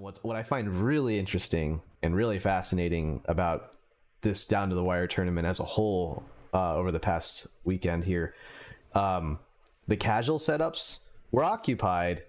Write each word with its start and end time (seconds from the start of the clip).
What's 0.00 0.24
what 0.24 0.34
I 0.34 0.42
find 0.42 0.74
really 0.74 1.18
interesting 1.18 1.82
and 2.02 2.16
really 2.16 2.38
fascinating 2.38 3.20
about 3.26 3.76
this 4.22 4.46
down 4.46 4.70
to 4.70 4.74
the 4.74 4.82
wire 4.82 5.06
tournament 5.06 5.46
as 5.46 5.60
a 5.60 5.64
whole 5.64 6.22
uh, 6.54 6.76
over 6.76 6.90
the 6.90 6.98
past 6.98 7.46
weekend 7.64 8.04
here, 8.04 8.34
um, 8.94 9.38
the 9.88 9.98
casual 9.98 10.38
setups 10.38 11.00
were 11.32 11.44
occupied, 11.44 12.22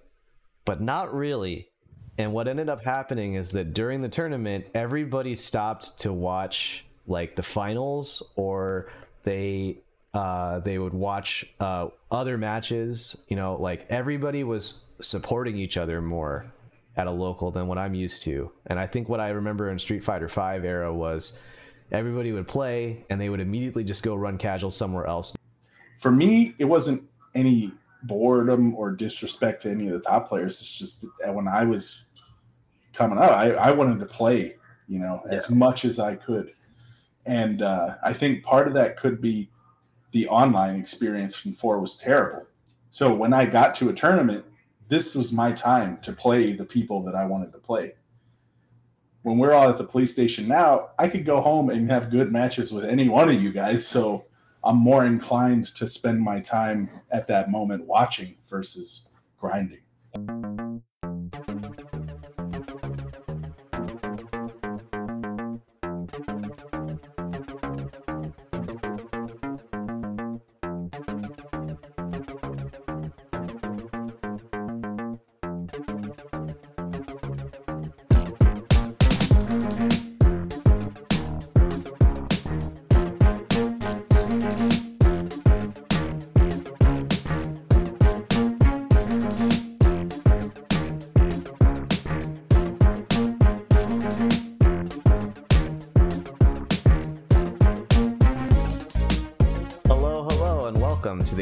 but 0.66 0.82
not 0.82 1.16
really. 1.16 1.70
And 2.18 2.34
what 2.34 2.50
ended 2.50 2.68
up 2.68 2.84
happening 2.84 3.36
is 3.36 3.52
that 3.52 3.74
during 3.74 4.02
the 4.02 4.10
tournament, 4.10 4.66
everybody 4.76 5.34
stopped 5.34 5.98
to 6.00 6.12
watch 6.12 6.84
like 7.08 7.38
the 7.38 7.44
finals, 7.44 8.22
or 8.36 8.92
they 9.24 9.78
uh, 10.14 10.60
they 10.60 10.78
would 10.78 10.94
watch 10.94 11.46
uh, 11.62 11.88
other 12.12 12.38
matches. 12.38 13.24
You 13.30 13.38
know, 13.38 13.56
like 13.56 13.86
everybody 13.90 14.44
was 14.44 14.82
supporting 15.00 15.56
each 15.56 15.78
other 15.78 16.02
more 16.02 16.52
at 16.98 17.08
a 17.08 17.12
local 17.12 17.52
than 17.52 17.68
what 17.68 17.78
I'm 17.78 17.94
used 17.94 18.24
to. 18.24 18.52
And 18.68 18.80
I 18.80 18.88
think 18.88 19.08
what 19.08 19.20
I 19.20 19.30
remember 19.30 19.70
in 19.70 19.80
Street 19.80 20.04
Fighter 20.04 20.28
V 20.28 20.68
era 20.68 20.94
was 20.94 21.38
everybody 21.92 22.32
would 22.32 22.48
play 22.48 23.06
and 23.10 23.20
they 23.20 23.30
would 23.30 23.40
immediately 23.40 23.84
just 23.84 24.04
go 24.04 24.16
run 24.16 24.38
casual 24.38 24.72
somewhere 24.72 25.06
else. 25.06 25.36
For 26.00 26.12
me, 26.12 26.56
it 26.58 26.66
wasn't 26.66 27.04
any 27.34 27.72
boredom 28.04 28.74
or 28.76 28.92
disrespect 28.92 29.62
to 29.62 29.70
any 29.70 29.88
of 29.88 29.94
the 29.94 30.02
top 30.02 30.28
players. 30.28 30.60
It's 30.60 30.78
just 30.78 31.06
that 31.20 31.34
when 31.34 31.48
I 31.48 31.64
was 31.64 32.06
coming 32.94 33.18
up, 33.18 33.32
I, 33.32 33.52
I 33.54 33.72
wanted 33.72 34.00
to 34.00 34.06
play, 34.06 34.56
you 34.88 35.00
know, 35.00 35.22
yeah. 35.30 35.38
as 35.38 35.50
much 35.50 35.86
as 35.86 36.00
I 36.00 36.16
could. 36.16 36.52
And 37.26 37.62
uh, 37.62 37.96
I 38.04 38.14
think 38.14 38.44
part 38.44 38.68
of 38.68 38.74
that 38.74 38.98
could 38.98 39.22
be 39.22 39.50
the 40.12 40.28
online 40.28 40.76
experience 40.76 41.36
from 41.36 41.54
four 41.54 41.80
was 41.80 41.98
terrible. 41.98 42.48
So 42.90 43.14
when 43.14 43.34
I 43.34 43.46
got 43.46 43.76
to 43.76 43.90
a 43.90 43.94
tournament, 43.94 44.44
this 44.92 45.16
was 45.16 45.32
my 45.32 45.54
time 45.54 45.98
to 46.02 46.12
play 46.12 46.52
the 46.52 46.66
people 46.66 47.02
that 47.04 47.16
I 47.16 47.24
wanted 47.24 47.54
to 47.54 47.60
play. 47.60 47.94
When 49.22 49.38
we're 49.38 49.54
all 49.54 49.70
at 49.70 49.78
the 49.78 49.86
police 49.86 50.12
station 50.12 50.50
now, 50.50 50.90
I 51.00 51.08
could 51.08 51.26
go 51.26 51.40
home 51.40 51.70
and 51.70 51.90
have 51.90 52.10
good 52.10 52.30
matches 52.30 52.74
with 52.74 52.84
any 52.84 53.08
one 53.08 53.30
of 53.30 53.42
you 53.42 53.54
guys. 53.54 53.88
So 53.88 54.26
I'm 54.66 54.76
more 54.76 55.06
inclined 55.06 55.74
to 55.76 55.88
spend 55.88 56.20
my 56.20 56.42
time 56.42 56.90
at 57.10 57.26
that 57.28 57.50
moment 57.50 57.86
watching 57.86 58.36
versus 58.46 59.08
grinding. 59.38 59.80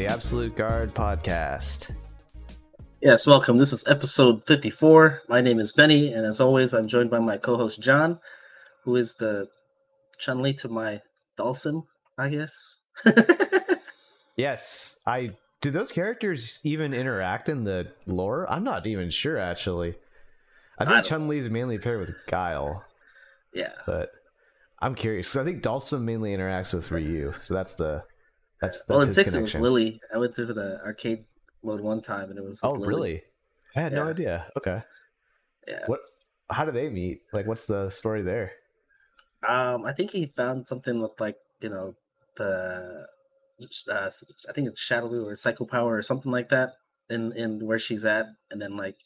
Absolute 0.06 0.56
Guard 0.56 0.94
podcast. 0.94 1.90
Yes, 3.02 3.26
welcome. 3.26 3.56
This 3.56 3.72
is 3.72 3.84
episode 3.86 4.44
54. 4.46 5.22
My 5.28 5.40
name 5.40 5.58
is 5.58 5.72
Benny, 5.72 6.12
and 6.12 6.26
as 6.26 6.40
always, 6.40 6.74
I'm 6.74 6.86
joined 6.86 7.10
by 7.10 7.18
my 7.18 7.36
co 7.36 7.56
host 7.56 7.80
Jon, 7.80 8.18
who 8.84 8.96
is 8.96 9.14
the 9.14 9.48
Chun 10.18 10.42
Li 10.42 10.52
to 10.54 10.68
my 10.68 11.00
Dhalsim, 11.38 11.84
I 12.18 12.28
guess. 12.28 12.76
yes, 14.36 14.96
I 15.06 15.30
do 15.60 15.70
those 15.70 15.92
characters 15.92 16.60
even 16.64 16.94
interact 16.94 17.48
in 17.48 17.64
the 17.64 17.92
lore? 18.06 18.50
I'm 18.50 18.64
not 18.64 18.86
even 18.86 19.10
sure 19.10 19.38
actually. 19.38 19.94
I 20.78 20.86
think 20.86 21.04
Chun 21.04 21.28
Li 21.28 21.38
is 21.38 21.50
mainly 21.50 21.78
paired 21.78 22.00
with 22.00 22.14
Guile. 22.26 22.84
Yeah. 23.52 23.72
But 23.86 24.10
I'm 24.80 24.94
curious 24.94 25.28
because 25.28 25.36
I 25.36 25.44
think 25.44 25.62
Dhalsim 25.62 26.02
mainly 26.02 26.34
interacts 26.34 26.72
with 26.72 26.90
Ryu, 26.90 27.34
so 27.42 27.54
that's 27.54 27.74
the 27.74 28.04
that's, 28.60 28.78
that's 28.78 28.88
well 28.88 29.00
in 29.00 29.12
six 29.12 29.32
connection. 29.32 29.60
it 29.60 29.62
was 29.62 29.70
Lily. 29.70 30.00
I 30.14 30.18
went 30.18 30.34
through 30.34 30.46
the 30.46 30.80
arcade 30.84 31.24
mode 31.62 31.80
one 31.80 32.02
time 32.02 32.30
and 32.30 32.38
it 32.38 32.44
was. 32.44 32.60
oh 32.62 32.72
Lily. 32.72 32.88
really? 32.88 33.22
I 33.76 33.80
had 33.80 33.92
yeah. 33.92 33.98
no 33.98 34.10
idea. 34.10 34.46
Okay. 34.56 34.82
Yeah. 35.66 35.84
What? 35.86 36.00
How 36.50 36.64
do 36.64 36.72
they 36.72 36.88
meet? 36.88 37.22
Like, 37.32 37.46
what's 37.46 37.66
the 37.66 37.90
story 37.90 38.22
there? 38.22 38.52
Um, 39.46 39.84
I 39.84 39.92
think 39.92 40.10
he 40.10 40.32
found 40.36 40.66
something 40.66 41.00
with 41.00 41.12
like 41.18 41.36
you 41.60 41.70
know 41.70 41.94
the 42.36 43.06
uh, 43.90 44.10
I 44.48 44.52
think 44.52 44.68
it's 44.68 44.80
Shadow 44.80 45.24
or 45.24 45.36
Psycho 45.36 45.64
Power 45.64 45.96
or 45.96 46.02
something 46.02 46.32
like 46.32 46.48
that 46.50 46.74
in 47.08 47.32
in 47.32 47.64
where 47.66 47.78
she's 47.78 48.04
at, 48.04 48.26
and 48.50 48.60
then 48.60 48.76
like 48.76 48.96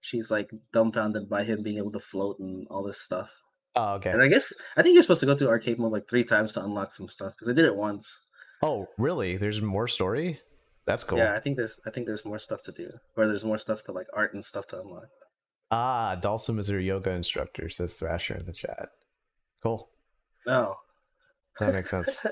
she's 0.00 0.30
like 0.30 0.50
dumbfounded 0.72 1.28
by 1.28 1.44
him 1.44 1.62
being 1.62 1.78
able 1.78 1.92
to 1.92 2.00
float 2.00 2.38
and 2.38 2.66
all 2.68 2.82
this 2.82 3.00
stuff. 3.00 3.30
Oh, 3.74 3.94
okay. 3.94 4.10
And 4.10 4.22
I 4.22 4.28
guess 4.28 4.52
I 4.76 4.82
think 4.82 4.94
you're 4.94 5.02
supposed 5.02 5.20
to 5.20 5.26
go 5.26 5.36
through 5.36 5.48
arcade 5.48 5.78
mode 5.78 5.92
like 5.92 6.08
three 6.08 6.24
times 6.24 6.52
to 6.54 6.64
unlock 6.64 6.92
some 6.92 7.08
stuff 7.08 7.32
because 7.32 7.48
I 7.48 7.54
did 7.54 7.64
it 7.64 7.74
once. 7.74 8.20
Oh, 8.62 8.88
really? 8.96 9.36
There's 9.36 9.60
more 9.60 9.88
story? 9.88 10.40
That's 10.86 11.04
cool. 11.04 11.18
Yeah, 11.18 11.34
I 11.34 11.40
think 11.40 11.56
there's 11.56 11.80
I 11.86 11.90
think 11.90 12.06
there's 12.06 12.24
more 12.24 12.38
stuff 12.38 12.62
to 12.62 12.72
do. 12.72 12.90
Or 13.16 13.26
there's 13.26 13.44
more 13.44 13.58
stuff 13.58 13.82
to 13.84 13.92
like 13.92 14.06
art 14.14 14.34
and 14.34 14.44
stuff 14.44 14.66
to 14.68 14.80
unlock. 14.80 15.08
Ah, 15.70 16.16
Dhalsim 16.20 16.58
is 16.58 16.68
her 16.68 16.78
yoga 16.78 17.10
instructor, 17.10 17.68
says 17.68 17.94
Thrasher 17.94 18.34
in 18.34 18.46
the 18.46 18.52
chat. 18.52 18.90
Cool. 19.62 19.88
Oh. 20.46 20.76
That 21.60 21.74
makes 21.74 21.90
sense. 21.90 22.24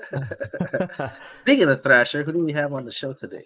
Speaking 1.41 1.69
of 1.69 1.83
Thrasher, 1.83 2.23
who 2.23 2.33
do 2.33 2.43
we 2.43 2.53
have 2.53 2.73
on 2.73 2.85
the 2.85 2.91
show 2.91 3.13
today? 3.13 3.45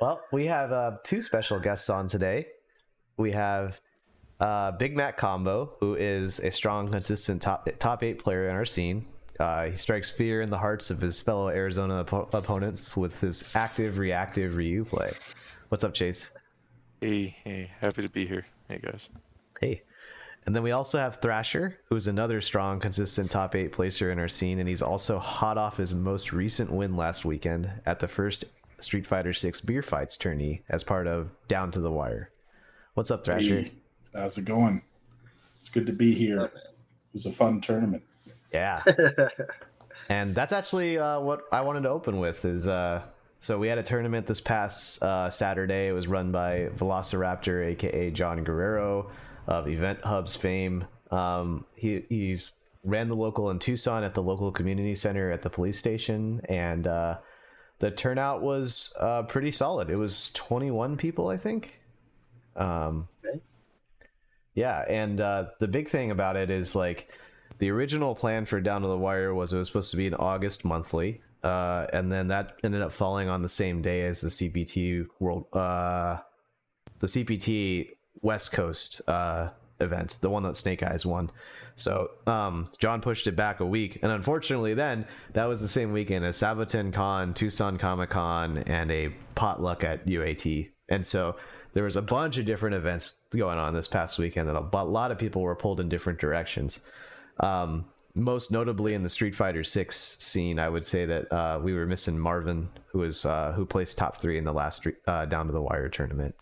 Well, 0.00 0.20
we 0.32 0.46
have 0.46 0.72
uh, 0.72 0.98
two 1.04 1.20
special 1.20 1.58
guests 1.58 1.88
on 1.88 2.08
today. 2.08 2.46
We 3.16 3.32
have 3.32 3.80
uh, 4.40 4.72
Big 4.72 4.96
Mac 4.96 5.16
Combo, 5.16 5.76
who 5.80 5.94
is 5.94 6.40
a 6.40 6.50
strong, 6.50 6.88
consistent 6.88 7.40
top 7.40 7.68
top 7.78 8.02
eight 8.02 8.18
player 8.18 8.48
in 8.48 8.54
our 8.54 8.64
scene. 8.64 9.06
Uh, 9.38 9.66
he 9.66 9.76
strikes 9.76 10.10
fear 10.10 10.40
in 10.40 10.50
the 10.50 10.58
hearts 10.58 10.90
of 10.90 11.00
his 11.00 11.20
fellow 11.20 11.48
Arizona 11.48 12.00
op- 12.00 12.32
opponents 12.34 12.96
with 12.96 13.20
his 13.20 13.54
active 13.54 13.98
reactive 13.98 14.56
Ryu 14.56 14.84
play. 14.84 15.12
What's 15.68 15.84
up, 15.84 15.94
Chase? 15.94 16.30
Hey, 17.00 17.36
hey, 17.44 17.70
happy 17.80 18.02
to 18.02 18.08
be 18.08 18.26
here. 18.26 18.46
Hey, 18.68 18.80
guys. 18.82 19.08
Hey. 19.60 19.82
And 20.46 20.54
then 20.54 20.62
we 20.62 20.70
also 20.70 20.98
have 20.98 21.16
Thrasher, 21.16 21.78
who's 21.88 22.06
another 22.06 22.40
strong, 22.40 22.78
consistent 22.78 23.30
top 23.30 23.56
eight 23.56 23.72
placer 23.72 24.12
in 24.12 24.18
our 24.18 24.28
scene, 24.28 24.60
and 24.60 24.68
he's 24.68 24.82
also 24.82 25.18
hot 25.18 25.58
off 25.58 25.76
his 25.76 25.92
most 25.92 26.32
recent 26.32 26.70
win 26.70 26.96
last 26.96 27.24
weekend 27.24 27.68
at 27.84 27.98
the 27.98 28.06
first 28.06 28.44
Street 28.78 29.06
Fighter 29.06 29.32
Six 29.32 29.60
Beer 29.60 29.82
Fights 29.82 30.16
tourney 30.16 30.62
as 30.68 30.84
part 30.84 31.08
of 31.08 31.30
Down 31.48 31.72
to 31.72 31.80
the 31.80 31.90
Wire. 31.90 32.30
What's 32.94 33.10
up, 33.10 33.24
Thrasher? 33.24 33.62
Hey, 33.62 33.72
how's 34.14 34.38
it 34.38 34.44
going? 34.44 34.82
It's 35.58 35.68
good 35.68 35.86
to 35.86 35.92
be 35.92 36.14
here. 36.14 36.44
It 36.44 36.52
was 37.12 37.26
a 37.26 37.32
fun 37.32 37.60
tournament. 37.60 38.04
Yeah. 38.52 38.82
and 40.08 40.34
that's 40.34 40.52
actually 40.52 40.98
uh, 40.98 41.20
what 41.20 41.42
I 41.52 41.62
wanted 41.62 41.82
to 41.82 41.90
open 41.90 42.18
with 42.18 42.44
is 42.44 42.66
uh, 42.68 43.02
so 43.38 43.58
we 43.58 43.68
had 43.68 43.78
a 43.78 43.82
tournament 43.82 44.26
this 44.26 44.40
past 44.40 45.02
uh, 45.02 45.30
Saturday. 45.30 45.88
It 45.88 45.92
was 45.92 46.06
run 46.06 46.32
by 46.32 46.68
Velociraptor, 46.76 47.66
aka 47.66 48.10
John 48.10 48.44
Guerrero 48.44 49.10
of 49.46 49.66
EventHubs 49.66 50.36
fame. 50.36 50.84
Um, 51.10 51.64
he 51.74 52.04
he's 52.08 52.52
ran 52.82 53.08
the 53.08 53.16
local 53.16 53.50
in 53.50 53.58
Tucson 53.58 54.04
at 54.04 54.14
the 54.14 54.22
local 54.22 54.52
community 54.52 54.94
center 54.94 55.30
at 55.30 55.42
the 55.42 55.50
police 55.50 55.78
station, 55.78 56.40
and 56.48 56.86
uh, 56.86 57.18
the 57.78 57.90
turnout 57.90 58.42
was 58.42 58.92
uh, 58.98 59.24
pretty 59.24 59.50
solid. 59.50 59.90
It 59.90 59.98
was 59.98 60.30
21 60.32 60.96
people, 60.96 61.28
I 61.28 61.36
think. 61.36 61.80
Um, 62.54 63.08
okay. 63.24 63.40
Yeah, 64.54 64.80
and 64.88 65.20
uh, 65.20 65.46
the 65.60 65.68
big 65.68 65.88
thing 65.88 66.10
about 66.10 66.36
it 66.36 66.50
is 66.50 66.74
like 66.74 67.12
the 67.58 67.70
original 67.70 68.14
plan 68.14 68.44
for 68.44 68.60
Down 68.60 68.82
to 68.82 68.88
the 68.88 68.96
Wire 68.96 69.34
was 69.34 69.52
it 69.52 69.58
was 69.58 69.68
supposed 69.68 69.90
to 69.90 69.96
be 69.96 70.06
an 70.06 70.14
August 70.14 70.64
monthly, 70.64 71.20
uh, 71.42 71.86
and 71.92 72.10
then 72.10 72.28
that 72.28 72.56
ended 72.64 72.82
up 72.82 72.92
falling 72.92 73.28
on 73.28 73.42
the 73.42 73.48
same 73.48 73.82
day 73.82 74.06
as 74.06 74.20
the 74.20 74.28
CPT 74.28 75.06
World, 75.20 75.46
uh, 75.52 76.18
the 77.00 77.06
CPT 77.06 77.90
West 78.20 78.52
Coast 78.52 79.00
uh, 79.08 79.50
event, 79.80 80.18
the 80.20 80.30
one 80.30 80.42
that 80.42 80.56
Snake 80.56 80.82
Eyes 80.82 81.06
won. 81.06 81.30
So 81.76 82.10
um, 82.26 82.66
John 82.78 83.00
pushed 83.00 83.26
it 83.26 83.36
back 83.36 83.60
a 83.60 83.66
week, 83.66 83.98
and 84.02 84.10
unfortunately, 84.10 84.74
then 84.74 85.06
that 85.34 85.44
was 85.44 85.60
the 85.60 85.68
same 85.68 85.92
weekend 85.92 86.24
as 86.24 86.36
Saboten 86.36 86.92
Con, 86.92 87.34
Tucson 87.34 87.78
Comic 87.78 88.10
Con, 88.10 88.58
and 88.66 88.90
a 88.90 89.10
potluck 89.34 89.84
at 89.84 90.06
UAT, 90.06 90.70
and 90.88 91.06
so 91.06 91.36
there 91.74 91.84
was 91.84 91.96
a 91.96 92.02
bunch 92.02 92.38
of 92.38 92.46
different 92.46 92.74
events 92.74 93.20
going 93.36 93.58
on 93.58 93.74
this 93.74 93.86
past 93.86 94.18
weekend, 94.18 94.48
and 94.48 94.56
a 94.56 94.82
lot 94.82 95.10
of 95.10 95.18
people 95.18 95.42
were 95.42 95.54
pulled 95.54 95.78
in 95.78 95.90
different 95.90 96.18
directions. 96.18 96.80
Um, 97.40 97.86
most 98.14 98.50
notably 98.50 98.94
in 98.94 99.02
the 99.02 99.08
Street 99.08 99.34
Fighter 99.34 99.62
Six 99.62 100.16
scene, 100.20 100.58
I 100.58 100.68
would 100.68 100.84
say 100.84 101.04
that 101.04 101.30
uh, 101.32 101.60
we 101.62 101.74
were 101.74 101.86
missing 101.86 102.18
Marvin, 102.18 102.70
who 102.86 103.00
was 103.00 103.26
uh, 103.26 103.52
who 103.52 103.66
placed 103.66 103.98
top 103.98 104.16
three 104.16 104.38
in 104.38 104.44
the 104.44 104.54
last 104.54 104.86
uh, 105.06 105.26
down 105.26 105.46
to 105.46 105.52
the 105.52 105.60
wire 105.60 105.90
tournament. 105.90 106.34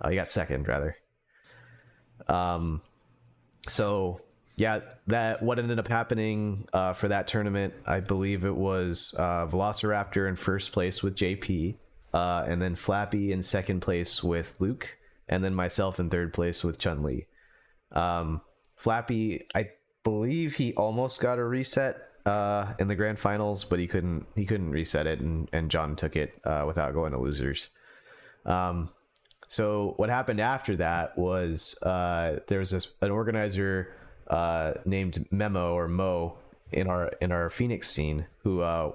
Uh, 0.00 0.08
he 0.08 0.16
got 0.16 0.28
second 0.28 0.66
rather. 0.66 0.96
Um, 2.28 2.80
so 3.68 4.22
yeah, 4.56 4.80
that 5.06 5.42
what 5.42 5.58
ended 5.58 5.78
up 5.78 5.86
happening 5.86 6.66
uh, 6.72 6.92
for 6.92 7.08
that 7.08 7.26
tournament, 7.28 7.74
I 7.86 8.00
believe 8.00 8.44
it 8.44 8.56
was 8.56 9.14
uh, 9.16 9.46
Velociraptor 9.46 10.28
in 10.28 10.34
first 10.34 10.72
place 10.72 11.02
with 11.02 11.14
JP, 11.14 11.76
uh, 12.12 12.44
and 12.48 12.60
then 12.60 12.74
Flappy 12.74 13.32
in 13.32 13.42
second 13.42 13.80
place 13.80 14.22
with 14.22 14.56
Luke, 14.58 14.96
and 15.28 15.44
then 15.44 15.54
myself 15.54 16.00
in 16.00 16.10
third 16.10 16.32
place 16.32 16.64
with 16.64 16.78
Chun 16.78 17.02
Li. 17.02 17.26
Um, 17.92 18.40
Flappy, 18.76 19.46
I 19.54 19.70
believe 20.08 20.54
he 20.54 20.72
almost 20.72 21.20
got 21.20 21.38
a 21.38 21.44
reset 21.44 22.08
uh, 22.24 22.72
in 22.78 22.88
the 22.88 22.94
grand 22.94 23.18
finals, 23.18 23.62
but 23.62 23.78
he 23.78 23.86
couldn't. 23.86 24.24
He 24.34 24.46
couldn't 24.46 24.70
reset 24.70 25.06
it, 25.06 25.20
and, 25.20 25.50
and 25.52 25.70
John 25.70 25.96
took 25.96 26.16
it 26.16 26.32
uh, 26.44 26.64
without 26.66 26.94
going 26.94 27.12
to 27.12 27.18
losers. 27.18 27.68
Um, 28.46 28.88
so 29.48 29.92
what 29.98 30.08
happened 30.08 30.40
after 30.40 30.76
that 30.76 31.18
was 31.18 31.76
uh, 31.82 32.40
there 32.46 32.58
was 32.58 32.70
this, 32.70 32.88
an 33.02 33.10
organizer 33.10 33.92
uh, 34.28 34.72
named 34.86 35.26
Memo 35.30 35.74
or 35.74 35.88
Mo 35.88 36.38
in 36.72 36.86
our 36.86 37.08
in 37.20 37.30
our 37.30 37.50
Phoenix 37.50 37.90
scene 37.90 38.26
who 38.38 38.62
uh, 38.62 38.92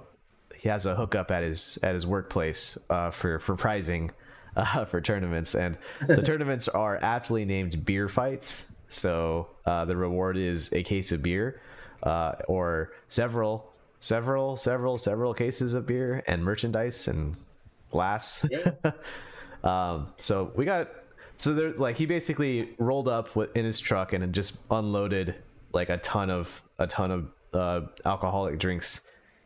he 0.55 0.67
has 0.69 0.87
a 0.87 0.95
hookup 0.95 1.29
at 1.29 1.43
his 1.43 1.77
at 1.83 1.93
his 1.93 2.07
workplace 2.07 2.75
uh, 2.89 3.11
for 3.11 3.37
for 3.37 3.55
prizing 3.55 4.09
uh, 4.55 4.85
for 4.91 4.99
tournaments, 4.99 5.53
and 5.53 5.77
the 6.07 6.21
tournaments 6.29 6.67
are 6.67 6.97
aptly 7.03 7.45
named 7.45 7.85
beer 7.85 8.09
fights. 8.09 8.67
So 8.93 9.47
uh, 9.65 9.85
the 9.85 9.95
reward 9.95 10.37
is 10.37 10.71
a 10.73 10.83
case 10.83 11.11
of 11.11 11.21
beer, 11.23 11.61
uh, 12.03 12.33
or 12.47 12.93
several, 13.07 13.71
several, 13.99 14.57
several, 14.57 14.97
several 14.97 15.33
cases 15.33 15.73
of 15.73 15.85
beer 15.85 16.23
and 16.27 16.43
merchandise 16.43 17.07
and 17.07 17.35
glass. 17.89 18.45
um, 19.63 20.13
so 20.17 20.51
we 20.55 20.65
got 20.65 20.89
so 21.37 21.53
there 21.53 21.71
like 21.71 21.97
he 21.97 22.05
basically 22.05 22.69
rolled 22.77 23.07
up 23.07 23.35
in 23.55 23.65
his 23.65 23.79
truck 23.79 24.13
and 24.13 24.33
just 24.33 24.59
unloaded 24.69 25.35
like 25.73 25.89
a 25.89 25.97
ton 25.97 26.29
of 26.29 26.61
a 26.79 26.87
ton 26.87 27.11
of 27.11 27.27
uh, 27.53 27.87
alcoholic 28.05 28.59
drinks 28.59 29.01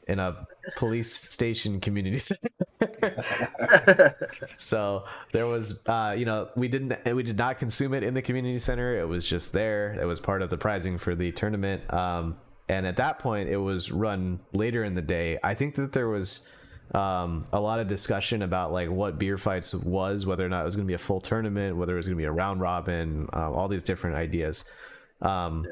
in 0.07 0.19
a 0.19 0.47
police 0.75 1.13
station 1.13 1.79
community 1.79 2.19
center. 2.19 2.49
so 4.57 5.03
there 5.31 5.47
was 5.47 5.83
uh, 5.87 6.13
you 6.17 6.25
know 6.25 6.49
we 6.55 6.67
didn't 6.67 6.95
we 7.13 7.23
did 7.23 7.37
not 7.37 7.57
consume 7.57 7.93
it 7.93 8.03
in 8.03 8.13
the 8.13 8.21
community 8.21 8.59
center. 8.59 8.97
It 8.99 9.07
was 9.07 9.25
just 9.25 9.53
there. 9.53 9.97
It 9.99 10.05
was 10.05 10.19
part 10.19 10.41
of 10.41 10.49
the 10.49 10.57
prizing 10.57 10.97
for 10.97 11.15
the 11.15 11.31
tournament. 11.31 11.91
Um, 11.93 12.37
and 12.69 12.85
at 12.85 12.97
that 12.97 13.19
point 13.19 13.49
it 13.49 13.57
was 13.57 13.91
run 13.91 14.39
later 14.53 14.83
in 14.83 14.93
the 14.93 15.01
day. 15.01 15.39
I 15.43 15.55
think 15.55 15.75
that 15.75 15.93
there 15.93 16.07
was 16.07 16.47
um, 16.93 17.45
a 17.51 17.59
lot 17.59 17.79
of 17.79 17.87
discussion 17.87 18.41
about 18.43 18.71
like 18.71 18.89
what 18.89 19.17
beer 19.17 19.37
fights 19.37 19.73
was 19.73 20.25
whether 20.25 20.45
or 20.45 20.49
not 20.49 20.61
it 20.61 20.65
was 20.65 20.75
going 20.75 20.85
to 20.85 20.91
be 20.91 20.95
a 20.95 20.99
full 20.99 21.19
tournament 21.19 21.75
whether 21.75 21.93
it 21.93 21.97
was 21.97 22.07
going 22.07 22.17
to 22.17 22.21
be 22.21 22.25
a 22.25 22.31
round 22.31 22.61
robin 22.61 23.27
uh, 23.33 23.51
all 23.51 23.67
these 23.67 23.83
different 23.83 24.15
ideas. 24.15 24.65
Um, 25.21 25.65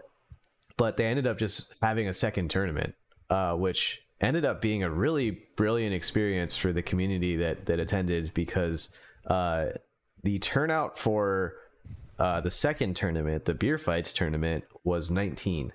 but 0.78 0.98
they 0.98 1.06
ended 1.06 1.28
up 1.28 1.38
just 1.38 1.76
having 1.82 2.08
a 2.08 2.14
second 2.14 2.50
tournament 2.50 2.96
uh, 3.30 3.54
which 3.56 4.02
ended 4.22 4.46
up 4.46 4.62
being 4.62 4.84
a 4.84 4.90
really 4.90 5.32
brilliant 5.56 5.94
experience 5.94 6.56
for 6.56 6.72
the 6.74 6.82
community 6.82 7.36
that 7.38 7.66
that 7.66 7.80
attended 7.80 8.34
because 8.34 8.92
uh, 9.28 9.68
the 10.24 10.40
turnout 10.40 10.98
for 10.98 11.56
uh, 12.18 12.42
the 12.42 12.52
second 12.52 12.96
tournament, 12.96 13.46
the 13.46 13.54
beer 13.54 13.78
fights 13.78 14.14
tournament, 14.14 14.64
was 14.84 15.12
19. 15.12 15.74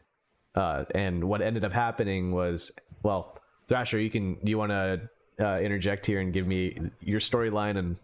Uh, 0.55 0.85
and 0.95 1.23
what 1.23 1.43
ended 1.43 1.65
up 1.65 1.73
happening 1.73 2.33
was, 2.33 2.73
well, 3.03 3.39
Thrasher, 3.69 4.01
you 4.01 4.11
can 4.11 4.37
you 4.43 4.59
want 4.59 4.71
to 4.71 5.09
uh, 5.41 5.59
interject 5.61 6.07
here 6.07 6.21
and 6.21 6.33
give 6.33 6.47
me 6.47 6.91
your 7.01 7.21
storyline 7.21 7.77
and 7.77 7.97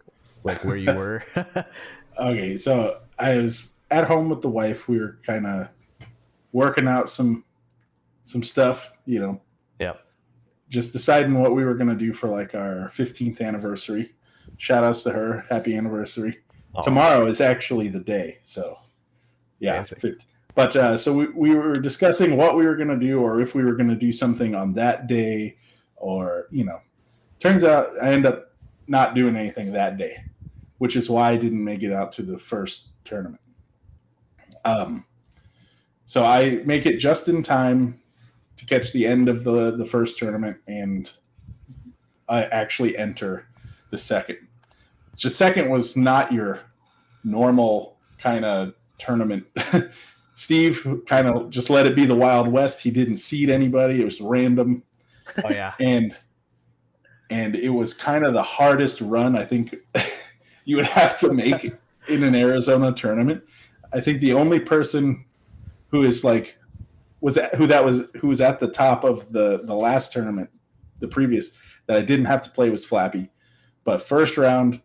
like 0.44 0.62
where 0.64 0.76
you 0.76 0.94
were? 0.94 1.24
okay, 2.18 2.56
so 2.56 3.00
I 3.18 3.38
was 3.38 3.74
at 3.90 4.04
home 4.04 4.28
with 4.28 4.42
the 4.42 4.48
wife. 4.48 4.88
We 4.88 5.00
were 5.00 5.18
kind 5.26 5.46
of 5.46 5.68
working 6.52 6.86
out 6.86 7.08
some 7.08 7.44
some 8.22 8.42
stuff, 8.42 8.92
you 9.06 9.18
know, 9.18 9.40
yep. 9.80 10.05
Just 10.68 10.92
deciding 10.92 11.40
what 11.40 11.54
we 11.54 11.64
were 11.64 11.74
going 11.74 11.88
to 11.88 11.96
do 11.96 12.12
for 12.12 12.28
like 12.28 12.54
our 12.54 12.90
15th 12.94 13.40
anniversary. 13.40 14.14
Shout 14.56 14.84
outs 14.84 15.02
to 15.04 15.10
her. 15.10 15.44
Happy 15.48 15.76
anniversary. 15.76 16.38
Tomorrow 16.82 17.26
is 17.26 17.40
actually 17.40 17.88
the 17.88 18.00
day. 18.00 18.38
So, 18.42 18.78
yeah. 19.58 19.74
Fancy. 19.74 19.96
50. 19.96 20.26
But 20.54 20.74
uh, 20.74 20.96
so 20.96 21.12
we, 21.12 21.26
we 21.28 21.54
were 21.54 21.74
discussing 21.74 22.36
what 22.36 22.56
we 22.56 22.66
were 22.66 22.76
going 22.76 22.88
to 22.88 22.98
do 22.98 23.20
or 23.20 23.40
if 23.40 23.54
we 23.54 23.62
were 23.62 23.74
going 23.74 23.90
to 23.90 23.96
do 23.96 24.10
something 24.10 24.54
on 24.54 24.72
that 24.74 25.06
day 25.06 25.58
or, 25.96 26.48
you 26.50 26.64
know, 26.64 26.78
turns 27.38 27.62
out 27.62 27.88
I 28.02 28.12
end 28.12 28.26
up 28.26 28.52
not 28.88 29.14
doing 29.14 29.36
anything 29.36 29.72
that 29.72 29.98
day, 29.98 30.16
which 30.78 30.96
is 30.96 31.10
why 31.10 31.30
I 31.30 31.36
didn't 31.36 31.62
make 31.62 31.82
it 31.82 31.92
out 31.92 32.12
to 32.14 32.22
the 32.22 32.38
first 32.38 32.88
tournament. 33.04 33.40
Um, 34.64 35.04
so 36.06 36.24
I 36.24 36.62
make 36.64 36.86
it 36.86 36.98
just 36.98 37.28
in 37.28 37.42
time 37.42 38.00
to 38.56 38.66
catch 38.66 38.92
the 38.92 39.06
end 39.06 39.28
of 39.28 39.44
the 39.44 39.76
the 39.76 39.84
first 39.84 40.18
tournament 40.18 40.58
and 40.66 41.12
I 42.28 42.44
actually 42.44 42.96
enter 42.96 43.46
the 43.90 43.98
second. 43.98 44.38
The 45.22 45.30
second 45.30 45.70
was 45.70 45.96
not 45.96 46.32
your 46.32 46.60
normal 47.24 47.96
kind 48.18 48.44
of 48.44 48.74
tournament. 48.98 49.46
Steve 50.34 51.02
kind 51.06 51.26
of 51.26 51.50
just 51.50 51.70
let 51.70 51.86
it 51.86 51.96
be 51.96 52.04
the 52.04 52.14
Wild 52.14 52.48
West. 52.48 52.82
He 52.82 52.90
didn't 52.90 53.16
seed 53.16 53.48
anybody. 53.48 54.00
It 54.00 54.04
was 54.04 54.20
random 54.20 54.82
Oh 55.44 55.50
yeah. 55.50 55.74
and 55.80 56.16
and 57.30 57.56
it 57.56 57.70
was 57.70 57.94
kind 57.94 58.24
of 58.24 58.32
the 58.32 58.42
hardest 58.42 59.00
run 59.00 59.36
I 59.36 59.44
think 59.44 59.74
you 60.64 60.76
would 60.76 60.86
have 60.86 61.18
to 61.20 61.32
make 61.32 61.72
in 62.08 62.22
an 62.22 62.34
Arizona 62.34 62.92
tournament. 62.92 63.42
I 63.92 64.00
think 64.00 64.20
the 64.20 64.32
only 64.32 64.60
person 64.60 65.24
who 65.88 66.02
is 66.02 66.24
like 66.24 66.56
was 67.26 67.36
at, 67.36 67.52
who 67.56 67.66
that 67.66 67.84
was 67.84 68.08
who 68.20 68.28
was 68.28 68.40
at 68.40 68.60
the 68.60 68.68
top 68.70 69.02
of 69.02 69.32
the 69.32 69.62
the 69.64 69.74
last 69.74 70.12
tournament, 70.12 70.48
the 71.00 71.08
previous 71.08 71.50
that 71.86 71.96
I 71.96 72.02
didn't 72.02 72.26
have 72.26 72.40
to 72.42 72.50
play 72.50 72.70
was 72.70 72.84
Flappy, 72.84 73.28
but 73.82 74.00
first 74.00 74.36
round 74.36 74.80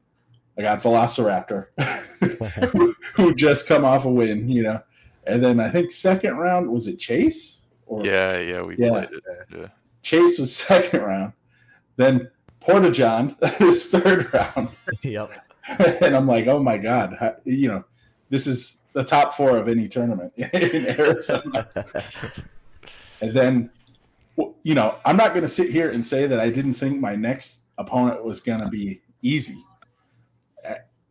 I 0.57 0.63
got 0.63 0.81
Velociraptor, 0.81 1.67
who, 2.71 2.95
who 3.15 3.35
just 3.35 3.67
come 3.67 3.85
off 3.85 4.05
a 4.05 4.09
win, 4.09 4.49
you 4.49 4.63
know, 4.63 4.81
and 5.27 5.43
then 5.43 5.59
I 5.59 5.69
think 5.69 5.91
second 5.91 6.35
round 6.39 6.67
was 6.71 6.87
it 6.87 6.97
Chase 6.97 7.65
or 7.85 8.03
Yeah, 8.03 8.39
yeah, 8.39 8.63
we 8.63 8.75
Yeah. 8.75 8.89
played 8.89 9.09
it. 9.11 9.23
Yeah. 9.55 9.67
Chase 10.01 10.39
was 10.39 10.55
second 10.67 11.01
round, 11.03 11.33
then 11.97 12.27
Porta 12.59 12.89
John 12.89 13.35
is 13.59 13.87
third 13.91 14.33
round, 14.33 14.69
yep. 15.03 15.29
and 15.77 16.15
I'm 16.15 16.25
like, 16.25 16.47
oh 16.47 16.57
my 16.57 16.79
god, 16.79 17.17
how, 17.19 17.35
you 17.43 17.67
know, 17.67 17.83
this 18.31 18.47
is 18.47 18.83
the 18.93 19.03
top 19.03 19.35
four 19.35 19.57
of 19.57 19.67
any 19.67 19.87
tournament 19.87 20.33
in 20.37 20.99
Arizona. 20.99 21.67
and 23.21 23.33
then, 23.35 23.69
you 24.63 24.73
know, 24.73 24.95
I'm 25.05 25.17
not 25.17 25.31
going 25.31 25.43
to 25.43 25.49
sit 25.49 25.69
here 25.69 25.91
and 25.91 26.03
say 26.03 26.25
that 26.25 26.39
I 26.39 26.49
didn't 26.49 26.73
think 26.73 26.99
my 26.99 27.15
next 27.15 27.65
opponent 27.77 28.23
was 28.23 28.39
going 28.39 28.61
to 28.61 28.69
be 28.69 29.01
easy, 29.21 29.61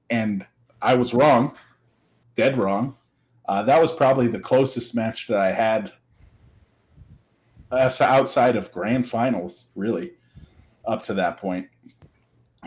and 0.08 0.44
I 0.82 0.94
was 0.94 1.14
wrong, 1.14 1.54
dead 2.34 2.58
wrong. 2.58 2.96
Uh, 3.46 3.62
that 3.64 3.80
was 3.80 3.92
probably 3.92 4.26
the 4.26 4.40
closest 4.40 4.94
match 4.94 5.28
that 5.28 5.38
I 5.38 5.52
had 5.52 5.92
uh, 7.70 7.90
outside 8.00 8.56
of 8.56 8.72
grand 8.72 9.08
finals, 9.08 9.66
really, 9.74 10.14
up 10.86 11.02
to 11.04 11.14
that 11.14 11.36
point, 11.36 11.68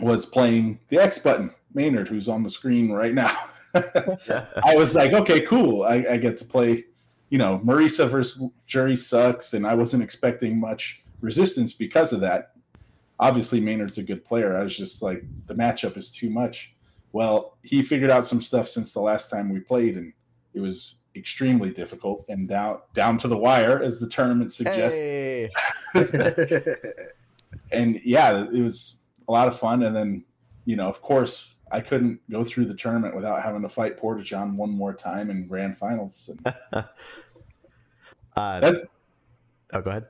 was 0.00 0.26
playing 0.26 0.78
the 0.88 0.98
X 0.98 1.18
button, 1.18 1.52
Maynard, 1.74 2.08
who's 2.08 2.28
on 2.28 2.42
the 2.42 2.50
screen 2.50 2.92
right 2.92 3.14
now. 3.14 3.36
I 3.74 4.74
was 4.76 4.94
like, 4.94 5.12
okay, 5.12 5.40
cool. 5.42 5.82
I, 5.82 6.04
I 6.10 6.16
get 6.16 6.36
to 6.38 6.44
play, 6.44 6.84
you 7.30 7.38
know, 7.38 7.60
Marisa 7.64 8.08
versus 8.08 8.50
Juri 8.66 8.96
sucks, 8.96 9.54
and 9.54 9.66
I 9.66 9.74
wasn't 9.74 10.02
expecting 10.02 10.58
much 10.58 11.04
resistance 11.20 11.72
because 11.72 12.12
of 12.12 12.20
that. 12.20 12.52
Obviously, 13.20 13.60
Maynard's 13.60 13.98
a 13.98 14.02
good 14.02 14.24
player. 14.24 14.56
I 14.56 14.62
was 14.62 14.76
just 14.76 15.02
like, 15.02 15.24
the 15.46 15.54
matchup 15.54 15.96
is 15.96 16.12
too 16.12 16.30
much. 16.30 16.74
Well, 17.12 17.56
he 17.62 17.82
figured 17.82 18.10
out 18.10 18.24
some 18.24 18.40
stuff 18.40 18.68
since 18.68 18.92
the 18.92 19.00
last 19.00 19.30
time 19.30 19.48
we 19.52 19.60
played, 19.60 19.96
and 19.96 20.12
it 20.52 20.60
was 20.60 20.96
extremely 21.16 21.70
difficult 21.70 22.24
and 22.28 22.48
down 22.48 22.78
down 22.92 23.18
to 23.18 23.28
the 23.28 23.36
wire, 23.36 23.82
as 23.82 24.00
the 24.00 24.08
tournament 24.08 24.52
suggests 24.52 24.98
Hey. 24.98 25.48
and 27.72 28.00
yeah, 28.04 28.46
it 28.52 28.60
was 28.60 29.02
a 29.28 29.32
lot 29.32 29.48
of 29.48 29.58
fun. 29.58 29.84
And 29.84 29.94
then, 29.94 30.24
you 30.64 30.76
know, 30.76 30.88
of 30.88 31.02
course, 31.02 31.53
I 31.74 31.80
couldn't 31.80 32.20
go 32.30 32.44
through 32.44 32.66
the 32.66 32.74
tournament 32.74 33.14
without 33.16 33.42
having 33.42 33.62
to 33.62 33.68
fight 33.68 33.96
Porta 33.98 34.22
John 34.22 34.56
one 34.56 34.70
more 34.70 34.94
time 34.94 35.30
in 35.30 35.46
grand 35.46 35.76
finals. 35.76 36.30
And 36.72 36.84
Uh, 38.36 38.58
That's, 38.60 38.80
oh, 39.74 39.80
go 39.80 39.90
ahead. 39.90 40.06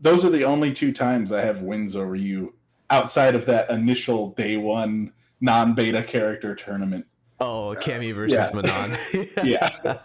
those 0.00 0.24
are 0.24 0.30
the 0.30 0.44
only 0.44 0.72
two 0.72 0.92
times 0.92 1.30
I 1.30 1.42
have 1.42 1.62
wins 1.62 1.94
over 1.94 2.16
you 2.16 2.54
outside 2.90 3.36
of 3.36 3.46
that 3.46 3.70
initial 3.70 4.30
day 4.30 4.56
one 4.56 5.12
non 5.40 5.74
beta 5.74 6.02
character 6.02 6.54
tournament. 6.56 7.06
Oh, 7.40 7.76
Cammy 7.80 8.12
versus 8.14 8.36
yeah. 8.36 8.50
Manon. 8.52 9.28
Yeah. 9.44 9.98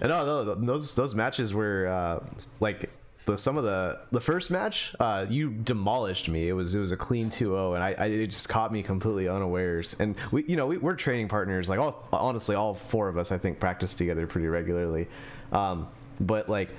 no, 0.00 0.44
no, 0.44 0.54
those 0.54 0.94
those 0.94 1.14
matches 1.14 1.52
were 1.54 1.88
uh, 1.88 2.24
like 2.60 2.88
the 3.24 3.36
some 3.36 3.56
of 3.56 3.64
the 3.64 4.00
the 4.10 4.20
first 4.20 4.50
match, 4.50 4.94
uh, 5.00 5.26
you 5.28 5.50
demolished 5.50 6.28
me. 6.28 6.48
It 6.48 6.52
was 6.52 6.74
it 6.74 6.80
was 6.80 6.92
a 6.92 6.96
clean 6.96 7.30
2-0, 7.30 7.74
and 7.74 7.82
I, 7.82 7.94
I 7.98 8.06
it 8.06 8.26
just 8.26 8.48
caught 8.48 8.72
me 8.72 8.82
completely 8.82 9.28
unawares. 9.28 9.94
And 9.98 10.16
we 10.30 10.44
you 10.44 10.56
know 10.56 10.66
we, 10.66 10.78
we're 10.78 10.96
training 10.96 11.28
partners. 11.28 11.68
Like 11.68 11.78
all 11.78 12.08
honestly, 12.12 12.56
all 12.56 12.74
four 12.74 13.08
of 13.08 13.16
us 13.16 13.32
I 13.32 13.38
think 13.38 13.60
practice 13.60 13.94
together 13.94 14.26
pretty 14.26 14.48
regularly. 14.48 15.08
Um, 15.52 15.88
but 16.20 16.48
like 16.48 16.70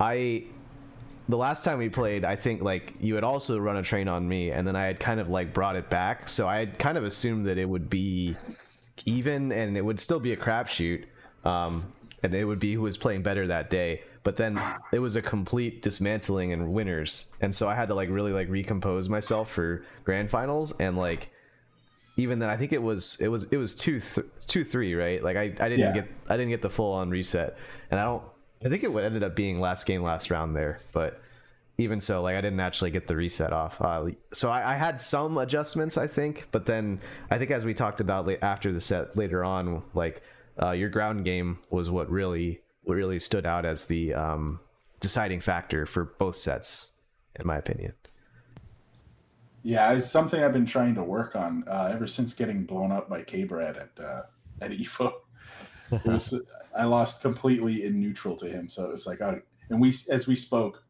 I 0.00 0.44
the 1.28 1.36
last 1.36 1.64
time 1.64 1.78
we 1.78 1.88
played, 1.88 2.24
I 2.24 2.36
think 2.36 2.62
like 2.62 2.94
you 3.00 3.14
had 3.14 3.24
also 3.24 3.58
run 3.58 3.76
a 3.76 3.82
train 3.82 4.08
on 4.08 4.28
me, 4.28 4.50
and 4.50 4.66
then 4.66 4.76
I 4.76 4.84
had 4.84 4.98
kind 4.98 5.20
of 5.20 5.28
like 5.28 5.54
brought 5.54 5.76
it 5.76 5.88
back. 5.88 6.28
So 6.28 6.48
I 6.48 6.58
had 6.58 6.78
kind 6.78 6.98
of 6.98 7.04
assumed 7.04 7.46
that 7.46 7.58
it 7.58 7.68
would 7.68 7.88
be 7.88 8.36
even, 9.04 9.52
and 9.52 9.76
it 9.76 9.84
would 9.84 10.00
still 10.00 10.20
be 10.20 10.32
a 10.32 10.36
crapshoot, 10.36 11.04
um, 11.44 11.84
and 12.22 12.34
it 12.34 12.44
would 12.44 12.60
be 12.60 12.74
who 12.74 12.82
was 12.82 12.96
playing 12.96 13.22
better 13.22 13.46
that 13.48 13.70
day. 13.70 14.02
But 14.24 14.36
then 14.36 14.60
it 14.92 15.00
was 15.00 15.16
a 15.16 15.22
complete 15.22 15.82
dismantling 15.82 16.52
and 16.52 16.72
winners, 16.72 17.26
and 17.40 17.54
so 17.54 17.68
I 17.68 17.74
had 17.74 17.88
to 17.88 17.94
like 17.94 18.08
really 18.08 18.32
like 18.32 18.48
recompose 18.48 19.08
myself 19.08 19.50
for 19.50 19.84
grand 20.04 20.30
finals, 20.30 20.72
and 20.78 20.96
like 20.96 21.30
even 22.16 22.38
then, 22.38 22.48
I 22.50 22.56
think 22.56 22.72
it 22.72 22.82
was 22.82 23.16
it 23.20 23.28
was 23.28 23.44
it 23.44 23.56
was 23.56 23.74
two 23.74 23.98
th- 23.98 24.26
two 24.46 24.64
three 24.64 24.94
right. 24.94 25.22
Like 25.22 25.36
I, 25.36 25.42
I 25.58 25.68
didn't 25.68 25.80
Yeah. 25.80 25.92
get 25.92 26.08
I 26.28 26.36
didn't 26.36 26.50
get 26.50 26.62
the 26.62 26.70
full 26.70 26.92
on 26.92 27.10
reset, 27.10 27.56
and 27.90 27.98
I 27.98 28.04
don't 28.04 28.22
I 28.64 28.68
think 28.68 28.84
it 28.84 28.94
ended 28.94 29.24
up 29.24 29.34
being 29.34 29.60
last 29.60 29.86
game, 29.86 30.02
last 30.02 30.30
round 30.30 30.54
there, 30.54 30.78
but 30.92 31.20
even 31.78 32.00
so, 32.00 32.22
like 32.22 32.36
I 32.36 32.40
didn't 32.40 32.60
actually 32.60 32.92
get 32.92 33.08
the 33.08 33.16
reset 33.16 33.52
off. 33.52 33.80
Uh, 33.80 34.10
so 34.32 34.50
I, 34.50 34.74
I 34.74 34.76
had 34.76 35.00
some 35.00 35.36
adjustments, 35.38 35.96
I 35.98 36.06
think, 36.06 36.46
but 36.52 36.66
then 36.66 37.00
I 37.30 37.38
think 37.38 37.50
as 37.50 37.64
we 37.64 37.74
talked 37.74 38.00
about 38.00 38.30
after 38.40 38.70
the 38.70 38.80
set 38.80 39.16
later 39.16 39.42
on, 39.42 39.82
like 39.94 40.22
uh, 40.62 40.70
your 40.70 40.90
ground 40.90 41.24
game 41.24 41.58
was 41.70 41.90
what 41.90 42.08
really 42.08 42.60
really 42.86 43.18
stood 43.18 43.46
out 43.46 43.64
as 43.64 43.86
the 43.86 44.14
um, 44.14 44.60
deciding 45.00 45.40
factor 45.40 45.86
for 45.86 46.04
both 46.04 46.36
sets, 46.36 46.92
in 47.38 47.46
my 47.46 47.56
opinion. 47.56 47.92
Yeah, 49.62 49.92
it's 49.92 50.10
something 50.10 50.42
I've 50.42 50.52
been 50.52 50.66
trying 50.66 50.94
to 50.96 51.04
work 51.04 51.36
on 51.36 51.64
uh, 51.68 51.90
ever 51.92 52.06
since 52.06 52.34
getting 52.34 52.64
blown 52.64 52.90
up 52.90 53.08
by 53.08 53.22
K-Brad 53.22 53.76
at 53.76 54.04
uh, 54.04 54.22
at 54.60 54.72
Evo. 54.72 55.12
Was 56.04 56.34
I 56.76 56.84
lost 56.84 57.22
completely 57.22 57.84
in 57.84 58.00
neutral 58.00 58.34
to 58.36 58.48
him, 58.48 58.68
so 58.68 58.84
it 58.84 58.90
was 58.90 59.06
like, 59.06 59.20
oh, 59.20 59.40
and 59.70 59.80
we 59.80 59.94
as 60.10 60.26
we 60.26 60.34
spoke 60.34 60.82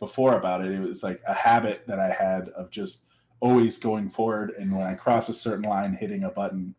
before 0.00 0.38
about 0.38 0.64
it, 0.64 0.72
it 0.72 0.80
was 0.80 1.02
like 1.02 1.20
a 1.26 1.34
habit 1.34 1.84
that 1.86 2.00
I 2.00 2.10
had 2.10 2.48
of 2.50 2.70
just 2.70 3.04
always 3.40 3.78
going 3.78 4.10
forward, 4.10 4.52
and 4.58 4.72
when 4.72 4.86
I 4.86 4.94
cross 4.94 5.28
a 5.28 5.34
certain 5.34 5.68
line, 5.68 5.92
hitting 5.92 6.24
a 6.24 6.30
button, 6.30 6.74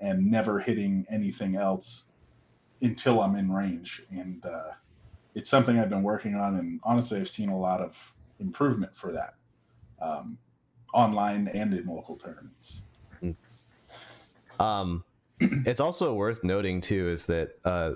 and 0.00 0.28
never 0.28 0.58
hitting 0.58 1.06
anything 1.08 1.56
else 1.56 2.04
until 2.80 3.20
I'm 3.22 3.36
in 3.36 3.50
range, 3.50 4.02
and 4.10 4.44
uh, 4.44 4.72
it's 5.34 5.50
something 5.50 5.78
I've 5.78 5.90
been 5.90 6.02
working 6.02 6.34
on, 6.34 6.56
and 6.56 6.80
honestly, 6.84 7.20
I've 7.20 7.28
seen 7.28 7.48
a 7.48 7.58
lot 7.58 7.80
of 7.80 8.12
improvement 8.40 8.96
for 8.96 9.12
that. 9.12 9.34
Um, 10.00 10.38
online 10.92 11.48
and 11.48 11.74
in 11.74 11.86
local 11.86 12.16
tournaments. 12.16 12.82
Um, 14.58 15.04
it's 15.40 15.80
also 15.80 16.14
worth 16.14 16.44
noting 16.44 16.80
too 16.80 17.10
is 17.10 17.26
that 17.26 17.58
uh, 17.64 17.92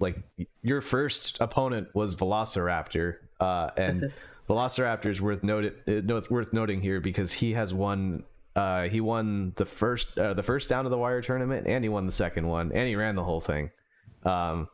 like 0.00 0.16
your 0.62 0.80
first 0.80 1.38
opponent 1.40 1.88
was 1.94 2.16
Velociraptor, 2.16 3.16
uh, 3.40 3.70
and 3.76 4.12
Velociraptor 4.48 5.06
is 5.06 5.20
worth 5.20 5.42
noted 5.42 5.74
uh, 5.86 6.00
no, 6.04 6.16
it's 6.16 6.30
worth 6.30 6.52
noting 6.52 6.80
here 6.80 7.00
because 7.00 7.32
he 7.32 7.52
has 7.52 7.72
won. 7.72 8.24
Uh, 8.56 8.88
he 8.88 9.00
won 9.00 9.52
the 9.54 9.64
first 9.64 10.18
uh, 10.18 10.34
the 10.34 10.42
first 10.42 10.68
down 10.68 10.84
to 10.84 10.90
the 10.90 10.98
wire 10.98 11.22
tournament, 11.22 11.66
and 11.66 11.84
he 11.84 11.88
won 11.88 12.06
the 12.06 12.12
second 12.12 12.46
one, 12.48 12.72
and 12.72 12.88
he 12.88 12.96
ran 12.96 13.14
the 13.14 13.22
whole 13.22 13.40
thing. 13.40 13.70
Um, 14.24 14.68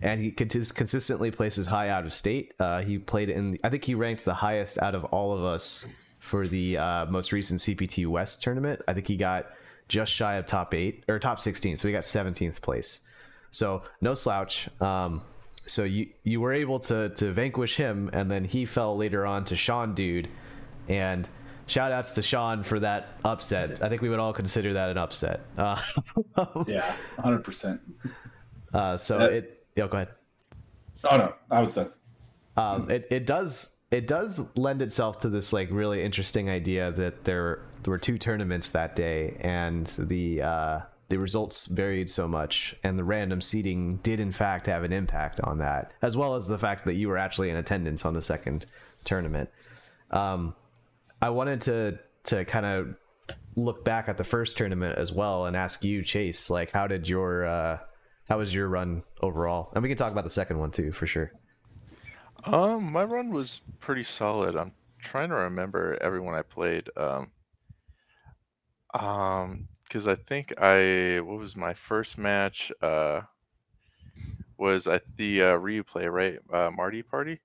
and 0.00 0.20
he 0.20 0.30
consistently 0.32 1.30
places 1.30 1.66
high 1.66 1.88
out 1.88 2.04
of 2.04 2.12
state. 2.12 2.54
Uh, 2.58 2.82
he 2.82 2.98
played 2.98 3.28
in, 3.28 3.58
I 3.62 3.68
think 3.68 3.84
he 3.84 3.94
ranked 3.94 4.24
the 4.24 4.34
highest 4.34 4.78
out 4.78 4.94
of 4.94 5.04
all 5.04 5.32
of 5.32 5.44
us 5.44 5.86
for 6.20 6.48
the 6.48 6.78
uh, 6.78 7.06
most 7.06 7.30
recent 7.32 7.60
CPT 7.60 8.06
West 8.06 8.42
tournament. 8.42 8.80
I 8.88 8.94
think 8.94 9.06
he 9.06 9.16
got 9.16 9.46
just 9.88 10.12
shy 10.12 10.36
of 10.36 10.46
top 10.46 10.74
eight 10.74 11.04
or 11.08 11.18
top 11.18 11.38
16. 11.38 11.76
So 11.76 11.88
he 11.88 11.92
got 11.92 12.04
17th 12.04 12.60
place. 12.62 13.00
So 13.50 13.82
no 14.00 14.14
slouch. 14.14 14.68
Um, 14.80 15.20
so 15.66 15.84
you 15.84 16.08
you 16.24 16.40
were 16.40 16.52
able 16.52 16.80
to 16.80 17.10
to 17.10 17.30
vanquish 17.32 17.76
him, 17.76 18.10
and 18.12 18.28
then 18.30 18.44
he 18.44 18.64
fell 18.64 18.96
later 18.96 19.24
on 19.24 19.44
to 19.44 19.56
Sean 19.56 19.94
Dude, 19.94 20.28
and 20.88 21.28
shout 21.66 21.92
outs 21.92 22.14
to 22.16 22.22
Sean 22.22 22.62
for 22.64 22.80
that 22.80 23.10
upset. 23.24 23.82
I 23.82 23.88
think 23.88 24.02
we 24.02 24.08
would 24.08 24.18
all 24.18 24.32
consider 24.32 24.72
that 24.72 24.90
an 24.90 24.98
upset. 24.98 25.40
Uh, 25.56 25.80
Yeah, 26.66 26.96
100%. 27.18 27.78
Uh, 28.72 28.96
so 28.96 29.18
Uh, 29.18 29.24
it. 29.26 29.66
Yeah, 29.76 29.86
go 29.88 29.96
ahead. 29.96 30.08
Oh, 31.04 31.16
no, 31.16 31.34
I 31.50 31.60
was 31.60 31.74
done. 31.74 31.90
um, 32.56 32.90
it, 32.90 33.06
it 33.10 33.26
does 33.26 33.78
it 33.90 34.06
does 34.06 34.50
lend 34.56 34.80
itself 34.82 35.18
to 35.20 35.28
this 35.28 35.52
like 35.52 35.68
really 35.70 36.02
interesting 36.02 36.48
idea 36.48 36.90
that 36.92 37.24
there 37.24 37.60
there 37.82 37.90
were 37.90 37.98
two 37.98 38.18
tournaments 38.18 38.70
that 38.70 38.94
day 38.96 39.36
and 39.40 39.86
the 39.98 40.40
uh, 40.42 40.80
the 41.08 41.18
results 41.18 41.66
varied 41.66 42.08
so 42.08 42.26
much 42.28 42.74
and 42.84 42.98
the 42.98 43.04
random 43.04 43.40
seeding 43.40 43.96
did 44.02 44.20
in 44.20 44.32
fact 44.32 44.66
have 44.66 44.82
an 44.84 44.92
impact 44.92 45.40
on 45.40 45.58
that 45.58 45.92
as 46.00 46.16
well 46.16 46.34
as 46.34 46.46
the 46.46 46.58
fact 46.58 46.84
that 46.84 46.94
you 46.94 47.08
were 47.08 47.18
actually 47.18 47.50
in 47.50 47.56
attendance 47.56 48.04
on 48.06 48.14
the 48.14 48.22
second 48.22 48.64
tournament 49.04 49.50
um, 50.10 50.54
i 51.20 51.28
wanted 51.28 51.60
to 51.60 51.98
to 52.24 52.44
kind 52.46 52.64
of 52.64 52.94
look 53.56 53.84
back 53.84 54.08
at 54.08 54.16
the 54.16 54.24
first 54.24 54.56
tournament 54.56 54.96
as 54.96 55.12
well 55.12 55.44
and 55.46 55.54
ask 55.56 55.84
you 55.84 56.02
chase 56.02 56.48
like 56.48 56.70
how 56.70 56.86
did 56.86 57.08
your 57.08 57.44
uh, 57.44 57.78
how 58.32 58.38
was 58.38 58.54
your 58.54 58.66
run 58.66 59.02
overall 59.20 59.70
and 59.74 59.82
we 59.82 59.88
can 59.90 59.98
talk 59.98 60.10
about 60.10 60.24
the 60.24 60.30
second 60.30 60.58
one 60.58 60.70
too 60.70 60.90
for 60.90 61.06
sure 61.06 61.30
Um, 62.44 62.90
my 62.90 63.04
run 63.04 63.30
was 63.30 63.60
pretty 63.78 64.04
solid. 64.04 64.56
I'm 64.56 64.72
trying 64.98 65.28
to 65.28 65.36
remember 65.36 65.96
everyone 66.00 66.34
I 66.34 66.42
played. 66.42 66.88
Um, 66.96 67.30
um, 68.94 69.68
because 69.84 70.08
I 70.08 70.16
think 70.16 70.54
I 70.58 71.20
what 71.20 71.38
was 71.38 71.54
my 71.56 71.74
first 71.74 72.16
match? 72.18 72.72
Uh, 72.80 73.20
was 74.58 74.86
at 74.86 75.02
the 75.16 75.42
uh, 75.42 75.54
Ryu 75.56 75.84
play 75.84 76.06
right? 76.06 76.38
Uh, 76.52 76.70
Marty 76.74 77.02
Party. 77.02 77.40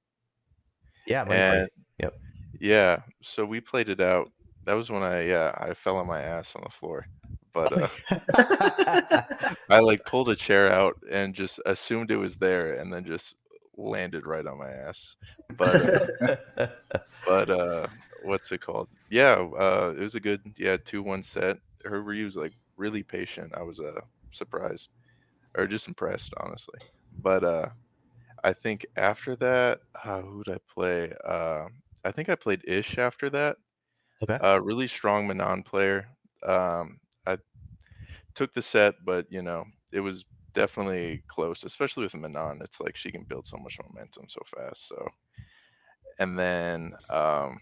Yeah, 1.06 1.24
Money 1.26 1.42
Party. 1.42 1.68
Yep. 2.00 2.14
yeah, 2.60 3.02
so 3.22 3.46
we 3.46 3.60
played 3.60 3.90
it 3.90 4.00
out. 4.02 4.32
That 4.66 4.74
was 4.74 4.90
when 4.90 5.04
I 5.04 5.26
yeah 5.28 5.52
I 5.58 5.74
fell 5.74 5.98
on 5.98 6.08
my 6.08 6.22
ass 6.22 6.54
on 6.56 6.64
the 6.64 6.70
floor, 6.72 7.06
but 7.54 7.74
uh, 7.74 7.88
I 9.70 9.80
like 9.80 10.06
pulled 10.06 10.30
a 10.30 10.36
chair 10.36 10.72
out 10.72 10.96
and 11.12 11.34
just 11.36 11.60
assumed 11.66 12.12
it 12.12 12.18
was 12.18 12.38
there, 12.38 12.76
and 12.80 12.92
then 12.92 13.06
just 13.06 13.36
landed 13.78 14.26
right 14.26 14.46
on 14.46 14.58
my 14.60 14.70
ass. 14.72 15.16
But 15.50 15.82
uh, 15.82 16.68
but 17.26 17.50
uh 17.50 17.88
what's 18.22 18.52
it 18.52 18.62
called? 18.62 18.90
Yeah 19.10 19.36
uh 19.60 19.94
it 19.98 20.02
was 20.02 20.16
a 20.16 20.20
good 20.20 20.42
yeah 20.58 20.78
two 20.84 21.04
one 21.04 21.24
set 21.24 21.58
her 21.86 22.02
Ryu's 22.02 22.36
like 22.36 22.54
really 22.78 23.04
patient. 23.04 23.54
I 23.56 23.64
was 23.64 23.80
uh 23.80 24.02
surprised 24.34 24.90
or 25.58 25.68
just 25.68 25.88
impressed 25.88 26.34
honestly. 26.40 26.80
But 27.24 27.44
uh 27.44 27.70
i 28.44 28.54
think 28.54 28.86
after 28.98 29.36
that 29.38 29.80
uh 30.04 30.22
who 30.22 30.44
did 30.44 30.56
i 30.56 30.60
play? 30.74 31.14
Uh 31.28 31.66
i 32.06 32.12
think 32.12 32.30
i 32.30 32.36
played 32.36 32.62
ish 32.68 32.98
after 32.98 33.30
that. 33.32 33.58
Okay. 34.22 34.40
uh 34.42 34.60
really 34.62 34.88
strong 34.88 35.28
manon 35.28 35.64
player. 35.64 36.08
Um 36.48 37.00
took 38.38 38.54
the 38.56 38.64
set 38.64 38.96
but 39.06 39.28
you 39.32 39.44
know 39.44 39.66
it 39.92 40.02
was 40.02 40.26
definitely 40.56 41.24
close 41.30 41.64
especially 41.66 42.04
with 42.04 42.16
manon 42.16 42.62
it's 42.64 42.82
like 42.82 42.98
she 42.98 43.12
can 43.12 43.24
build 43.26 43.48
so 43.48 43.58
much 43.58 43.78
momentum 43.84 44.26
so 44.30 44.42
fast 44.56 44.88
so 44.90 45.08
and 46.20 46.38
then 46.38 46.94
um, 47.10 47.60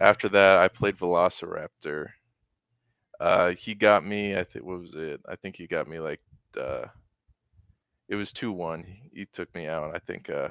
after 0.00 0.28
that, 0.30 0.58
I 0.58 0.66
played 0.68 0.96
Velociraptor. 0.98 2.08
Uh, 3.20 3.50
he 3.52 3.74
got 3.74 4.04
me. 4.04 4.36
I 4.36 4.44
think 4.44 4.64
what 4.64 4.80
was 4.80 4.94
it? 4.94 5.20
I 5.28 5.36
think 5.36 5.56
he 5.56 5.66
got 5.66 5.88
me 5.88 5.98
like 5.98 6.20
uh, 6.58 6.86
it 8.08 8.16
was 8.16 8.32
two 8.32 8.52
one. 8.52 8.84
He 9.12 9.24
took 9.26 9.54
me 9.54 9.66
out. 9.66 9.94
I 9.94 9.98
think 10.00 10.28
uh, 10.28 10.48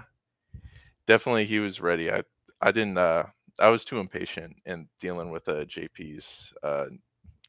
definitely 1.05 1.45
he 1.45 1.59
was 1.59 1.79
ready. 1.81 2.11
I 2.11 2.23
I 2.61 2.71
didn't. 2.71 2.97
Uh, 2.97 3.23
I 3.59 3.69
was 3.69 3.85
too 3.85 3.99
impatient 3.99 4.55
in 4.65 4.87
dealing 4.99 5.31
with 5.31 5.47
uh, 5.47 5.65
JP's 5.65 6.53
uh, 6.63 6.85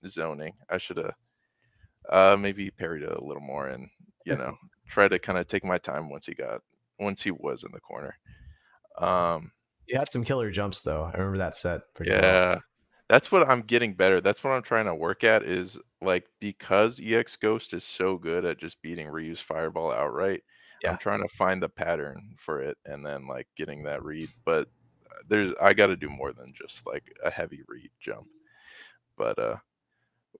zoning. 0.09 0.55
I 0.71 0.79
should 0.79 0.99
have 0.99 1.15
uh, 2.09 2.37
maybe 2.39 2.71
parried 2.71 3.03
it 3.03 3.11
a 3.13 3.25
little 3.25 3.43
more 3.43 3.69
and 3.69 3.89
you 4.25 4.37
know 4.37 4.57
try 4.89 5.09
to 5.09 5.19
kind 5.19 5.39
of 5.39 5.47
take 5.47 5.65
my 5.65 5.79
time 5.79 6.09
once 6.11 6.27
he 6.27 6.35
got 6.35 6.63
once 6.99 7.23
he 7.23 7.31
was 7.31 7.65
in 7.65 7.71
the 7.73 7.81
corner. 7.81 8.17
Um, 8.99 9.53
You 9.87 9.99
had 9.99 10.11
some 10.11 10.25
killer 10.25 10.51
jumps 10.51 10.83
though. 10.83 11.05
I 11.05 11.17
remember 11.17 11.39
that 11.39 11.57
set 11.57 11.83
pretty 11.95 12.11
well. 12.11 12.21
yeah, 12.21 12.59
that's 13.09 13.31
what 13.31 13.49
I'm 13.49 13.63
getting 13.63 13.95
better. 13.95 14.21
That's 14.21 14.43
what 14.43 14.51
I'm 14.51 14.63
trying 14.63 14.87
to 14.87 14.95
work 14.95 15.25
at 15.25 15.43
is 15.45 15.79
like 16.03 16.27
because 16.41 17.01
EX 17.03 17.37
Ghost 17.37 17.73
is 17.75 17.85
so 17.85 18.17
good 18.17 18.45
at 18.45 18.59
just 18.59 18.81
beating 18.83 19.09
Ryu's 19.09 19.41
Fireball 19.41 19.93
outright. 19.93 20.43
Yeah. 20.83 20.93
I'm 20.93 20.99
trying 20.99 21.23
to 21.23 21.35
find 21.37 21.61
the 21.63 21.69
pattern 21.69 22.37
for 22.39 22.61
it 22.63 22.77
and 22.85 23.05
then 23.05 23.27
like 23.27 23.49
getting 23.57 23.83
that 23.85 24.05
read. 24.05 24.29
But 24.45 24.69
uh, 25.11 25.23
there's 25.29 25.53
I 25.61 25.75
got 25.75 25.89
to 25.89 25.97
do 25.97 26.09
more 26.09 26.33
than 26.33 26.53
just 26.57 26.87
like 26.87 27.05
a 27.25 27.31
heavy 27.31 27.63
read 27.67 27.91
jump. 28.01 28.27
But 29.17 29.39
uh, 29.39 29.57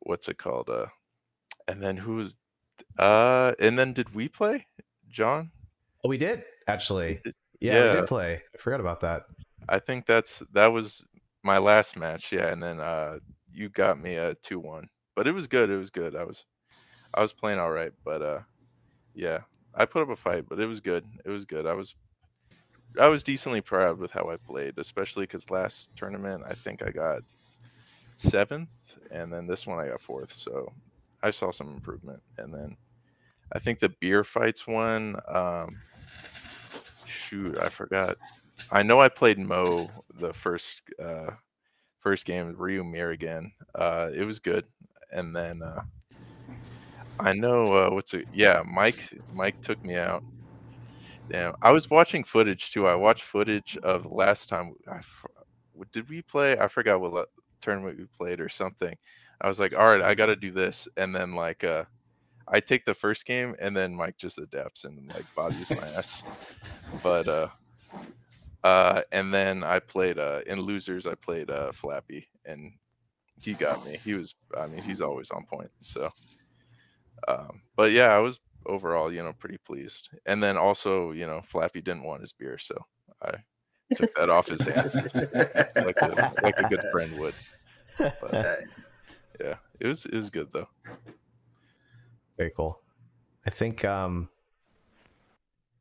what's 0.01 0.29
it 0.29 0.39
called? 0.39 0.69
Uh, 0.69 0.87
and 1.69 1.83
then 1.83 1.97
who's 1.97 2.35
uh, 2.99 3.53
and 3.61 3.79
then 3.79 3.93
did 3.93 4.13
we 4.15 4.29
play 4.29 4.67
John? 5.11 5.51
Oh, 6.05 6.09
we 6.09 6.19
did 6.19 6.43
actually. 6.67 7.21
Yeah, 7.61 7.93
we 7.93 8.01
did 8.01 8.09
play. 8.09 8.43
I 8.55 8.59
forgot 8.59 8.81
about 8.81 9.01
that. 9.01 9.25
I 9.69 9.79
think 9.79 10.07
that's 10.07 10.43
that 10.55 10.69
was 10.69 11.05
my 11.45 11.59
last 11.59 11.97
match. 11.97 12.33
Yeah, 12.33 12.49
and 12.49 12.63
then 12.63 12.81
uh, 12.81 13.19
you 13.53 13.69
got 13.69 14.01
me 14.01 14.17
a 14.17 14.35
two 14.37 14.59
one, 14.59 14.89
but 15.15 15.29
it 15.29 15.33
was 15.33 15.47
good. 15.47 15.71
It 15.71 15.77
was 15.77 15.91
good. 15.91 16.17
I 16.17 16.25
was 16.25 16.45
I 17.15 17.23
was 17.23 17.33
playing 17.33 17.59
all 17.59 17.71
right, 17.71 17.93
but 18.05 18.23
uh, 18.23 18.41
yeah, 19.15 19.41
I 19.75 19.85
put 19.85 20.03
up 20.03 20.11
a 20.11 20.17
fight, 20.17 20.45
but 20.49 20.61
it 20.61 20.67
was 20.67 20.81
good. 20.81 21.05
It 21.25 21.31
was 21.31 21.45
good. 21.45 21.67
I 21.67 21.75
was 21.75 21.95
I 22.99 23.09
was 23.09 23.23
decently 23.23 23.61
proud 23.61 23.99
with 23.99 24.11
how 24.11 24.31
I 24.31 24.37
played, 24.37 24.79
especially 24.79 25.25
because 25.25 25.51
last 25.51 25.91
tournament 25.97 26.43
I 26.47 26.55
think 26.55 26.83
I 26.83 26.91
got 26.91 27.23
seventh, 28.17 28.71
and 29.11 29.33
then 29.33 29.47
this 29.47 29.67
one 29.67 29.79
I 29.79 29.89
got 29.89 30.01
fourth. 30.01 30.33
So 30.33 30.73
I 31.23 31.31
saw 31.31 31.51
some 31.51 31.69
improvement, 31.69 32.23
and 32.39 32.53
then 32.53 32.77
I 33.53 33.59
think 33.59 33.81
the 33.81 33.89
beer 34.01 34.25
fights 34.25 34.67
one. 34.67 35.17
Um, 35.29 35.79
shoot, 37.07 37.59
I 37.59 37.69
forgot. 37.69 38.17
I 38.71 38.83
know 38.83 39.01
I 39.01 39.09
played 39.09 39.39
Mo 39.39 39.89
the 40.21 40.33
first 40.33 40.83
uh, 41.03 41.31
first 42.01 42.25
game, 42.25 42.55
Ryu 42.57 42.85
Mir 42.85 43.11
again. 43.11 43.53
Uh, 43.75 44.11
it 44.15 44.25
was 44.25 44.39
good, 44.39 44.67
and 45.13 45.35
then 45.35 45.63
uh, 45.63 45.83
I 47.19 47.33
know 47.33 47.65
uh, 47.65 47.91
what's 47.91 48.15
it? 48.15 48.27
Yeah, 48.33 48.63
Mike. 48.67 49.01
Mike 49.33 49.61
took 49.63 49.83
me 49.85 49.97
out. 49.97 50.23
Damn, 51.31 51.55
I 51.61 51.73
was 51.73 51.91
watching 51.91 52.25
footage 52.25 52.71
too. 52.73 52.87
I 52.87 52.95
watched 52.95 53.23
footage 53.23 53.77
of 53.83 54.07
last 54.07 54.49
time. 54.49 54.75
I, 54.91 55.01
did 55.93 56.09
we 56.09 56.23
play? 56.23 56.59
I 56.59 56.69
forgot 56.69 57.01
what 57.01 57.29
tournament 57.61 57.99
we 57.99 58.07
played 58.19 58.41
or 58.41 58.49
something. 58.49 58.97
I 59.41 59.49
was 59.49 59.59
like, 59.59 59.77
all 59.79 59.87
right, 59.87 60.03
I 60.03 60.15
got 60.15 60.27
to 60.27 60.37
do 60.37 60.51
this, 60.51 60.89
and 60.97 61.15
then 61.15 61.35
like 61.35 61.63
uh, 61.65 61.85
I 62.49 62.61
take 62.61 62.85
the 62.85 62.95
first 62.95 63.25
game, 63.25 63.55
and 63.61 63.77
then 63.77 63.95
Mike 63.95 64.17
just 64.19 64.39
adapts 64.39 64.85
and 64.85 65.13
like 65.15 65.33
bodies 65.35 65.71
my 65.71 65.87
ass. 65.97 66.23
But 67.03 67.29
uh, 67.29 67.49
uh, 68.65 69.03
and 69.13 69.33
then 69.33 69.63
I 69.63 69.79
played 69.79 70.19
uh, 70.19 70.41
in 70.47 70.61
losers. 70.61 71.07
I 71.07 71.15
played 71.15 71.51
uh, 71.51 71.73
Flappy, 71.73 72.27
and 72.45 72.73
he 73.41 73.55
got 73.55 73.85
me. 73.87 73.99
He 74.05 74.15
was, 74.15 74.35
I 74.57 74.67
mean, 74.67 74.83
he's 74.83 75.01
always 75.01 75.31
on 75.31 75.45
point. 75.45 75.71
So, 75.83 76.11
um, 77.29 77.63
but 77.77 77.93
yeah, 77.93 78.09
I 78.09 78.19
was 78.19 78.41
overall, 78.67 79.13
you 79.13 79.23
know, 79.23 79.33
pretty 79.33 79.59
pleased. 79.59 80.09
And 80.27 80.43
then 80.43 80.57
also, 80.57 81.13
you 81.13 81.27
know, 81.27 81.43
Flappy 81.49 81.81
didn't 81.81 82.03
want 82.03 82.23
his 82.23 82.33
beer, 82.33 82.59
so 82.59 82.75
I 83.23 83.35
took 83.95 84.15
that 84.17 84.31
off 84.31 84.49
his 84.49 84.61
hands 84.63 84.95
like 84.95 85.97
a 86.03 86.35
like 86.43 86.59
a 86.59 86.69
good 86.69 86.83
friend 86.91 87.19
would. 87.19 87.35
But. 87.99 88.65
yeah, 89.41 89.57
it 89.81 89.87
was 89.87 90.05
it 90.07 90.15
was 90.15 90.31
good 90.31 90.49
though. 90.53 90.69
Very 92.37 92.53
cool. 92.57 92.81
I 93.47 93.51
think 93.51 93.85
um 93.85 94.29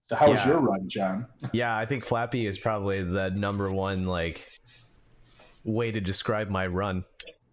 So 0.07 0.15
how 0.15 0.31
was 0.31 0.45
your 0.45 0.59
run, 0.59 0.87
Jon? 0.89 1.27
yeah, 1.53 1.77
I 1.77 1.85
think 1.85 2.03
Flappy 2.03 2.45
is 2.47 2.57
probably 2.57 3.03
the 3.03 3.29
number 3.29 3.71
one 3.71 4.05
like 4.05 4.45
way 5.63 5.91
to 5.91 5.99
describe 6.01 6.49
my 6.49 6.67
run. 6.67 7.03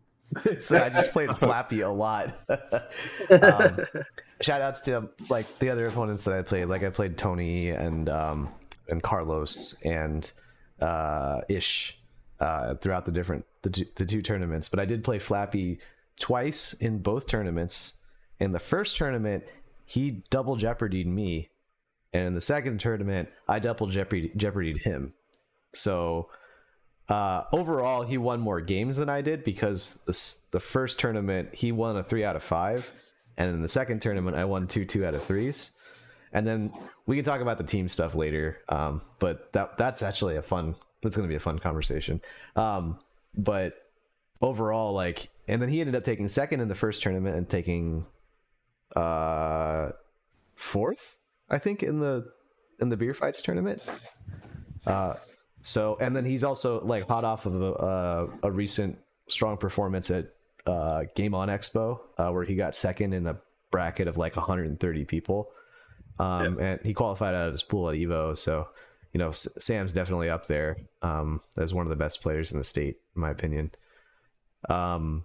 so 0.58 0.82
I 0.82 0.88
just 0.88 1.12
played 1.12 1.30
Flappy 1.38 1.80
a 1.82 1.90
lot. 1.90 2.34
um, 3.30 3.78
shout 4.40 4.60
outs 4.60 4.80
to 4.82 5.08
like 5.30 5.58
the 5.58 5.70
other 5.70 5.86
opponents 5.86 6.24
that 6.24 6.34
I 6.34 6.42
played. 6.42 6.66
Like 6.66 6.82
I 6.82 6.90
played 6.90 7.16
Tony 7.18 7.70
and 7.70 8.08
um 8.08 8.48
and 8.88 9.02
Carlos 9.02 9.76
and 9.84 10.30
uh 10.80 11.40
Ish 11.48 11.98
uh 12.40 12.74
throughout 12.76 13.06
the 13.06 13.12
different 13.12 13.44
the 13.62 13.70
two, 13.70 13.86
the 13.96 14.04
two 14.04 14.22
tournaments. 14.22 14.68
But 14.68 14.80
I 14.80 14.84
did 14.86 15.04
play 15.04 15.18
Flappy 15.18 15.78
twice 16.18 16.72
in 16.74 16.98
both 16.98 17.26
tournaments. 17.26 17.94
In 18.40 18.52
the 18.52 18.58
first 18.60 18.96
tournament, 18.96 19.44
he 19.84 20.22
double 20.30 20.56
jeopardied 20.56 21.06
me. 21.06 21.50
And 22.12 22.26
in 22.26 22.34
the 22.34 22.40
second 22.40 22.78
tournament, 22.78 23.28
I 23.48 23.58
double 23.58 23.88
jeopardy 23.88 24.32
jeopardied 24.36 24.78
him. 24.78 25.14
So 25.72 26.28
uh, 27.08 27.44
overall, 27.52 28.02
he 28.02 28.16
won 28.16 28.40
more 28.40 28.60
games 28.60 28.96
than 28.96 29.08
I 29.08 29.20
did 29.20 29.44
because 29.44 30.00
the, 30.06 30.34
the 30.52 30.60
first 30.60 30.98
tournament 30.98 31.54
he 31.54 31.72
won 31.72 31.96
a 31.96 32.02
three 32.02 32.24
out 32.24 32.36
of 32.36 32.42
five, 32.42 32.90
and 33.36 33.50
in 33.50 33.62
the 33.62 33.68
second 33.68 34.00
tournament 34.00 34.36
I 34.36 34.44
won 34.44 34.66
two 34.66 34.84
two 34.84 35.04
out 35.04 35.14
of 35.14 35.22
threes. 35.22 35.72
And 36.32 36.46
then 36.46 36.72
we 37.06 37.16
can 37.16 37.24
talk 37.24 37.40
about 37.40 37.58
the 37.58 37.64
team 37.64 37.88
stuff 37.88 38.14
later. 38.14 38.58
Um, 38.68 39.02
but 39.18 39.52
that 39.52 39.76
that's 39.76 40.02
actually 40.02 40.36
a 40.36 40.42
fun. 40.42 40.76
That's 41.02 41.16
going 41.16 41.28
to 41.28 41.32
be 41.32 41.36
a 41.36 41.40
fun 41.40 41.58
conversation. 41.58 42.20
Um, 42.56 42.98
but 43.36 43.74
overall, 44.44 44.92
like, 44.92 45.28
and 45.48 45.60
then 45.60 45.68
he 45.68 45.80
ended 45.80 45.96
up 45.96 46.04
taking 46.04 46.28
second 46.28 46.60
in 46.60 46.68
the 46.68 46.74
first 46.74 47.02
tournament 47.02 47.36
and 47.36 47.48
taking 47.48 48.06
uh 48.94 49.90
fourth, 50.54 51.16
I 51.50 51.58
think, 51.58 51.82
in 51.82 51.98
the 52.00 52.30
in 52.80 52.88
the 52.88 52.96
beer 52.96 53.14
fights 53.14 53.42
tournament. 53.42 53.82
Uh, 54.86 55.14
so, 55.62 55.96
and 56.00 56.14
then 56.14 56.24
he's 56.24 56.44
also 56.44 56.84
like 56.84 57.08
hot 57.08 57.24
off 57.24 57.46
of 57.46 57.60
a, 57.60 57.72
a, 57.72 58.48
a 58.48 58.50
recent 58.50 58.98
strong 59.28 59.56
performance 59.56 60.10
at 60.10 60.28
uh, 60.66 61.04
Game 61.14 61.34
On 61.34 61.48
Expo, 61.48 62.00
uh, 62.18 62.30
where 62.30 62.44
he 62.44 62.54
got 62.54 62.76
second 62.76 63.14
in 63.14 63.26
a 63.26 63.38
bracket 63.70 64.06
of 64.08 64.16
like 64.16 64.36
130 64.36 65.04
people. 65.06 65.50
Um, 66.18 66.58
And 66.58 66.80
he 66.82 66.94
qualified 66.94 67.34
out 67.34 67.46
of 67.48 67.52
his 67.52 67.62
pool 67.62 67.88
at 67.88 67.96
Evo. 67.96 68.36
So, 68.36 68.68
you 69.12 69.18
know, 69.18 69.30
S- 69.30 69.48
Sam's 69.58 69.92
definitely 69.92 70.28
up 70.30 70.46
there 70.46 70.76
um, 71.02 71.40
as 71.56 71.72
one 71.74 71.86
of 71.86 71.90
the 71.90 71.96
best 71.96 72.20
players 72.20 72.52
in 72.52 72.58
the 72.58 72.64
state, 72.64 72.98
in 73.16 73.22
my 73.22 73.30
opinion. 73.30 73.70
Um, 74.68 75.24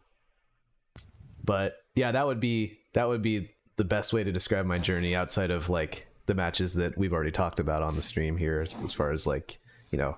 but 1.44 1.78
yeah, 1.96 2.12
that 2.12 2.28
would 2.28 2.40
be 2.40 2.80
that 2.94 3.08
would 3.08 3.22
be 3.22 3.52
the 3.76 3.84
best 3.84 4.14
way 4.14 4.24
to 4.24 4.32
describe 4.32 4.66
my 4.66 4.78
journey 4.78 5.16
outside 5.16 5.52
of 5.52 5.70
like 5.70 6.08
the 6.26 6.34
matches 6.36 6.76
that 6.76 6.98
we've 6.98 7.14
already 7.14 7.32
talked 7.32 7.60
about 7.60 7.82
on 7.82 7.96
the 7.96 8.02
stream 8.02 8.38
here, 8.38 8.62
as, 8.62 8.82
as 8.84 8.94
far 8.94 9.12
as 9.12 9.26
like 9.26 9.60
you 9.92 9.98
know 9.98 10.18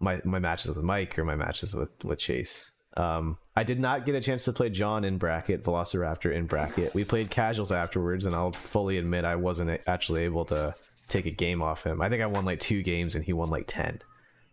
my 0.00 0.20
my 0.24 0.38
matches 0.38 0.76
with 0.76 0.84
Mike 0.84 1.18
or 1.18 1.24
my 1.24 1.36
matches 1.36 1.74
with 1.74 2.04
with 2.04 2.18
Chase. 2.18 2.70
Um, 2.96 3.36
I 3.54 3.62
did 3.62 3.78
not 3.78 4.06
get 4.06 4.14
a 4.14 4.20
chance 4.20 4.44
to 4.44 4.52
play 4.52 4.70
John 4.70 5.04
in 5.04 5.18
bracket, 5.18 5.62
Velociraptor 5.62 6.32
in 6.32 6.46
bracket. 6.46 6.94
We 6.94 7.04
played 7.04 7.30
casuals 7.30 7.70
afterwards, 7.70 8.24
and 8.24 8.34
I'll 8.34 8.52
fully 8.52 8.96
admit 8.96 9.24
I 9.26 9.36
wasn't 9.36 9.80
actually 9.86 10.24
able 10.24 10.46
to 10.46 10.74
take 11.08 11.26
a 11.26 11.30
game 11.30 11.62
off 11.62 11.84
him. 11.84 12.00
I 12.00 12.08
think 12.08 12.22
I 12.22 12.26
won 12.26 12.44
like 12.44 12.60
two 12.60 12.82
games, 12.82 13.14
and 13.14 13.24
he 13.24 13.32
won 13.32 13.50
like 13.50 13.66
ten. 13.66 14.00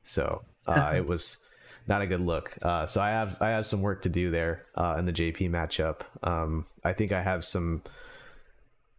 So 0.03 0.43
uh, 0.67 0.91
it 0.95 1.07
was 1.07 1.39
not 1.87 2.01
a 2.01 2.07
good 2.07 2.21
look. 2.21 2.55
Uh, 2.61 2.85
so 2.85 3.01
I 3.01 3.09
have 3.09 3.41
I 3.41 3.49
have 3.49 3.65
some 3.65 3.81
work 3.81 4.03
to 4.03 4.09
do 4.09 4.31
there 4.31 4.65
uh, 4.75 4.95
in 4.97 5.05
the 5.05 5.13
JP 5.13 5.49
matchup. 5.49 6.01
Um, 6.23 6.65
I 6.83 6.93
think 6.93 7.11
I 7.11 7.21
have 7.21 7.43
some 7.43 7.81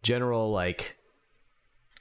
general 0.03 0.51
like 0.51 0.95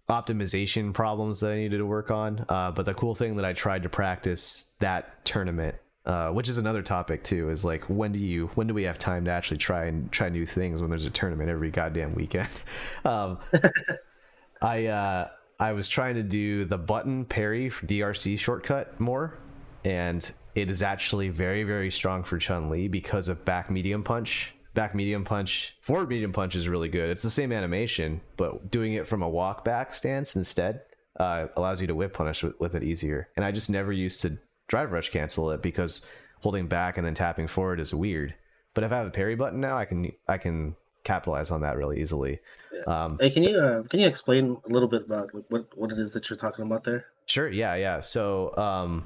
optimization 0.08 0.92
problems 0.92 1.40
that 1.40 1.52
I 1.52 1.56
needed 1.56 1.78
to 1.78 1.86
work 1.86 2.10
on. 2.10 2.44
Uh, 2.48 2.70
but 2.70 2.84
the 2.84 2.94
cool 2.94 3.14
thing 3.14 3.36
that 3.36 3.44
I 3.44 3.52
tried 3.52 3.82
to 3.84 3.88
practice 3.88 4.72
that 4.80 5.24
tournament, 5.24 5.76
uh, 6.04 6.28
which 6.28 6.48
is 6.48 6.58
another 6.58 6.82
topic 6.82 7.24
too, 7.24 7.50
is 7.50 7.64
like 7.64 7.84
when 7.84 8.12
do 8.12 8.20
you 8.20 8.48
when 8.48 8.66
do 8.66 8.74
we 8.74 8.82
have 8.84 8.98
time 8.98 9.24
to 9.24 9.30
actually 9.30 9.58
try 9.58 9.86
and 9.86 10.12
try 10.12 10.28
new 10.28 10.46
things 10.46 10.80
when 10.80 10.90
there's 10.90 11.06
a 11.06 11.10
tournament 11.10 11.48
every 11.48 11.70
goddamn 11.70 12.14
weekend? 12.14 12.50
um, 13.04 13.38
I 14.62 14.86
uh, 14.86 15.28
I 15.58 15.72
was 15.72 15.88
trying 15.88 16.16
to 16.16 16.22
do 16.22 16.64
the 16.64 16.78
button 16.78 17.24
parry 17.24 17.70
for 17.70 17.86
DRC 17.86 18.38
shortcut 18.38 19.00
more, 19.00 19.38
and 19.84 20.30
it 20.54 20.70
is 20.70 20.82
actually 20.82 21.28
very 21.28 21.64
very 21.64 21.90
strong 21.90 22.22
for 22.24 22.38
Chun 22.38 22.70
Li 22.70 22.88
because 22.88 23.28
of 23.28 23.44
back 23.44 23.70
medium 23.70 24.02
punch. 24.02 24.54
Back 24.74 24.92
medium 24.92 25.24
punch, 25.24 25.76
forward 25.80 26.08
medium 26.08 26.32
punch 26.32 26.56
is 26.56 26.68
really 26.68 26.88
good. 26.88 27.08
It's 27.10 27.22
the 27.22 27.30
same 27.30 27.52
animation, 27.52 28.20
but 28.36 28.72
doing 28.72 28.94
it 28.94 29.06
from 29.06 29.22
a 29.22 29.28
walk 29.28 29.64
back 29.64 29.92
stance 29.94 30.34
instead 30.34 30.82
uh, 31.18 31.46
allows 31.56 31.80
you 31.80 31.86
to 31.86 31.94
whiff 31.94 32.12
punish 32.12 32.42
with, 32.42 32.58
with 32.58 32.74
it 32.74 32.82
easier. 32.82 33.28
And 33.36 33.44
I 33.44 33.52
just 33.52 33.70
never 33.70 33.92
used 33.92 34.20
to 34.22 34.36
drive 34.66 34.90
rush 34.90 35.10
cancel 35.10 35.50
it 35.52 35.62
because 35.62 36.02
holding 36.40 36.66
back 36.66 36.98
and 36.98 37.06
then 37.06 37.14
tapping 37.14 37.46
forward 37.46 37.78
is 37.78 37.94
weird. 37.94 38.34
But 38.74 38.84
if 38.84 38.90
I 38.90 38.96
have 38.96 39.06
a 39.06 39.10
parry 39.10 39.36
button 39.36 39.60
now, 39.60 39.78
I 39.78 39.84
can 39.84 40.10
I 40.26 40.38
can 40.38 40.74
capitalize 41.04 41.50
on 41.50 41.60
that 41.60 41.76
really 41.76 42.00
easily. 42.00 42.40
Um, 42.86 43.18
Hey, 43.20 43.30
can 43.30 43.44
you 43.44 43.56
uh, 43.56 43.82
can 43.84 44.00
you 44.00 44.08
explain 44.08 44.56
a 44.68 44.72
little 44.72 44.88
bit 44.88 45.02
about 45.06 45.30
what 45.50 45.66
what 45.76 45.92
it 45.92 45.98
is 45.98 46.12
that 46.14 46.28
you're 46.28 46.36
talking 46.36 46.64
about 46.64 46.84
there? 46.84 47.06
Sure. 47.26 47.48
Yeah. 47.48 47.74
Yeah. 47.76 48.00
So, 48.00 48.56
um, 48.56 49.04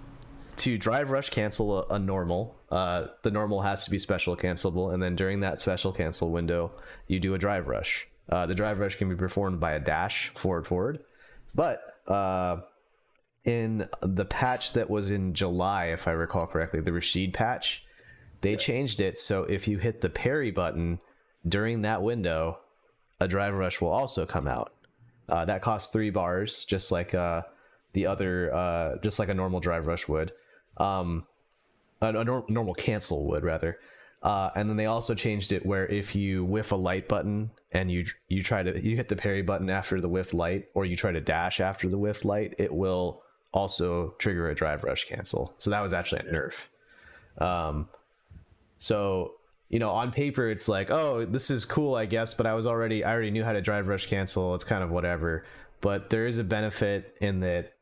to 0.58 0.78
drive 0.78 1.10
rush 1.10 1.30
cancel 1.30 1.78
a, 1.78 1.94
a 1.94 1.98
normal, 1.98 2.56
uh, 2.70 3.06
the 3.22 3.30
normal 3.30 3.62
has 3.62 3.84
to 3.84 3.90
be 3.90 3.98
special 3.98 4.36
cancelable, 4.36 4.92
and 4.92 5.02
then 5.02 5.16
during 5.16 5.40
that 5.40 5.60
special 5.60 5.92
cancel 5.92 6.30
window, 6.30 6.72
you 7.06 7.20
do 7.20 7.34
a 7.34 7.38
drive 7.38 7.68
rush. 7.68 8.06
Uh, 8.28 8.46
the 8.46 8.54
drive 8.54 8.78
rush 8.78 8.96
can 8.96 9.08
be 9.08 9.16
performed 9.16 9.58
by 9.60 9.72
a 9.72 9.80
dash 9.80 10.30
forward 10.34 10.66
forward, 10.66 11.00
but 11.54 11.80
uh, 12.06 12.58
in 13.44 13.88
the 14.02 14.24
patch 14.24 14.74
that 14.74 14.90
was 14.90 15.10
in 15.10 15.32
July, 15.32 15.86
if 15.86 16.06
I 16.06 16.12
recall 16.12 16.46
correctly, 16.46 16.80
the 16.80 16.92
Rashid 16.92 17.32
patch, 17.32 17.82
they 18.40 18.56
changed 18.56 19.00
it 19.00 19.18
so 19.18 19.44
if 19.44 19.66
you 19.66 19.78
hit 19.78 20.00
the 20.00 20.10
parry 20.10 20.50
button 20.50 21.00
during 21.48 21.82
that 21.82 22.02
window, 22.02 22.58
a 23.20 23.26
drive 23.26 23.54
rush 23.54 23.80
will 23.80 23.88
also 23.88 24.26
come 24.26 24.46
out. 24.46 24.72
Uh, 25.28 25.44
that 25.44 25.62
costs 25.62 25.92
three 25.92 26.10
bars, 26.10 26.64
just 26.64 26.90
like 26.90 27.14
uh, 27.14 27.42
the 27.92 28.06
other, 28.06 28.54
uh, 28.54 28.96
just 28.98 29.18
like 29.18 29.28
a 29.28 29.34
normal 29.34 29.60
drive 29.60 29.86
rush 29.86 30.08
would, 30.08 30.32
um, 30.78 31.26
a, 32.00 32.08
a 32.08 32.24
nor- 32.24 32.44
normal 32.48 32.74
cancel 32.74 33.26
would 33.26 33.44
rather. 33.44 33.78
Uh, 34.22 34.50
and 34.56 34.68
then 34.68 34.76
they 34.76 34.86
also 34.86 35.14
changed 35.14 35.52
it 35.52 35.64
where 35.64 35.86
if 35.86 36.14
you 36.14 36.44
whiff 36.44 36.72
a 36.72 36.76
light 36.76 37.06
button 37.06 37.50
and 37.70 37.90
you 37.90 38.04
you 38.28 38.42
try 38.42 38.62
to 38.62 38.82
you 38.82 38.96
hit 38.96 39.08
the 39.08 39.14
parry 39.14 39.42
button 39.42 39.70
after 39.70 40.00
the 40.00 40.08
whiff 40.08 40.34
light, 40.34 40.68
or 40.74 40.84
you 40.84 40.96
try 40.96 41.12
to 41.12 41.20
dash 41.20 41.60
after 41.60 41.88
the 41.88 41.98
whiff 41.98 42.24
light, 42.24 42.54
it 42.58 42.72
will 42.72 43.22
also 43.52 44.14
trigger 44.18 44.50
a 44.50 44.54
drive 44.54 44.82
rush 44.82 45.04
cancel. 45.06 45.54
So 45.58 45.70
that 45.70 45.80
was 45.80 45.92
actually 45.92 46.22
a 46.28 46.32
nerf. 46.32 47.42
Um, 47.42 47.88
so 48.78 49.34
you 49.68 49.78
know, 49.78 49.90
on 49.90 50.10
paper 50.10 50.48
it's 50.50 50.66
like, 50.66 50.90
oh, 50.90 51.24
this 51.24 51.50
is 51.50 51.64
cool, 51.64 51.94
I 51.94 52.06
guess, 52.06 52.34
but 52.34 52.46
I 52.46 52.54
was 52.54 52.66
already 52.66 53.04
I 53.04 53.12
already 53.12 53.30
knew 53.30 53.44
how 53.44 53.52
to 53.52 53.60
drive 53.60 53.86
rush 53.86 54.06
cancel. 54.06 54.54
It's 54.54 54.64
kind 54.64 54.82
of 54.82 54.90
whatever. 54.90 55.44
But 55.80 56.10
there 56.10 56.26
is 56.26 56.38
a 56.38 56.44
benefit 56.44 57.16
in 57.20 57.40
that 57.40 57.74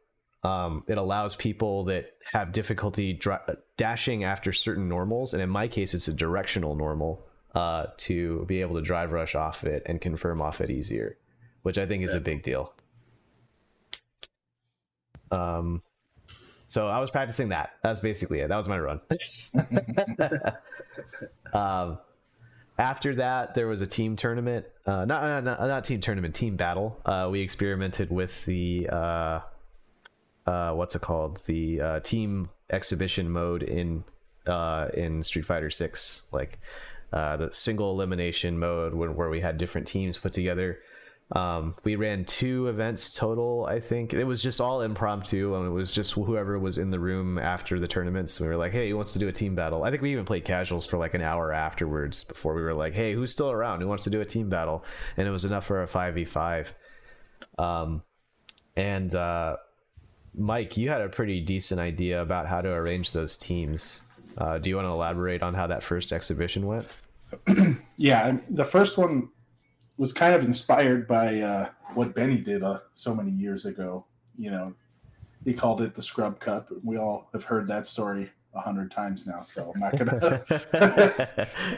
um, 0.47 0.85
it 0.87 0.99
allows 0.99 1.35
people 1.35 1.85
that 1.85 2.13
have 2.33 2.53
difficulty 2.53 3.13
dri- 3.13 3.37
dashing 3.77 4.25
after 4.25 4.53
certain 4.53 4.89
normals, 4.89 5.35
and 5.35 5.43
in 5.43 5.49
my 5.51 5.69
case, 5.69 5.95
it's 5.95 6.09
a 6.09 6.13
directional 6.13 6.75
normal, 6.75 7.27
uh, 7.55 7.87
to 7.97 8.45
be 8.47 8.61
able 8.61 8.77
to 8.77 8.83
drive 8.83 9.13
rush 9.13 9.35
off 9.35 9.65
it 9.65 9.83
and 9.87 10.01
confirm 10.01 10.41
off 10.41 10.61
it 10.61 10.71
easier, 10.71 11.17
which 11.63 11.79
I 11.79 11.87
think 11.87 12.05
is 12.05 12.13
Yeah. 12.13 12.19
a 12.19 12.21
big 12.21 12.43
deal. 12.43 12.73
Um, 15.31 15.83
so 16.67 16.89
I 16.89 17.01
was 17.01 17.11
practicing 17.11 17.51
that. 17.51 17.71
That's 17.83 18.01
basically 18.01 18.41
it. 18.41 18.49
That 18.49 18.57
was 18.57 18.69
my 18.69 18.79
run. 18.79 19.01
um, 21.53 21.99
after 22.79 23.15
that, 23.17 23.55
there 23.55 23.67
was 23.67 23.81
a 23.81 23.87
team 23.87 24.17
tournament. 24.17 24.67
Uh, 24.85 25.05
not, 25.05 25.23
not 25.23 25.45
not 25.45 25.61
not 25.67 25.85
team 25.85 26.01
tournament, 26.01 26.35
team 26.35 26.57
battle. 26.57 27.01
Uh, 27.05 27.29
we 27.31 27.41
experimented 27.41 28.11
with 28.11 28.45
the 28.45 28.89
uh, 30.47 30.73
what's 30.73 30.95
it 30.95 31.03
called? 31.03 31.43
The 31.47 31.81
uh, 31.81 32.01
team 32.01 32.51
exhibition 32.71 33.31
mode 33.31 33.63
in 33.63 34.05
uh, 34.47 34.89
in 34.95 35.23
Street 35.23 35.45
Fighter 35.45 35.71
Six, 35.71 36.23
like 36.33 36.59
uh, 37.13 37.37
the 37.37 37.53
single 37.53 37.93
elimination 37.93 38.59
mode, 38.59 38.95
where, 38.95 39.11
where 39.11 39.29
we 39.29 39.41
had 39.41 39.59
different 39.59 39.87
teams 39.87 40.17
put 40.17 40.33
together. 40.33 40.79
Um, 41.33 41.75
we 41.83 41.97
ran 41.97 42.25
two 42.25 42.69
events 42.69 43.13
total. 43.13 43.67
I 43.67 43.81
think 43.81 44.15
it 44.15 44.23
was 44.23 44.41
just 44.41 44.61
all 44.61 44.83
impromptu, 44.83 45.57
and 45.57 45.67
it 45.67 45.71
was 45.71 45.91
just 45.91 46.13
whoever 46.13 46.57
was 46.61 46.79
in 46.79 46.91
the 46.91 47.01
room 47.01 47.37
after 47.39 47.81
the 47.81 47.89
tournaments. 47.89 48.39
We 48.39 48.47
were 48.47 48.57
like, 48.57 48.71
"Hey, 48.71 48.91
who 48.91 48.97
wants 48.97 49.13
to 49.15 49.19
do 49.19 49.27
a 49.27 49.33
team 49.33 49.57
battle?" 49.57 49.83
I 49.83 49.91
think 49.91 50.03
we 50.03 50.13
even 50.13 50.25
played 50.25 50.45
casuals 50.45 50.87
for 50.87 50.99
like 50.99 51.15
an 51.15 51.23
hour 51.23 51.53
afterwards 51.53 52.23
before 52.23 52.55
we 52.55 52.63
were 52.63 52.75
like, 52.75 52.95
"Hey, 52.95 53.13
who's 53.13 53.33
still 53.33 53.51
around? 53.51 53.81
Who 53.81 53.89
wants 53.89 54.05
to 54.05 54.11
do 54.11 54.21
a 54.21 54.25
team 54.25 54.49
battle?" 54.49 54.85
And 55.17 55.27
it 55.27 55.33
was 55.33 55.45
enough 55.45 55.67
for 55.67 55.83
a 55.83 55.89
five 55.89 56.15
v 56.15 56.25
five. 56.25 56.73
Um, 57.59 58.03
and 58.77 59.13
uh, 59.13 59.57
Mike, 60.37 60.77
you 60.77 60.91
had 60.91 61.01
a 61.01 61.09
pretty 61.09 61.41
decent 61.41 61.81
idea 61.81 62.21
about 62.21 62.47
how 62.47 62.61
to 62.61 62.69
arrange 62.69 63.13
those 63.13 63.37
teams. 63.39 64.03
Uh, 64.37 64.59
do 64.59 64.69
you 64.69 64.77
want 64.77 64.87
to 64.87 64.91
elaborate 64.91 65.43
on 65.43 65.55
how 65.55 65.67
that 65.67 65.83
first 65.83 66.13
exhibition 66.13 66.67
went? 66.67 66.95
Yeah, 67.99 68.37
the 68.51 68.65
first 68.67 68.99
one 68.99 69.31
was 69.97 70.13
kind 70.13 70.35
of 70.35 70.45
inspired 70.45 71.09
by 71.09 71.41
uh, 71.41 71.71
what 71.95 72.15
Benny 72.15 72.39
did 72.39 72.63
uh, 72.63 72.81
so 72.93 73.15
many 73.15 73.31
years 73.31 73.65
ago. 73.65 74.05
You 74.37 74.51
know, 74.51 74.75
he 75.47 75.55
called 75.55 75.81
it 75.81 75.95
the 75.95 76.03
Scrub 76.03 76.39
Cup. 76.39 76.69
We 76.85 76.99
all 76.99 77.31
have 77.33 77.45
heard 77.45 77.67
that 77.69 77.87
story 77.87 78.31
a 78.55 78.61
hundred 78.61 78.91
times 78.91 79.27
now, 79.27 79.41
so 79.41 79.73
I'm 79.75 79.81
not 79.81 79.97
gonna. 79.97 80.45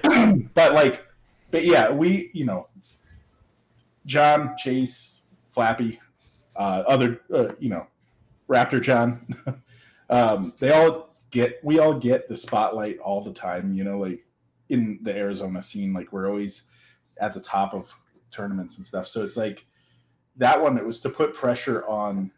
but 0.55 0.75
like, 0.75 1.07
but 1.53 1.65
yeah, 1.65 1.89
we 1.93 2.31
you 2.33 2.45
know, 2.45 2.67
John, 4.07 4.57
Chase, 4.59 5.21
Flappy, 5.51 6.01
uh, 6.57 6.83
other 6.89 7.21
uh, 7.33 7.53
you 7.61 7.69
know, 7.69 7.87
Raptor 8.49 8.81
John, 8.81 9.27
um, 10.11 10.53
they 10.59 10.73
all 10.73 11.15
get 11.31 11.61
we 11.63 11.79
all 11.79 11.95
get 11.95 12.29
the 12.29 12.37
spotlight 12.37 12.99
all 12.99 13.23
the 13.23 13.33
time. 13.33 13.73
You 13.75 13.85
know, 13.85 13.99
like 13.99 14.25
in 14.69 14.99
the 15.03 15.17
Arizona 15.17 15.63
scene, 15.63 15.93
like 15.93 16.13
we're 16.13 16.29
always 16.29 16.65
at 17.21 17.35
the 17.35 17.41
top 17.41 17.75
of 17.75 17.95
tournaments 18.31 18.77
and 18.77 18.85
stuff. 18.87 19.07
So 19.07 19.23
it's 19.23 19.37
like 19.37 19.67
that 20.37 20.61
one. 20.61 20.79
It 20.79 20.85
was 20.85 21.01
to 21.03 21.09
put 21.11 21.35
pressure 21.35 21.87
on, 21.87 22.31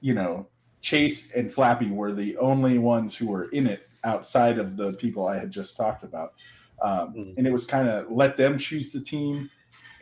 you 0.00 0.14
know, 0.14 0.48
Chase 0.80 1.32
and 1.34 1.52
Flappy 1.52 1.90
were 1.90 2.12
the 2.12 2.36
only 2.38 2.78
ones 2.78 3.16
who 3.16 3.28
were 3.28 3.44
in 3.50 3.66
it 3.66 3.88
outside 4.04 4.58
of 4.58 4.76
the 4.76 4.92
people 4.94 5.28
I 5.28 5.38
had 5.38 5.50
just 5.50 5.76
talked 5.76 6.02
about, 6.02 6.34
um, 6.82 7.14
Mhm. 7.14 7.38
and 7.38 7.46
it 7.46 7.52
was 7.52 7.64
kind 7.64 7.88
of 7.88 8.10
let 8.10 8.36
them 8.36 8.58
choose 8.58 8.92
the 8.92 9.00
team 9.00 9.48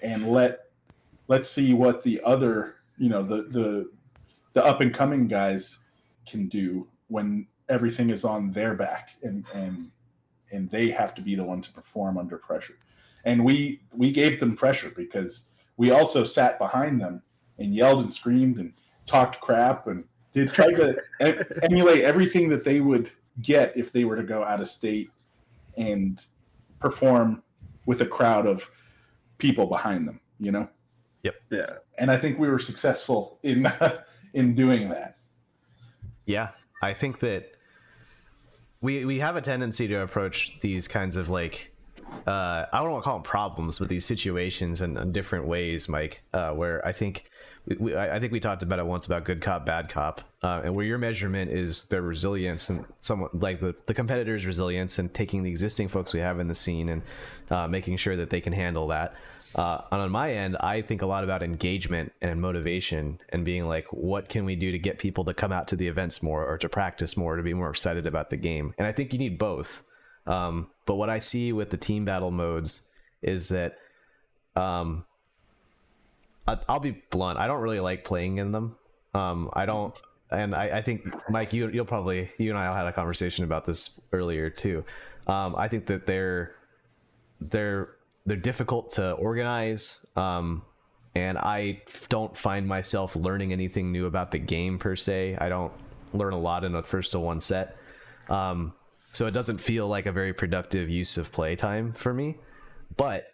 and 0.03 0.33
let 0.33 0.71
let's 1.29 1.49
see 1.51 1.75
what 1.75 2.03
the 2.03 2.21
other 2.25 2.77
you 2.97 3.09
know 3.11 3.23
the 3.23 3.43
the 3.43 3.91
the 4.53 4.65
up 4.65 4.81
and 4.81 4.93
coming 4.95 5.27
guys 5.27 5.79
can 6.27 6.49
do 6.49 6.87
when 7.09 7.47
everything 7.69 8.11
is 8.11 8.25
on 8.25 8.51
their 8.53 8.75
back 8.75 9.11
and 9.23 9.45
and 9.55 9.91
and 10.53 10.69
they 10.71 10.89
have 10.91 11.15
to 11.15 11.23
be 11.23 11.35
the 11.35 11.45
one 11.45 11.61
to 11.61 11.73
perform 11.73 12.19
under 12.19 12.37
pressure 12.37 12.75
and 13.25 13.45
we 13.45 13.81
we 13.93 14.11
gave 14.11 14.41
them 14.41 14.57
pressure 14.57 14.93
because 14.97 15.51
we 15.77 15.91
also 15.91 16.25
sat 16.25 16.59
behind 16.59 17.01
them 17.01 17.23
and 17.59 17.75
yelled 17.75 18.03
and 18.03 18.13
screamed 18.13 18.59
and 18.59 18.73
talked 19.07 19.41
crap 19.41 19.87
and 19.87 20.05
did 20.33 20.53
try 20.53 20.73
to 20.73 20.97
emulate 21.63 22.03
everything 22.05 22.49
that 22.49 22.65
they 22.65 22.81
would 22.81 23.11
get 23.43 23.77
if 23.77 23.93
they 23.93 24.05
were 24.05 24.17
to 24.17 24.23
go 24.23 24.45
out 24.45 24.61
of 24.61 24.69
state 24.69 25.11
and 25.77 26.27
perform 26.79 27.43
with 27.87 28.01
a 28.03 28.07
crowd 28.07 28.47
of 28.47 28.69
people 29.39 29.67
behind 29.67 30.07
them 30.07 30.21
you 30.39 30.51
know 30.51 30.69
Yep. 31.23 31.35
Yeah. 31.51 31.71
and 31.99 32.11
i 32.11 32.17
think 32.17 32.39
we 32.39 32.49
were 32.49 32.59
successful 32.59 33.39
in 33.43 33.71
in 34.35 34.55
doing 34.55 34.89
that 34.89 35.17
Yeah, 36.27 36.51
I 36.83 36.95
think 36.95 37.19
that 37.21 37.53
we 38.81 39.05
we 39.05 39.19
have 39.19 39.37
a 39.37 39.41
tendency 39.41 39.89
to 39.89 40.03
approach 40.03 40.59
these 40.61 40.89
kinds 40.89 41.17
of 41.17 41.29
like 41.29 41.73
uh, 42.27 42.67
I 42.73 42.81
don't 42.81 42.91
want 42.91 43.03
to 43.03 43.09
call 43.09 43.19
them 43.19 43.23
problems, 43.23 43.79
but 43.79 43.89
these 43.89 44.05
situations 44.05 44.83
in, 44.83 44.97
in 44.97 45.13
different 45.13 45.47
ways, 45.47 45.89
Mike. 45.89 46.23
Uh, 46.33 46.53
where 46.53 46.85
I 46.87 46.93
think 46.93 47.25
we, 47.79 47.97
I 47.97 48.19
think 48.19 48.33
we 48.33 48.41
talked 48.41 48.63
about 48.63 48.79
it 48.79 48.87
once 48.87 49.07
about 49.07 49.25
good 49.25 49.41
cop, 49.41 49.67
bad 49.67 49.89
cop, 49.89 50.23
uh, 50.43 50.63
and 50.65 50.75
where 50.75 50.85
your 50.85 50.99
measurement 50.99 51.51
is 51.51 51.85
their 51.87 52.03
resilience 52.03 52.69
and 52.69 52.85
somewhat 52.99 53.39
like 53.39 53.61
the, 53.61 53.75
the 53.87 53.95
competitors' 53.95 54.47
resilience 54.47 54.99
and 54.99 55.13
taking 55.13 55.43
the 55.43 55.51
existing 55.51 55.89
folks 55.89 56.13
we 56.13 56.21
have 56.21 56.41
in 56.41 56.49
the 56.49 56.55
scene 56.55 56.89
and 56.89 57.03
uh, 57.51 57.69
making 57.69 57.97
sure 57.97 58.17
that 58.17 58.31
they 58.31 58.41
can 58.41 58.53
handle 58.53 58.89
that. 58.89 59.15
Uh, 59.55 59.81
and 59.91 60.01
on 60.01 60.11
my 60.11 60.33
end, 60.33 60.57
I 60.61 60.81
think 60.81 61.03
a 61.03 61.07
lot 61.07 61.25
about 61.25 61.43
engagement 61.43 62.13
and 62.23 62.41
motivation 62.41 63.21
and 63.31 63.45
being 63.45 63.67
like, 63.67 63.87
what 63.93 64.29
can 64.29 64.45
we 64.45 64.55
do 64.55 64.71
to 64.71 64.79
get 64.79 64.99
people 64.99 65.25
to 65.25 65.35
come 65.35 65.53
out 65.53 65.69
to 65.69 65.77
the 65.77 65.89
events 65.89 66.23
more 66.23 66.47
or 66.47 66.57
to 66.59 66.69
practice 66.69 67.17
more, 67.17 67.37
to 67.37 67.43
be 67.43 67.55
more 67.55 67.71
excited 67.71 68.07
about 68.07 68.31
the 68.31 68.37
game? 68.37 68.75
And 68.79 68.87
I 68.87 68.93
think 68.93 69.13
you 69.13 69.19
need 69.19 69.39
both. 69.39 69.83
Um, 70.27 70.69
but 70.87 70.95
what 70.95 71.11
I 71.11 71.19
see 71.19 71.53
with 71.53 71.71
the 71.71 71.77
team 71.77 72.05
battle 72.05 72.31
modes 72.31 72.83
is 73.23 73.49
that 73.49 73.77
um, 74.55 75.05
I'll 76.47 76.81
be 76.81 77.03
blunt. 77.11 77.39
I 77.39 77.47
don't 77.47 77.61
really 77.61 77.81
like 77.81 78.05
playing 78.05 78.39
in 78.39 78.53
them. 78.53 78.77
Um, 79.15 79.51
I 79.53 79.67
don't, 79.67 79.97
and 80.31 80.55
I, 80.55 80.79
I 80.79 80.83
think 80.83 81.03
Mike, 81.29 81.53
you 81.53 81.69
you'll 81.69 81.85
probably 81.85 82.31
you 82.39 82.51
and 82.51 82.59
I 82.59 82.77
had 82.77 82.87
a 82.87 82.93
conversation 82.93 83.45
about 83.45 83.65
this 83.65 84.01
earlier 84.13 84.51
too. 84.51 84.85
Um, 85.27 85.55
I 85.57 85.69
think 85.69 85.87
that 85.87 86.07
they're 86.07 86.55
they're 87.41 87.91
they're 88.27 88.37
difficult 88.37 88.91
to 88.93 89.13
organize. 89.13 90.05
Um, 90.17 90.63
and 91.15 91.39
I 91.39 91.83
don't 92.09 92.37
find 92.37 92.67
myself 92.67 93.17
learning 93.17 93.53
anything 93.53 93.91
new 93.91 94.07
about 94.07 94.31
the 94.31 94.39
game 94.39 94.79
per 94.79 94.95
se. 94.95 95.37
I 95.41 95.49
don't 95.49 95.73
learn 96.13 96.33
a 96.33 96.39
lot 96.39 96.65
in 96.65 96.75
a 96.75 96.83
first 96.83 97.13
to 97.13 97.21
one 97.21 97.41
set. 97.41 97.77
Um, 98.29 98.75
so 99.13 99.27
it 99.27 99.33
doesn't 99.33 99.59
feel 99.59 99.89
like 99.89 100.07
a 100.07 100.13
very 100.13 100.33
productive 100.33 100.89
use 100.89 101.17
of 101.17 101.33
playtime 101.33 101.93
for 101.95 102.15
me. 102.15 102.37
But 102.97 103.33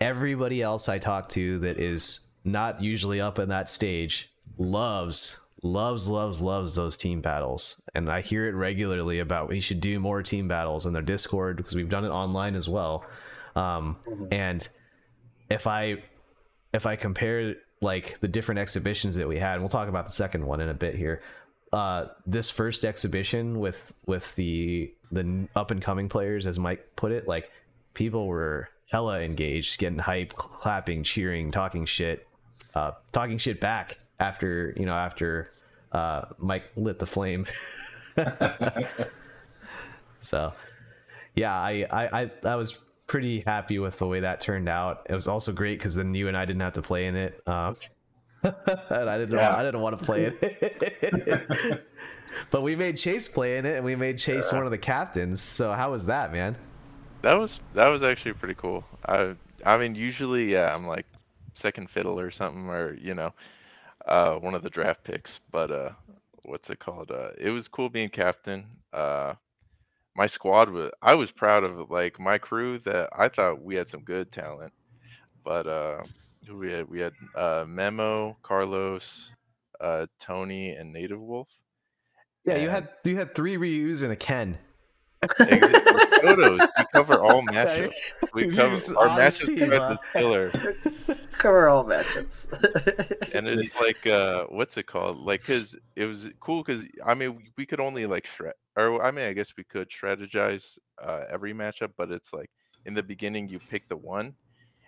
everybody 0.00 0.62
else 0.62 0.88
I 0.88 0.98
talk 0.98 1.28
to 1.30 1.58
that 1.58 1.78
is 1.78 2.20
not 2.44 2.80
usually 2.82 3.20
up 3.20 3.38
in 3.38 3.48
that 3.50 3.68
stage 3.68 4.30
loves 4.58 5.40
loves 5.62 6.08
loves 6.08 6.40
loves 6.40 6.74
those 6.74 6.96
team 6.96 7.20
battles. 7.20 7.80
And 7.94 8.10
i 8.10 8.20
hear 8.22 8.48
it 8.48 8.52
regularly 8.54 9.18
about 9.18 9.48
we 9.48 9.60
should 9.60 9.80
do 9.80 10.00
more 10.00 10.22
team 10.22 10.48
battles 10.48 10.86
in 10.86 10.92
their 10.92 11.02
discord 11.02 11.56
because 11.58 11.74
we've 11.74 11.88
done 11.88 12.04
it 12.04 12.10
online 12.10 12.54
as 12.56 12.68
well. 12.68 13.04
Um, 13.56 13.96
Mhm. 14.06 14.28
and 14.32 14.68
if 15.50 15.66
i 15.66 16.02
if 16.72 16.86
i 16.86 16.94
compare 16.96 17.56
like 17.82 18.20
the 18.20 18.28
different 18.28 18.58
exhibitions 18.60 19.16
that 19.16 19.26
we 19.26 19.38
had 19.38 19.54
and 19.54 19.62
we'll 19.62 19.68
talk 19.68 19.88
about 19.88 20.06
the 20.06 20.12
second 20.12 20.46
one 20.46 20.60
in 20.60 20.68
a 20.68 20.74
bit 20.74 20.94
here 20.94 21.20
uh 21.72 22.06
this 22.26 22.48
first 22.50 22.84
exhibition 22.84 23.58
with 23.58 23.92
with 24.06 24.34
the 24.36 24.92
the 25.10 25.48
up 25.56 25.70
and 25.72 25.82
coming 25.82 26.08
players 26.08 26.46
as 26.46 26.58
mike 26.58 26.86
put 26.94 27.10
it 27.10 27.26
like 27.26 27.50
people 27.94 28.26
were 28.28 28.68
hella 28.90 29.20
engaged 29.20 29.78
getting 29.80 29.98
hype 29.98 30.32
clapping 30.34 31.02
cheering 31.02 31.50
talking 31.50 31.84
shit 31.84 32.26
uh 32.74 32.92
talking 33.12 33.38
shit 33.38 33.60
back 33.60 33.98
after 34.18 34.72
you 34.76 34.86
know 34.86 34.92
after 34.94 35.52
uh 35.92 36.22
mike 36.38 36.64
lit 36.76 36.98
the 36.98 37.06
flame. 37.06 37.46
So 40.22 40.52
yeah 41.34 41.54
I, 41.54 41.86
I 41.90 42.22
i 42.22 42.30
i 42.44 42.56
was 42.56 42.72
pretty 43.06 43.40
happy 43.40 43.78
with 43.78 43.98
the 43.98 44.06
way 44.06 44.20
that 44.20 44.40
turned 44.40 44.68
out. 44.68 45.06
It 45.08 45.14
was 45.14 45.26
also 45.28 45.52
great 45.52 45.78
because 45.78 45.94
then 45.94 46.14
you 46.14 46.28
and 46.28 46.36
i 46.36 46.44
didn't 46.44 46.60
have 46.60 46.74
to 46.74 46.82
play 46.82 47.06
in 47.06 47.16
it 47.16 47.40
um 47.46 47.74
and 48.42 48.54
i 49.10 49.16
didn't 49.18 49.34
Yeah. 49.34 49.48
want, 49.48 49.58
i 49.60 49.62
didn't 49.64 49.80
want 49.80 49.98
to 49.98 50.04
play 50.04 50.24
it. 50.32 51.86
But 52.52 52.62
we 52.62 52.76
made 52.76 52.96
chase 52.96 53.28
play 53.28 53.56
in 53.58 53.66
it 53.66 53.74
and 53.76 53.84
we 53.84 53.96
made 53.96 54.16
chase 54.16 54.52
one 54.52 54.64
of 54.64 54.70
the 54.70 54.78
captains. 54.78 55.40
So 55.40 55.72
how 55.72 55.90
was 55.90 56.06
that 56.06 56.30
man? 56.32 56.56
That 57.22 57.34
was 57.34 57.58
that 57.74 57.88
was 57.88 58.04
actually 58.04 58.34
pretty 58.34 58.54
cool. 58.54 58.84
I 59.04 59.34
I 59.66 59.78
mean 59.78 59.96
usually 59.96 60.52
yeah 60.52 60.72
I'm 60.74 60.86
like 60.86 61.06
second 61.60 61.90
fiddle 61.90 62.18
or 62.18 62.30
something 62.30 62.68
or 62.68 62.94
you 62.94 63.14
know 63.14 63.32
uh 64.06 64.34
one 64.34 64.54
of 64.54 64.62
the 64.62 64.70
draft 64.70 65.04
picks 65.04 65.40
but 65.52 65.70
uh 65.70 65.90
what's 66.44 66.70
it 66.70 66.78
called? 66.78 67.10
Uh, 67.10 67.30
it 67.38 67.50
was 67.50 67.68
cool 67.68 67.88
being 67.88 68.08
captain. 68.08 68.66
Uh, 68.92 69.34
my 70.16 70.26
squad 70.26 70.70
was 70.70 70.90
I 71.00 71.14
was 71.14 71.30
proud 71.30 71.64
of 71.64 71.90
like 71.90 72.18
my 72.18 72.38
crew 72.38 72.78
that 72.80 73.10
I 73.16 73.28
thought 73.28 73.62
we 73.62 73.76
had 73.76 73.88
some 73.88 74.02
good 74.02 74.32
talent, 74.32 74.72
but 75.44 75.66
uh, 75.66 76.02
we 76.52 76.72
had 76.72 76.88
we 76.88 77.00
had 77.00 77.12
uh, 77.36 77.64
Memo, 77.66 78.36
Carlos, 78.42 79.30
uh, 79.80 80.06
Tony, 80.18 80.70
and 80.70 80.92
Native 80.92 81.20
Wolf. 81.20 81.48
Yeah, 82.44 82.56
you 82.56 82.68
had 82.68 82.88
you 83.04 83.16
had 83.16 83.34
three 83.34 83.56
Ryus 83.56 84.02
and 84.02 84.12
a 84.12 84.16
Ken. 84.16 84.58
Ex- 85.22 86.20
photos. 86.22 86.60
We 86.78 86.84
cover 86.92 87.20
all 87.22 87.42
matchups. 87.46 87.92
We 88.32 88.48
cover 88.54 88.76
just 88.76 88.96
our 88.96 89.08
honest 89.08 89.42
matchup 89.42 89.46
team, 89.46 89.58
thread 89.66 89.80
huh? 89.80 89.92
is 89.92 89.98
killer. 90.20 90.52
Cover 91.32 91.68
all 91.70 91.84
matchups. 91.86 92.52
and 93.34 93.48
it's 93.48 93.74
like 93.80 94.06
uh 94.06 94.44
what's 94.50 94.76
it 94.76 94.86
called 94.86 95.18
like 95.18 95.40
because 95.40 95.74
it 95.96 96.04
was 96.04 96.28
cool 96.38 96.62
because 96.62 96.84
i 97.06 97.14
mean 97.14 97.34
we- 97.36 97.50
we 97.56 97.64
could 97.64 97.80
only 97.80 98.04
like 98.04 98.26
shred 98.26 98.52
or 98.76 99.02
i 99.02 99.10
mean 99.10 99.24
i 99.24 99.32
guess 99.32 99.54
we 99.56 99.64
could 99.64 99.88
strategize 99.88 100.76
uh 101.02 101.22
every 101.30 101.54
matchup 101.54 101.92
but 101.96 102.10
it's 102.10 102.34
like 102.34 102.50
in 102.84 102.92
the 102.92 103.02
beginning 103.02 103.48
you 103.48 103.58
pick 103.58 103.88
the 103.88 103.96
one 103.96 104.34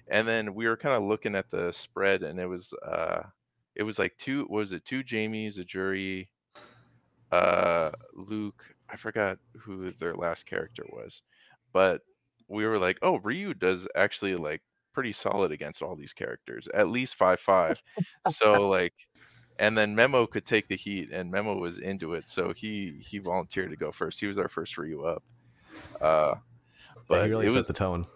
and 0.09 0.29
then 0.29 0.55
we 0.55 0.67
were 0.69 0.77
kind 0.77 0.95
of 0.95 1.03
looking 1.05 1.35
at 1.35 1.51
the 1.51 1.73
spread 1.73 2.23
and 2.23 2.39
it 2.39 2.47
was 2.47 2.75
uh 2.87 3.23
it 3.75 3.83
was 3.83 3.99
like 3.99 4.13
two 4.19 4.41
what 4.49 4.59
was 4.59 4.73
it 4.75 4.85
two 4.85 5.03
jamies 5.03 5.59
a 5.59 5.65
Juri 5.65 6.29
uh 7.31 7.91
luke 8.15 8.63
i 8.93 8.97
forgot 8.97 9.39
who 9.63 9.93
their 9.99 10.15
last 10.15 10.47
character 10.47 10.85
was 10.93 11.23
but 11.73 12.03
we 12.49 12.65
were 12.67 12.79
like 12.79 12.99
oh 13.03 13.19
ryu 13.21 13.55
does 13.55 13.87
actually 13.97 14.37
like 14.37 14.63
pretty 14.95 15.13
solid 15.13 15.53
against 15.53 15.83
all 15.83 15.97
these 15.97 16.13
characters 16.15 16.69
at 16.75 16.89
least 16.89 17.15
five 17.17 17.41
five 17.41 17.81
so 18.25 18.69
like 18.69 18.95
and 19.59 19.77
then 19.77 19.95
memo 19.95 20.27
could 20.27 20.47
take 20.47 20.69
the 20.69 20.77
heat 20.77 21.11
and 21.13 21.31
memo 21.31 21.57
was 21.57 21.79
into 21.79 22.15
it 22.15 22.27
so 22.29 22.53
he 22.55 23.01
he 23.09 23.19
volunteered 23.19 23.71
to 23.71 23.77
go 23.77 23.93
first 23.93 24.21
he 24.21 24.27
was 24.27 24.39
our 24.39 24.49
first 24.49 24.77
ryu 24.79 25.05
up 25.05 25.23
uh 26.01 26.35
Yeah, 27.09 27.19
but 27.19 27.23
he 27.23 27.29
really 27.29 27.47
it 27.47 27.51
set 27.51 27.67
was 27.67 27.67
the 27.67 27.73
tone. 27.73 28.07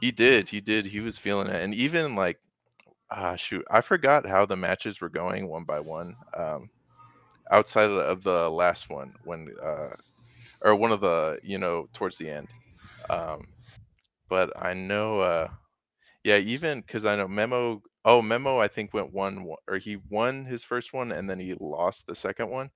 he 0.00 0.10
did 0.12 0.48
he 0.48 0.60
did 0.60 0.86
he 0.86 1.00
was 1.00 1.18
feeling 1.18 1.48
it 1.48 1.62
and 1.62 1.74
even 1.74 2.14
like 2.14 2.38
ah 3.10 3.36
shoot 3.36 3.64
i 3.70 3.80
forgot 3.80 4.26
how 4.26 4.46
the 4.46 4.56
matches 4.56 5.00
were 5.00 5.08
going 5.10 5.48
one 5.48 5.64
by 5.64 5.80
one 5.80 6.16
um 6.36 6.70
outside 7.50 7.84
of 7.84 7.92
the- 7.96 8.00
of 8.02 8.22
the 8.22 8.50
last 8.50 8.88
one 8.90 9.14
when 9.24 9.48
uh 9.62 9.90
or 10.64 10.76
one 10.76 10.92
of 10.92 11.02
the 11.02 11.40
you 11.44 11.58
know 11.58 11.88
towards 11.94 12.18
the 12.18 12.30
end. 12.30 12.54
Um 13.10 13.46
but 14.28 14.52
i 14.56 14.74
know 14.74 15.20
uh 15.20 15.48
yeah 16.24 16.38
even 16.38 16.80
because 16.80 17.04
i 17.04 17.16
know 17.16 17.28
memo 17.28 17.82
oh 18.04 18.22
memo 18.22 18.58
i 18.60 18.68
think 18.68 18.94
went 18.94 19.12
one 19.12 19.46
or 19.68 19.78
he 19.78 19.96
won 20.10 20.44
his 20.46 20.64
first 20.64 20.92
one 20.94 21.12
and 21.12 21.28
then 21.30 21.38
he 21.40 21.54
lost 21.60 22.06
the 22.06 22.14
second 22.16 22.50
one 22.50 22.70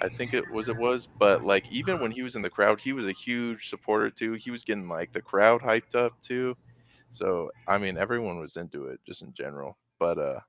i 0.00 0.08
think 0.08 0.34
it 0.34 0.48
was 0.48 0.68
it 0.68 0.76
was. 0.76 1.08
But 1.18 1.42
like 1.42 1.68
even 1.70 2.00
when 2.00 2.10
he 2.12 2.22
was 2.22 2.36
in 2.36 2.42
the 2.42 2.50
crowd 2.50 2.80
he 2.80 2.92
was 2.92 3.06
a 3.06 3.12
huge 3.12 3.68
supporter 3.68 4.10
too. 4.10 4.34
He 4.34 4.50
was 4.50 4.64
getting 4.64 4.88
like 4.88 5.12
the 5.12 5.22
crowd 5.22 5.62
hyped 5.62 5.94
up 5.94 6.14
too. 6.22 6.56
So 7.10 7.50
i 7.68 7.78
mean 7.78 7.98
everyone 7.98 8.40
was 8.40 8.56
into 8.56 8.86
it 8.86 9.00
just 9.06 9.22
in 9.22 9.34
general. 9.34 9.78
But 10.00 10.18
uh 10.18 10.40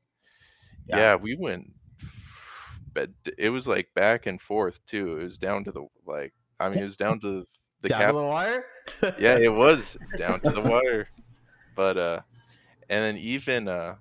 Yeah. 0.87 1.05
yeah, 1.05 1.15
we 1.15 1.35
went 1.39 1.67
but 2.95 3.09
it 3.37 3.51
was 3.51 3.67
like 3.67 3.93
back 3.93 4.25
and 4.25 4.41
forth 4.41 4.79
too 4.87 5.19
it 5.19 5.23
was 5.25 5.37
down 5.37 5.63
to 5.63 5.71
the 5.71 5.85
like 6.07 6.33
i 6.59 6.67
mean 6.67 6.79
it 6.79 6.83
was 6.83 6.97
down 6.97 7.19
to 7.19 7.45
the 7.81 7.89
Down 7.89 7.99
cap 7.99 8.09
to 8.11 8.17
the 8.17 8.23
wire. 8.25 8.65
yeah 9.19 9.37
it 9.37 9.53
was 9.53 9.95
down 10.17 10.39
to 10.39 10.49
the 10.49 10.61
wire 10.61 11.07
but 11.75 11.97
uh 11.97 12.21
and 12.89 13.03
then 13.03 13.17
even 13.17 13.67
uh 13.67 13.95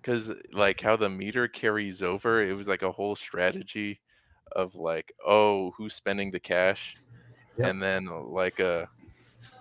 because 0.00 0.32
like 0.52 0.80
how 0.80 0.96
the 0.96 1.08
meter 1.08 1.46
carries 1.46 2.02
over 2.02 2.42
it 2.42 2.54
was 2.54 2.66
like 2.66 2.82
a 2.82 2.90
whole 2.90 3.14
strategy 3.14 4.00
of 4.52 4.74
like 4.74 5.12
oh 5.24 5.70
who's 5.76 5.94
spending 5.94 6.32
the 6.32 6.40
cash 6.40 6.94
Yep. 7.58 7.68
and 7.68 7.82
then 7.82 8.06
like 8.30 8.58
uh 8.60 8.86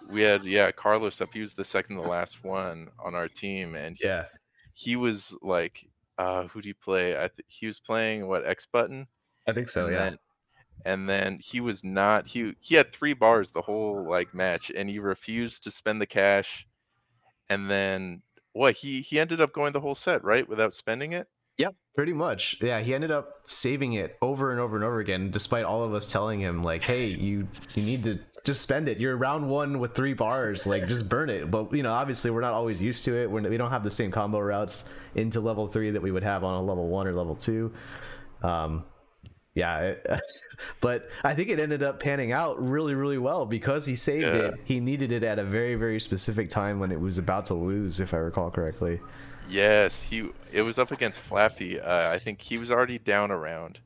we 0.09 0.21
had 0.21 0.45
yeah 0.45 0.71
carlos 0.71 1.19
up 1.21 1.33
he 1.33 1.41
was 1.41 1.53
the 1.53 1.63
second 1.63 1.97
to 1.97 2.01
last 2.03 2.43
one 2.43 2.87
on 3.03 3.13
our 3.15 3.27
team 3.27 3.75
and 3.75 3.97
he, 3.99 4.05
yeah. 4.07 4.25
he 4.73 4.95
was 4.95 5.35
like 5.41 5.88
uh 6.19 6.45
who 6.49 6.61
do 6.61 6.69
you 6.69 6.75
play 6.75 7.15
i 7.17 7.29
th- 7.29 7.47
he 7.47 7.67
was 7.67 7.79
playing 7.81 8.27
what 8.27 8.45
x 8.45 8.67
button 8.71 9.07
I 9.47 9.53
think 9.53 9.69
so. 9.69 9.87
and 9.87 9.95
Yeah. 9.95 10.11
then, 10.11 10.19
and 10.85 11.09
then 11.09 11.39
he 11.41 11.61
was 11.61 11.83
not 11.83 12.27
he 12.27 12.53
he 12.61 12.75
had 12.75 12.93
three 12.93 13.13
bars 13.13 13.51
the 13.51 13.61
whole 13.63 14.07
like 14.09 14.33
match 14.35 14.71
and 14.75 14.89
he 14.89 14.99
refused 14.99 15.63
to 15.63 15.71
spend 15.71 16.01
the 16.01 16.07
cash 16.07 16.67
and 17.49 17.69
then 17.69 18.21
what 18.53 18.75
he 18.75 19.01
he 19.01 19.19
ended 19.19 19.41
up 19.41 19.53
going 19.53 19.73
the 19.73 19.81
whole 19.81 19.95
set 19.95 20.23
right 20.23 20.47
without 20.49 20.75
spending 20.75 21.13
it 21.13 21.27
Yep, 21.59 21.75
pretty 21.93 22.13
much. 22.13 22.57
Yeah, 22.61 22.79
he 22.79 22.95
ended 22.95 23.11
up 23.11 23.41
saving 23.43 23.93
it 23.93 24.17
over 24.21 24.51
and 24.51 24.59
over 24.59 24.75
and 24.77 24.83
over 24.85 24.99
again, 24.99 25.29
despite 25.29 25.65
all 25.65 25.83
of 25.83 25.93
us 25.93 26.11
telling 26.11 26.39
him 26.39 26.63
like, 26.63 26.81
"Hey, 26.81 27.05
you 27.07 27.47
you 27.75 27.83
need 27.83 28.03
to 28.05 28.19
just 28.45 28.61
spend 28.61 28.87
it. 28.87 28.97
You're 28.99 29.17
round 29.17 29.49
one 29.49 29.77
with 29.79 29.93
three 29.93 30.13
bars. 30.13 30.65
Like, 30.65 30.87
just 30.87 31.09
burn 31.09 31.29
it." 31.29 31.51
But 31.51 31.73
you 31.73 31.83
know, 31.83 31.91
obviously, 31.91 32.31
we're 32.31 32.39
not 32.41 32.53
always 32.53 32.81
used 32.81 33.03
to 33.05 33.15
it. 33.15 33.29
We're, 33.29 33.41
we 33.49 33.57
don't 33.57 33.71
have 33.71 33.83
the 33.83 33.91
same 33.91 34.09
combo 34.09 34.39
routes 34.39 34.85
into 35.15 35.41
level 35.41 35.67
three 35.67 35.91
that 35.91 36.01
we 36.01 36.11
would 36.11 36.23
have 36.23 36.45
on 36.45 36.55
a 36.55 36.63
level 36.63 36.87
one 36.87 37.07
or 37.07 37.11
level 37.13 37.35
two. 37.35 37.73
Um, 38.41 38.85
yeah, 39.53 39.79
it, 39.81 40.07
but 40.79 41.09
I 41.25 41.35
think 41.35 41.49
it 41.49 41.59
ended 41.59 41.83
up 41.83 41.99
panning 41.99 42.31
out 42.31 42.65
really, 42.65 42.95
really 42.95 43.17
well 43.17 43.45
because 43.45 43.85
he 43.85 43.97
saved 43.97 44.33
Yeah. 44.33 44.41
it. 44.43 44.53
He 44.63 44.79
needed 44.79 45.11
it 45.11 45.23
at 45.23 45.37
a 45.39 45.43
very, 45.43 45.75
very 45.75 45.99
specific 45.99 46.47
time 46.49 46.79
when 46.79 46.93
it 46.93 46.99
was 47.01 47.17
about 47.17 47.43
to 47.45 47.53
lose, 47.55 47.99
if 47.99 48.13
I 48.13 48.17
recall 48.17 48.49
correctly. 48.49 49.01
Yes 49.49 50.01
he 50.03 50.29
it 50.51 50.61
was 50.61 50.77
up 50.79 50.91
against 50.91 51.19
flappy 51.19 51.79
uh, 51.79 52.09
i 52.11 52.19
think 52.19 52.41
he 52.41 52.57
was 52.57 52.71
already 52.71 52.99
down 52.99 53.31
around 53.31 53.79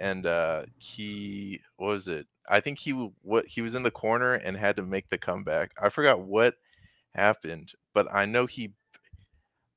and 0.00 0.26
uh 0.26 0.62
he 0.78 1.60
what 1.76 1.88
was 1.88 2.08
it? 2.08 2.26
I 2.48 2.60
think 2.60 2.78
he 2.78 2.92
what 3.22 3.46
he 3.46 3.60
was 3.62 3.74
in 3.74 3.82
the 3.82 3.90
corner 3.90 4.34
and 4.34 4.56
had 4.56 4.76
to 4.76 4.82
make 4.82 5.10
the 5.10 5.18
comeback. 5.18 5.72
I 5.82 5.90
forgot 5.90 6.20
what 6.20 6.54
happened 7.14 7.72
but 7.94 8.06
i 8.12 8.24
know 8.26 8.46
he 8.46 8.74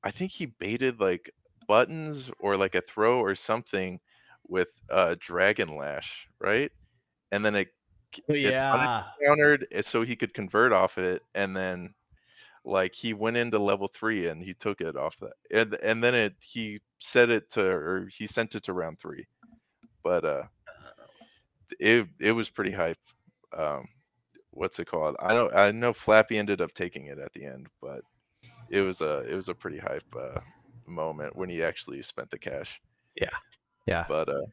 i 0.04 0.10
think 0.10 0.32
he 0.32 0.46
baited 0.46 1.00
like 1.00 1.30
buttons 1.66 2.30
or 2.38 2.56
like 2.56 2.74
a 2.74 2.82
throw 2.82 3.20
or 3.20 3.34
something 3.34 4.00
with 4.48 4.68
uh 4.90 5.14
dragon 5.20 5.76
lash 5.76 6.26
right? 6.40 6.70
And 7.32 7.44
then 7.44 7.54
it, 7.56 7.68
it 8.42 8.56
punish- 8.70 8.88
Yeah, 8.88 9.12
countered 9.26 9.66
so 9.82 10.02
he 10.02 10.16
could 10.16 10.34
convert 10.34 10.72
off 10.72 10.98
it 10.98 11.22
and 11.34 11.56
then 11.56 11.94
like 12.64 12.94
he 12.94 13.12
went 13.12 13.36
into 13.36 13.58
level 13.58 13.90
three 13.92 14.28
and 14.28 14.42
he 14.42 14.54
took 14.54 14.80
it 14.80 14.96
off 14.96 15.16
that 15.18 15.32
and 15.50 15.74
and 15.82 16.02
then 16.02 16.14
it 16.14 16.34
he 16.40 16.80
set 17.00 17.28
it 17.28 17.50
to 17.50 17.64
or 17.64 18.08
he 18.16 18.26
sent 18.26 18.54
it 18.54 18.62
to 18.62 18.72
round 18.72 18.98
three 19.00 19.26
but 20.04 20.24
uh 20.24 20.42
it 21.80 22.06
it 22.20 22.32
was 22.32 22.48
pretty 22.48 22.70
hype 22.70 22.98
um 23.56 23.88
what's 24.50 24.78
it 24.78 24.86
called? 24.86 25.16
I 25.20 25.34
know 25.34 25.50
i 25.50 25.72
know 25.72 25.92
flappy 25.92 26.38
ended 26.38 26.60
up 26.60 26.72
taking 26.74 27.06
it 27.06 27.18
at 27.18 27.32
the 27.32 27.44
end 27.44 27.66
but 27.80 28.02
it 28.70 28.82
was 28.82 29.00
a 29.00 29.20
it 29.28 29.34
was 29.34 29.48
a 29.48 29.54
pretty 29.54 29.78
hype 29.78 30.04
uh 30.16 30.40
moment 30.86 31.34
when 31.36 31.48
he 31.48 31.62
actually 31.62 32.02
spent 32.02 32.30
the 32.30 32.38
cash. 32.38 32.80
Yeah. 33.16 33.28
Yeah. 33.86 34.04
But 34.08 34.28
uh 34.28 34.46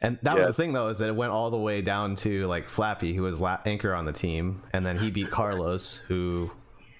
And 0.00 0.18
that 0.22 0.36
was 0.36 0.46
the 0.46 0.52
thing, 0.52 0.72
though, 0.72 0.88
is 0.88 0.98
that 0.98 1.08
it 1.08 1.16
went 1.16 1.32
all 1.32 1.50
the 1.50 1.58
way 1.58 1.82
down 1.82 2.14
to 2.16 2.46
like 2.46 2.68
Flappy, 2.68 3.14
who 3.14 3.22
was 3.22 3.40
la- 3.40 3.60
anchor 3.66 3.94
on 3.94 4.04
the 4.04 4.12
team, 4.12 4.62
and 4.72 4.84
then 4.84 4.98
he 4.98 5.10
beat 5.10 5.30
Carlos, 5.30 5.98
who 6.08 6.50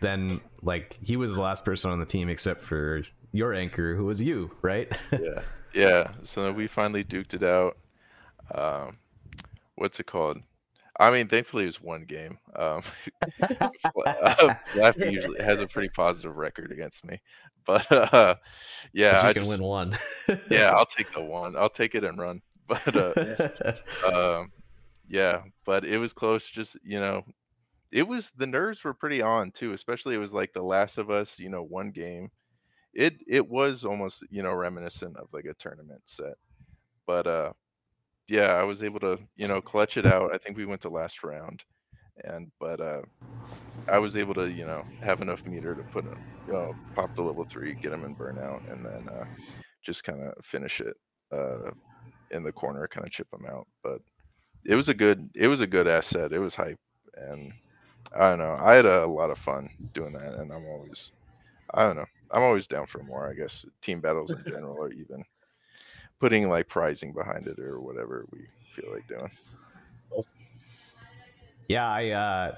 then 0.00 0.40
like 0.62 0.96
he 1.02 1.16
was 1.16 1.34
the 1.34 1.40
last 1.40 1.64
person 1.64 1.90
on 1.90 1.98
the 2.00 2.06
team 2.06 2.28
except 2.28 2.60
for 2.62 3.02
your 3.32 3.54
anchor, 3.54 3.94
who 3.94 4.04
was 4.06 4.20
you, 4.22 4.50
right? 4.62 4.90
yeah. 5.12 5.40
Yeah. 5.72 6.10
So 6.24 6.42
then 6.42 6.54
we 6.56 6.66
finally 6.66 7.04
duked 7.04 7.34
it 7.34 7.42
out. 7.42 7.76
Um 8.54 8.96
what's 9.76 10.00
it 10.00 10.06
called? 10.06 10.38
I 10.98 11.10
mean 11.10 11.28
thankfully 11.28 11.64
it 11.64 11.66
was 11.66 11.80
one 11.80 12.04
game. 12.04 12.38
Um 12.56 12.82
uh, 14.06 14.54
Flappy 14.66 15.10
usually 15.12 15.42
has 15.42 15.60
a 15.60 15.66
pretty 15.66 15.88
positive 15.90 16.36
record 16.36 16.72
against 16.72 17.04
me. 17.04 17.20
But 17.66 17.90
uh 17.92 18.34
yeah 18.92 19.12
But 19.12 19.22
you 19.22 19.28
I 19.28 19.32
can 19.32 19.42
just- 19.42 19.48
win 19.48 19.62
one. 19.62 19.96
yeah 20.50 20.72
i'll 20.72 20.86
take 20.86 21.12
the 21.12 21.22
one. 21.22 21.56
I'll 21.56 21.68
take 21.70 21.94
it 21.94 22.04
and 22.04 22.18
run. 22.18 22.42
But 22.66 22.96
uh 22.96 23.74
um 24.12 24.52
yeah 25.08 25.42
but 25.64 25.84
it 25.84 25.98
was 25.98 26.12
close 26.12 26.46
just 26.48 26.76
you 26.84 26.98
know 27.00 27.24
it 27.92 28.02
was 28.06 28.30
the 28.36 28.46
nerves 28.46 28.82
were 28.84 28.94
pretty 28.94 29.22
on 29.22 29.50
too 29.52 29.72
especially 29.72 30.14
it 30.14 30.18
was 30.18 30.32
like 30.32 30.52
the 30.52 30.62
last 30.62 30.98
of 30.98 31.10
us 31.10 31.38
you 31.38 31.48
know 31.50 31.62
one 31.62 31.90
game. 31.90 32.30
It 32.94 33.14
it 33.28 33.48
was 33.48 33.84
almost 33.84 34.24
you 34.30 34.42
know 34.42 34.54
reminiscent 34.54 35.16
of 35.16 35.28
like 35.32 35.46
a 35.46 35.54
tournament 35.54 36.02
set 36.06 36.34
but 37.06 37.26
uh 37.26 37.52
yeah 38.28 38.54
i 38.54 38.62
was 38.64 38.82
able 38.82 39.00
to 39.00 39.18
you 39.36 39.48
know 39.48 39.60
clutch 39.62 39.96
it 39.98 40.06
out. 40.06 40.34
I 40.34 40.38
think 40.38 40.56
we 40.56 40.66
went 40.66 40.82
to 40.82 40.90
last 40.90 41.22
round 41.24 41.62
and 42.24 42.50
but 42.60 42.80
uh 42.80 43.02
i 43.88 43.98
was 43.98 44.16
able 44.16 44.34
to 44.34 44.50
you 44.50 44.66
know 44.66 44.84
have 45.02 45.20
enough 45.20 45.44
meter 45.46 45.74
to 45.74 45.84
put 45.84 46.04
him 46.04 46.24
you 46.46 46.52
know 46.52 46.74
pop 46.94 47.14
the 47.14 47.22
level 47.22 47.44
three 47.50 47.74
get 47.74 47.92
him 47.92 48.04
in 48.04 48.16
burnout 48.16 48.60
and 48.68 48.84
then 48.84 49.06
uh 49.12 49.24
just 49.84 50.04
kind 50.04 50.22
of 50.22 50.32
finish 50.44 50.80
it 50.80 50.96
uh 51.32 51.70
in 52.30 52.42
the 52.44 52.52
corner 52.52 52.88
kind 52.88 53.06
of 53.06 53.12
chip 53.12 53.28
him 53.32 53.46
out 53.50 53.66
but 53.84 54.00
it 54.64 54.74
was 54.76 54.88
a 54.88 54.94
good 54.94 55.30
it 55.34 55.48
was 55.48 55.60
a 55.60 55.66
good 55.66 55.88
asset. 55.88 56.32
It 56.32 56.38
was 56.38 56.54
hype 56.54 56.78
and 57.16 57.52
i 58.14 58.30
don't 58.30 58.38
know 58.38 58.56
i 58.60 58.74
had 58.74 58.86
a, 58.86 59.06
lot 59.06 59.30
of 59.30 59.38
fun 59.38 59.68
doing 59.94 60.12
that 60.12 60.34
and 60.34 60.52
i'm 60.52 60.66
always 60.66 61.10
i 61.74 61.82
don't 61.82 61.96
know 61.96 62.06
i'm 62.30 62.42
always 62.42 62.66
down 62.66 62.86
for 62.86 63.02
more 63.02 63.30
i 63.30 63.34
guess 63.34 63.64
team 63.80 64.00
battles 64.00 64.30
in 64.30 64.42
general 64.44 64.76
or 64.76 64.92
even 64.92 65.24
putting 66.20 66.48
like 66.48 66.68
pricing 66.68 67.12
behind 67.12 67.46
it 67.46 67.58
or 67.58 67.80
whatever 67.80 68.26
we 68.30 68.40
feel 68.74 68.92
like 68.92 69.08
doing. 69.08 69.30
Yeah, 71.68 71.88
I 71.88 72.10
uh 72.10 72.54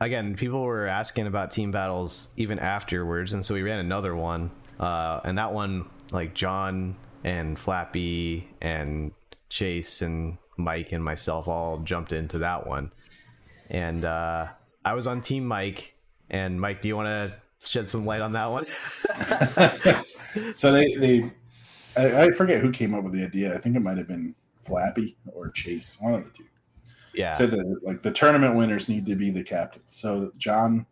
again, 0.00 0.34
people 0.34 0.62
were 0.62 0.86
asking 0.86 1.26
about 1.26 1.50
team 1.50 1.70
battles 1.70 2.30
even 2.36 2.58
afterwards, 2.58 3.32
and 3.32 3.44
so 3.44 3.54
we 3.54 3.62
ran 3.62 3.78
another 3.78 4.14
one. 4.14 4.50
Uh 4.78 5.20
and 5.24 5.38
that 5.38 5.52
one 5.52 5.88
like 6.10 6.34
John 6.34 6.96
and 7.22 7.58
Flappy 7.58 8.48
and 8.60 9.12
Chase 9.48 10.02
and 10.02 10.36
Mike 10.56 10.92
and 10.92 11.02
myself 11.02 11.48
all 11.48 11.78
jumped 11.78 12.12
into 12.12 12.38
that 12.38 12.66
one. 12.66 12.90
And 13.70 14.04
uh 14.04 14.48
I 14.84 14.94
was 14.94 15.06
on 15.06 15.20
team 15.20 15.46
Mike 15.46 15.94
and 16.30 16.60
Mike, 16.60 16.82
do 16.82 16.88
you 16.88 16.96
want 16.96 17.08
to 17.08 17.34
shed 17.66 17.88
some 17.88 18.04
light 18.04 18.20
on 18.20 18.32
that 18.32 18.50
one? 18.50 18.66
so 20.54 20.72
they 20.72 20.94
they 20.96 21.32
I, 21.96 22.24
I 22.24 22.30
forget 22.32 22.60
who 22.60 22.70
came 22.70 22.94
up 22.94 23.04
with 23.04 23.12
the 23.12 23.24
idea. 23.24 23.54
I 23.54 23.58
think 23.58 23.76
it 23.76 23.80
might 23.80 23.98
have 23.98 24.08
been 24.08 24.34
Flappy 24.64 25.16
or 25.32 25.50
Chase, 25.50 25.96
one 26.00 26.14
of 26.14 26.24
the 26.24 26.30
two. 26.30 26.44
yeah. 27.14 27.32
Said 27.32 27.50
that 27.52 27.80
like 27.82 28.02
the 28.02 28.10
tournament 28.10 28.56
winners 28.56 28.88
need 28.88 29.06
to 29.06 29.14
be 29.16 29.30
the 29.30 29.44
captains. 29.44 29.92
So 29.92 30.30
John 30.38 30.86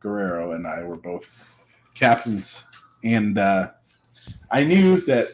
Guerrero 0.00 0.52
and 0.52 0.66
I 0.66 0.82
were 0.82 0.96
both 0.96 1.58
captains, 1.94 2.64
and 3.04 3.38
uh, 3.38 3.70
I 4.50 4.64
knew 4.64 5.00
that 5.02 5.28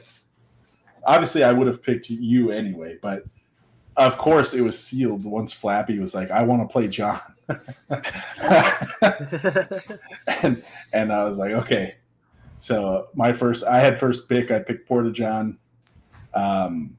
obviously 1.04 1.44
I 1.44 1.52
would 1.52 1.66
have 1.66 1.82
picked 1.82 2.10
you 2.10 2.50
anyway, 2.50 2.98
but 3.02 3.24
of 3.96 4.18
course 4.18 4.54
it 4.54 4.62
was 4.62 4.78
sealed 4.78 5.24
once 5.24 5.52
Flappy 5.52 5.98
was 5.98 6.14
like, 6.14 6.30
"I 6.30 6.42
want 6.44 6.62
to 6.62 6.72
play 6.72 6.88
John," 6.88 7.20
and 10.42 10.64
and 10.92 11.12
I 11.12 11.24
was 11.24 11.38
like, 11.38 11.52
"Okay." 11.52 11.96
So 12.58 13.08
my 13.14 13.32
first, 13.32 13.64
I 13.64 13.80
had 13.80 13.98
first 13.98 14.28
pick. 14.28 14.50
I 14.50 14.60
picked 14.60 14.86
Porta 14.88 15.10
John, 15.10 15.58
um, 16.32 16.96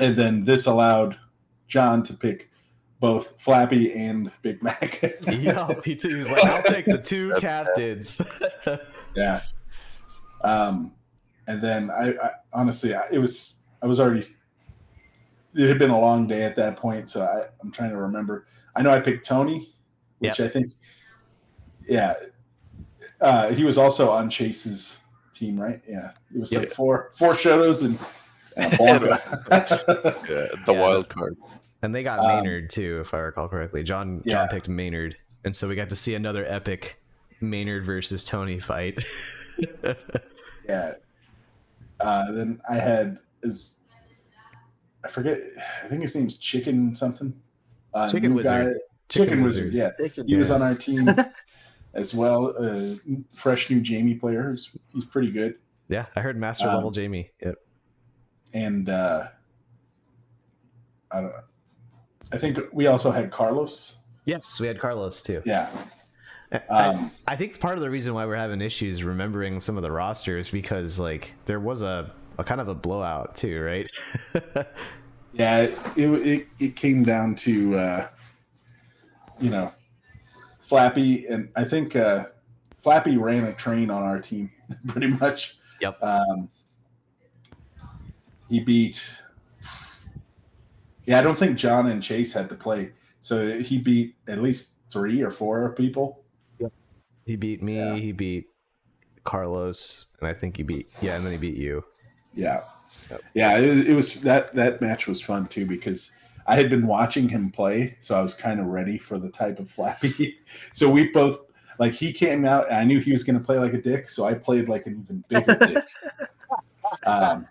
and 0.00 0.16
then 0.16 0.44
this 0.44 0.66
allowed 0.66 1.18
John 1.66 2.02
to 2.04 2.14
pick 2.14 2.50
both 3.00 3.40
Flappy 3.40 3.92
and 3.92 4.30
Big 4.42 4.62
Mac. 4.62 5.02
yeah, 5.02 5.68
P2 5.68 6.18
was 6.18 6.30
like, 6.30 6.44
I'll 6.44 6.62
take 6.62 6.86
the 6.86 6.98
two 6.98 7.32
captains. 7.40 8.20
yeah. 9.14 9.42
Um, 10.42 10.92
and 11.46 11.62
then 11.62 11.90
I, 11.90 12.10
I 12.10 12.30
honestly, 12.52 12.94
I, 12.94 13.08
it 13.10 13.18
was 13.18 13.62
I 13.82 13.86
was 13.86 14.00
already. 14.00 14.22
It 15.54 15.68
had 15.68 15.78
been 15.78 15.90
a 15.90 15.98
long 15.98 16.26
day 16.26 16.42
at 16.44 16.56
that 16.56 16.76
point, 16.76 17.10
so 17.10 17.22
I, 17.22 17.46
I'm 17.62 17.70
trying 17.70 17.90
to 17.90 17.96
remember. 17.96 18.46
I 18.76 18.82
know 18.82 18.90
I 18.90 19.00
picked 19.00 19.26
Tony, 19.26 19.72
which 20.18 20.40
I 20.40 20.48
think, 20.48 20.68
yeah, 21.88 22.14
uh, 23.20 23.48
he 23.52 23.64
was 23.64 23.78
also 23.78 24.10
on 24.10 24.30
Chase's 24.30 25.00
team, 25.32 25.58
right? 25.60 25.80
Yeah, 25.88 26.12
it 26.34 26.38
was 26.38 26.52
like 26.54 26.70
four 26.70 27.10
four 27.14 27.32
Shotos 27.32 27.84
and, 27.84 27.98
and 28.56 28.72
a 29.04 29.08
Yeah, 30.28 30.46
the 30.66 30.72
Yeah. 30.72 30.80
wild 30.80 31.08
card. 31.08 31.36
And 31.82 31.94
they 31.94 32.02
got 32.02 32.18
Um, 32.20 32.26
Maynard 32.44 32.70
too, 32.70 33.00
if 33.00 33.14
I 33.14 33.18
recall 33.18 33.48
correctly. 33.48 33.82
John 33.82 34.20
Yeah. 34.24 34.34
John 34.40 34.48
picked 34.48 34.68
Maynard, 34.68 35.16
and 35.44 35.56
so 35.56 35.66
we 35.68 35.74
got 35.76 35.88
to 35.90 35.96
see 35.96 36.14
another 36.14 36.44
epic 36.46 37.00
Maynard 37.40 37.84
versus 37.86 38.24
Tony 38.24 38.60
fight. 38.60 39.02
Yeah. 40.68 40.92
Uh, 41.98 42.30
then 42.32 42.60
I 42.68 42.74
had 42.74 43.18
is 43.42 43.74
I 45.04 45.08
forget. 45.08 45.38
I 45.84 45.88
think 45.88 46.02
his 46.02 46.14
name's 46.16 46.36
Chicken 46.38 46.94
something. 46.94 47.32
Uh, 47.94 48.08
Chicken 48.08 48.34
Wizard. 48.34 48.78
Chicken, 49.08 49.26
Chicken 49.28 49.42
Wizard. 49.42 49.72
Wizard. 49.72 49.74
Yeah, 49.98 50.08
could- 50.08 50.26
he 50.26 50.36
was 50.36 50.50
on 50.50 50.60
our 50.62 50.74
team 50.74 51.08
as 51.94 52.14
well. 52.14 52.54
Uh, 52.58 52.94
fresh 53.34 53.70
new 53.70 53.80
Jamie 53.80 54.14
player. 54.14 54.50
He's, 54.52 54.70
he's 54.92 55.04
pretty 55.04 55.30
good. 55.30 55.54
yeah, 55.88 56.06
I 56.16 56.20
heard 56.20 56.36
Master 56.36 56.68
Um, 56.68 56.74
Level 56.74 56.90
Jamie. 56.90 57.30
Yep. 57.42 57.54
And 58.54 58.88
uh, 58.88 59.28
I 61.10 61.20
don't 61.20 61.30
know. 61.30 61.40
I 62.32 62.36
think 62.38 62.58
we 62.72 62.86
also 62.86 63.10
had 63.10 63.30
Carlos. 63.30 63.96
Yes, 64.26 64.60
we 64.60 64.66
had 64.66 64.78
Carlos 64.78 65.22
too. 65.22 65.40
Yeah. 65.46 65.70
I, 66.52 66.58
Um, 66.68 67.10
I 67.26 67.36
think 67.36 67.58
part 67.60 67.76
of 67.76 67.80
the 67.80 67.88
reason 67.90 68.12
why 68.14 68.26
we're 68.26 68.36
having 68.36 68.60
issues 68.60 69.04
remembering 69.04 69.60
some 69.60 69.76
of 69.76 69.82
the 69.82 69.90
rosters 69.92 70.50
because 70.50 70.98
like 70.98 71.32
there 71.46 71.60
was 71.60 71.80
a, 71.82 72.10
a 72.38 72.44
kind 72.44 72.60
of 72.60 72.68
a 72.68 72.74
blowout 72.74 73.36
too, 73.36 73.60
right? 73.60 73.90
Yeah, 75.34 75.68
it, 75.94 76.08
it 76.08 76.48
it 76.58 76.76
came 76.76 77.04
down 77.04 77.34
to 77.36 77.76
uh, 77.76 78.08
you 79.38 79.50
know 79.50 79.72
Flappy 80.58 81.26
and 81.26 81.50
I 81.54 81.64
think 81.64 81.94
uh, 81.94 82.24
Flappy 82.82 83.18
ran 83.18 83.44
a 83.44 83.52
train 83.52 83.90
on 83.90 84.02
our 84.02 84.18
team 84.18 84.50
pretty 84.88 85.08
much. 85.08 85.58
Yep. 85.80 86.02
Um, 86.02 86.48
he 88.48 88.60
beat. 88.60 89.16
Yeah, 91.04 91.18
I 91.20 91.22
don't 91.22 91.38
think 91.38 91.56
John 91.58 91.86
and 91.86 92.02
Chase 92.02 92.32
had 92.32 92.48
to 92.48 92.54
play, 92.54 92.92
so 93.20 93.60
he 93.60 93.78
beat 93.78 94.16
at 94.26 94.42
least 94.42 94.76
three 94.90 95.22
or 95.22 95.30
four 95.30 95.72
people. 95.74 96.24
Yep. 96.58 96.72
he 97.26 97.36
beat 97.36 97.62
me, 97.62 97.76
Yeah. 97.76 97.94
he 97.94 98.12
beat 98.12 98.46
Carlos, 99.24 100.06
and 100.20 100.28
I 100.28 100.32
think 100.32 100.56
he 100.56 100.62
beat 100.62 100.88
yeah, 101.02 101.16
and 101.16 101.24
then 101.24 101.32
he 101.32 101.38
beat 101.38 101.56
you. 101.56 101.84
Yeah, 102.38 102.62
Yep. 103.10 103.22
yeah. 103.34 103.58
It 103.58 103.70
was, 103.70 103.80
it 103.80 103.94
was 103.94 104.14
that 104.20 104.54
that 104.54 104.80
match 104.80 105.06
was 105.08 105.20
fun 105.20 105.46
too 105.48 105.66
because 105.66 106.14
I 106.46 106.54
had 106.56 106.70
been 106.70 106.86
watching 106.86 107.28
him 107.28 107.50
play, 107.50 107.96
so 108.00 108.16
I 108.18 108.22
was 108.22 108.34
kind 108.34 108.60
of 108.60 108.66
ready 108.66 108.96
for 108.96 109.18
the 109.18 109.28
type 109.30 109.58
of 109.58 109.70
Flappy. 109.70 110.38
so 110.72 110.88
we 110.88 111.08
both 111.08 111.38
like 111.78 111.92
he 111.92 112.12
came 112.12 112.44
out, 112.44 112.66
and 112.68 112.76
I 112.76 112.84
knew 112.84 113.00
he 113.00 113.12
was 113.12 113.24
going 113.24 113.38
to 113.38 113.44
play 113.44 113.58
like 113.58 113.74
a 113.74 113.82
dick, 113.82 114.08
so 114.08 114.24
I 114.24 114.34
played 114.34 114.68
like 114.68 114.86
an 114.86 114.96
even 115.02 115.24
bigger 115.28 115.54
dick. 115.66 115.84
Um, 117.04 117.46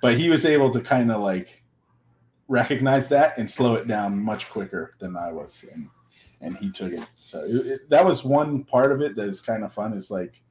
but 0.00 0.14
he 0.16 0.28
was 0.28 0.44
able 0.44 0.70
to 0.72 0.80
kind 0.80 1.10
of 1.12 1.20
like 1.20 1.62
recognize 2.48 3.08
that 3.08 3.38
and 3.38 3.48
slow 3.48 3.74
it 3.76 3.86
down 3.88 4.18
much 4.18 4.50
quicker 4.50 4.94
than 4.98 5.16
I 5.16 5.32
was, 5.32 5.64
and 5.72 5.88
and 6.40 6.56
he 6.56 6.70
took 6.72 6.92
it. 6.92 7.06
So 7.16 7.42
it, 7.44 7.66
it, 7.66 7.90
that 7.90 8.04
was 8.04 8.24
one 8.24 8.64
part 8.64 8.90
of 8.92 9.00
it 9.00 9.14
that 9.16 9.26
is 9.28 9.40
kind 9.40 9.62
of 9.64 9.72
fun. 9.72 9.92
Is 9.92 10.10
like 10.10 10.42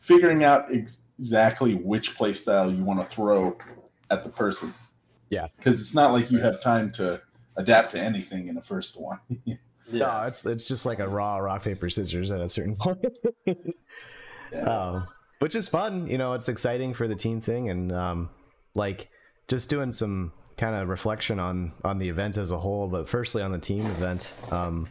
figuring 0.00 0.44
out 0.44 0.74
ex- 0.74 1.02
exactly 1.18 1.74
which 1.74 2.16
play 2.16 2.32
style 2.32 2.72
you 2.72 2.84
want 2.84 3.00
to 3.00 3.06
throw 3.06 3.56
at 4.10 4.24
the 4.24 4.30
person. 4.30 4.72
Yeah. 5.30 5.46
because 5.58 5.80
it's 5.80 5.94
not 5.94 6.12
like 6.14 6.30
you 6.30 6.38
have 6.38 6.62
time 6.62 6.90
to 6.92 7.20
adapt 7.56 7.90
to 7.92 8.00
anything 8.00 8.48
in 8.48 8.54
the 8.54 8.62
first 8.62 8.98
one. 9.00 9.20
No, 9.90 10.24
it's 10.26 10.44
it's 10.44 10.68
just 10.68 10.84
like 10.84 10.98
a 10.98 11.08
raw 11.08 11.38
rock 11.38 11.62
paper 11.62 11.88
scissors 11.88 12.30
at 12.30 12.42
a 12.42 12.48
certain 12.50 12.76
point. 12.80 13.02
Yeah. 14.52 14.60
um, 14.60 15.08
which 15.38 15.54
is 15.54 15.66
fun, 15.66 16.06
you 16.08 16.18
know. 16.18 16.34
It's 16.34 16.48
exciting 16.50 16.92
for 16.92 17.08
the 17.08 17.14
team 17.14 17.40
thing, 17.40 17.70
and 17.70 17.90
um, 17.92 18.28
like 18.74 19.08
just 19.46 19.70
doing 19.70 19.90
some 19.90 20.32
kind 20.58 20.76
of 20.76 20.90
reflection 20.90 21.40
on 21.40 21.72
on 21.84 21.98
the 21.98 22.08
event 22.10 22.36
as 22.36 22.50
a 22.50 22.58
whole. 22.58 22.86
But 22.88 23.08
firstly, 23.08 23.42
on 23.42 23.50
the 23.52 23.58
team 23.58 23.86
event, 23.86 24.34
um, 24.50 24.88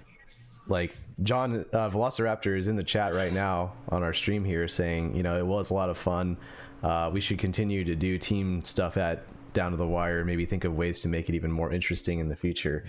like 0.68 0.96
John 1.24 1.66
uh, 1.74 1.90
Velociraptor 1.90 2.58
is 2.58 2.68
in 2.68 2.76
the 2.76 2.84
chat 2.84 3.14
right 3.14 3.34
now 3.34 3.74
on 3.90 4.04
our 4.04 4.14
stream 4.14 4.46
here, 4.46 4.68
saying 4.68 5.16
you 5.16 5.24
know 5.24 5.38
it 5.38 5.46
was 5.46 5.72
a 5.72 5.74
lot 5.74 5.90
of 5.90 5.98
fun. 5.98 6.38
Uh, 6.84 7.10
we 7.12 7.20
should 7.20 7.40
continue 7.40 7.84
to 7.84 7.96
do 7.96 8.18
team 8.18 8.62
stuff 8.62 8.98
at 8.98 9.24
down 9.54 9.72
to 9.72 9.78
the 9.78 9.88
wire. 9.88 10.24
Maybe 10.24 10.46
think 10.46 10.64
of 10.64 10.76
ways 10.76 11.02
to 11.02 11.08
make 11.08 11.30
it 11.30 11.36
even 11.36 11.52
more 11.52 11.72
interesting 11.72 12.20
in 12.20 12.30
the 12.30 12.36
future. 12.36 12.86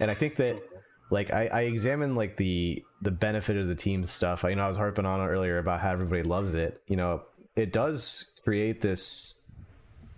And 0.00 0.10
I 0.10 0.14
think 0.14 0.36
that 0.36 0.62
like 1.10 1.32
I, 1.32 1.46
I 1.48 1.60
examined 1.62 2.16
like 2.16 2.36
the 2.36 2.82
the 3.02 3.10
benefit 3.10 3.56
of 3.56 3.68
the 3.68 3.74
team 3.74 4.04
stuff. 4.06 4.44
I, 4.44 4.50
you 4.50 4.56
know, 4.56 4.62
I 4.62 4.68
was 4.68 4.76
harping 4.76 5.06
on 5.06 5.20
it 5.20 5.26
earlier 5.26 5.58
about 5.58 5.80
how 5.80 5.92
everybody 5.92 6.22
loves 6.22 6.54
it. 6.54 6.80
You 6.86 6.96
know, 6.96 7.22
it 7.54 7.72
does 7.72 8.32
create 8.42 8.80
this. 8.80 9.34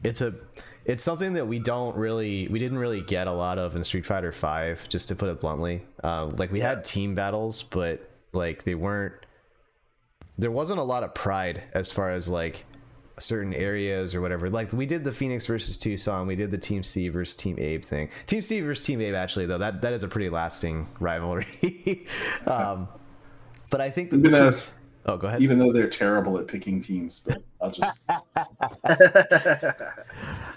It's 0.05 0.21
a 0.21 0.35
it's 0.89 1.05
something 1.05 1.35
that 1.35 1.47
we 1.47 1.59
don't 1.59 1.95
really 1.97 2.49
we 2.49 2.59
didn't 2.59 2.79
really 2.79 3.03
get 3.03 3.27
a 3.27 3.33
lot 3.33 3.59
of 3.59 3.77
in 3.77 3.85
Street 3.85 4.07
Fighter 4.07 4.33
Five. 4.33 4.89
Just 4.89 5.09
to 5.09 5.15
put 5.15 5.29
it 5.29 5.39
bluntly, 5.39 5.83
um, 6.03 6.35
like 6.37 6.51
we 6.51 6.61
had 6.61 6.85
team 6.85 7.15
battles, 7.15 7.63
but 7.63 8.11
like 8.33 8.65
they 8.65 8.75
weren't. 8.75 9.13
There 10.39 10.51
wasn't 10.51 10.81
a 10.81 10.85
lot 10.85 11.03
of 11.03 11.15
pride 11.15 11.63
as 11.75 11.93
far 11.93 12.11
as 12.11 12.29
like 12.29 12.65
certain 13.21 13.53
areas 13.53 14.15
or 14.15 14.23
whatever. 14.23 14.49
Like 14.49 14.73
we 14.73 14.87
did 14.87 15.05
the 15.05 15.13
Phoenix 15.13 15.47
versus 15.47 15.77
Tucson, 15.77 16.27
we 16.27 16.37
did 16.37 16.51
the 16.51 16.59
Team 16.59 16.83
Steve 16.83 17.13
versus 17.13 17.37
Team 17.37 17.57
Abe 17.59 17.85
thing. 17.85 18.09
Team 18.27 18.41
Steve 18.41 18.65
versus 18.65 18.87
Team 18.87 19.03
Abe 19.03 19.15
actually 19.15 19.45
though 19.45 19.59
that 19.59 19.83
that 19.83 19.93
is 19.93 20.05
a 20.05 20.09
pretty 20.09 20.31
lasting 20.31 20.89
rivalry. 21.01 22.07
um, 22.47 22.89
but 23.69 23.83
I 23.83 23.91
think 23.91 24.11
that 24.11 24.23
this 24.23 24.33
was, 24.33 24.73
oh 25.07 25.17
go 25.17 25.29
ahead. 25.29 25.43
Even 25.43 25.59
though 25.59 25.73
they're 25.73 25.89
terrible 25.89 26.39
at 26.39 26.47
picking 26.47 26.81
teams, 26.81 27.21
but 27.21 27.43
I'll 27.61 27.71
just 27.71 28.01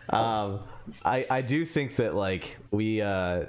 um, 0.09 0.59
I 1.05 1.25
I 1.29 1.41
do 1.41 1.65
think 1.65 1.95
that 1.97 2.15
like 2.15 2.57
we 2.71 3.01
uh, 3.01 3.45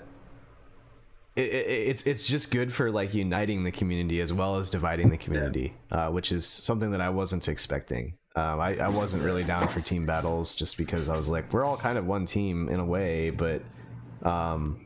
it, 1.35 1.41
it, 1.41 1.67
it's 1.67 2.07
it's 2.07 2.27
just 2.27 2.51
good 2.51 2.73
for 2.73 2.91
like 2.91 3.15
uniting 3.15 3.65
the 3.65 3.73
community 3.73 4.21
as 4.21 4.33
well 4.33 4.57
as 4.57 4.71
dividing 4.71 5.09
the 5.11 5.17
community, 5.17 5.75
uh, 5.91 6.09
which 6.09 6.33
is 6.33 6.47
something 6.47 6.91
that 6.91 7.01
I 7.01 7.11
wasn't 7.11 7.49
expecting. 7.49 8.15
Um, 8.35 8.61
I, 8.61 8.77
I 8.77 8.89
wasn't 8.89 9.23
really 9.23 9.45
down 9.45 9.69
for 9.69 9.81
team 9.81 10.07
battles 10.07 10.55
just 10.55 10.79
because 10.79 11.09
I 11.09 11.17
was 11.17 11.29
like 11.29 11.53
we're 11.53 11.65
all 11.65 11.77
kind 11.77 11.99
of 11.99 12.07
one 12.07 12.27
team 12.27 12.69
in 12.69 12.81
a 12.81 12.85
way, 12.85 13.31
but 13.31 13.63
um, 14.23 14.81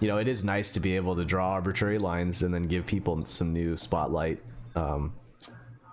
you 0.00 0.08
know 0.08 0.18
it 0.18 0.28
is 0.28 0.44
nice 0.44 0.70
to 0.72 0.80
be 0.80 0.96
able 0.96 1.16
to 1.16 1.24
draw 1.24 1.50
arbitrary 1.50 1.98
lines 1.98 2.42
and 2.42 2.54
then 2.54 2.64
give 2.64 2.86
people 2.86 3.24
some 3.26 3.52
new 3.52 3.76
spotlight. 3.76 4.40
Um, 4.76 5.12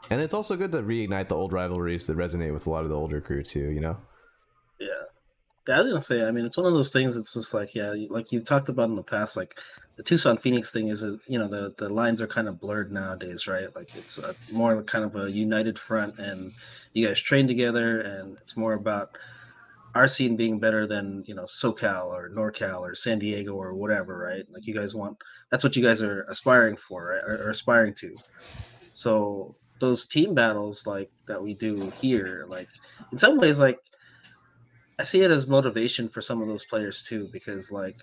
and 0.10 0.22
it's 0.22 0.34
also 0.34 0.56
good 0.56 0.72
to 0.72 0.82
reignite 0.82 1.28
the 1.28 1.36
old 1.36 1.54
rivalries 1.54 2.08
that 2.08 2.18
resonate 2.18 2.54
with 2.54 2.68
a 2.68 2.70
lot 2.70 2.84
of 2.84 2.90
the 2.90 2.96
older 2.96 3.22
crew 3.22 3.44
too. 3.44 3.72
You 3.72 3.82
know. 3.82 3.98
Yeah. 4.80 4.88
Yeah, 5.68 5.76
I 5.76 5.80
was 5.80 5.88
gonna 5.90 6.02
say. 6.02 6.24
I 6.24 6.32
mean, 6.32 6.46
it's 6.46 6.58
one 6.58 6.66
of 6.66 6.74
those 6.74 6.94
things. 6.94 7.16
It's 7.16 7.34
just 7.34 7.54
like, 7.54 7.76
yeah, 7.76 7.94
like 8.10 8.32
you've 8.32 8.46
talked 8.46 8.70
about 8.70 8.90
in 8.90 8.96
the 8.96 9.04
past. 9.04 9.36
Like 9.36 9.56
the 9.98 10.04
Tucson 10.04 10.38
Phoenix 10.38 10.72
thing 10.72 10.88
is, 10.88 11.04
a, 11.04 11.20
you 11.28 11.38
know, 11.38 11.48
the 11.50 11.74
the 11.78 11.90
lines 11.90 12.22
are 12.22 12.28
kind 12.28 12.48
of 12.48 12.60
blurred 12.60 12.92
nowadays, 12.92 13.48
right? 13.48 13.76
Like 13.76 13.94
it's 13.96 14.18
a, 14.18 14.34
more 14.54 14.82
kind 14.84 15.04
of 15.04 15.16
a 15.16 15.30
united 15.30 15.78
front, 15.78 16.20
and 16.20 16.52
you 16.94 17.06
guys 17.06 17.20
train 17.20 17.48
together, 17.48 18.00
and 18.00 18.38
it's 18.38 18.56
more 18.56 18.74
about 18.74 19.18
our 19.94 20.08
scene 20.08 20.36
being 20.36 20.60
better 20.60 20.88
than 20.88 21.24
you 21.28 21.36
know 21.36 21.44
SoCal 21.44 22.08
or 22.08 22.30
NorCal 22.30 22.80
or 22.80 22.96
San 22.96 23.20
Diego 23.20 23.54
or 23.54 23.74
whatever, 23.74 24.18
right? 24.18 24.46
Like 24.50 24.68
you 24.68 24.74
guys 24.74 24.96
want 24.96 25.18
that's 25.52 25.64
what 25.64 25.76
you 25.76 25.84
guys 25.84 26.02
are 26.02 26.24
aspiring 26.30 26.78
for, 26.78 27.08
right? 27.08 27.24
or, 27.26 27.48
or 27.48 27.50
aspiring 27.50 27.94
to. 27.96 28.16
So 28.94 29.56
those 29.80 30.06
team 30.06 30.34
battles 30.34 30.88
like 30.88 31.12
that 31.28 31.42
we 31.42 31.54
do 31.54 31.92
here, 32.02 32.46
like 32.48 32.68
in 33.12 33.18
some 33.18 33.38
ways, 33.38 33.60
like 33.60 33.80
I 35.00 35.04
see 35.04 35.22
it 35.22 35.32
as 35.32 35.48
motivation 35.48 36.10
for 36.10 36.22
some 36.22 36.42
of 36.42 36.48
those 36.48 36.66
players 36.66 37.04
too, 37.04 37.30
because 37.32 37.72
like, 37.72 37.98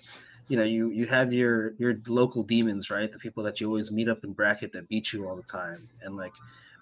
you 0.47 0.57
know, 0.57 0.63
you 0.63 0.91
you 0.91 1.05
have 1.07 1.33
your 1.33 1.73
your 1.77 1.95
local 2.07 2.43
demons, 2.43 2.89
right? 2.89 3.11
The 3.11 3.19
people 3.19 3.43
that 3.43 3.59
you 3.59 3.67
always 3.67 3.91
meet 3.91 4.09
up 4.09 4.23
in 4.23 4.33
bracket 4.33 4.71
that 4.73 4.87
beat 4.87 5.11
you 5.11 5.27
all 5.27 5.35
the 5.35 5.43
time, 5.43 5.89
and 6.01 6.15
like 6.15 6.33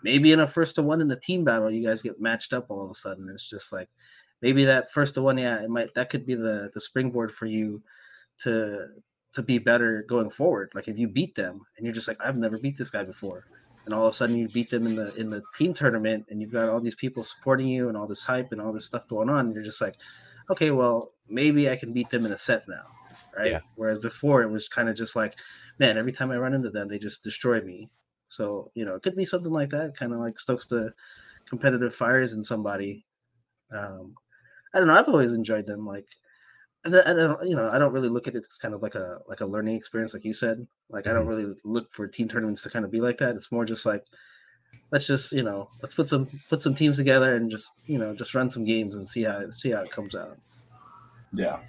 maybe 0.04 0.32
in 0.32 0.42
a 0.42 0.48
first 0.48 0.76
to 0.76 0.82
one 0.84 1.02
in 1.02 1.08
the 1.08 1.16
team 1.16 1.44
battle, 1.44 1.72
you 1.72 1.86
guys 1.86 2.02
get 2.02 2.22
matched 2.22 2.54
up 2.54 2.68
all 2.70 2.84
of 2.84 2.92
a 2.92 2.96
sudden. 2.96 3.30
It's 3.30 3.50
just 3.50 3.72
like 3.74 3.90
maybe 4.42 4.66
that 4.66 4.92
first 4.92 5.16
to 5.16 5.22
one, 5.22 5.38
yeah, 5.38 5.64
it 5.64 5.70
might 5.70 5.94
that 5.96 6.10
could 6.10 6.26
be 6.26 6.36
the 6.36 6.70
the 6.74 6.82
springboard 6.82 7.32
for 7.32 7.46
you 7.46 7.82
to 8.44 8.88
to 9.34 9.42
be 9.42 9.58
better 9.58 10.06
going 10.08 10.30
forward. 10.30 10.72
Like 10.76 10.88
if 10.88 11.00
you 11.00 11.08
beat 11.08 11.34
them 11.34 11.62
and 11.78 11.86
you're 11.86 11.94
just 11.94 12.08
like, 12.08 12.18
I've 12.24 12.38
never 12.38 12.60
beat 12.60 12.78
this 12.78 12.92
guy 12.92 13.04
before 13.04 13.46
and 13.86 13.94
all 13.94 14.06
of 14.06 14.14
a 14.14 14.16
sudden 14.16 14.38
you 14.38 14.48
beat 14.48 14.70
them 14.70 14.86
in 14.86 14.96
the 14.96 15.14
in 15.16 15.30
the 15.30 15.44
team 15.58 15.74
tournament 15.74 16.26
and 16.30 16.42
you've 16.42 16.52
got 16.52 16.70
all 16.70 16.80
these 16.80 16.96
people 16.96 17.24
supporting 17.24 17.68
you 17.68 17.90
and 17.90 17.98
all 17.98 18.08
this 18.08 18.24
hype 18.24 18.52
and 18.52 18.62
all 18.62 18.72
this 18.72 18.86
stuff 18.86 19.08
going 19.08 19.30
on 19.30 19.48
and 19.48 19.56
you're 19.56 19.64
just 19.64 19.82
like 19.82 19.96
okay 20.50 20.72
well 20.72 21.12
maybe 21.30 21.70
i 21.70 21.76
can 21.76 21.94
beat 21.94 22.10
them 22.10 22.26
in 22.26 22.32
a 22.32 22.38
set 22.38 22.68
now 22.68 22.86
right? 23.38 23.52
Yeah. 23.52 23.60
whereas 23.76 24.00
before 24.00 24.42
it 24.42 24.50
was 24.50 24.68
kind 24.68 24.90
of 24.90 24.96
just 24.96 25.16
like 25.16 25.36
man 25.80 25.98
every 25.98 26.12
time 26.12 26.32
i 26.32 26.38
run 26.38 26.54
into 26.54 26.70
them 26.70 26.88
they 26.88 27.00
just 27.00 27.24
destroy 27.24 27.62
me. 27.62 27.90
So 28.30 28.72
you 28.74 28.86
know 28.86 28.96
it 28.96 29.04
could 29.04 29.16
be 29.16 29.26
something 29.26 29.52
like 29.52 29.70
that 29.72 29.96
kind 29.96 30.14
of 30.14 30.20
like 30.20 30.40
stokes 30.40 30.66
the 30.66 30.94
competitive 31.48 31.94
fires 31.94 32.34
in 32.34 32.44
somebody. 32.44 33.06
Um 33.72 34.16
i 34.74 34.80
don't 34.80 34.88
know 34.88 34.98
i've 34.98 35.08
always 35.08 35.32
enjoyed 35.32 35.68
them 35.68 35.86
like 35.86 36.08
I 36.86 36.90
don't, 36.90 37.48
you 37.48 37.56
know, 37.56 37.70
I 37.72 37.80
don't 37.80 37.94
really 37.94 38.10
look 38.10 38.28
at 38.28 38.36
it 38.36 38.44
as 38.50 38.58
kind 38.58 38.74
of 38.74 38.82
like 38.82 38.96
a 38.96 39.20
like 39.28 39.40
a 39.42 39.46
learning 39.46 39.76
experience, 39.76 40.14
like 40.14 40.26
you 40.26 40.34
said. 40.34 40.68
Like 40.90 41.08
I 41.08 41.14
don't 41.14 41.22
mm-hmm. 41.22 41.30
really 41.30 41.56
look 41.64 41.92
for 41.92 42.08
team 42.08 42.28
tournaments 42.28 42.62
to 42.64 42.70
kind 42.70 42.84
of 42.84 42.92
be 42.92 43.00
like 43.00 43.18
that. 43.20 43.36
It's 43.36 43.52
more 43.52 43.64
just 43.64 43.86
like 43.86 44.06
let's 44.92 45.08
just 45.08 45.32
you 45.32 45.44
know 45.44 45.70
let's 45.82 45.96
put 45.96 46.10
some 46.10 46.28
put 46.50 46.62
some 46.62 46.76
teams 46.76 46.98
together 46.98 47.36
and 47.36 47.50
just 47.50 47.72
you 47.86 47.98
know 47.98 48.14
just 48.14 48.36
run 48.36 48.50
some 48.50 48.66
games 48.66 48.96
and 48.96 49.08
see 49.08 49.24
how 49.24 49.50
see 49.52 49.72
how 49.72 49.82
it 49.82 49.92
comes 49.92 50.14
out. 50.14 50.38
Yeah, 51.32 51.60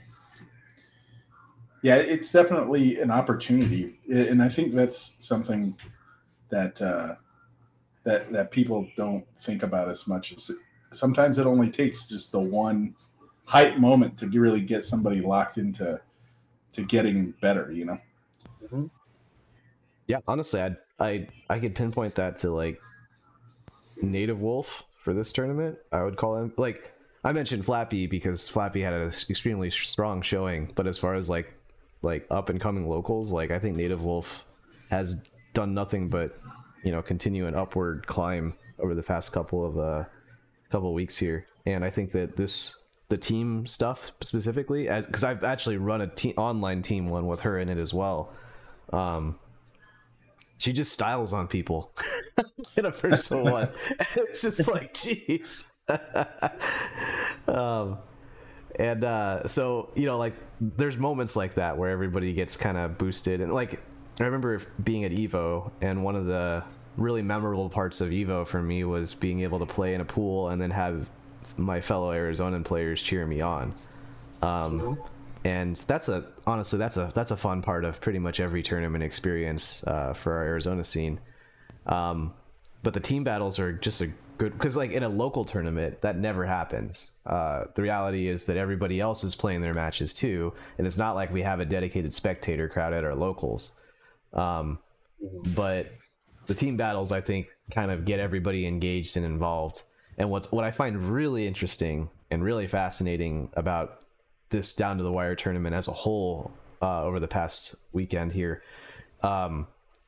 yeah, 1.82 1.96
it's 1.96 2.32
definitely 2.32 3.00
an 3.00 3.10
opportunity, 3.10 3.98
and 4.12 4.42
I 4.42 4.48
think 4.48 4.72
that's 4.72 5.16
something 5.20 5.76
that 6.50 6.80
uh, 6.82 7.14
that 8.04 8.32
that 8.32 8.50
people 8.50 8.88
don't 8.96 9.24
think 9.40 9.62
about 9.62 9.88
as 9.88 10.06
much 10.06 10.32
as 10.32 10.50
sometimes 10.92 11.38
it 11.38 11.46
only 11.46 11.70
takes 11.70 12.08
just 12.08 12.32
the 12.32 12.40
one 12.40 12.94
hype 13.44 13.76
moment 13.78 14.18
to 14.18 14.26
really 14.28 14.60
get 14.60 14.84
somebody 14.84 15.20
locked 15.20 15.58
into 15.58 16.00
to 16.72 16.82
getting 16.82 17.32
better. 17.40 17.70
You 17.70 17.84
know. 17.86 17.98
Mm-hmm. 18.64 18.86
Yeah, 20.06 20.18
honestly, 20.26 20.60
I 20.60 20.76
I 20.98 21.28
I 21.48 21.58
could 21.58 21.74
pinpoint 21.74 22.14
that 22.16 22.38
to 22.38 22.50
like 22.50 22.80
Native 24.00 24.40
Wolf 24.40 24.84
for 25.02 25.14
this 25.14 25.32
tournament. 25.32 25.78
I 25.92 26.02
would 26.02 26.16
call 26.16 26.36
him 26.36 26.52
like 26.56 26.92
I 27.24 27.32
mentioned 27.32 27.64
Flappy 27.64 28.06
because 28.06 28.48
Flappy 28.48 28.82
had 28.82 28.92
an 28.92 29.06
extremely 29.08 29.70
strong 29.70 30.20
showing, 30.22 30.72
but 30.74 30.86
as 30.86 30.98
far 30.98 31.14
as 31.14 31.30
like 31.30 31.54
like 32.02 32.26
up 32.30 32.50
and 32.50 32.60
coming 32.60 32.88
locals, 32.88 33.32
like 33.32 33.50
I 33.50 33.58
think 33.58 33.76
Native 33.76 34.04
Wolf 34.04 34.44
has 34.90 35.22
done 35.54 35.72
nothing 35.72 36.08
but 36.08 36.38
you 36.82 36.92
know 36.92 37.00
continue 37.00 37.46
an 37.46 37.54
upward 37.54 38.06
climb 38.06 38.54
over 38.78 38.94
the 38.94 39.02
past 39.02 39.32
couple 39.32 39.64
of 39.64 39.78
uh 39.78 40.04
couple 40.70 40.88
of 40.88 40.94
weeks 40.94 41.16
here, 41.16 41.46
and 41.64 41.84
I 41.84 41.90
think 41.90 42.12
that 42.12 42.36
this 42.36 42.76
the 43.14 43.18
team 43.18 43.64
stuff 43.64 44.10
specifically 44.20 44.88
as 44.88 45.06
because 45.06 45.22
I've 45.22 45.44
actually 45.44 45.76
run 45.76 46.00
a 46.00 46.08
team 46.08 46.34
online 46.36 46.82
team 46.82 47.08
one 47.08 47.28
with 47.28 47.42
her 47.42 47.60
in 47.60 47.68
it 47.68 47.78
as 47.78 47.94
well. 47.94 48.32
Um, 48.92 49.38
she 50.58 50.72
just 50.72 50.92
styles 50.92 51.32
on 51.32 51.46
people 51.46 51.92
in 52.76 52.86
a 52.86 52.90
first 52.90 53.30
one. 53.30 53.68
And 53.88 54.08
it's 54.16 54.42
just 54.42 54.66
like, 54.66 54.94
jeez. 54.94 55.64
um, 57.48 57.98
and 58.80 59.04
uh, 59.04 59.46
so 59.46 59.90
you 59.94 60.06
know, 60.06 60.18
like, 60.18 60.34
there's 60.60 60.98
moments 60.98 61.36
like 61.36 61.54
that 61.54 61.78
where 61.78 61.90
everybody 61.90 62.32
gets 62.32 62.56
kind 62.56 62.76
of 62.76 62.98
boosted, 62.98 63.40
and 63.40 63.54
like, 63.54 63.80
I 64.18 64.24
remember 64.24 64.60
being 64.82 65.04
at 65.04 65.12
Evo, 65.12 65.70
and 65.80 66.02
one 66.02 66.16
of 66.16 66.26
the 66.26 66.64
really 66.96 67.22
memorable 67.22 67.70
parts 67.70 68.00
of 68.00 68.10
Evo 68.10 68.44
for 68.44 68.60
me 68.60 68.82
was 68.82 69.14
being 69.14 69.42
able 69.42 69.60
to 69.60 69.66
play 69.66 69.94
in 69.94 70.00
a 70.00 70.04
pool 70.04 70.48
and 70.48 70.60
then 70.60 70.72
have 70.72 71.08
my 71.56 71.80
fellow 71.80 72.12
Arizonan 72.12 72.64
players 72.64 73.02
cheer 73.02 73.26
me 73.26 73.40
on. 73.40 73.74
Um, 74.42 74.98
and 75.44 75.76
that's 75.76 76.08
a 76.08 76.24
honestly 76.46 76.78
that's 76.78 76.96
a 76.96 77.12
that's 77.14 77.30
a 77.30 77.36
fun 77.36 77.62
part 77.62 77.84
of 77.84 78.00
pretty 78.00 78.18
much 78.18 78.40
every 78.40 78.62
tournament 78.62 79.04
experience 79.04 79.84
uh, 79.86 80.14
for 80.14 80.32
our 80.34 80.44
Arizona 80.44 80.84
scene. 80.84 81.20
Um, 81.86 82.32
but 82.82 82.94
the 82.94 83.00
team 83.00 83.24
battles 83.24 83.58
are 83.58 83.72
just 83.72 84.00
a 84.00 84.10
good 84.38 84.52
because 84.52 84.76
like 84.76 84.90
in 84.90 85.02
a 85.02 85.08
local 85.08 85.44
tournament 85.44 86.00
that 86.00 86.16
never 86.16 86.44
happens. 86.44 87.12
Uh, 87.26 87.64
the 87.74 87.82
reality 87.82 88.28
is 88.28 88.46
that 88.46 88.56
everybody 88.56 89.00
else 89.00 89.22
is 89.22 89.34
playing 89.34 89.60
their 89.60 89.74
matches 89.74 90.14
too, 90.14 90.52
and 90.78 90.86
it's 90.86 90.98
not 90.98 91.14
like 91.14 91.32
we 91.32 91.42
have 91.42 91.60
a 91.60 91.64
dedicated 91.64 92.12
spectator 92.14 92.68
crowd 92.68 92.92
at 92.92 93.04
our 93.04 93.14
locals. 93.14 93.72
Um, 94.32 94.78
mm-hmm. 95.22 95.52
but 95.52 95.92
the 96.46 96.54
team 96.54 96.76
battles, 96.76 97.12
I 97.12 97.20
think, 97.20 97.48
kind 97.70 97.90
of 97.90 98.04
get 98.04 98.20
everybody 98.20 98.66
engaged 98.66 99.16
and 99.16 99.24
involved. 99.24 99.82
And 100.18 100.30
what's 100.30 100.50
what 100.52 100.64
I 100.64 100.70
find 100.70 101.02
really 101.02 101.46
interesting 101.46 102.10
and 102.30 102.42
really 102.42 102.66
fascinating 102.66 103.50
about 103.54 104.00
this 104.50 104.74
down 104.74 104.98
to 104.98 105.04
the 105.04 105.12
wire 105.12 105.34
tournament 105.34 105.74
as 105.74 105.88
a 105.88 105.92
whole 105.92 106.52
uh, 106.80 107.02
over 107.02 107.18
the 107.18 107.28
past 107.28 107.74
weekend 107.92 108.32
here, 108.32 108.62
um, 109.22 109.66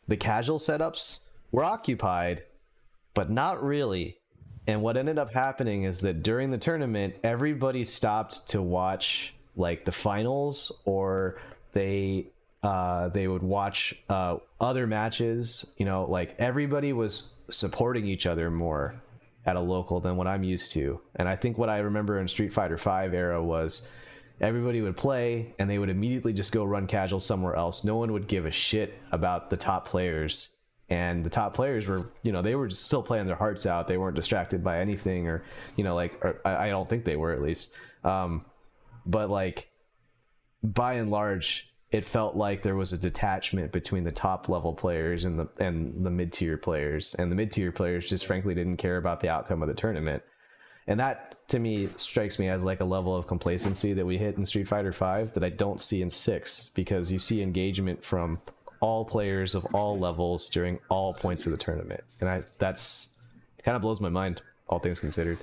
the 0.09 0.17
casual 0.17 0.59
setups 0.59 1.21
were 1.51 1.65
occupied, 1.65 2.45
but 3.15 3.31
not 3.31 3.63
really. 3.63 4.19
And 4.67 4.83
what 4.83 4.97
ended 4.97 5.19
up 5.19 5.33
happening 5.33 5.85
is 5.85 6.01
that 6.01 6.23
during 6.23 6.51
the 6.51 6.59
tournament, 6.59 7.15
everybody 7.23 7.85
stopped 7.85 8.49
to 8.49 8.61
watch 8.61 9.33
like 9.57 9.85
the 9.85 9.93
finals, 9.93 10.73
or 10.85 11.39
they 11.73 12.27
uh, 12.63 13.09
they 13.09 13.29
would 13.29 13.43
watch 13.43 13.95
uh, 14.09 14.37
other 14.61 14.87
matches. 14.87 15.73
You 15.79 15.87
know, 15.87 16.05
like 16.05 16.35
everybody 16.39 16.93
was 16.93 17.33
supporting 17.49 18.07
each 18.07 18.27
other 18.27 18.51
more 18.51 19.01
at 19.47 19.57
a 19.57 19.61
local 19.61 20.01
than 20.01 20.17
what 20.17 20.27
I'm 20.27 20.43
used 20.43 20.73
to. 20.73 21.01
And 21.15 21.29
I 21.29 21.37
think 21.37 21.57
what 21.57 21.71
I 21.71 21.79
remember 21.79 22.19
in 22.19 22.29
Street 22.29 22.53
Fighter 22.53 22.77
V 22.77 23.17
era 23.17 23.43
was 23.43 23.89
everybody 24.41 24.83
would 24.83 24.97
play 24.97 25.55
and 25.59 25.71
they 25.71 25.79
would 25.79 25.89
immediately 25.89 26.33
just 26.33 26.53
go 26.53 26.65
run 26.65 26.87
casual 26.87 27.21
somewhere 27.21 27.55
else. 27.55 27.85
No 27.85 27.97
one 27.97 28.13
would 28.13 28.27
give 28.27 28.45
a 28.45 28.51
shit 28.51 28.99
about 29.13 29.49
the 29.49 29.57
top 29.57 29.87
players. 29.87 30.51
And 30.89 31.25
the 31.25 31.31
top 31.31 31.55
players 31.55 31.89
were, 31.89 32.13
you 32.23 32.33
know, 32.33 32.43
they 32.43 32.55
were 32.55 32.71
still 32.71 33.03
playing 33.03 33.27
their 33.27 33.37
hearts 33.37 33.67
out. 33.67 33.89
They 33.89 33.97
weren't 33.97 34.15
distracted 34.15 34.63
by 34.63 34.79
anything, 34.79 35.27
or, 35.27 35.43
you 35.75 35.83
know, 35.83 35.97
like, 35.97 36.25
I, 36.45 36.67
I 36.67 36.69
don't 36.69 36.89
think 36.89 37.05
they 37.05 37.17
were 37.17 37.33
at 37.33 37.43
least. 37.43 37.73
Um, 38.05 38.45
but 39.05 39.29
like, 39.29 39.69
by 40.63 40.95
and 40.95 41.11
large, 41.11 41.73
it 41.97 42.05
felt 42.05 42.37
like 42.37 42.63
there 42.63 42.77
was 42.77 42.93
a 42.93 42.99
detachment 42.99 43.73
between 43.73 44.05
the 44.05 44.13
top 44.13 44.51
level 44.51 44.75
players 44.75 45.25
and 45.25 45.39
the 45.39 45.49
and 45.59 46.05
the 46.05 46.11
mid 46.11 46.31
tier 46.31 46.59
players, 46.59 47.15
and 47.19 47.33
the 47.33 47.37
mid 47.37 47.51
tier 47.51 47.73
players 47.73 48.07
just 48.07 48.27
frankly 48.27 48.55
didn't 48.55 48.77
care 48.77 48.99
about 48.99 49.21
the 49.21 49.31
outcome 49.31 49.63
of 49.63 49.69
the 49.69 49.75
tournament, 49.75 50.23
and 50.87 51.01
that 51.01 51.49
to 51.49 51.59
me 51.59 51.89
strikes 51.97 52.39
me 52.39 52.51
as 52.51 52.63
like 52.63 52.81
a 52.81 52.85
level 52.85 53.17
of 53.17 53.27
complacency 53.27 53.95
that 53.95 54.05
we 54.05 54.19
hit 54.19 54.37
in 54.37 54.45
Street 54.45 54.69
Fighter 54.69 54.93
Five 54.93 55.33
that 55.33 55.43
I 55.43 55.49
don't 55.49 55.81
see 55.81 56.03
in 56.03 56.11
Six 56.11 56.71
because 56.75 57.11
you 57.11 57.19
see 57.19 57.41
engagement 57.41 58.05
from 58.05 58.43
all 58.81 59.07
players 59.07 59.55
of 59.55 59.65
all 59.75 59.99
levels 59.99 60.51
during 60.51 60.79
all 60.91 61.15
points 61.15 61.47
of 61.47 61.53
the 61.53 61.59
tournament, 61.59 62.05
and 62.21 62.29
I 62.29 62.43
that's 62.59 63.09
kind 63.65 63.75
of 63.75 63.81
blows 63.81 64.03
my 64.03 64.11
mind, 64.11 64.43
all 64.69 64.81
things 64.81 65.01
considered 65.01 65.39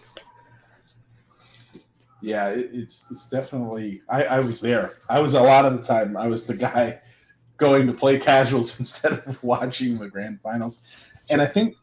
yeah, 2.24 2.48
it, 2.48 2.70
it's 2.74 3.06
it's 3.12 3.28
definitely. 3.28 4.02
I, 4.10 4.24
I 4.24 4.40
was 4.40 4.62
there. 4.62 4.94
I 5.10 5.20
was 5.20 5.34
a 5.34 5.42
lot 5.42 5.66
of 5.66 5.74
the 5.74 5.84
time. 5.84 6.16
I 6.16 6.28
was 6.28 6.48
the 6.48 6.56
guy 6.56 7.02
going 7.58 7.86
to 7.86 7.94
play 7.94 8.18
casuals 8.18 8.80
instead 8.80 9.12
of 9.12 9.44
watching 9.44 9.98
the 9.98 10.10
grand 10.10 10.40
finals, 10.42 10.82
and 11.30 11.42
I 11.42 11.46
think 11.46 11.76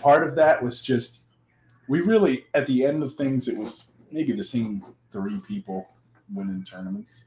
part 0.00 0.26
of 0.26 0.34
that 0.36 0.62
was 0.62 0.82
just 0.82 1.24
we 1.88 2.00
really 2.00 2.46
at 2.54 2.66
the 2.66 2.86
end 2.86 3.02
of 3.02 3.14
things 3.14 3.48
it 3.48 3.58
was 3.58 3.92
maybe 4.10 4.32
the 4.32 4.42
same 4.42 4.82
three 5.10 5.40
people 5.46 5.88
winning 6.32 6.64
tournaments. 6.64 7.26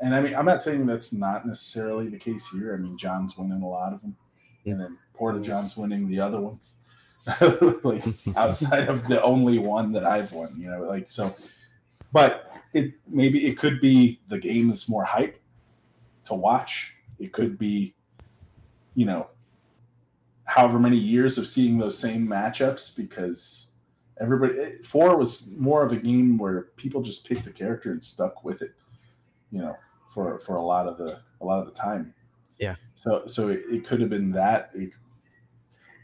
And 0.00 0.14
I 0.14 0.20
mean, 0.20 0.36
I'm 0.36 0.46
not 0.46 0.62
saying 0.62 0.86
that's 0.86 1.12
not 1.12 1.46
necessarily 1.46 2.08
the 2.08 2.18
case 2.18 2.48
here. 2.48 2.74
I 2.74 2.76
mean, 2.76 2.96
John's 2.96 3.36
winning 3.36 3.62
a 3.62 3.68
lot 3.68 3.92
of 3.92 4.00
them, 4.02 4.16
and 4.64 4.80
then 4.80 4.98
Porta 5.14 5.40
John's 5.40 5.76
winning 5.76 6.06
the 6.06 6.20
other 6.20 6.40
ones. 6.40 6.76
like 7.82 8.04
outside 8.36 8.88
of 8.88 9.08
the 9.08 9.20
only 9.22 9.58
one 9.58 9.90
that 9.92 10.04
I've 10.04 10.30
won, 10.30 10.54
you 10.56 10.70
know, 10.70 10.84
like 10.84 11.10
so 11.10 11.34
but 12.12 12.50
it 12.72 12.92
maybe 13.06 13.46
it 13.46 13.58
could 13.58 13.80
be 13.80 14.20
the 14.28 14.38
game 14.38 14.70
is 14.70 14.88
more 14.88 15.04
hype 15.04 15.40
to 16.24 16.34
watch. 16.34 16.94
It 17.18 17.32
could 17.32 17.58
be, 17.58 17.94
you 18.94 19.06
know, 19.06 19.28
however 20.46 20.78
many 20.78 20.96
years 20.96 21.38
of 21.38 21.46
seeing 21.46 21.78
those 21.78 21.98
same 21.98 22.26
matchups 22.26 22.96
because 22.96 23.68
everybody 24.20 24.58
eh, 24.58 24.70
four 24.84 25.16
was 25.16 25.52
more 25.56 25.84
of 25.84 25.92
a 25.92 25.96
game 25.96 26.38
where 26.38 26.68
people 26.76 27.02
just 27.02 27.26
picked 27.26 27.46
a 27.46 27.52
character 27.52 27.90
and 27.90 28.02
stuck 28.02 28.44
with 28.44 28.62
it, 28.62 28.72
you 29.50 29.60
know, 29.60 29.76
for 30.10 30.38
for 30.40 30.56
a 30.56 30.62
lot 30.62 30.86
of 30.86 30.98
the 30.98 31.20
a 31.40 31.44
lot 31.44 31.60
of 31.60 31.66
the 31.66 31.78
time. 31.78 32.14
Yeah. 32.58 32.76
So 32.94 33.26
so 33.26 33.48
it, 33.48 33.62
it 33.70 33.86
could 33.86 34.00
have 34.00 34.10
been 34.10 34.32
that. 34.32 34.70
It, 34.74 34.92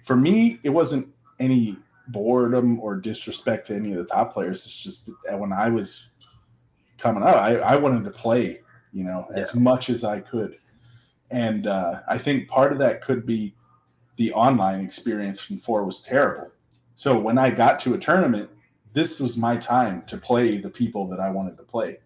for 0.05 0.17
me, 0.17 0.61
it 0.63 0.71
wasn't 0.71 1.09
any 1.41 1.77
boredom 2.09 2.79
or 2.81 2.97
disrespect 2.97 3.67
to 3.69 3.75
any 3.75 3.93
of 3.93 3.99
the 3.99 4.05
top 4.05 4.33
players. 4.33 4.65
It's 4.67 4.83
just 4.83 5.11
that 5.27 5.39
when 5.39 5.53
I 5.53 5.69
was 5.71 6.11
coming 6.99 7.23
up, 7.23 7.37
I, 7.37 7.57
I 7.59 7.77
wanted 7.77 8.05
to 8.05 8.11
play, 8.11 8.61
you 8.93 9.05
know, 9.05 9.27
Yeah. 9.35 9.43
as 9.43 9.55
much 9.55 9.91
as 9.91 10.05
I 10.05 10.21
could. 10.21 10.57
And 11.31 11.67
uh, 11.67 12.01
I 12.09 12.19
think 12.19 12.49
part 12.49 12.73
of 12.73 12.79
that 12.79 13.03
could 13.03 13.27
be 13.27 13.55
the 14.17 14.33
online 14.33 14.85
experience 14.85 15.41
from 15.41 15.59
four 15.59 15.85
was 15.85 16.03
terrible. 16.03 16.51
So 16.95 17.19
when 17.19 17.39
I 17.39 17.51
got 17.51 17.81
to 17.81 17.95
a 17.95 17.99
tournament, 17.99 18.51
this 18.93 19.19
was 19.19 19.37
my 19.37 19.57
time 19.57 20.03
to 20.07 20.17
play 20.17 20.59
the 20.59 20.71
people 20.71 21.09
that 21.09 21.19
I 21.19 21.31
wanted 21.31 21.57
to 21.57 21.65
play. 21.65 21.99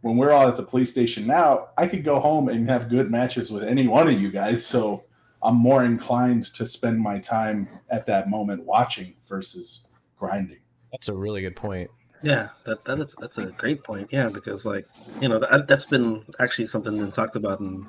When 0.00 0.16
we're 0.16 0.32
all 0.32 0.48
at 0.48 0.56
the 0.56 0.62
police 0.62 0.90
station 0.90 1.26
now, 1.26 1.68
I 1.76 1.86
could 1.86 2.04
go 2.04 2.20
home 2.20 2.48
and 2.48 2.70
have 2.70 2.88
good 2.88 3.10
matches 3.10 3.50
with 3.50 3.64
any 3.64 3.86
one 3.88 4.08
of 4.08 4.18
you 4.18 4.30
guys. 4.30 4.64
So 4.64 5.04
I'm 5.42 5.56
more 5.56 5.84
inclined 5.84 6.44
to 6.54 6.66
spend 6.66 7.00
my 7.00 7.18
time 7.18 7.68
at 7.90 8.06
that 8.06 8.28
moment 8.28 8.64
watching 8.64 9.14
versus 9.26 9.88
grinding. 10.18 10.58
That's 10.90 11.08
a 11.08 11.14
really 11.14 11.42
good 11.42 11.56
point. 11.56 11.90
Yeah, 12.22 12.48
that, 12.66 12.84
that 12.84 12.98
is, 12.98 13.14
that's 13.20 13.38
a 13.38 13.46
great 13.46 13.84
point. 13.84 14.08
Yeah, 14.10 14.28
because 14.28 14.66
like 14.66 14.86
you 15.20 15.28
know 15.28 15.38
that, 15.38 15.68
that's 15.68 15.84
been 15.84 16.24
actually 16.40 16.66
something 16.66 16.98
been 16.98 17.12
talked 17.12 17.36
about 17.36 17.60
in 17.60 17.88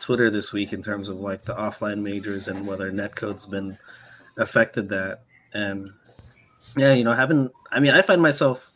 Twitter 0.00 0.30
this 0.30 0.52
week 0.52 0.72
in 0.72 0.82
terms 0.82 1.08
of 1.08 1.18
like 1.18 1.44
the 1.44 1.54
offline 1.54 2.00
majors 2.00 2.48
and 2.48 2.66
whether 2.66 2.92
netcode's 2.92 3.46
been 3.46 3.76
affected 4.36 4.88
that. 4.90 5.22
And 5.54 5.90
yeah, 6.76 6.94
you 6.94 7.02
know, 7.02 7.12
having 7.12 7.50
I 7.72 7.80
mean, 7.80 7.94
I 7.94 8.02
find 8.02 8.22
myself 8.22 8.70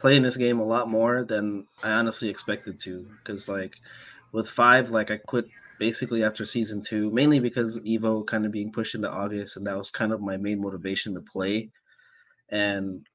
playing 0.00 0.22
this 0.22 0.36
game 0.36 0.58
a 0.58 0.64
lot 0.64 0.88
more 0.88 1.24
than 1.24 1.66
I 1.82 1.92
honestly 1.92 2.28
expected 2.28 2.78
to 2.80 3.06
because 3.18 3.48
like 3.48 3.76
with 4.32 4.48
five, 4.48 4.90
like 4.90 5.10
I 5.10 5.18
quit 5.18 5.46
basically 5.78 6.24
after 6.24 6.44
season 6.44 6.82
two, 6.82 7.10
mainly 7.10 7.40
because 7.40 7.78
Evo 7.80 8.26
kind 8.26 8.46
of 8.46 8.52
being 8.52 8.72
pushed 8.72 8.94
into 8.94 9.10
August, 9.10 9.56
and 9.56 9.66
that 9.66 9.76
was 9.76 9.90
kind 9.90 10.12
of 10.12 10.20
my 10.20 10.36
main 10.36 10.60
motivation 10.60 11.14
to 11.14 11.20
play. 11.20 11.70
And 12.50 13.06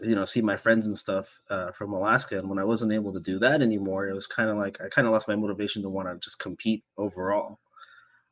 you 0.00 0.14
know 0.14 0.24
see 0.24 0.42
my 0.42 0.56
friends 0.56 0.86
and 0.86 0.96
stuff 0.96 1.40
uh, 1.50 1.72
from 1.72 1.92
Alaska. 1.92 2.38
And 2.38 2.48
when 2.48 2.58
I 2.58 2.64
wasn't 2.64 2.92
able 2.92 3.12
to 3.12 3.20
do 3.20 3.38
that 3.40 3.62
anymore, 3.62 4.08
it 4.08 4.14
was 4.14 4.26
kind 4.26 4.50
of 4.50 4.56
like 4.56 4.80
I 4.80 4.88
kind 4.88 5.06
of 5.06 5.12
lost 5.12 5.28
my 5.28 5.36
motivation 5.36 5.82
to 5.82 5.88
want 5.88 6.08
to 6.08 6.18
just 6.22 6.38
compete 6.38 6.84
overall. 6.96 7.58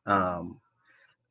Um, 0.06 0.60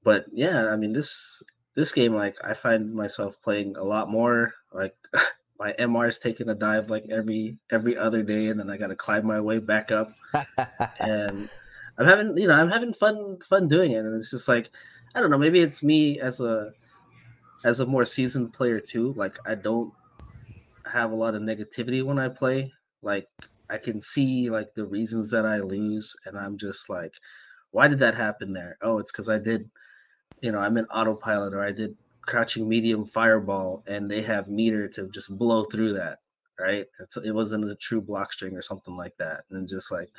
but 0.03 0.25
yeah, 0.31 0.67
I 0.67 0.75
mean 0.75 0.91
this 0.91 1.41
this 1.75 1.91
game 1.91 2.13
like 2.13 2.35
I 2.43 2.53
find 2.53 2.93
myself 2.93 3.35
playing 3.43 3.75
a 3.75 3.83
lot 3.83 4.09
more. 4.09 4.53
Like 4.71 4.95
my 5.59 5.73
MR 5.73 6.07
is 6.07 6.19
taking 6.19 6.49
a 6.49 6.55
dive 6.55 6.89
like 6.89 7.05
every 7.09 7.57
every 7.71 7.97
other 7.97 8.23
day, 8.23 8.47
and 8.47 8.59
then 8.59 8.69
I 8.69 8.77
got 8.77 8.87
to 8.87 8.95
climb 8.95 9.25
my 9.25 9.39
way 9.39 9.59
back 9.59 9.91
up. 9.91 10.13
and 10.99 11.49
I'm 11.97 12.05
having 12.07 12.37
you 12.37 12.47
know 12.47 12.55
I'm 12.55 12.69
having 12.69 12.93
fun 12.93 13.37
fun 13.47 13.67
doing 13.67 13.91
it, 13.91 14.05
and 14.05 14.15
it's 14.19 14.31
just 14.31 14.47
like 14.47 14.69
I 15.15 15.21
don't 15.21 15.29
know 15.29 15.37
maybe 15.37 15.59
it's 15.59 15.83
me 15.83 16.19
as 16.19 16.39
a 16.39 16.71
as 17.63 17.79
a 17.79 17.85
more 17.85 18.05
seasoned 18.05 18.53
player 18.53 18.79
too. 18.79 19.13
Like 19.13 19.37
I 19.45 19.55
don't 19.55 19.93
have 20.91 21.11
a 21.11 21.15
lot 21.15 21.35
of 21.35 21.41
negativity 21.41 22.03
when 22.03 22.19
I 22.19 22.29
play. 22.29 22.73
Like 23.01 23.27
I 23.69 23.77
can 23.77 24.01
see 24.01 24.49
like 24.49 24.73
the 24.75 24.85
reasons 24.85 25.29
that 25.31 25.45
I 25.45 25.59
lose, 25.59 26.15
and 26.25 26.37
I'm 26.37 26.57
just 26.57 26.89
like, 26.89 27.13
why 27.71 27.87
did 27.87 27.99
that 27.99 28.15
happen 28.15 28.53
there? 28.53 28.77
Oh, 28.81 28.99
it's 28.99 29.11
because 29.11 29.29
I 29.29 29.39
did, 29.39 29.69
you 30.41 30.51
know, 30.51 30.59
I'm 30.59 30.77
in 30.77 30.85
autopilot 30.85 31.53
or 31.53 31.63
I 31.63 31.71
did 31.71 31.95
crouching 32.21 32.67
medium 32.67 33.05
fireball, 33.05 33.83
and 33.87 34.09
they 34.09 34.21
have 34.21 34.47
meter 34.47 34.87
to 34.89 35.09
just 35.09 35.35
blow 35.37 35.63
through 35.65 35.93
that. 35.93 36.19
Right? 36.59 36.85
It's, 36.99 37.17
it 37.17 37.31
wasn't 37.31 37.69
a 37.69 37.75
true 37.75 37.99
block 37.99 38.31
string 38.31 38.55
or 38.55 38.61
something 38.61 38.95
like 38.95 39.17
that, 39.17 39.45
and 39.49 39.67
just 39.67 39.91
like, 39.91 40.09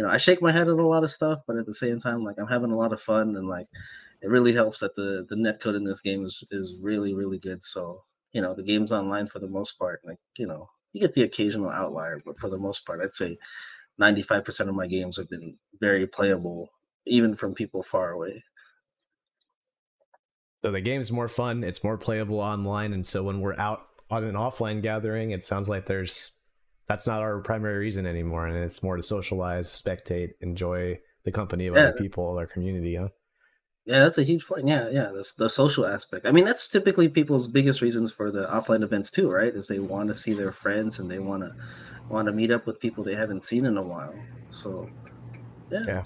you 0.00 0.06
know, 0.06 0.12
I 0.12 0.16
shake 0.16 0.40
my 0.40 0.50
head 0.50 0.66
at 0.66 0.78
a 0.78 0.86
lot 0.86 1.04
of 1.04 1.10
stuff, 1.10 1.40
but 1.46 1.58
at 1.58 1.66
the 1.66 1.74
same 1.74 2.00
time, 2.00 2.24
like 2.24 2.36
I'm 2.38 2.46
having 2.46 2.70
a 2.70 2.76
lot 2.76 2.94
of 2.94 3.02
fun, 3.02 3.36
and 3.36 3.46
like 3.46 3.66
it 4.22 4.30
really 4.30 4.54
helps 4.54 4.80
that 4.80 4.96
the 4.96 5.26
the 5.28 5.36
net 5.36 5.60
code 5.60 5.74
in 5.74 5.84
this 5.84 6.00
game 6.00 6.24
is 6.24 6.42
is 6.50 6.78
really 6.80 7.12
really 7.12 7.38
good. 7.38 7.62
So 7.62 8.04
you 8.32 8.40
know 8.40 8.54
the 8.54 8.62
game's 8.62 8.92
online 8.92 9.26
for 9.26 9.40
the 9.40 9.46
most 9.46 9.78
part. 9.78 10.00
Like 10.02 10.16
you 10.38 10.46
know 10.46 10.70
you 10.94 11.02
get 11.02 11.12
the 11.12 11.24
occasional 11.24 11.68
outlier, 11.68 12.18
but 12.24 12.38
for 12.38 12.48
the 12.48 12.56
most 12.56 12.86
part, 12.86 13.02
I'd 13.02 13.12
say 13.12 13.36
ninety 13.98 14.22
five 14.22 14.42
percent 14.42 14.70
of 14.70 14.74
my 14.74 14.86
games 14.86 15.18
have 15.18 15.28
been 15.28 15.58
very 15.78 16.06
playable, 16.06 16.70
even 17.04 17.36
from 17.36 17.52
people 17.52 17.82
far 17.82 18.12
away. 18.12 18.42
So 20.64 20.72
the 20.72 20.80
game's 20.80 21.12
more 21.12 21.28
fun, 21.28 21.62
it's 21.62 21.84
more 21.84 21.98
playable 21.98 22.40
online, 22.40 22.94
and 22.94 23.06
so 23.06 23.22
when 23.22 23.42
we're 23.42 23.58
out 23.58 23.86
on 24.08 24.24
an 24.24 24.34
offline 24.34 24.80
gathering, 24.80 25.32
it 25.32 25.44
sounds 25.44 25.68
like 25.68 25.84
there's 25.84 26.32
that's 26.90 27.06
not 27.06 27.22
our 27.22 27.38
primary 27.38 27.78
reason 27.78 28.04
anymore, 28.04 28.48
and 28.48 28.56
it's 28.56 28.82
more 28.82 28.96
to 28.96 29.02
socialize, 29.02 29.68
spectate, 29.68 30.30
enjoy 30.40 30.98
the 31.24 31.30
company 31.30 31.68
of 31.68 31.76
Yeah. 31.76 31.82
other 31.82 31.92
people, 31.92 32.36
our 32.36 32.48
community, 32.48 32.96
huh? 32.96 33.10
Yeah, 33.84 34.00
that's 34.00 34.18
a 34.18 34.24
huge 34.24 34.44
point. 34.44 34.66
Yeah, 34.66 34.88
yeah, 34.90 35.12
the, 35.12 35.24
the 35.38 35.48
social 35.48 35.86
aspect. 35.86 36.26
I 36.26 36.32
mean, 36.32 36.44
that's 36.44 36.66
typically 36.66 37.08
people's 37.08 37.46
biggest 37.46 37.80
reasons 37.80 38.10
for 38.10 38.32
the 38.32 38.44
offline 38.46 38.82
events 38.82 39.12
too, 39.12 39.30
right? 39.30 39.54
Is 39.54 39.68
they 39.68 39.78
want 39.78 40.08
to 40.08 40.16
see 40.16 40.32
their 40.32 40.50
friends 40.50 40.98
and 40.98 41.08
they 41.08 41.20
want 41.20 41.44
to 41.44 41.54
want 42.08 42.26
to 42.26 42.32
meet 42.32 42.50
up 42.50 42.66
with 42.66 42.80
people 42.80 43.04
they 43.04 43.14
haven't 43.14 43.44
seen 43.44 43.66
in 43.66 43.76
a 43.76 43.82
while. 43.82 44.14
So, 44.50 44.90
yeah, 45.70 45.84
Yeah. 45.86 46.04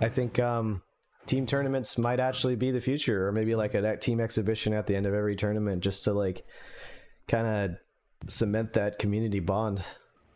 I 0.00 0.08
think 0.08 0.38
um, 0.38 0.82
team 1.26 1.46
tournaments 1.46 1.98
might 1.98 2.20
actually 2.20 2.54
be 2.54 2.70
the 2.70 2.80
future, 2.80 3.26
or 3.26 3.32
maybe 3.32 3.56
like 3.56 3.74
a 3.74 3.96
team 3.96 4.20
exhibition 4.20 4.72
at 4.72 4.86
the 4.86 4.94
end 4.94 5.06
of 5.06 5.14
every 5.14 5.34
tournament, 5.34 5.82
just 5.82 6.04
to 6.04 6.12
like 6.12 6.44
kind 7.26 7.46
of 7.48 7.76
cement 8.28 8.72
that 8.74 8.98
community 8.98 9.40
bond. 9.40 9.82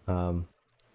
Um, 0.07 0.49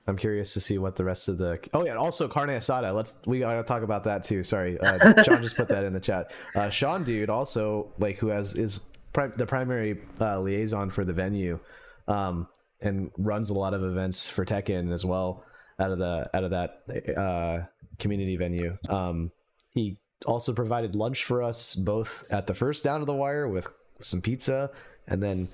I'm 0.07 0.17
curious 0.17 0.53
to 0.53 0.61
see 0.61 0.77
what 0.77 0.95
the 0.95 1.03
rest 1.03 1.27
of 1.27 1.37
the. 1.37 1.59
Oh 1.73 1.83
yeah, 1.83 1.95
also 1.95 2.27
carne 2.27 2.49
asada. 2.49 2.93
Let's 2.93 3.17
we 3.25 3.39
gotta 3.39 3.63
talk 3.63 3.81
about 3.81 4.03
that 4.03 4.23
too. 4.23 4.43
Sorry, 4.43 4.79
uh, 4.79 5.23
Sean 5.23 5.41
just 5.41 5.55
put 5.55 5.67
that 5.69 5.83
in 5.83 5.93
the 5.93 5.99
chat. 5.99 6.31
Uh, 6.55 6.69
Sean, 6.69 7.03
dude, 7.03 7.29
also 7.29 7.91
like 7.97 8.17
who 8.17 8.27
has 8.27 8.55
is 8.55 8.83
pri- 9.13 9.31
the 9.35 9.45
primary 9.45 9.99
uh, 10.21 10.39
liaison 10.39 10.91
for 10.91 11.03
the 11.05 11.13
venue, 11.13 11.59
um, 12.07 12.47
and 12.81 13.09
runs 13.17 13.49
a 13.49 13.55
lot 13.55 13.73
of 13.73 13.83
events 13.83 14.29
for 14.29 14.45
Tekken 14.45 14.93
as 14.93 15.03
well 15.03 15.43
out 15.79 15.91
of 15.91 15.97
the 15.97 16.29
out 16.33 16.43
of 16.43 16.51
that 16.51 17.17
uh, 17.17 17.65
community 17.97 18.37
venue. 18.37 18.77
Um, 18.87 19.31
he 19.73 19.99
also 20.25 20.53
provided 20.53 20.95
lunch 20.95 21.23
for 21.23 21.41
us 21.41 21.75
both 21.75 22.25
at 22.29 22.47
the 22.47 22.53
first 22.53 22.83
down 22.83 22.99
to 22.99 23.05
the 23.05 23.13
wire 23.13 23.47
with 23.47 23.67
some 23.99 24.21
pizza 24.21 24.69
and 25.07 25.21
then 25.21 25.47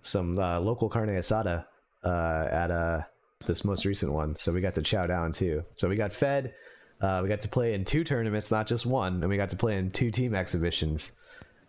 some 0.00 0.38
uh, 0.38 0.60
local 0.60 0.88
carne 0.88 1.08
asada 1.08 1.64
uh, 2.04 2.48
at 2.50 2.70
uh, 2.70 3.02
this 3.46 3.64
most 3.64 3.84
recent 3.84 4.12
one. 4.12 4.36
So 4.36 4.52
we 4.52 4.60
got 4.60 4.74
to 4.76 4.82
chow 4.82 5.06
down 5.06 5.32
too. 5.32 5.64
So 5.74 5.88
we 5.88 5.96
got 5.96 6.12
fed. 6.12 6.54
Uh, 7.00 7.20
we 7.22 7.28
got 7.28 7.42
to 7.42 7.48
play 7.48 7.74
in 7.74 7.84
two 7.84 8.04
tournaments, 8.04 8.50
not 8.50 8.66
just 8.66 8.86
one, 8.86 9.20
and 9.20 9.28
we 9.28 9.36
got 9.36 9.50
to 9.50 9.56
play 9.56 9.76
in 9.76 9.90
two 9.90 10.10
team 10.10 10.34
exhibitions. 10.34 11.12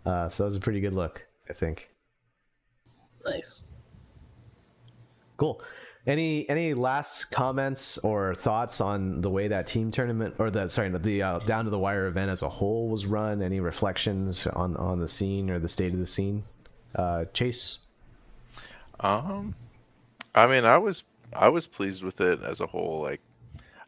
Uh, 0.06 0.30
so 0.30 0.44
that 0.44 0.46
was 0.46 0.56
a 0.56 0.60
pretty 0.60 0.80
good 0.80 0.94
look, 0.94 1.26
I 1.50 1.54
think. 1.54 1.90
nice. 3.26 3.64
Cool. 5.36 5.62
Any 6.08 6.50
any 6.50 6.74
last 6.74 7.26
comments 7.26 7.98
or 7.98 8.34
thoughts 8.34 8.80
on 8.80 9.20
the 9.20 9.30
way 9.30 9.50
that 9.50 9.68
team 9.68 9.92
tournament 9.92 10.36
or 10.40 10.50
the 10.50 10.70
sorry 10.70 10.90
the 10.90 11.22
uh, 11.22 11.40
down 11.40 11.66
to 11.66 11.70
the 11.72 11.78
wire 11.78 12.08
event 12.08 12.32
as 12.32 12.42
a 12.42 12.48
whole 12.50 12.88
was 12.88 13.06
run? 13.06 13.42
Any 13.42 13.60
reflections 13.60 14.48
on 14.48 14.78
on 14.78 15.00
the 15.00 15.08
scene 15.10 15.50
or 15.50 15.60
the 15.60 15.68
state 15.68 15.92
of 15.92 16.00
the 16.00 16.06
scene? 16.06 16.46
Uh, 16.96 17.26
Chase. 17.34 17.80
Um, 19.00 19.56
I 20.36 20.48
mean, 20.48 20.66
I 20.66 20.78
was 20.78 21.04
I 21.34 21.50
was 21.50 21.68
pleased 21.68 22.04
with 22.04 22.22
it 22.22 22.42
as 22.44 22.62
a 22.62 22.68
whole. 22.68 23.02
Like, 23.02 23.22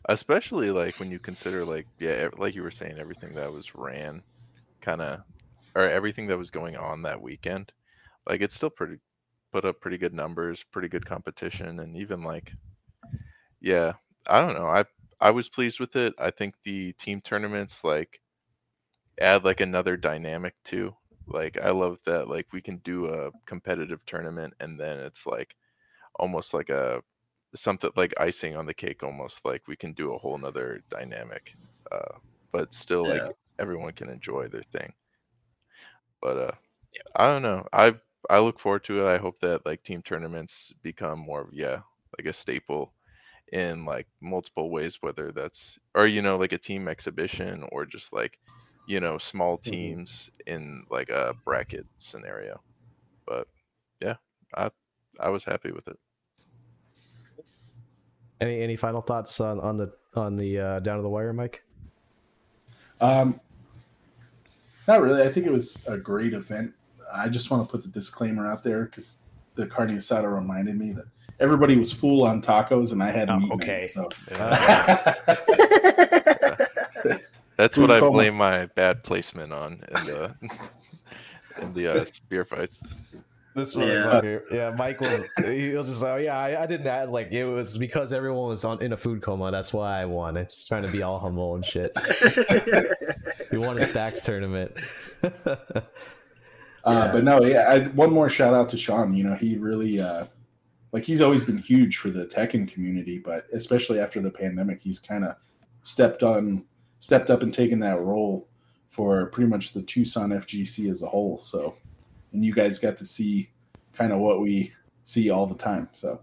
especially 0.10 0.72
like 0.72 1.00
when 1.00 1.12
you 1.12 1.20
consider 1.20 1.66
like 1.66 1.88
yeah, 2.00 2.30
like 2.38 2.56
you 2.56 2.64
were 2.64 2.72
saying, 2.72 3.00
everything 3.00 3.36
that 3.36 3.54
was 3.54 3.76
ran, 3.76 4.24
kind 4.82 5.02
of, 5.02 5.22
or 5.76 5.90
everything 5.90 6.28
that 6.28 6.38
was 6.40 6.52
going 6.52 6.78
on 6.78 7.04
that 7.04 7.22
weekend. 7.22 7.72
Like, 8.28 8.42
it's 8.42 8.56
still 8.56 8.70
pretty 8.72 8.98
put 9.54 9.66
up 9.66 9.82
pretty 9.82 9.98
good 10.00 10.14
numbers, 10.14 10.64
pretty 10.72 10.90
good 10.90 11.06
competition, 11.06 11.80
and 11.82 11.98
even 11.98 12.24
like, 12.24 12.54
yeah, 13.62 13.94
I 14.28 14.46
don't 14.46 14.56
know. 14.58 14.68
I 14.68 14.86
I 15.20 15.32
was 15.32 15.50
pleased 15.50 15.80
with 15.80 15.96
it. 15.96 16.14
I 16.18 16.32
think 16.32 16.56
the 16.64 16.94
team 16.94 17.22
tournaments 17.22 17.84
like 17.84 18.20
add 19.22 19.46
like 19.46 19.62
another 19.62 19.98
dynamic 19.98 20.56
too. 20.64 20.96
Like 21.30 21.58
I 21.62 21.72
love 21.72 22.00
that 22.06 22.28
like 22.28 22.48
we 22.54 22.62
can 22.62 22.78
do 22.80 23.08
a 23.08 23.32
competitive 23.46 24.00
tournament 24.06 24.54
and 24.60 24.80
then 24.80 25.00
it's 25.00 25.26
like 25.26 25.56
almost 26.20 26.54
like 26.54 26.70
a 26.70 27.02
something 27.56 27.92
like 27.96 28.14
icing 28.20 28.56
on 28.56 28.66
the 28.66 28.74
cake 28.74 29.04
almost 29.04 29.46
like 29.46 29.68
we 29.68 29.76
can 29.78 29.94
do 29.94 30.14
a 30.14 30.18
whole 30.20 30.38
nother 30.38 30.82
dynamic. 30.90 31.56
Uh 31.92 32.18
but 32.54 32.74
still 32.74 33.08
Yeah. 33.08 33.14
like 33.14 33.26
everyone 33.60 33.94
can 33.94 34.10
enjoy 34.10 34.48
their 34.50 34.64
thing. 34.74 34.94
But 36.22 36.38
uh 36.38 36.52
yeah. 36.94 37.04
I 37.16 37.28
don't 37.28 37.42
know. 37.44 37.68
I 37.74 37.96
I 38.30 38.40
look 38.40 38.60
forward 38.60 38.84
to 38.86 39.02
it. 39.02 39.08
I 39.08 39.18
hope 39.18 39.40
that 39.42 39.66
like 39.66 39.84
team 39.84 40.02
tournaments 40.04 40.74
become 40.84 41.20
more 41.20 41.42
of 41.42 41.54
yeah, 41.54 41.82
like 42.18 42.28
a 42.28 42.34
staple 42.34 42.94
in 43.52 43.86
like 43.86 44.08
multiple 44.22 44.70
ways, 44.72 44.98
whether 45.02 45.32
that's 45.32 45.78
or 45.96 46.08
you 46.08 46.22
know 46.22 46.38
like 46.38 46.54
a 46.54 46.58
team 46.58 46.88
exhibition 46.88 47.64
or 47.72 47.86
just 47.86 48.14
like 48.14 48.38
you 48.90 49.00
know 49.00 49.20
small 49.20 49.60
Mhm. 49.60 49.72
teams 49.72 50.32
in 50.48 50.84
like 50.90 51.10
a 51.10 51.36
bracket 51.46 51.86
scenario. 52.00 52.60
But 53.28 53.48
yeah, 54.02 54.16
I 54.56 54.72
I 55.20 55.30
was 55.30 55.44
happy 55.44 55.72
with 55.72 55.88
it. 55.88 55.98
Any 58.42 58.62
any 58.62 58.76
final 58.76 59.02
thoughts 59.02 59.40
on 59.40 59.60
on 59.60 59.78
the 59.78 59.94
on 60.16 60.36
the 60.36 60.60
uh, 60.60 60.80
down 60.80 60.98
to 60.98 61.04
the 61.04 61.10
wire, 61.10 61.34
Mike? 61.34 61.64
Um, 63.00 63.40
not 64.88 65.02
really. 65.02 65.22
I 65.22 65.30
think 65.32 65.46
it 65.46 65.52
was 65.52 65.84
a 65.88 65.96
great 65.98 66.34
event. 66.34 66.74
I 67.14 67.30
just 67.30 67.52
want 67.52 67.66
to 67.66 67.72
put 67.72 67.84
the 67.84 67.90
disclaimer 67.90 68.52
out 68.52 68.64
there 68.64 68.86
because 68.86 69.20
the 69.54 69.68
carne 69.68 69.90
asada 69.92 70.34
reminded 70.34 70.78
me 70.78 70.94
that 70.94 71.06
everybody 71.40 71.78
was 71.78 71.92
full 71.94 72.24
on 72.26 72.42
tacos 72.42 72.92
and 72.92 73.04
I 73.04 73.12
hadn't 73.12 73.44
Oh, 73.44 73.46
eaten 73.46 73.62
okay. 73.62 73.78
any. 73.78 73.86
So 73.86 74.10
Yeah. 74.32 75.36
That's 77.60 77.76
what 77.76 77.92
I 77.92 78.00
blame 78.00 78.36
my 78.36 78.68
bad 78.68 79.04
placement 79.04 79.52
on 79.52 79.74
in 79.74 80.06
the 80.06 80.34
in 81.62 81.74
the 81.74 81.88
uh, 81.88 82.06
spear 82.06 82.46
fights. 82.46 82.82
This 83.54 83.76
Yeah. 83.76 84.22
yeah. 84.24 84.40
yeah, 84.50 84.72
Mike 84.72 85.02
was 85.02 85.26
he 85.44 85.74
was 85.74 85.90
just 85.90 86.02
like, 86.02 86.12
oh 86.12 86.16
yeah, 86.16 86.38
I, 86.38 86.64
I 86.64 86.66
didn't 86.66 86.88
add 86.88 87.10
like 87.10 87.34
it 87.34 87.44
was 87.44 87.78
because 87.78 88.14
everyone 88.14 88.48
was 88.48 88.64
on 88.64 88.82
in 88.82 88.94
a 88.94 88.98
food 88.98 89.22
coma. 89.22 89.52
That's 89.52 89.74
why 89.74 90.02
I 90.02 90.06
won. 90.06 90.38
It's 90.38 90.64
trying 90.64 90.84
to 90.84 90.88
be 90.88 91.04
all 91.04 91.20
humble 91.20 91.56
and 91.56 91.66
shit. 91.66 91.92
He 93.52 93.58
won 93.58 93.78
a 93.80 93.86
stacks 93.86 94.22
tournament. 94.22 94.80
Uh, 96.86 96.92
Yeah. 96.94 97.12
But 97.12 97.24
no, 97.26 97.44
yeah. 97.44 97.70
I, 97.70 97.80
one 97.90 98.14
more 98.14 98.30
shout 98.30 98.54
out 98.54 98.70
to 98.70 98.78
Sean. 98.78 99.14
You 99.14 99.26
know, 99.26 99.36
he 99.36 99.58
really, 99.58 100.00
uh, 100.00 100.28
like, 100.94 101.04
he's 101.04 101.20
always 101.20 101.44
been 101.44 101.58
huge 101.58 101.98
for 101.98 102.10
the 102.10 102.26
Tekken 102.26 102.72
community, 102.72 103.20
but 103.20 103.48
especially 103.52 104.00
after 104.00 104.22
the 104.22 104.32
pandemic, 104.32 104.80
he's 104.80 104.98
kind 104.98 105.26
of 105.26 105.36
stepped 105.84 106.24
on, 106.24 106.64
stepped 107.00 107.30
up 107.30 107.42
and 107.42 107.54
taken 107.54 107.80
that 107.80 108.00
role 108.00 108.48
for 108.90 109.28
pretty 109.28 109.50
much 109.50 109.74
the 109.74 109.82
Tucson 109.82 110.30
FGC 110.32 110.90
as 110.90 111.02
a 111.02 111.08
whole. 111.08 111.38
So, 111.40 111.76
and 112.34 112.44
you 112.44 112.54
guys 112.54 112.80
got 112.80 112.98
to 112.98 113.06
see 113.06 113.50
kind 113.94 114.12
of 114.12 114.20
what 114.20 114.42
we 114.42 114.74
see 115.04 115.30
all 115.30 115.46
the 115.48 115.56
time. 115.56 115.90
So, 115.94 116.22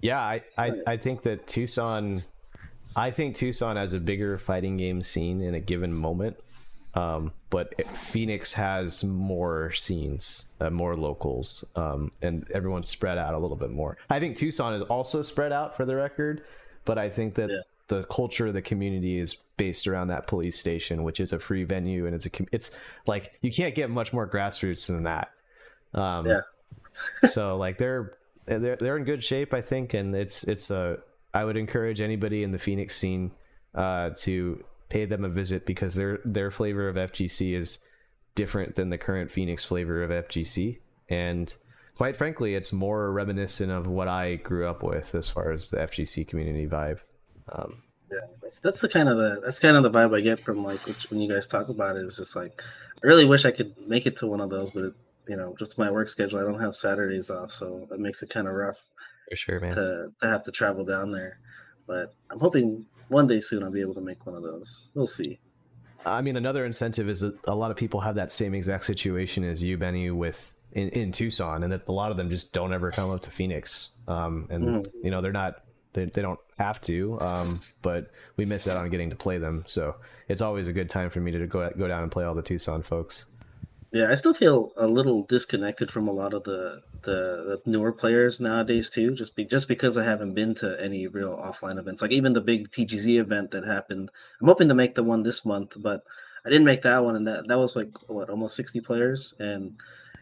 Yeah, 0.00 0.20
I, 0.20 0.42
I, 0.58 0.72
I 0.86 0.96
think 0.96 1.22
that 1.22 1.46
Tucson, 1.46 2.22
I 2.96 3.10
think 3.10 3.34
Tucson 3.36 3.76
has 3.76 3.92
a 3.92 4.00
bigger 4.00 4.38
fighting 4.38 4.76
game 4.76 5.02
scene 5.02 5.40
in 5.40 5.54
a 5.54 5.60
given 5.60 5.92
moment. 5.94 6.36
Um, 6.94 7.32
but 7.48 7.86
Phoenix 7.86 8.52
has 8.52 9.02
more 9.02 9.72
scenes, 9.72 10.44
uh, 10.60 10.68
more 10.68 10.94
locals, 10.94 11.64
um, 11.74 12.10
and 12.20 12.46
everyone's 12.50 12.86
spread 12.88 13.16
out 13.16 13.32
a 13.32 13.38
little 13.38 13.56
bit 13.56 13.70
more. 13.70 13.96
I 14.10 14.20
think 14.20 14.36
Tucson 14.36 14.74
is 14.74 14.82
also 14.82 15.22
spread 15.22 15.52
out 15.52 15.74
for 15.74 15.86
the 15.86 15.96
record, 15.96 16.42
but 16.84 16.98
I 16.98 17.08
think 17.08 17.34
that 17.36 17.48
Yeah. 17.48 17.60
the 17.88 18.04
culture 18.04 18.46
of 18.48 18.52
the 18.52 18.60
community 18.60 19.18
is 19.18 19.36
based 19.62 19.86
around 19.86 20.08
that 20.08 20.26
police 20.26 20.58
station, 20.58 21.04
which 21.04 21.20
is 21.20 21.32
a 21.32 21.38
free 21.38 21.62
venue, 21.62 22.04
and 22.04 22.16
it's 22.16 22.26
a 22.26 22.30
it's 22.50 22.76
like 23.06 23.32
you 23.42 23.52
can't 23.52 23.76
get 23.76 23.90
much 23.90 24.12
more 24.12 24.28
grassroots 24.28 24.88
than 24.88 25.04
that. 25.04 25.30
Um, 25.94 26.26
Yeah. 26.26 26.40
so 27.28 27.56
like 27.56 27.78
they're 27.78 28.18
they're 28.46 28.74
they're 28.74 28.96
in 28.96 29.04
good 29.04 29.22
shape, 29.22 29.54
I 29.54 29.60
think, 29.60 29.94
and 29.94 30.16
it's 30.16 30.42
it's 30.42 30.72
a. 30.72 30.98
I 31.32 31.44
would 31.44 31.56
encourage 31.56 32.00
anybody 32.00 32.42
in 32.42 32.50
the 32.50 32.58
Phoenix 32.58 32.96
scene 32.96 33.30
uh, 33.76 34.10
to 34.16 34.64
pay 34.88 35.04
them 35.04 35.24
a 35.24 35.28
visit 35.28 35.64
because 35.64 35.94
their 35.94 36.18
their 36.24 36.50
flavor 36.50 36.88
of 36.88 36.96
FGC 36.96 37.56
is 37.56 37.78
different 38.34 38.74
than 38.74 38.90
the 38.90 38.98
current 38.98 39.30
Phoenix 39.30 39.64
flavor 39.64 40.02
of 40.02 40.10
FGC, 40.10 40.80
and 41.08 41.54
quite 41.96 42.16
frankly, 42.16 42.56
it's 42.56 42.72
more 42.72 43.12
reminiscent 43.12 43.70
of 43.70 43.86
what 43.86 44.08
I 44.08 44.34
grew 44.34 44.66
up 44.66 44.82
with 44.82 45.14
as 45.14 45.28
far 45.28 45.52
as 45.52 45.70
the 45.70 45.76
FGC 45.76 46.26
community 46.26 46.66
vibe. 46.66 46.98
Um, 47.48 47.82
Yeah, 48.12 48.26
that's, 48.42 48.60
that's 48.60 48.80
the 48.80 48.88
kind 48.88 49.08
of 49.08 49.16
the 49.16 49.40
that's 49.42 49.58
kind 49.58 49.76
of 49.76 49.82
the 49.82 49.90
vibe 49.90 50.14
I 50.14 50.20
get 50.20 50.38
from 50.38 50.62
like 50.62 50.86
which, 50.86 51.10
when 51.10 51.20
you 51.20 51.32
guys 51.32 51.46
talk 51.46 51.68
about 51.68 51.96
it. 51.96 52.04
It's 52.04 52.16
just 52.16 52.36
like 52.36 52.62
I 53.02 53.06
really 53.06 53.24
wish 53.24 53.44
I 53.44 53.50
could 53.50 53.74
make 53.88 54.06
it 54.06 54.18
to 54.18 54.26
one 54.26 54.40
of 54.40 54.50
those, 54.50 54.70
but 54.70 54.84
it, 54.84 54.94
you 55.28 55.36
know, 55.36 55.54
just 55.58 55.78
my 55.78 55.90
work 55.90 56.08
schedule, 56.08 56.38
I 56.38 56.42
don't 56.42 56.60
have 56.60 56.76
Saturdays 56.76 57.30
off, 57.30 57.50
so 57.50 57.88
it 57.90 57.98
makes 57.98 58.22
it 58.22 58.28
kind 58.30 58.46
of 58.46 58.54
rough 58.54 58.78
for 59.30 59.36
sure, 59.36 59.60
man. 59.60 59.74
to 59.74 60.12
to 60.20 60.26
have 60.26 60.42
to 60.44 60.52
travel 60.52 60.84
down 60.84 61.10
there. 61.12 61.38
But 61.86 62.14
I'm 62.30 62.40
hoping 62.40 62.86
one 63.08 63.26
day 63.26 63.40
soon 63.40 63.62
I'll 63.62 63.70
be 63.70 63.80
able 63.80 63.94
to 63.94 64.00
make 64.00 64.26
one 64.26 64.34
of 64.34 64.42
those. 64.42 64.88
We'll 64.94 65.06
see. 65.06 65.40
I 66.04 66.20
mean, 66.20 66.36
another 66.36 66.64
incentive 66.66 67.08
is 67.08 67.20
that 67.20 67.38
a 67.46 67.54
lot 67.54 67.70
of 67.70 67.76
people 67.76 68.00
have 68.00 68.16
that 68.16 68.32
same 68.32 68.54
exact 68.54 68.84
situation 68.84 69.44
as 69.44 69.62
you, 69.62 69.78
Benny, 69.78 70.10
with 70.10 70.54
in, 70.72 70.88
in 70.90 71.12
Tucson, 71.12 71.62
and 71.62 71.72
that 71.72 71.82
a 71.86 71.92
lot 71.92 72.10
of 72.10 72.16
them 72.16 72.28
just 72.28 72.52
don't 72.52 72.72
ever 72.72 72.90
come 72.90 73.10
up 73.10 73.22
to 73.22 73.30
Phoenix. 73.30 73.90
Um, 74.08 74.48
and 74.50 74.64
Mhm. 74.64 74.86
you 75.04 75.10
know, 75.10 75.20
they're 75.20 75.32
not 75.32 75.61
they, 75.92 76.06
they 76.06 76.22
don't 76.22 76.40
have 76.58 76.80
to, 76.82 77.18
um, 77.20 77.60
but 77.82 78.10
we 78.36 78.44
miss 78.44 78.66
out 78.68 78.76
on 78.76 78.88
getting 78.88 79.10
to 79.10 79.16
play 79.16 79.38
them. 79.38 79.64
So 79.66 79.96
it's 80.28 80.40
always 80.40 80.68
a 80.68 80.72
good 80.72 80.88
time 80.88 81.10
for 81.10 81.20
me 81.20 81.32
to 81.32 81.46
go 81.46 81.70
go 81.76 81.88
down 81.88 82.02
and 82.02 82.12
play 82.12 82.24
all 82.24 82.34
the 82.34 82.42
Tucson 82.42 82.82
folks. 82.82 83.26
Yeah, 83.92 84.10
I 84.10 84.14
still 84.14 84.32
feel 84.32 84.72
a 84.78 84.86
little 84.86 85.24
disconnected 85.24 85.90
from 85.90 86.08
a 86.08 86.12
lot 86.12 86.32
of 86.32 86.44
the 86.44 86.80
the, 87.02 87.60
the 87.64 87.70
newer 87.70 87.92
players 87.92 88.40
nowadays 88.40 88.88
too. 88.88 89.14
Just 89.14 89.36
be 89.36 89.44
just 89.44 89.68
because 89.68 89.98
I 89.98 90.04
haven't 90.04 90.32
been 90.32 90.54
to 90.56 90.80
any 90.80 91.06
real 91.06 91.36
offline 91.36 91.78
events, 91.78 92.00
like 92.00 92.10
even 92.10 92.32
the 92.32 92.40
big 92.40 92.70
TGZ 92.70 93.20
event 93.20 93.50
that 93.50 93.66
happened. 93.66 94.10
I'm 94.40 94.48
hoping 94.48 94.68
to 94.68 94.74
make 94.74 94.94
the 94.94 95.02
one 95.02 95.22
this 95.22 95.44
month, 95.44 95.74
but 95.76 96.04
I 96.44 96.48
didn't 96.48 96.64
make 96.64 96.82
that 96.82 97.04
one, 97.04 97.16
and 97.16 97.26
that 97.26 97.48
that 97.48 97.58
was 97.58 97.76
like 97.76 97.90
what 98.08 98.30
almost 98.30 98.56
60 98.56 98.80
players, 98.80 99.34
and 99.38 99.76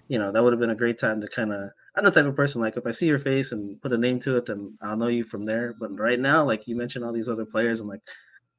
you 0.09 0.19
know 0.19 0.33
that 0.33 0.43
would 0.43 0.53
have 0.53 0.61
been 0.61 0.71
a 0.71 0.75
great 0.75 0.99
time 0.99 1.21
to 1.21 1.29
kind 1.29 1.53
of. 1.53 1.71
I'm 1.95 2.05
the 2.05 2.11
type 2.11 2.27
of 2.27 2.37
person 2.37 2.61
like 2.61 2.77
if 2.77 2.87
I 2.87 2.93
see 2.93 3.07
your 3.07 3.19
face 3.19 3.53
and 3.53 3.81
put 3.83 3.93
a 3.93 3.99
name 3.99 4.21
to 4.21 4.37
it, 4.37 4.47
then 4.47 4.79
I'll 4.81 4.97
know 4.97 5.09
you 5.09 5.25
from 5.25 5.45
there. 5.45 5.75
But 5.79 5.99
right 5.99 6.21
now, 6.21 6.45
like 6.45 6.69
you 6.69 6.77
mentioned, 6.77 7.05
all 7.05 7.13
these 7.13 7.29
other 7.29 7.45
players, 7.45 7.81
and 7.81 7.89
like 7.89 8.03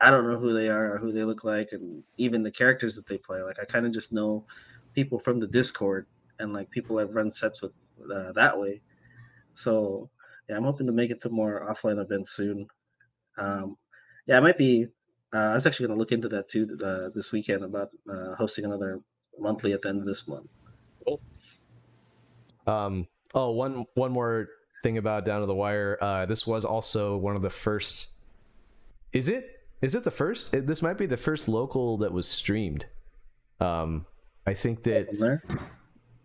I 0.01 0.11
don't 0.11 0.27
know 0.27 0.39
who 0.39 0.53
they 0.53 0.67
are 0.69 0.95
or 0.95 0.97
who 0.97 1.11
they 1.11 1.23
look 1.23 1.43
like, 1.43 1.69
and 1.71 2.03
even 2.17 2.43
the 2.43 2.51
characters 2.51 2.95
that 2.95 3.07
they 3.07 3.17
play. 3.17 3.41
Like 3.41 3.57
I 3.59 3.65
kind 3.65 3.85
of 3.85 3.93
just 3.93 4.11
know 4.11 4.45
people 4.93 5.19
from 5.19 5.39
the 5.39 5.47
Discord 5.47 6.07
and 6.39 6.53
like 6.53 6.69
people 6.71 6.99
I've 6.99 7.15
run 7.15 7.31
sets 7.31 7.61
with 7.61 7.71
uh, 8.13 8.33
that 8.33 8.59
way. 8.59 8.81
So 9.53 10.09
yeah, 10.49 10.57
I'm 10.57 10.63
hoping 10.63 10.87
to 10.87 10.93
make 10.93 11.11
it 11.11 11.21
to 11.21 11.29
more 11.29 11.67
offline 11.71 12.01
events 12.01 12.31
soon. 12.31 12.67
Um, 13.37 13.77
yeah, 14.27 14.37
I 14.37 14.41
might 14.41 14.57
be. 14.57 14.87
Uh, 15.33 15.37
I 15.37 15.53
was 15.53 15.65
actually 15.65 15.87
going 15.87 15.97
to 15.97 15.99
look 16.01 16.11
into 16.11 16.27
that 16.29 16.49
too 16.49 16.77
uh, 16.83 17.09
this 17.15 17.31
weekend 17.31 17.63
about 17.63 17.91
uh, 18.11 18.35
hosting 18.35 18.65
another 18.65 18.99
monthly 19.39 19.71
at 19.71 19.81
the 19.81 19.89
end 19.89 20.01
of 20.01 20.05
this 20.05 20.27
month. 20.27 20.49
Um, 22.67 23.07
oh, 23.33 23.51
one 23.51 23.85
one 23.95 24.11
more 24.11 24.47
thing 24.83 24.97
about 24.97 25.25
Down 25.25 25.41
to 25.41 25.45
the 25.45 25.53
Wire. 25.55 25.97
Uh, 26.01 26.25
this 26.25 26.45
was 26.47 26.65
also 26.65 27.17
one 27.17 27.35
of 27.35 27.41
the 27.41 27.49
first. 27.49 28.09
Is 29.13 29.29
it? 29.29 29.61
Is 29.81 29.95
it 29.95 30.03
the 30.03 30.11
first? 30.11 30.53
It, 30.53 30.67
this 30.67 30.81
might 30.81 30.97
be 30.97 31.05
the 31.05 31.17
first 31.17 31.47
local 31.47 31.97
that 31.99 32.11
was 32.11 32.27
streamed. 32.27 32.85
Um, 33.59 34.05
I 34.45 34.53
think 34.53 34.83
that 34.83 35.09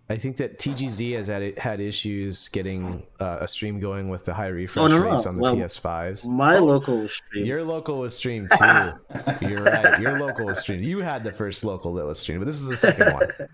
I 0.09 0.17
think 0.17 0.37
that 0.37 0.59
TGZ 0.59 1.17
has 1.17 1.27
had 1.27 1.59
had 1.59 1.81
issues 1.81 2.49
getting 2.49 3.03
uh, 3.19 3.39
a 3.41 3.49
stream 3.49 3.81
going 3.81 4.09
with 4.09 4.25
the 4.25 4.33
high 4.35 4.47
refresh 4.49 4.91
no, 4.91 4.99
no. 4.99 5.11
rates 5.11 5.27
on 5.27 5.37
the 5.37 5.43
Well, 5.43 5.57
PS5s. 5.57 6.27
my 6.29 6.59
local 6.59 7.01
was 7.03 7.13
stream. 7.13 7.45
Your 7.45 7.63
local 7.65 7.99
was 7.99 8.17
streamed 8.17 8.51
too. 8.57 8.93
You're 9.47 9.63
right. 9.65 10.01
Your 10.01 10.19
local 10.19 10.47
was 10.47 10.61
streamed. 10.61 10.85
You 10.85 11.01
had 11.01 11.25
the 11.25 11.33
first 11.33 11.65
local 11.65 11.95
that 11.95 12.07
was 12.07 12.19
streamed, 12.19 12.41
but 12.41 12.47
this 12.47 12.61
is 12.61 12.69
the 12.69 12.77
second 12.77 13.13
one. 13.15 13.29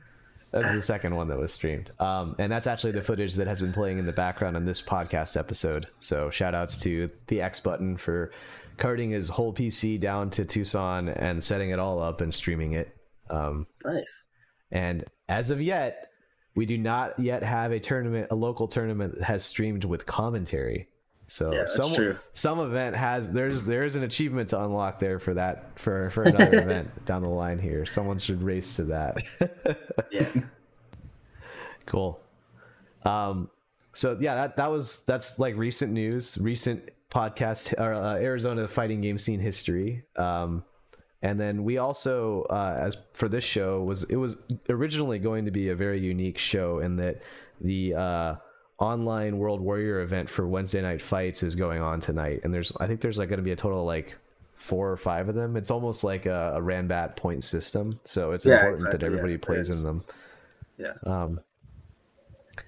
That's 0.52 0.72
the 0.74 0.82
second 0.82 1.16
one 1.16 1.28
that 1.28 1.38
was 1.38 1.52
streamed. 1.52 1.90
Um, 1.98 2.36
and 2.38 2.52
that's 2.52 2.66
actually 2.66 2.92
the 2.92 3.02
footage 3.02 3.34
that 3.36 3.46
has 3.46 3.60
been 3.60 3.72
playing 3.72 3.98
in 3.98 4.04
the 4.06 4.12
background 4.12 4.54
on 4.56 4.66
this 4.66 4.82
podcast 4.82 5.36
episode. 5.36 5.88
So 6.00 6.30
shout 6.30 6.54
outs 6.54 6.80
to 6.82 7.10
the 7.28 7.40
X 7.40 7.58
button 7.60 7.96
for 7.96 8.32
carting 8.76 9.10
his 9.10 9.30
whole 9.30 9.54
PC 9.54 9.98
down 9.98 10.28
to 10.30 10.44
Tucson 10.44 11.08
and 11.08 11.42
setting 11.42 11.70
it 11.70 11.78
all 11.78 12.02
up 12.02 12.20
and 12.20 12.34
streaming 12.34 12.72
it. 12.72 12.94
Um, 13.30 13.66
nice. 13.84 14.26
and 14.70 15.04
as 15.28 15.50
of 15.50 15.62
yet, 15.62 16.08
we 16.54 16.66
do 16.66 16.76
not 16.76 17.18
yet 17.18 17.42
have 17.42 17.72
a 17.72 17.80
tournament, 17.80 18.28
a 18.30 18.34
local 18.34 18.68
tournament 18.68 19.18
that 19.18 19.24
has 19.24 19.42
streamed 19.44 19.84
with 19.84 20.04
commentary. 20.04 20.88
So 21.26 21.52
Yeah, 21.52 21.64
some 21.66 21.94
true. 21.94 22.18
some 22.32 22.58
event 22.60 22.94
has 22.96 23.32
there's 23.32 23.62
there's 23.62 23.94
an 23.94 24.02
achievement 24.02 24.50
to 24.50 24.62
unlock 24.62 24.98
there 24.98 25.18
for 25.18 25.34
that 25.34 25.78
for 25.78 26.10
for 26.10 26.22
another 26.24 26.60
event 26.60 27.04
down 27.06 27.22
the 27.22 27.28
line 27.28 27.58
here. 27.58 27.86
Someone 27.86 28.18
should 28.18 28.42
race 28.42 28.76
to 28.76 28.84
that. 28.84 29.22
Yeah. 30.10 30.28
cool. 31.86 32.20
Um, 33.04 33.50
so 33.94 34.16
yeah, 34.20 34.34
that 34.34 34.56
that 34.56 34.70
was 34.70 35.04
that's 35.06 35.38
like 35.38 35.56
recent 35.56 35.92
news, 35.92 36.38
recent 36.40 36.90
podcast 37.10 37.78
or 37.78 37.92
uh, 37.94 38.14
Arizona 38.16 38.66
fighting 38.68 39.00
game 39.00 39.18
scene 39.18 39.40
history. 39.40 40.04
Um, 40.16 40.64
and 41.22 41.38
then 41.38 41.62
we 41.62 41.78
also, 41.78 42.42
uh, 42.50 42.76
as 42.80 42.96
for 43.14 43.28
this 43.28 43.44
show, 43.44 43.82
was 43.82 44.04
it 44.04 44.16
was 44.16 44.36
originally 44.68 45.18
going 45.18 45.44
to 45.44 45.50
be 45.50 45.68
a 45.68 45.76
very 45.76 46.00
unique 46.00 46.38
show 46.38 46.80
in 46.80 46.96
that 46.96 47.22
the 47.60 47.94
uh, 47.94 48.34
online 48.82 49.38
World 49.38 49.60
Warrior 49.60 50.00
event 50.00 50.28
for 50.28 50.46
Wednesday 50.46 50.82
Night 50.82 51.00
Fights 51.00 51.42
is 51.42 51.54
going 51.54 51.80
on 51.80 52.00
tonight, 52.00 52.40
and 52.42 52.52
there's 52.52 52.72
I 52.80 52.86
think 52.88 53.00
there's 53.00 53.16
like 53.16 53.28
going 53.28 53.38
to 53.38 53.44
be 53.44 53.52
a 53.52 53.56
total 53.56 53.80
of 53.80 53.86
like 53.86 54.16
four 54.56 54.90
or 54.90 54.96
five 54.96 55.28
of 55.28 55.34
them. 55.34 55.56
It's 55.56 55.70
almost 55.70 56.04
like 56.04 56.26
a, 56.26 56.54
a 56.56 56.60
Ranbat 56.60 57.16
point 57.16 57.44
system, 57.44 58.00
so 58.04 58.32
it's 58.32 58.44
Yeah, 58.44 58.54
important 58.54 58.80
that 58.80 58.86
exactly, 58.88 59.06
yeah, 59.06 59.12
everybody 59.12 59.34
it 59.34 59.42
plays 59.42 59.70
in 59.70 59.84
them. 59.84 60.00
Yeah. 60.78 60.94
Um, 61.04 61.40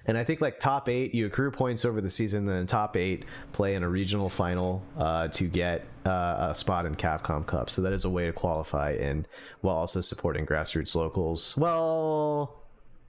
and 0.07 0.17
I 0.17 0.23
think 0.23 0.41
like 0.41 0.59
top 0.59 0.89
eight, 0.89 1.13
you 1.13 1.25
accrue 1.25 1.51
points 1.51 1.85
over 1.85 2.01
the 2.01 2.09
season, 2.09 2.45
then 2.45 2.65
top 2.65 2.95
eight 2.95 3.25
play 3.51 3.75
in 3.75 3.83
a 3.83 3.89
regional 3.89 4.29
final 4.29 4.83
uh, 4.97 5.27
to 5.29 5.45
get 5.45 5.85
uh, 6.05 6.49
a 6.51 6.55
spot 6.55 6.85
in 6.85 6.95
Capcom 6.95 7.45
Cup. 7.45 7.69
So 7.69 7.81
that 7.81 7.93
is 7.93 8.05
a 8.05 8.09
way 8.09 8.25
to 8.25 8.33
qualify, 8.33 8.91
and 8.91 9.27
while 9.61 9.75
also 9.75 10.01
supporting 10.01 10.45
grassroots 10.45 10.95
locals. 10.95 11.55
Well, 11.57 12.61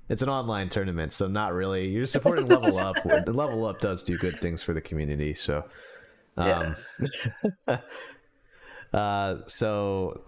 it's 0.08 0.22
an 0.22 0.28
online 0.28 0.68
tournament, 0.68 1.12
so 1.12 1.26
not 1.26 1.52
really. 1.52 1.88
You're 1.88 2.06
supporting 2.06 2.46
Level 2.46 2.78
Up. 2.78 2.96
The 3.02 3.32
Level 3.32 3.64
Up 3.64 3.80
does 3.80 4.04
do 4.04 4.16
good 4.16 4.40
things 4.40 4.62
for 4.62 4.72
the 4.72 4.80
community, 4.80 5.34
so. 5.34 5.64
Um, 6.36 6.76
yeah. 7.68 7.78
uh, 8.92 9.36
so 9.46 10.22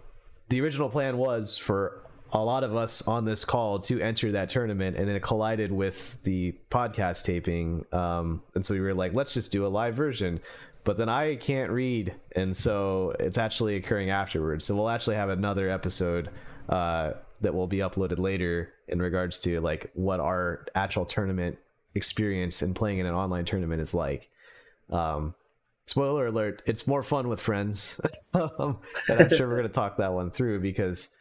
the 0.49 0.61
original 0.61 0.89
plan 0.89 1.19
was 1.19 1.59
for 1.59 2.03
a 2.33 2.39
lot 2.39 2.63
of 2.63 2.77
us 2.77 3.07
on 3.09 3.25
this 3.25 3.45
call 3.45 3.79
to 3.79 4.01
enter 4.01 4.33
that 4.33 4.49
tournament 4.49 4.97
and 4.97 5.09
then 5.09 5.17
it 5.17 5.23
collided 5.23 5.73
with 5.73 6.19
the 6.25 6.55
podcast 6.71 7.25
taping 7.25 7.85
um, 7.93 8.43
and 8.55 8.65
so 8.65 8.75
we 8.75 8.81
were 8.81 8.95
like 8.95 9.15
let's 9.15 9.33
just 9.33 9.51
do 9.51 9.67
a 9.67 9.69
live 9.69 9.95
version 9.95 10.39
but 10.85 10.97
then 10.97 11.09
i 11.09 11.37
can't 11.37 11.71
read 11.71 12.15
and 12.37 12.55
so 12.55 13.15
it's 13.19 13.39
actually 13.39 13.77
occurring 13.77 14.11
afterwards 14.11 14.65
so 14.65 14.75
we'll 14.75 14.91
actually 14.91 15.17
have 15.17 15.31
another 15.31 15.71
episode 15.71 16.31
uh, 16.69 17.13
that 17.41 17.55
will 17.55 17.67
be 17.67 17.79
uploaded 17.79 18.19
later 18.19 18.73
in 18.89 19.01
regards 19.01 19.41
to 19.41 19.61
like 19.61 19.91
what 19.95 20.21
our 20.21 20.67
actual 20.75 21.05
tournament 21.05 21.59
experience 21.95 22.63
and 22.63 22.77
playing 22.77 22.99
in 22.99 23.07
an 23.07 23.15
online 23.15 23.45
tournament 23.45 23.81
is 23.81 23.95
like 23.95 24.29
um, 24.91 25.35
spoiler 25.87 26.27
alert 26.27 26.63
it's 26.67 26.87
more 26.87 27.03
fun 27.03 27.29
with 27.29 27.41
friends 27.41 28.01
um, 28.35 28.79
and 29.09 29.21
i'm 29.21 29.31
sure 29.31 29.49
we're 29.49 29.57
going 29.57 29.67
to 29.67 29.73
talk 29.73 29.97
that 29.97 30.13
one 30.13 30.31
through 30.31 30.61
because 30.61 31.17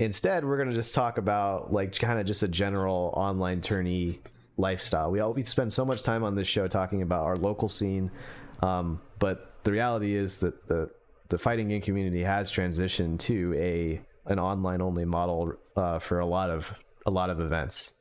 Instead, 0.00 0.46
we're 0.46 0.56
going 0.56 0.70
to 0.70 0.74
just 0.74 0.94
talk 0.94 1.18
about 1.18 1.74
like 1.74 1.98
kind 1.98 2.18
of 2.18 2.24
just 2.24 2.42
a 2.42 2.48
general 2.48 3.12
online 3.14 3.60
tourney 3.60 4.18
lifestyle. 4.56 5.10
We 5.10 5.20
all 5.20 5.34
we 5.34 5.42
spend 5.42 5.74
so 5.74 5.84
much 5.84 6.02
time 6.02 6.24
on 6.24 6.34
this 6.34 6.48
show 6.48 6.66
talking 6.68 7.02
about 7.02 7.24
our 7.24 7.36
local 7.36 7.68
scene, 7.68 8.10
um, 8.62 9.02
but 9.18 9.56
the 9.64 9.72
reality 9.72 10.16
is 10.16 10.40
that 10.40 10.66
the 10.68 10.88
the 11.28 11.36
fighting 11.36 11.68
game 11.68 11.82
community 11.82 12.22
has 12.22 12.50
transitioned 12.50 13.18
to 13.20 13.54
a 13.58 14.00
an 14.24 14.38
online 14.38 14.80
only 14.80 15.04
model 15.04 15.52
uh, 15.76 15.98
for 15.98 16.20
a 16.20 16.26
lot 16.26 16.48
of 16.48 16.72
a 17.06 17.10
lot 17.10 17.30
of 17.30 17.40
events, 17.40 17.94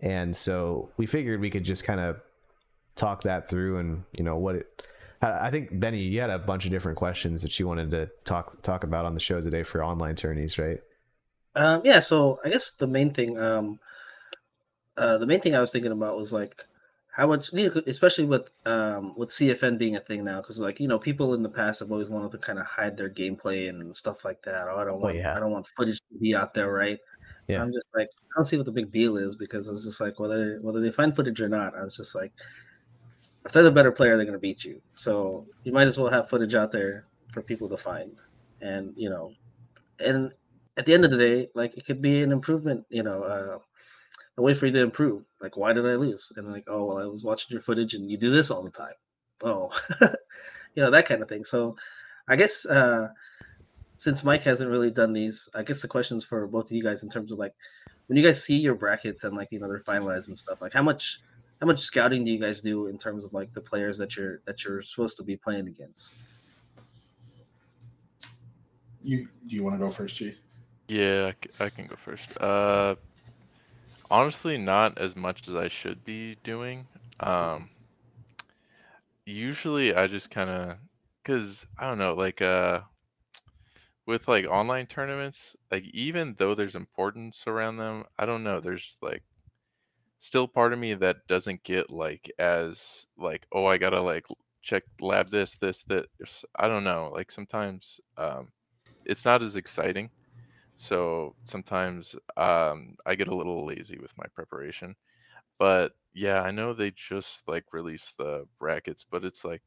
and 0.00 0.36
so 0.36 0.90
we 0.96 1.06
figured 1.06 1.40
we 1.40 1.50
could 1.50 1.64
just 1.64 1.84
kind 1.84 2.00
of 2.00 2.20
talk 2.96 3.22
that 3.22 3.48
through 3.48 3.78
and 3.78 4.04
you 4.12 4.24
know 4.24 4.36
what 4.36 4.56
it. 4.56 4.82
I 5.22 5.50
think 5.50 5.78
Benny, 5.78 6.00
you 6.00 6.20
had 6.20 6.30
a 6.30 6.38
bunch 6.38 6.64
of 6.64 6.70
different 6.70 6.96
questions 6.96 7.42
that 7.42 7.58
you 7.58 7.68
wanted 7.68 7.90
to 7.90 8.08
talk 8.24 8.62
talk 8.62 8.84
about 8.84 9.04
on 9.04 9.12
the 9.12 9.20
show 9.20 9.40
today 9.40 9.62
for 9.62 9.84
online 9.84 10.16
tourneys, 10.16 10.58
right? 10.58 10.80
Um, 11.54 11.82
yeah, 11.84 12.00
so 12.00 12.40
I 12.44 12.48
guess 12.48 12.70
the 12.70 12.86
main 12.86 13.12
thing, 13.12 13.38
um, 13.38 13.80
uh, 14.96 15.18
the 15.18 15.26
main 15.26 15.40
thing 15.40 15.54
I 15.54 15.60
was 15.60 15.72
thinking 15.72 15.92
about 15.92 16.16
was 16.16 16.32
like 16.32 16.64
how 17.12 17.26
much, 17.26 17.52
especially 17.52 18.24
with 18.24 18.50
um, 18.64 19.14
with 19.14 19.28
CFN 19.30 19.76
being 19.76 19.94
a 19.94 20.00
thing 20.00 20.24
now, 20.24 20.40
because 20.40 20.58
like 20.58 20.80
you 20.80 20.88
know, 20.88 20.98
people 20.98 21.34
in 21.34 21.42
the 21.42 21.50
past 21.50 21.80
have 21.80 21.92
always 21.92 22.08
wanted 22.08 22.32
to 22.32 22.38
kind 22.38 22.58
of 22.58 22.64
hide 22.64 22.96
their 22.96 23.10
gameplay 23.10 23.68
and 23.68 23.94
stuff 23.94 24.24
like 24.24 24.42
that. 24.44 24.68
Oh, 24.70 24.76
I 24.78 24.84
don't 24.84 24.94
oh, 24.94 24.96
want, 24.96 25.16
oh, 25.16 25.18
yeah. 25.18 25.36
I 25.36 25.40
don't 25.40 25.50
want 25.50 25.66
footage 25.76 25.98
to 25.98 26.18
be 26.18 26.34
out 26.34 26.54
there, 26.54 26.72
right? 26.72 26.98
Yeah. 27.52 27.62
I'm 27.62 27.72
just 27.72 27.86
like, 27.94 28.08
I 28.08 28.32
don't 28.36 28.44
see 28.44 28.56
what 28.56 28.66
the 28.66 28.72
big 28.72 28.90
deal 28.90 29.16
is 29.16 29.36
because 29.36 29.68
I 29.68 29.72
was 29.72 29.84
just 29.84 30.00
like, 30.00 30.18
whether 30.18 30.58
whether 30.60 30.80
they 30.80 30.90
find 30.90 31.14
footage 31.14 31.40
or 31.40 31.48
not, 31.48 31.76
I 31.76 31.82
was 31.82 31.96
just 31.96 32.14
like, 32.14 32.32
if 33.44 33.52
they're 33.52 33.62
the 33.62 33.70
better 33.70 33.92
player, 33.92 34.16
they're 34.16 34.26
gonna 34.26 34.38
beat 34.38 34.64
you. 34.64 34.80
So 34.94 35.46
you 35.64 35.72
might 35.72 35.88
as 35.88 35.98
well 35.98 36.10
have 36.10 36.28
footage 36.28 36.54
out 36.54 36.72
there 36.72 37.06
for 37.32 37.42
people 37.42 37.68
to 37.68 37.76
find, 37.76 38.12
and 38.60 38.92
you 38.96 39.10
know, 39.10 39.32
and 39.98 40.32
at 40.76 40.86
the 40.86 40.94
end 40.94 41.04
of 41.04 41.10
the 41.10 41.18
day, 41.18 41.48
like 41.54 41.76
it 41.76 41.86
could 41.86 42.02
be 42.02 42.22
an 42.22 42.32
improvement, 42.32 42.84
you 42.90 43.02
know, 43.02 43.22
uh, 43.22 43.58
a 44.38 44.42
way 44.42 44.54
for 44.54 44.66
you 44.66 44.72
to 44.72 44.80
improve. 44.80 45.24
Like, 45.40 45.56
why 45.56 45.72
did 45.72 45.86
I 45.86 45.94
lose? 45.94 46.32
And 46.36 46.50
like, 46.50 46.64
oh, 46.68 46.86
well, 46.86 46.98
I 46.98 47.06
was 47.06 47.24
watching 47.24 47.48
your 47.54 47.60
footage 47.60 47.94
and 47.94 48.10
you 48.10 48.16
do 48.16 48.30
this 48.30 48.50
all 48.50 48.62
the 48.62 48.70
time. 48.70 48.94
Oh, 49.42 49.70
you 50.00 50.82
know, 50.82 50.90
that 50.90 51.06
kind 51.06 51.22
of 51.22 51.28
thing. 51.28 51.44
So 51.44 51.76
I 52.28 52.36
guess 52.36 52.66
uh, 52.66 53.08
since 54.00 54.24
Mike 54.24 54.44
hasn't 54.44 54.70
really 54.70 54.90
done 54.90 55.12
these, 55.12 55.46
I 55.54 55.62
guess 55.62 55.82
the 55.82 55.88
questions 55.88 56.24
for 56.24 56.46
both 56.46 56.70
of 56.70 56.72
you 56.72 56.82
guys 56.82 57.02
in 57.02 57.10
terms 57.10 57.30
of 57.30 57.38
like 57.38 57.52
when 58.06 58.16
you 58.16 58.24
guys 58.24 58.42
see 58.42 58.56
your 58.56 58.74
brackets 58.74 59.24
and 59.24 59.36
like, 59.36 59.48
you 59.50 59.60
know, 59.60 59.68
they're 59.68 59.78
finalized 59.78 60.28
and 60.28 60.38
stuff, 60.38 60.62
like 60.62 60.72
how 60.72 60.82
much 60.82 61.20
how 61.60 61.66
much 61.66 61.80
scouting 61.80 62.24
do 62.24 62.30
you 62.30 62.38
guys 62.38 62.62
do 62.62 62.86
in 62.86 62.96
terms 62.96 63.26
of 63.26 63.34
like 63.34 63.52
the 63.52 63.60
players 63.60 63.98
that 63.98 64.16
you're 64.16 64.40
that 64.46 64.64
you're 64.64 64.80
supposed 64.80 65.18
to 65.18 65.22
be 65.22 65.36
playing 65.36 65.68
against? 65.68 66.16
You 69.04 69.28
do 69.46 69.54
you 69.54 69.62
want 69.62 69.74
to 69.74 69.78
go 69.78 69.90
first, 69.90 70.16
Chase? 70.16 70.44
Yeah, 70.88 71.32
I 71.60 71.68
can 71.68 71.86
go 71.86 71.96
first. 71.96 72.40
Uh, 72.40 72.94
honestly, 74.10 74.56
not 74.56 74.96
as 74.96 75.14
much 75.14 75.46
as 75.46 75.54
I 75.54 75.68
should 75.68 76.02
be 76.06 76.38
doing. 76.42 76.86
Um, 77.20 77.68
usually 79.26 79.94
I 79.94 80.06
just 80.06 80.30
kind 80.30 80.48
of, 80.48 80.78
cause 81.22 81.66
I 81.78 81.86
don't 81.86 81.98
know, 81.98 82.14
like 82.14 82.40
uh, 82.40 82.80
with 84.06 84.28
like 84.28 84.46
online 84.46 84.86
tournaments, 84.86 85.56
like 85.70 85.84
even 85.92 86.34
though 86.38 86.54
there's 86.54 86.74
importance 86.74 87.44
around 87.46 87.76
them, 87.78 88.04
I 88.18 88.26
don't 88.26 88.44
know. 88.44 88.60
There's 88.60 88.96
like 89.02 89.22
still 90.18 90.48
part 90.48 90.72
of 90.72 90.78
me 90.78 90.94
that 90.94 91.26
doesn't 91.28 91.62
get 91.64 91.90
like 91.90 92.30
as 92.38 93.06
like, 93.18 93.46
oh, 93.52 93.66
I 93.66 93.78
gotta 93.78 94.00
like 94.00 94.26
check 94.62 94.84
lab 95.00 95.30
this, 95.30 95.56
this, 95.60 95.82
that. 95.88 96.06
I 96.56 96.68
don't 96.68 96.84
know. 96.84 97.10
Like 97.14 97.32
sometimes 97.32 98.00
um, 98.16 98.48
it's 99.06 99.24
not 99.24 99.42
as 99.42 99.56
exciting. 99.56 100.10
So 100.76 101.36
sometimes 101.44 102.14
um, 102.36 102.96
I 103.06 103.14
get 103.16 103.28
a 103.28 103.36
little 103.36 103.66
lazy 103.66 103.98
with 104.00 104.12
my 104.18 104.26
preparation. 104.34 104.96
But 105.58 105.92
yeah, 106.14 106.42
I 106.42 106.50
know 106.52 106.74
they 106.74 106.92
just 106.92 107.42
like 107.48 107.64
released 107.72 108.16
the 108.18 108.46
brackets, 108.58 109.06
but 109.10 109.24
it's 109.24 109.44
like 109.44 109.62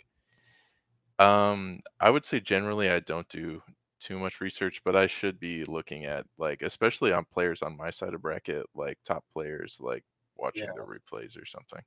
um 1.19 1.79
I 1.99 2.09
would 2.09 2.25
say 2.25 2.39
generally 2.39 2.89
I 2.89 2.99
don't 2.99 3.27
do 3.29 3.61
too 4.03 4.19
much 4.19 4.41
research, 4.41 4.81
but 4.83 4.95
I 4.95 5.07
should 5.07 5.39
be 5.39 5.63
looking 5.65 6.05
at 6.05 6.25
like 6.37 6.61
especially 6.61 7.13
on 7.13 7.25
players 7.33 7.61
on 7.61 7.77
my 7.77 7.89
side 7.89 8.13
of 8.13 8.21
bracket, 8.21 8.65
like 8.75 8.97
top 9.05 9.23
players, 9.33 9.77
like 9.79 10.03
watching 10.37 10.63
yeah. 10.63 10.71
their 10.75 10.85
replays 10.85 11.41
or 11.41 11.45
something. 11.45 11.81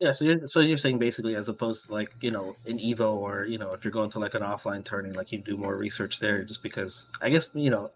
Yeah, 0.00 0.12
so 0.12 0.24
you're 0.24 0.46
so 0.46 0.60
you're 0.60 0.76
saying 0.76 0.98
basically 0.98 1.34
as 1.34 1.48
opposed 1.48 1.86
to 1.86 1.92
like 1.92 2.10
you 2.20 2.30
know 2.30 2.54
in 2.66 2.78
Evo 2.78 3.14
or 3.14 3.44
you 3.44 3.58
know 3.58 3.72
if 3.72 3.84
you're 3.84 3.92
going 3.92 4.10
to 4.10 4.20
like 4.20 4.34
an 4.34 4.42
offline 4.42 4.84
tourney, 4.84 5.10
like 5.10 5.32
you 5.32 5.38
do 5.38 5.56
more 5.56 5.76
research 5.76 6.20
there 6.20 6.44
just 6.44 6.62
because 6.62 7.06
I 7.20 7.30
guess 7.30 7.50
you 7.54 7.70
know 7.70 7.90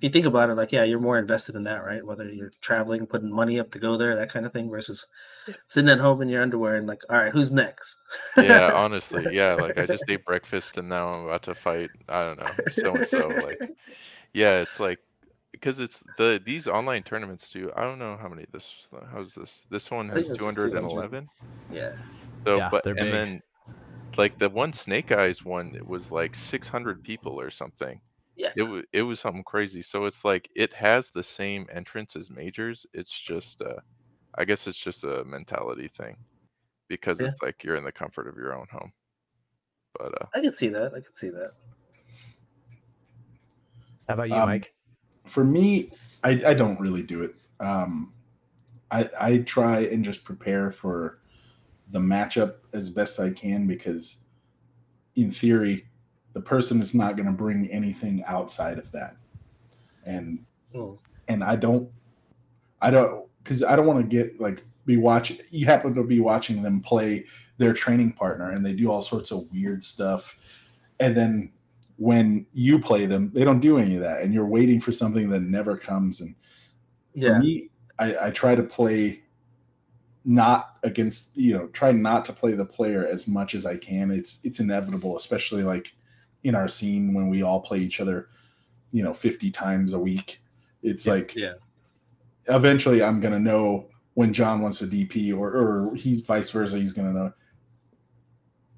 you 0.00 0.08
think 0.08 0.26
about 0.26 0.50
it, 0.50 0.54
like, 0.54 0.72
yeah, 0.72 0.84
you're 0.84 0.98
more 0.98 1.18
invested 1.18 1.54
in 1.54 1.64
that, 1.64 1.84
right? 1.84 2.04
Whether 2.04 2.30
you're 2.30 2.52
traveling, 2.60 3.06
putting 3.06 3.30
money 3.30 3.60
up 3.60 3.70
to 3.72 3.78
go 3.78 3.96
there, 3.96 4.16
that 4.16 4.32
kind 4.32 4.46
of 4.46 4.52
thing, 4.52 4.70
versus 4.70 5.06
sitting 5.66 5.90
at 5.90 5.98
home 5.98 6.22
in 6.22 6.28
your 6.28 6.42
underwear 6.42 6.76
and 6.76 6.86
like, 6.86 7.02
all 7.10 7.16
right, 7.16 7.32
who's 7.32 7.52
next? 7.52 7.98
yeah, 8.36 8.72
honestly, 8.74 9.26
yeah. 9.34 9.54
Like 9.54 9.78
I 9.78 9.86
just 9.86 10.04
ate 10.08 10.24
breakfast 10.24 10.78
and 10.78 10.88
now 10.88 11.08
I'm 11.08 11.24
about 11.24 11.42
to 11.44 11.54
fight. 11.54 11.90
I 12.08 12.24
don't 12.24 12.40
know, 12.40 12.64
so 12.72 12.94
and 12.94 13.06
so. 13.06 13.28
Like, 13.28 13.60
yeah, 14.32 14.60
it's 14.60 14.80
like 14.80 14.98
because 15.52 15.78
it's 15.78 16.02
the 16.16 16.40
these 16.44 16.66
online 16.66 17.02
tournaments 17.02 17.50
too. 17.50 17.70
I 17.76 17.82
don't 17.82 17.98
know 17.98 18.16
how 18.20 18.28
many 18.28 18.46
this. 18.52 18.72
How's 19.12 19.34
this? 19.34 19.64
This 19.70 19.90
one 19.90 20.08
has 20.08 20.28
211. 20.28 21.28
Yeah. 21.70 21.92
So, 22.46 22.56
yeah, 22.56 22.68
but 22.70 22.86
and 22.86 22.96
big. 22.96 23.12
then 23.12 23.42
like 24.16 24.38
the 24.38 24.48
one 24.48 24.72
Snake 24.72 25.12
Eyes 25.12 25.44
one, 25.44 25.74
it 25.74 25.86
was 25.86 26.10
like 26.10 26.34
600 26.34 27.02
people 27.02 27.40
or 27.40 27.50
something. 27.50 28.00
Yeah. 28.40 28.52
It 28.56 28.62
was 28.62 28.84
it 28.94 29.02
was 29.02 29.20
something 29.20 29.44
crazy. 29.44 29.82
So 29.82 30.06
it's 30.06 30.24
like 30.24 30.48
it 30.56 30.72
has 30.72 31.10
the 31.10 31.22
same 31.22 31.66
entrance 31.70 32.16
as 32.16 32.30
majors. 32.30 32.86
It's 32.94 33.10
just 33.10 33.60
uh 33.60 33.80
I 34.36 34.46
guess 34.46 34.66
it's 34.66 34.78
just 34.78 35.04
a 35.04 35.24
mentality 35.24 35.88
thing 35.88 36.16
because 36.88 37.20
yeah. 37.20 37.28
it's 37.28 37.42
like 37.42 37.62
you're 37.62 37.76
in 37.76 37.84
the 37.84 37.92
comfort 37.92 38.26
of 38.26 38.36
your 38.36 38.54
own 38.54 38.66
home. 38.72 38.92
But 39.98 40.22
uh 40.22 40.26
I 40.34 40.40
can 40.40 40.52
see 40.52 40.68
that. 40.68 40.92
I 40.94 41.00
can 41.00 41.14
see 41.14 41.28
that. 41.28 41.52
How 44.08 44.14
about 44.14 44.30
you, 44.30 44.36
um, 44.36 44.48
Mike? 44.48 44.72
For 45.26 45.44
me, 45.44 45.90
I, 46.24 46.40
I 46.46 46.54
don't 46.54 46.80
really 46.80 47.02
do 47.02 47.22
it. 47.22 47.34
Um 47.60 48.14
I 48.90 49.10
I 49.20 49.38
try 49.38 49.80
and 49.80 50.02
just 50.02 50.24
prepare 50.24 50.72
for 50.72 51.18
the 51.90 51.98
matchup 51.98 52.54
as 52.72 52.88
best 52.88 53.20
I 53.20 53.30
can 53.30 53.66
because 53.66 54.24
in 55.14 55.30
theory 55.30 55.89
the 56.32 56.40
person 56.40 56.80
is 56.80 56.94
not 56.94 57.16
going 57.16 57.26
to 57.26 57.32
bring 57.32 57.68
anything 57.70 58.22
outside 58.26 58.78
of 58.78 58.90
that 58.92 59.16
and 60.04 60.44
oh. 60.74 60.98
and 61.28 61.42
i 61.42 61.56
don't 61.56 61.88
i 62.80 62.90
don't 62.90 63.26
because 63.42 63.62
i 63.64 63.76
don't 63.76 63.86
want 63.86 64.00
to 64.00 64.06
get 64.06 64.40
like 64.40 64.62
be 64.86 64.96
watching 64.96 65.38
you 65.50 65.66
happen 65.66 65.94
to 65.94 66.02
be 66.02 66.20
watching 66.20 66.62
them 66.62 66.80
play 66.80 67.24
their 67.58 67.72
training 67.72 68.12
partner 68.12 68.50
and 68.50 68.64
they 68.64 68.72
do 68.72 68.90
all 68.90 69.02
sorts 69.02 69.30
of 69.30 69.50
weird 69.52 69.82
stuff 69.82 70.38
and 70.98 71.16
then 71.16 71.52
when 71.96 72.46
you 72.54 72.78
play 72.78 73.04
them 73.06 73.30
they 73.34 73.44
don't 73.44 73.60
do 73.60 73.76
any 73.76 73.96
of 73.96 74.02
that 74.02 74.22
and 74.22 74.32
you're 74.32 74.46
waiting 74.46 74.80
for 74.80 74.92
something 74.92 75.28
that 75.28 75.42
never 75.42 75.76
comes 75.76 76.20
and 76.20 76.34
for 77.12 77.28
yeah. 77.28 77.38
me 77.38 77.68
I, 77.98 78.28
I 78.28 78.30
try 78.30 78.54
to 78.54 78.62
play 78.62 79.22
not 80.24 80.76
against 80.82 81.36
you 81.36 81.52
know 81.52 81.66
try 81.68 81.92
not 81.92 82.24
to 82.26 82.32
play 82.32 82.52
the 82.52 82.64
player 82.64 83.06
as 83.06 83.26
much 83.26 83.54
as 83.54 83.66
i 83.66 83.76
can 83.76 84.10
it's 84.10 84.40
it's 84.44 84.60
inevitable 84.60 85.16
especially 85.16 85.62
like 85.62 85.92
in 86.44 86.54
our 86.54 86.68
scene 86.68 87.14
when 87.14 87.28
we 87.28 87.42
all 87.42 87.60
play 87.60 87.78
each 87.78 88.00
other, 88.00 88.28
you 88.92 89.02
know, 89.02 89.12
50 89.12 89.50
times 89.50 89.92
a 89.92 89.98
week. 89.98 90.42
It's 90.82 91.06
yeah, 91.06 91.12
like, 91.12 91.34
yeah. 91.36 91.52
Eventually, 92.48 93.02
I'm 93.02 93.20
gonna 93.20 93.38
know 93.38 93.86
when 94.14 94.32
John 94.32 94.60
wants 94.60 94.82
a 94.82 94.86
DP 94.86 95.36
or 95.36 95.50
or 95.50 95.94
he's 95.94 96.22
vice 96.22 96.50
versa. 96.50 96.78
He's 96.78 96.92
gonna 96.92 97.12
know. 97.12 97.32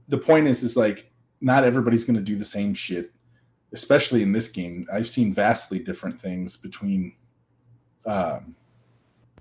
The 0.09 0.19
point 0.19 0.47
is, 0.49 0.63
is 0.63 0.77
like 0.77 1.11
not 1.41 1.65
everybody's 1.65 2.05
gonna 2.05 2.21
do 2.21 2.37
the 2.37 2.45
same 2.45 2.75
shit, 2.75 3.13
especially 3.73 4.23
in 4.23 4.33
this 4.33 4.49
game. 4.49 4.87
I've 4.93 5.09
seen 5.09 5.33
vastly 5.33 5.79
different 5.79 6.21
things 6.21 6.57
between 6.57 7.15
um, 8.05 8.57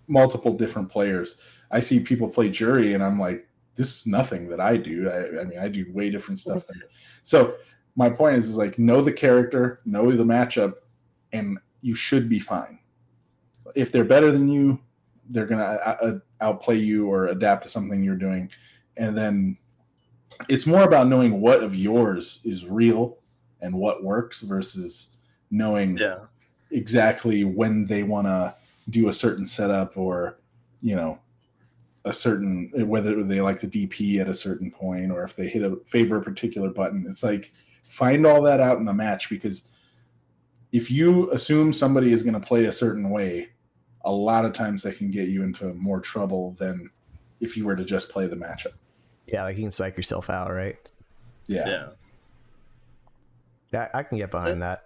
multiple 0.07 0.53
different 0.53 0.89
players. 0.89 1.38
I 1.72 1.80
see 1.80 1.99
people 1.99 2.30
play 2.30 2.49
Juri, 2.49 2.93
and 2.93 3.03
I'm 3.03 3.19
like, 3.19 3.47
this 3.76 4.01
is 4.01 4.07
nothing 4.07 4.49
that 4.49 4.59
I 4.59 4.78
do. 4.78 5.09
I, 5.09 5.41
I 5.41 5.43
mean, 5.45 5.59
I 5.59 5.67
do 5.67 5.86
way 5.91 6.09
different 6.09 6.39
stuff 6.39 6.67
than. 6.67 6.82
So 7.24 7.55
my 7.95 8.09
point 8.09 8.37
is, 8.37 8.49
is 8.49 8.57
like 8.57 8.79
know 8.79 9.01
the 9.01 9.11
character, 9.11 9.81
know 9.85 10.11
the 10.11 10.23
matchup, 10.23 10.75
and 11.33 11.57
you 11.81 11.95
should 11.95 12.29
be 12.29 12.39
fine. 12.39 12.79
If 13.75 13.91
they're 13.91 14.03
better 14.05 14.31
than 14.31 14.47
you, 14.47 14.79
they're 15.29 15.45
gonna 15.45 15.63
uh, 15.63 15.97
uh, 16.01 16.19
outplay 16.41 16.77
you 16.77 17.07
or 17.07 17.27
adapt 17.27 17.63
to 17.63 17.69
something 17.69 18.03
you're 18.03 18.15
doing, 18.15 18.49
and 18.97 19.17
then 19.17 19.57
it's 20.49 20.65
more 20.65 20.83
about 20.83 21.07
knowing 21.07 21.41
what 21.41 21.63
of 21.63 21.75
yours 21.75 22.39
is 22.43 22.65
real 22.65 23.17
and 23.61 23.75
what 23.75 24.03
works 24.03 24.41
versus 24.41 25.09
knowing 25.51 25.97
Yeah. 25.97 26.19
exactly 26.71 27.43
when 27.43 27.85
they 27.85 28.03
want 28.03 28.27
to 28.27 28.55
do 28.89 29.09
a 29.09 29.13
certain 29.13 29.45
setup 29.45 29.97
or 29.97 30.39
you 30.81 30.95
know 30.95 31.19
a 32.05 32.13
certain 32.13 32.71
whether 32.87 33.23
they 33.23 33.41
like 33.41 33.59
the 33.61 33.67
DP 33.67 34.19
at 34.19 34.27
a 34.27 34.33
certain 34.33 34.71
point 34.71 35.11
or 35.11 35.23
if 35.23 35.35
they 35.35 35.47
hit 35.47 35.61
a 35.61 35.75
favor 35.85 36.17
a 36.17 36.21
particular 36.21 36.69
button. 36.69 37.05
It's 37.07 37.23
like 37.23 37.51
find 37.91 38.25
all 38.25 38.41
that 38.41 38.61
out 38.61 38.77
in 38.77 38.85
the 38.85 38.93
match 38.93 39.29
because 39.29 39.67
if 40.71 40.89
you 40.89 41.29
assume 41.31 41.73
somebody 41.73 42.13
is 42.13 42.23
going 42.23 42.39
to 42.39 42.47
play 42.47 42.65
a 42.65 42.71
certain 42.71 43.09
way, 43.09 43.49
a 44.05 44.11
lot 44.11 44.45
of 44.45 44.53
times 44.53 44.81
that 44.83 44.97
can 44.97 45.11
get 45.11 45.27
you 45.27 45.43
into 45.43 45.73
more 45.73 45.99
trouble 45.99 46.55
than 46.57 46.89
if 47.41 47.57
you 47.57 47.65
were 47.65 47.75
to 47.75 47.83
just 47.83 48.09
play 48.09 48.25
the 48.27 48.35
matchup. 48.35 48.73
Yeah, 49.27 49.43
like 49.43 49.57
you 49.57 49.63
can 49.63 49.71
psych 49.71 49.97
yourself 49.97 50.29
out, 50.29 50.51
right? 50.51 50.77
Yeah. 51.47 51.67
Yeah. 51.67 51.87
Yeah, 53.73 53.87
I 53.93 54.03
can 54.03 54.17
get 54.17 54.31
behind 54.31 54.61
that. 54.61 54.83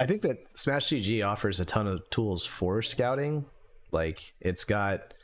I 0.00 0.06
think 0.06 0.22
that 0.22 0.38
Smash 0.54 0.88
GG 0.88 1.26
offers 1.26 1.60
a 1.60 1.64
ton 1.64 1.86
of 1.86 2.08
tools 2.10 2.46
for 2.46 2.82
scouting. 2.82 3.44
Like 3.90 4.34
it's 4.40 4.64
got 4.64 5.14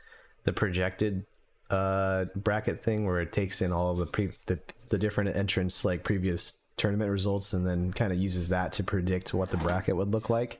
the 0.43 0.53
projected 0.53 1.25
uh 1.71 2.25
bracket 2.35 2.83
thing 2.83 3.05
where 3.05 3.19
it 3.19 3.33
takes 3.33 3.63
in 3.63 3.71
all 3.71 3.91
of 3.91 3.97
the 3.97 4.05
pre 4.05 4.29
the, 4.45 4.59
the 4.89 4.99
different 4.99 5.35
entrants 5.35 5.83
like 5.83 6.03
previous 6.03 6.64
tournament 6.77 7.09
results 7.09 7.53
and 7.53 7.65
then 7.65 7.93
kind 7.93 8.11
of 8.11 8.19
uses 8.19 8.49
that 8.49 8.73
to 8.73 8.83
predict 8.83 9.33
what 9.33 9.49
the 9.49 9.57
bracket 9.57 9.95
would 9.95 10.11
look 10.11 10.29
like. 10.29 10.59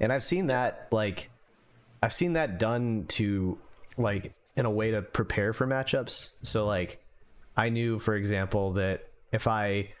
And 0.00 0.12
I've 0.12 0.24
seen 0.24 0.46
that 0.48 0.88
like 0.90 1.30
I've 2.02 2.12
seen 2.12 2.34
that 2.34 2.58
done 2.58 3.06
to 3.08 3.58
like 3.96 4.34
in 4.56 4.66
a 4.66 4.70
way 4.70 4.90
to 4.92 5.02
prepare 5.02 5.52
for 5.52 5.66
matchups. 5.66 6.32
So 6.42 6.66
like 6.66 7.02
I 7.56 7.68
knew 7.68 7.98
for 7.98 8.14
example 8.14 8.74
that 8.74 9.08
if 9.32 9.46
I 9.46 9.92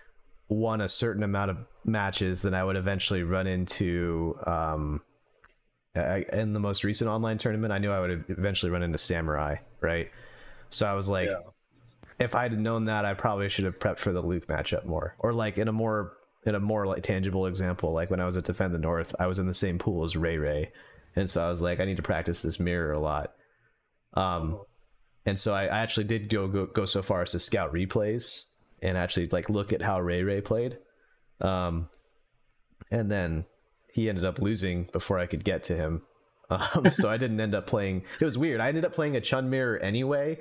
won 0.48 0.80
a 0.80 0.88
certain 0.88 1.22
amount 1.22 1.50
of 1.50 1.58
matches, 1.84 2.42
then 2.42 2.54
I 2.54 2.64
would 2.64 2.76
eventually 2.76 3.22
run 3.22 3.46
into 3.46 4.38
um 4.46 5.00
I, 5.94 6.26
in 6.30 6.52
the 6.52 6.60
most 6.60 6.84
recent 6.84 7.08
online 7.08 7.38
tournament, 7.38 7.72
I 7.72 7.78
knew 7.78 7.90
I 7.90 8.00
would 8.00 8.24
eventually 8.28 8.70
run 8.70 8.82
into 8.82 8.98
Samurai, 8.98 9.56
right? 9.80 10.10
So 10.68 10.86
I 10.86 10.92
was 10.92 11.08
like, 11.08 11.30
Yeah. 11.30 11.38
If 12.18 12.34
I 12.34 12.44
had 12.44 12.58
known 12.58 12.86
that, 12.86 13.04
I 13.04 13.14
probably 13.14 13.48
should 13.48 13.64
have 13.64 13.78
prepped 13.78 13.98
for 13.98 14.12
the 14.12 14.22
Luke 14.22 14.46
matchup 14.46 14.84
more, 14.84 15.16
or 15.18 15.32
like 15.32 15.58
in 15.58 15.68
a 15.68 15.72
more 15.72 16.12
in 16.44 16.54
a 16.54 16.60
more 16.60 16.86
like 16.86 17.02
tangible 17.02 17.46
example, 17.46 17.92
like 17.92 18.10
when 18.10 18.20
I 18.20 18.24
was 18.24 18.36
at 18.36 18.44
Defend 18.44 18.72
the 18.72 18.78
North, 18.78 19.14
I 19.18 19.26
was 19.26 19.38
in 19.38 19.46
the 19.46 19.54
same 19.54 19.78
pool 19.78 20.04
as 20.04 20.16
Ray 20.16 20.38
Ray, 20.38 20.72
and 21.14 21.28
so 21.28 21.44
I 21.44 21.48
was 21.48 21.60
like, 21.60 21.80
I 21.80 21.84
need 21.84 21.96
to 21.96 22.02
practice 22.02 22.42
this 22.42 22.60
mirror 22.60 22.92
a 22.92 23.00
lot. 23.00 23.34
Um, 24.14 24.60
and 25.26 25.38
so 25.38 25.52
I, 25.52 25.64
I 25.64 25.80
actually 25.80 26.04
did 26.04 26.28
go, 26.28 26.46
go 26.48 26.66
go 26.66 26.86
so 26.86 27.02
far 27.02 27.22
as 27.22 27.32
to 27.32 27.40
scout 27.40 27.72
replays 27.72 28.44
and 28.80 28.96
actually 28.96 29.28
like 29.28 29.50
look 29.50 29.72
at 29.72 29.82
how 29.82 30.00
Ray 30.00 30.22
Ray 30.22 30.40
played. 30.40 30.78
Um, 31.40 31.88
and 32.90 33.10
then 33.10 33.44
he 33.92 34.08
ended 34.08 34.24
up 34.24 34.38
losing 34.38 34.84
before 34.92 35.18
I 35.18 35.26
could 35.26 35.44
get 35.44 35.64
to 35.64 35.76
him. 35.76 36.02
Um, 36.48 36.92
so 36.92 37.10
I 37.10 37.16
didn't 37.16 37.40
end 37.40 37.56
up 37.56 37.66
playing. 37.66 38.04
It 38.20 38.24
was 38.24 38.38
weird. 38.38 38.60
I 38.60 38.68
ended 38.68 38.84
up 38.84 38.92
playing 38.92 39.16
a 39.16 39.20
Chun 39.20 39.50
mirror 39.50 39.78
anyway, 39.78 40.38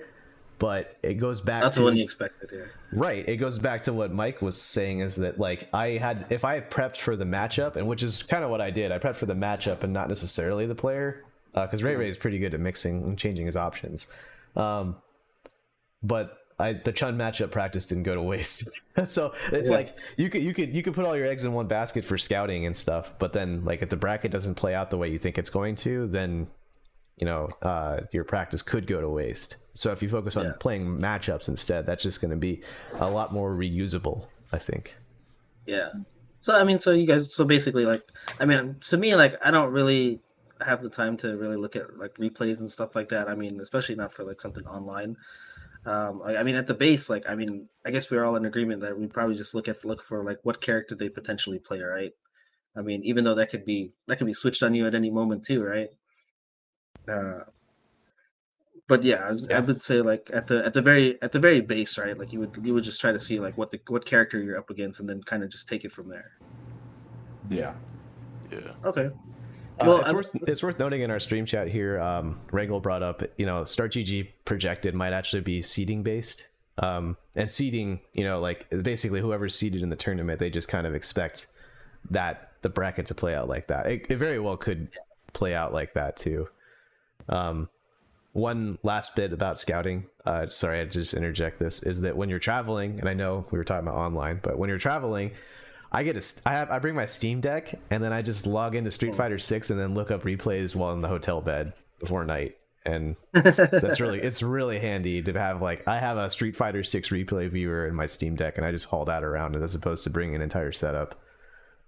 but 0.57 0.97
it 1.03 1.15
goes 1.15 1.41
back 1.41 1.63
That's 1.63 1.77
to 1.77 1.83
the 1.83 1.91
you 1.95 2.03
expected. 2.03 2.49
Yeah. 2.53 2.65
Right. 2.91 3.27
It 3.27 3.37
goes 3.37 3.59
back 3.59 3.83
to 3.83 3.93
what 3.93 4.11
Mike 4.11 4.41
was 4.41 4.59
saying 4.61 4.99
is 5.01 5.17
that 5.17 5.39
like 5.39 5.67
I 5.73 5.89
had 5.91 6.27
if 6.29 6.45
I 6.45 6.61
prepped 6.61 6.97
for 6.97 7.15
the 7.15 7.25
matchup 7.25 7.75
and 7.75 7.87
which 7.87 8.03
is 8.03 8.23
kind 8.23 8.43
of 8.43 8.49
what 8.49 8.61
I 8.61 8.71
did. 8.71 8.91
I 8.91 8.99
prepped 8.99 9.15
for 9.17 9.25
the 9.25 9.33
matchup 9.33 9.83
and 9.83 9.91
not 9.91 10.07
necessarily 10.07 10.65
the 10.65 10.75
player 10.75 11.23
because 11.53 11.83
Ray 11.83 11.95
Ray 11.95 12.09
is 12.09 12.17
pretty 12.17 12.39
good 12.39 12.53
at 12.53 12.59
mixing 12.59 13.03
and 13.03 13.17
changing 13.17 13.45
his 13.45 13.55
options. 13.55 14.07
Um, 14.55 14.95
but 16.01 16.37
I 16.57 16.73
the 16.73 16.93
Chun 16.93 17.17
matchup 17.17 17.51
practice 17.51 17.85
didn't 17.85 18.03
go 18.03 18.15
to 18.15 18.21
waste. 18.21 18.69
so 19.07 19.33
it's 19.51 19.69
Yeah. 19.69 19.75
like 19.75 19.97
you 20.17 20.29
could 20.29 20.41
you 20.43 20.53
could 20.53 20.73
you 20.73 20.83
could 20.83 20.93
put 20.93 21.05
all 21.05 21.17
your 21.17 21.27
eggs 21.27 21.43
in 21.43 21.51
one 21.53 21.67
basket 21.67 22.05
for 22.05 22.17
scouting 22.17 22.65
and 22.65 22.77
stuff, 22.77 23.11
but 23.19 23.33
then 23.33 23.65
like 23.65 23.81
if 23.81 23.89
the 23.89 23.97
bracket 23.97 24.31
doesn't 24.31 24.55
play 24.55 24.73
out 24.73 24.89
the 24.89 24.97
way 24.97 25.09
you 25.09 25.19
think 25.19 25.37
it's 25.37 25.49
going 25.49 25.75
to, 25.77 26.07
then 26.07 26.47
you 27.17 27.25
know 27.25 27.49
uh, 27.61 28.01
your 28.11 28.23
practice 28.23 28.61
could 28.61 28.87
go 28.87 29.01
to 29.01 29.09
waste. 29.09 29.57
So 29.73 29.91
if 29.91 30.01
you 30.01 30.09
focus 30.09 30.37
on 30.37 30.45
Yeah. 30.45 30.51
playing 30.59 30.99
matchups 30.99 31.49
instead, 31.49 31.85
that's 31.85 32.03
just 32.03 32.21
going 32.21 32.31
to 32.31 32.37
be 32.37 32.63
a 32.99 33.09
lot 33.09 33.33
more 33.33 33.51
reusable, 33.55 34.27
I 34.51 34.57
think. 34.57 34.95
Yeah. 35.65 35.89
So 36.39 36.55
I 36.55 36.63
mean, 36.63 36.79
so 36.79 36.91
you 36.91 37.07
guys, 37.07 37.33
so 37.33 37.43
basically, 37.43 37.85
like, 37.85 38.03
I 38.39 38.45
mean, 38.45 38.77
to 38.89 38.97
me, 38.97 39.15
like, 39.15 39.35
I 39.43 39.51
don't 39.51 39.71
really 39.71 40.21
have 40.61 40.81
the 40.81 40.89
time 40.89 41.17
to 41.17 41.35
really 41.37 41.57
look 41.57 41.75
at 41.75 41.97
like 41.97 42.13
replays 42.15 42.59
and 42.59 42.71
stuff 42.71 42.95
like 42.95 43.09
that. 43.09 43.27
I 43.27 43.35
mean, 43.35 43.59
especially 43.59 43.95
not 43.95 44.13
for 44.13 44.23
like 44.23 44.39
something 44.39 44.65
online. 44.65 45.17
Um, 45.85 46.21
I, 46.25 46.37
I 46.37 46.43
mean, 46.43 46.55
at 46.55 46.67
the 46.67 46.73
base, 46.73 47.09
like, 47.09 47.25
I 47.27 47.35
mean, 47.35 47.67
I 47.85 47.91
guess 47.91 48.09
we're 48.09 48.23
all 48.23 48.35
in 48.37 48.45
agreement 48.45 48.81
that 48.81 48.97
we 48.97 49.07
probably 49.07 49.35
just 49.35 49.55
look 49.55 49.67
at 49.67 49.83
look 49.85 50.03
for 50.03 50.23
like 50.23 50.39
what 50.43 50.61
character 50.61 50.95
they 50.95 51.09
potentially 51.09 51.59
play, 51.59 51.79
right? 51.81 52.11
I 52.77 52.81
mean, 52.81 53.03
even 53.03 53.23
though 53.23 53.35
that 53.35 53.49
could 53.49 53.65
be 53.65 53.93
that 54.07 54.17
could 54.17 54.27
be 54.27 54.33
switched 54.33 54.63
on 54.63 54.75
you 54.75 54.87
at 54.87 54.95
any 54.95 55.09
moment 55.11 55.45
too, 55.45 55.63
right? 55.63 55.89
Uh, 57.07 57.39
but 58.87 59.03
yeah, 59.03 59.33
I, 59.49 59.55
I 59.55 59.59
would 59.61 59.81
say 59.81 60.01
like 60.01 60.29
at 60.33 60.47
the 60.47 60.63
at 60.65 60.73
the 60.73 60.81
very 60.81 61.19
at 61.21 61.31
the 61.31 61.39
very 61.39 61.61
base, 61.61 61.97
right? 61.97 62.17
Like 62.17 62.31
you 62.31 62.39
would 62.39 62.57
you 62.63 62.73
would 62.73 62.83
just 62.83 63.01
try 63.01 63.11
to 63.11 63.19
see 63.19 63.39
like 63.39 63.57
what 63.57 63.71
the 63.71 63.79
what 63.87 64.05
character 64.05 64.39
you're 64.41 64.57
up 64.57 64.69
against, 64.69 64.99
and 64.99 65.09
then 65.09 65.23
kind 65.23 65.43
of 65.43 65.49
just 65.49 65.67
take 65.67 65.85
it 65.85 65.91
from 65.91 66.09
there. 66.09 66.31
Yeah. 67.49 67.73
Yeah. 68.51 68.59
Okay. 68.83 69.05
Uh, 69.79 69.85
Well, 69.85 69.97
it's 69.99 70.07
I'm- 70.07 70.15
worth 70.15 70.35
it's 70.47 70.61
worth 70.63 70.77
noting 70.79 71.01
in 71.01 71.09
our 71.11 71.19
stream 71.19 71.45
chat 71.45 71.67
here. 71.67 71.99
Um, 71.99 72.39
Regal 72.51 72.79
brought 72.79 73.01
up, 73.03 73.23
you 73.37 73.45
know, 73.45 73.65
Start 73.65 73.91
GG 73.93 74.29
projected 74.45 74.93
might 74.93 75.13
actually 75.13 75.41
be 75.41 75.61
seeding 75.61 76.03
based. 76.03 76.47
Um, 76.77 77.15
and 77.35 77.49
seeding, 77.49 78.01
you 78.13 78.25
know, 78.25 78.39
like 78.41 78.67
basically 78.83 79.21
whoever's 79.21 79.55
seeded 79.55 79.81
in 79.81 79.89
the 79.89 79.95
tournament, 79.95 80.39
they 80.39 80.49
just 80.49 80.67
kind 80.67 80.85
of 80.85 80.93
expect 80.93 81.47
that 82.11 82.51
the 82.63 82.69
bracket 82.69 83.05
to 83.07 83.15
play 83.15 83.33
out 83.33 83.47
like 83.47 83.67
that. 83.67 83.85
It, 83.87 84.05
it 84.09 84.17
very 84.17 84.39
well 84.39 84.57
could 84.57 84.89
play 85.33 85.55
out 85.55 85.73
like 85.73 85.93
that 85.93 86.17
too. 86.17 86.49
Um, 87.29 87.69
one 88.33 88.77
last 88.83 89.15
bit 89.15 89.31
about 89.31 89.57
scouting. 89.57 90.07
Uh, 90.25 90.47
sorry, 90.49 90.81
I 90.81 90.85
just 90.85 91.13
interject 91.13 91.57
this 91.57 91.81
is 91.83 92.01
that 92.01 92.17
when 92.17 92.29
you're 92.29 92.39
traveling, 92.39 92.99
and 92.99 93.07
I 93.07 93.13
know 93.13 93.45
we 93.49 93.57
were 93.57 93.63
talking 93.63 93.87
about 93.87 93.97
online, 93.97 94.41
but 94.43 94.57
when 94.57 94.67
you're 94.67 94.77
traveling, 94.77 95.31
I 95.89 96.03
get 96.03 96.17
a, 96.17 96.41
I 96.45 96.51
have, 96.51 96.69
I 96.69 96.79
bring 96.79 96.95
my 96.95 97.05
Steam 97.05 97.39
Deck, 97.39 97.79
and 97.89 98.03
then 98.03 98.11
I 98.11 98.21
just 98.21 98.45
log 98.45 98.75
into 98.75 98.91
Street 98.91 99.15
Fighter 99.15 99.39
Six, 99.39 99.69
and 99.69 99.79
then 99.79 99.93
look 99.93 100.11
up 100.11 100.23
replays 100.23 100.75
while 100.75 100.91
in 100.91 100.99
the 100.99 101.07
hotel 101.07 101.39
bed 101.39 101.71
before 102.01 102.25
night, 102.25 102.57
and 102.85 103.15
that's 103.31 104.01
really, 104.01 104.19
it's 104.19 104.43
really 104.43 104.79
handy 104.79 105.21
to 105.21 105.31
have 105.31 105.61
like 105.61 105.87
I 105.87 105.99
have 105.99 106.17
a 106.17 106.29
Street 106.29 106.57
Fighter 106.57 106.83
Six 106.83 107.09
replay 107.09 107.49
viewer 107.49 107.87
in 107.87 107.95
my 107.95 108.05
Steam 108.05 108.35
Deck, 108.35 108.57
and 108.57 108.65
I 108.65 108.71
just 108.71 108.87
haul 108.87 109.05
that 109.05 109.23
around 109.23 109.55
as 109.55 109.75
opposed 109.75 110.03
to 110.03 110.09
bringing 110.09 110.35
an 110.35 110.41
entire 110.41 110.73
setup. 110.73 111.17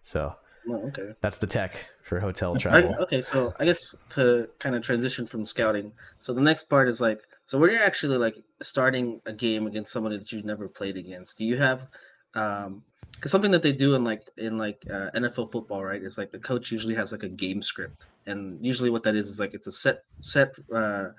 So 0.02 0.34
Well, 0.66 0.86
okay. 0.88 1.14
that's 1.20 1.40
the 1.40 1.48
tech 1.48 1.88
for 2.08 2.20
hotel 2.22 2.56
I, 2.56 2.60
travel. 2.60 2.96
okay, 3.02 3.22
so 3.22 3.54
I 3.60 3.66
guess 3.66 3.94
to 4.12 4.48
kind 4.60 4.76
of 4.76 4.82
transition 4.82 5.28
from 5.28 5.46
scouting, 5.46 5.92
so 6.20 6.34
the 6.34 6.42
next 6.42 6.70
part 6.70 6.88
is 6.88 7.02
like, 7.02 7.20
so 7.46 7.60
when 7.60 7.72
you're 7.72 7.84
actually 7.84 8.18
like 8.18 8.36
starting 8.62 9.22
a 9.26 9.34
game 9.34 9.68
against 9.68 9.92
somebody 9.92 10.18
that 10.18 10.32
you've 10.32 10.46
never 10.46 10.68
played 10.70 10.96
against, 10.96 11.38
do 11.38 11.44
you 11.44 11.58
have, 11.58 11.88
um, 12.34 12.82
because 13.12 13.32
something 13.32 13.52
that 13.52 13.62
they 13.62 13.72
do 13.72 13.96
in 13.96 14.04
like 14.04 14.22
in 14.38 14.58
like 14.58 14.84
uh, 14.90 15.10
NFL 15.16 15.52
football, 15.52 15.84
right, 15.84 16.02
is 16.02 16.18
like 16.18 16.32
the 16.32 16.40
coach 16.40 16.72
usually 16.72 16.96
has 16.96 17.12
like 17.12 17.24
a 17.24 17.30
game 17.30 17.62
script, 17.62 18.06
and 18.26 18.64
usually 18.64 18.90
what 18.90 19.04
that 19.04 19.16
is 19.16 19.30
is 19.30 19.40
like 19.40 19.54
it's 19.54 19.68
a 19.68 19.72
set 19.72 20.04
set 20.22 20.54
uh, 20.74 21.10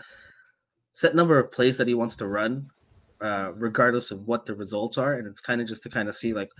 set 0.94 1.14
number 1.14 1.38
of 1.38 1.52
plays 1.52 1.76
that 1.76 1.86
he 1.86 1.94
wants 1.94 2.16
to 2.16 2.26
run, 2.26 2.70
uh, 3.20 3.52
regardless 3.56 4.10
of 4.10 4.26
what 4.26 4.46
the 4.46 4.54
results 4.54 4.96
are, 4.96 5.14
and 5.14 5.26
it's 5.26 5.40
kind 5.40 5.60
of 5.60 5.66
just 5.66 5.82
to 5.82 5.90
kind 5.90 6.08
of 6.08 6.16
see 6.16 6.32
like 6.32 6.50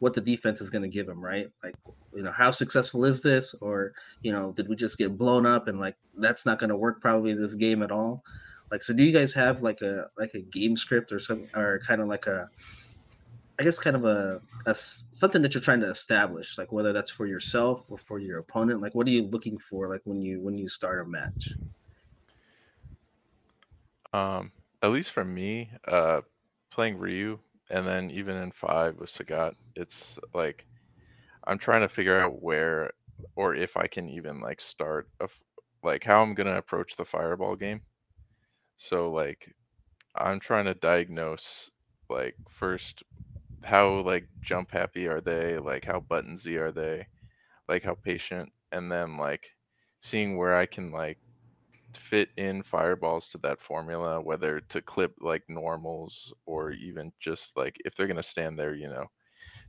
what 0.00 0.14
the 0.14 0.20
defense 0.20 0.60
is 0.60 0.70
going 0.70 0.82
to 0.82 0.88
give 0.88 1.08
him, 1.08 1.22
right? 1.22 1.50
Like, 1.62 1.74
you 2.14 2.22
know, 2.22 2.32
how 2.32 2.50
successful 2.50 3.04
is 3.04 3.22
this, 3.22 3.54
or 3.60 3.92
you 4.22 4.32
know, 4.32 4.52
did 4.52 4.68
we 4.68 4.74
just 4.74 4.98
get 4.98 5.16
blown 5.16 5.46
up 5.46 5.68
and 5.68 5.78
like 5.78 5.94
that's 6.16 6.44
not 6.44 6.58
going 6.58 6.70
to 6.70 6.76
work 6.76 7.00
probably 7.00 7.34
this 7.34 7.54
game 7.54 7.82
at 7.82 7.92
all? 7.92 8.24
Like, 8.70 8.82
so 8.82 8.94
do 8.94 9.02
you 9.02 9.12
guys 9.12 9.32
have 9.34 9.62
like 9.62 9.82
a 9.82 10.08
like 10.18 10.34
a 10.34 10.40
game 10.40 10.76
script 10.76 11.12
or 11.12 11.18
some 11.18 11.46
or 11.54 11.80
kind 11.86 12.00
of 12.00 12.08
like 12.08 12.26
a, 12.26 12.48
I 13.58 13.62
guess 13.62 13.78
kind 13.78 13.94
of 13.94 14.04
a, 14.04 14.40
a 14.66 14.74
something 14.74 15.42
that 15.42 15.54
you're 15.54 15.60
trying 15.60 15.80
to 15.80 15.90
establish, 15.90 16.56
like 16.56 16.72
whether 16.72 16.92
that's 16.92 17.10
for 17.10 17.26
yourself 17.26 17.84
or 17.88 17.98
for 17.98 18.18
your 18.18 18.38
opponent. 18.38 18.80
Like, 18.80 18.94
what 18.94 19.06
are 19.06 19.10
you 19.10 19.24
looking 19.24 19.58
for, 19.58 19.88
like 19.88 20.02
when 20.04 20.22
you 20.22 20.40
when 20.40 20.56
you 20.56 20.68
start 20.68 21.00
a 21.00 21.04
match? 21.04 21.52
Um, 24.12 24.50
at 24.82 24.90
least 24.90 25.12
for 25.12 25.24
me, 25.24 25.70
uh, 25.86 26.22
playing 26.70 26.98
Ryu 26.98 27.38
and 27.70 27.86
then 27.86 28.10
even 28.10 28.36
in 28.36 28.52
five 28.52 28.96
with 28.98 29.10
Sagat, 29.12 29.54
it's 29.76 30.18
like 30.34 30.66
I'm 31.46 31.58
trying 31.58 31.82
to 31.82 31.88
figure 31.88 32.20
out 32.20 32.42
where 32.42 32.90
or 33.36 33.54
if 33.54 33.76
I 33.76 33.86
can 33.86 34.08
even 34.08 34.40
like 34.40 34.60
start 34.60 35.08
a 35.20 35.28
like 35.82 36.04
how 36.04 36.22
I'm 36.22 36.34
gonna 36.34 36.58
approach 36.58 36.96
the 36.96 37.04
fireball 37.04 37.56
game. 37.56 37.82
So 38.76 39.10
like 39.10 39.54
I'm 40.16 40.40
trying 40.40 40.66
to 40.66 40.74
diagnose 40.74 41.70
like 42.08 42.36
first 42.48 43.02
how 43.62 44.00
like 44.00 44.28
jump 44.42 44.70
happy 44.72 45.06
are 45.08 45.20
they, 45.20 45.58
like 45.58 45.84
how 45.84 46.00
buttonsy 46.00 46.58
are 46.58 46.72
they, 46.72 47.06
like 47.68 47.82
how 47.82 47.94
patient, 47.94 48.50
and 48.72 48.90
then 48.90 49.16
like 49.16 49.48
seeing 50.00 50.36
where 50.36 50.56
I 50.56 50.66
can 50.66 50.92
like 50.92 51.18
fit 51.96 52.30
in 52.36 52.62
fireballs 52.62 53.28
to 53.30 53.38
that 53.38 53.60
formula, 53.60 54.20
whether 54.20 54.60
to 54.60 54.82
clip 54.82 55.14
like 55.20 55.42
normals 55.48 56.32
or 56.46 56.70
even 56.72 57.12
just 57.20 57.56
like 57.56 57.76
if 57.84 57.94
they're 57.94 58.06
gonna 58.06 58.22
stand 58.22 58.58
there, 58.58 58.74
you 58.74 58.88
know, 58.88 59.06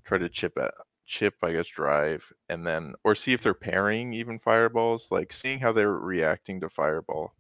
try 0.06 0.18
to 0.18 0.30
chip 0.30 0.58
at 0.58 0.74
chip, 1.06 1.36
I 1.44 1.54
guess, 1.54 1.68
drive, 1.68 2.32
and 2.50 2.66
then 2.66 2.96
or 3.04 3.16
see 3.16 3.34
if 3.34 3.42
they're 3.44 3.54
parrying 3.54 4.14
even 4.14 4.40
fireballs, 4.40 5.08
like 5.12 5.34
seeing 5.34 5.60
how 5.60 5.74
they're 5.74 5.92
reacting 5.92 6.62
to 6.62 6.70
fireball 6.70 7.34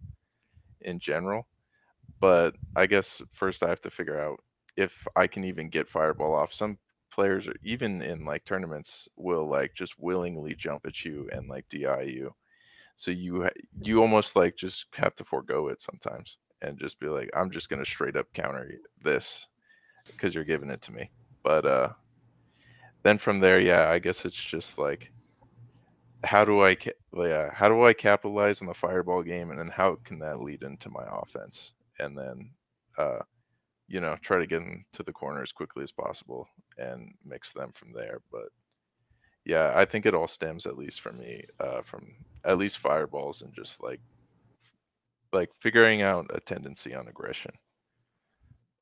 in 0.82 0.99
general. 0.99 1.47
But 2.19 2.55
I 2.75 2.88
guess 2.88 3.21
first 3.34 3.63
I 3.63 3.69
have 3.69 3.82
to 3.82 3.91
figure 3.91 4.19
out 4.19 4.43
if 4.77 5.07
I 5.15 5.27
can 5.27 5.43
even 5.45 5.69
get 5.69 5.89
fireball 5.89 6.34
off. 6.36 6.53
Some 6.53 6.77
players, 7.11 7.47
or 7.47 7.55
even 7.63 8.01
in 8.01 8.25
like 8.25 8.45
tournaments, 8.45 9.07
will 9.17 9.47
like 9.47 9.73
just 9.75 9.99
willingly 9.99 10.55
jump 10.55 10.86
at 10.86 11.03
you 11.05 11.29
and 11.32 11.49
like 11.49 11.67
DI 11.69 12.03
you. 12.03 12.34
So 12.96 13.12
you 13.12 13.50
you 13.84 14.02
almost 14.02 14.36
like 14.36 14.56
just 14.58 14.86
have 14.94 15.16
to 15.18 15.26
forego 15.26 15.70
it 15.70 15.82
sometimes 15.82 16.38
and 16.62 16.80
just 16.80 17.00
be 17.00 17.08
like, 17.08 17.30
I'm 17.36 17.52
just 17.52 17.70
gonna 17.70 17.86
straight 17.86 18.16
up 18.16 18.28
counter 18.34 18.72
this 19.04 19.46
because 20.08 20.36
you're 20.36 20.44
giving 20.46 20.70
it 20.70 20.82
to 20.84 20.94
me. 20.94 21.12
But 21.44 21.66
uh, 21.66 21.89
then 23.04 23.18
from 23.20 23.39
there, 23.39 23.60
yeah, 23.60 23.89
I 23.89 24.00
guess 24.00 24.26
it's 24.26 24.36
just 24.44 24.78
like, 24.78 25.12
how 26.24 26.46
do 26.46 26.62
I 26.64 26.76
ca- 26.76 26.94
yeah, 27.16 27.50
how 27.54 27.70
do 27.70 27.84
I 27.84 27.94
capitalize 27.94 28.62
on 28.62 28.68
the 28.68 28.74
fireball 28.74 29.24
game, 29.24 29.50
and 29.52 29.60
then 29.60 29.70
how 29.70 29.98
can 30.06 30.20
that 30.20 30.39
lead 30.42 30.64
into 30.64 30.89
my 30.89 31.04
offense, 31.12 31.74
and 32.00 32.18
then 32.18 32.52
uh, 32.98 33.20
you 33.88 34.02
know, 34.02 34.18
try 34.22 34.39
to 34.39 34.48
get 34.48 34.62
into 34.64 35.04
the 35.06 35.14
corner 35.14 35.44
as 35.44 35.52
quickly 35.52 35.84
as 35.84 35.92
possible 35.92 36.48
and 36.78 37.14
mix 37.26 37.52
them 37.54 37.72
from 37.76 37.94
there. 37.94 38.22
But 38.32 38.50
yeah, 39.46 39.72
I 39.76 39.86
think 39.86 40.06
it 40.06 40.14
all 40.14 40.28
stems 40.28 40.66
at 40.66 40.78
least 40.78 41.02
for 41.02 41.12
me 41.14 41.44
uh, 41.60 41.82
from 41.82 42.14
at 42.44 42.58
least 42.58 42.78
fireballs 42.80 43.42
and 43.42 43.54
just 43.54 43.82
like 43.82 44.00
like 45.34 45.50
figuring 45.62 46.02
out 46.02 46.30
a 46.34 46.39
tendency 46.39 46.94
on 46.94 47.08
aggression. 47.08 47.52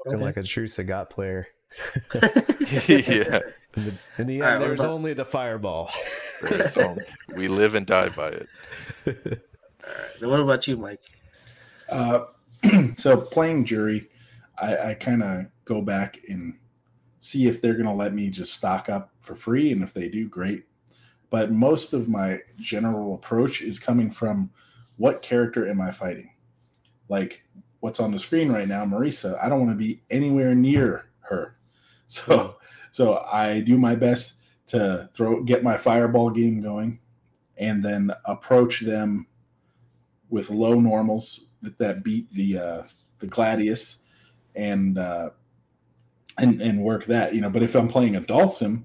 Looking 0.05 0.21
like 0.21 0.37
a 0.37 0.43
true 0.43 0.65
Sagat 0.67 1.09
player. 1.09 1.47
yeah, 2.87 3.39
In 3.77 3.85
the, 3.85 3.93
in 4.17 4.27
the 4.27 4.33
end, 4.35 4.43
Alright, 4.43 4.59
there's 4.61 4.79
about- 4.79 4.91
only 4.91 5.13
the 5.13 5.25
fireball. 5.25 5.91
only- 6.75 7.03
we 7.35 7.47
live 7.47 7.75
and 7.75 7.85
die 7.85 8.09
by 8.09 8.29
it. 8.29 8.47
All 9.07 9.13
right. 9.13 9.39
Then 10.19 10.29
what 10.29 10.39
about 10.39 10.67
you, 10.67 10.75
Mike? 10.77 11.01
Uh, 11.87 12.25
so 12.97 13.17
playing 13.17 13.65
Juri, 13.65 14.09
I, 14.59 14.77
I 14.77 14.93
kind 14.95 15.21
of 15.21 15.45
go 15.65 15.81
back 15.83 16.19
and 16.27 16.57
see 17.19 17.47
if 17.47 17.61
they're 17.61 17.73
going 17.73 17.85
to 17.85 17.93
let 17.93 18.13
me 18.13 18.29
just 18.29 18.53
stock 18.53 18.89
up 18.89 19.11
for 19.21 19.35
free, 19.35 19.71
and 19.71 19.83
if 19.83 19.93
they 19.93 20.09
do, 20.09 20.27
great. 20.27 20.65
But 21.29 21.51
most 21.51 21.93
of 21.93 22.07
my 22.07 22.39
general 22.57 23.13
approach 23.13 23.61
is 23.61 23.79
coming 23.79 24.09
from 24.09 24.51
what 24.97 25.21
character 25.21 25.69
am 25.69 25.79
I 25.81 25.91
fighting? 25.91 26.31
Like 27.07 27.43
what's 27.79 27.99
on 27.99 28.11
the 28.11 28.19
screen 28.19 28.51
right 28.51 28.67
now, 28.67 28.85
Marisa. 28.85 29.41
I 29.43 29.49
don't 29.49 29.59
want 29.59 29.71
to 29.71 29.77
be 29.77 30.01
anywhere 30.09 30.55
near 30.55 31.09
her, 31.21 31.55
so 32.07 32.57
so 32.91 33.23
I 33.31 33.61
do 33.61 33.77
my 33.77 33.95
best 33.95 34.41
to 34.67 35.09
throw 35.13 35.43
get 35.43 35.63
my 35.63 35.77
fireball 35.77 36.29
game 36.29 36.61
going, 36.61 36.99
and 37.57 37.83
then 37.83 38.11
approach 38.25 38.81
them 38.81 39.27
with 40.29 40.49
low 40.49 40.79
normals 40.79 41.45
that, 41.61 41.77
that 41.79 42.03
beat 42.03 42.29
the 42.31 42.57
uh, 42.57 42.83
the 43.19 43.27
gladius 43.27 43.99
and 44.55 44.97
uh, 44.97 45.29
and 46.41 46.61
and 46.61 46.83
work 46.83 47.05
that 47.05 47.33
you 47.33 47.41
know 47.41 47.49
but 47.49 47.63
if 47.63 47.75
i'm 47.75 47.87
playing 47.87 48.15
a 48.15 48.21
Dhalsim 48.21 48.83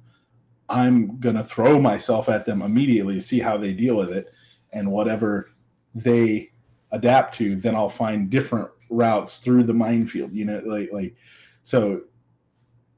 i'm 0.69 1.19
gonna 1.21 1.45
throw 1.45 1.81
myself 1.81 2.29
at 2.29 2.45
them 2.45 2.63
immediately 2.63 3.21
see 3.21 3.41
how 3.41 3.57
they 3.57 3.73
deal 3.73 3.97
with 3.97 4.11
it 4.11 4.33
and 4.73 4.91
whatever 4.91 5.51
they 5.95 6.51
adapt 6.91 7.35
to 7.35 7.57
then 7.57 7.75
i'll 7.75 7.89
find 7.89 8.31
different 8.31 8.69
routes 8.91 9.39
through 9.39 9.65
the 9.65 9.75
minefield 9.75 10.33
you 10.33 10.45
know 10.45 10.63
like 10.67 10.93
like 10.93 11.15
so 11.63 12.03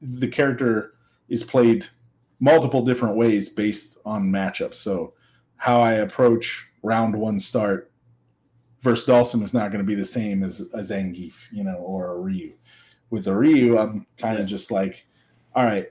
the 0.01 0.27
character 0.27 0.93
is 1.29 1.43
played 1.43 1.85
multiple 2.39 2.83
different 2.83 3.15
ways 3.15 3.49
based 3.49 3.97
on 4.05 4.31
matchups 4.31 4.75
so 4.75 5.13
how 5.55 5.79
i 5.79 5.93
approach 5.93 6.67
round 6.83 7.15
one 7.15 7.39
start 7.39 7.91
versus 8.81 9.07
Dhalsim 9.07 9.43
is 9.43 9.53
not 9.53 9.71
going 9.71 9.83
to 9.83 9.87
be 9.87 9.95
the 9.95 10.05
same 10.05 10.43
as 10.43 10.61
a 10.73 10.79
Zangief, 10.79 11.41
you 11.51 11.63
know, 11.63 11.75
or 11.75 12.11
a 12.11 12.19
Ryu. 12.19 12.53
With 13.09 13.25
the 13.25 13.35
Ryu, 13.35 13.77
I'm 13.77 14.05
kind 14.17 14.37
of 14.39 14.47
just 14.47 14.69
like, 14.71 15.07
all 15.55 15.63
right, 15.63 15.87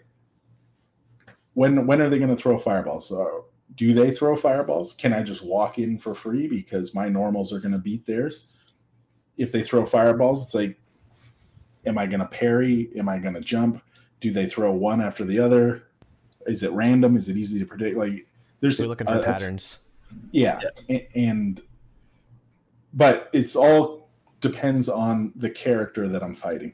when 1.55 1.87
when 1.87 2.01
are 2.03 2.09
they 2.09 2.19
going 2.19 2.31
to 2.31 2.37
throw 2.37 2.59
fireballs? 2.59 3.09
So 3.09 3.47
do 3.75 3.93
they 3.95 4.11
throw 4.11 4.37
fireballs? 4.37 4.93
Can 4.95 5.13
I 5.13 5.23
just 5.23 5.45
walk 5.45 5.79
in 5.79 5.99
for 5.99 6.15
free 6.15 6.47
because 6.47 6.95
my 6.95 7.09
normals 7.09 7.53
are 7.53 7.61
going 7.61 7.73
to 7.73 7.79
beat 7.79 8.07
theirs? 8.07 8.47
If 9.37 9.53
they 9.53 9.63
throw 9.63 9.85
fireballs, 9.87 10.45
it's 10.45 10.55
like, 10.55 10.79
am 11.87 11.99
I 11.99 12.07
going 12.07 12.21
to 12.21 12.27
parry? 12.27 12.91
Am 12.97 13.09
I 13.09 13.19
going 13.19 13.35
to 13.35 13.41
jump? 13.41 13.83
Do 14.21 14.31
they 14.31 14.47
throw 14.47 14.73
one 14.73 15.01
after 15.01 15.25
the 15.25 15.39
other? 15.39 15.85
Is 16.47 16.63
it 16.63 16.71
random? 16.73 17.17
Is 17.17 17.29
it 17.29 17.37
easy 17.37 17.59
to 17.59 17.67
predict? 17.67 17.97
Like, 17.97 18.27
there's 18.61 18.79
We're 18.79 18.87
looking 18.89 19.07
for 19.07 19.15
a- 19.15 19.21
a- 19.21 19.25
patterns. 19.25 19.81
yeah, 20.31 20.61
a- 20.89 21.09
and 21.15 21.61
but 22.95 23.29
it's 23.33 23.57
all 23.57 24.09
depends 24.41 24.89
on 24.89 25.33
the 25.37 25.51
character 25.51 26.09
that 26.09 26.23
I'm 26.23 26.35
fighting, 26.35 26.73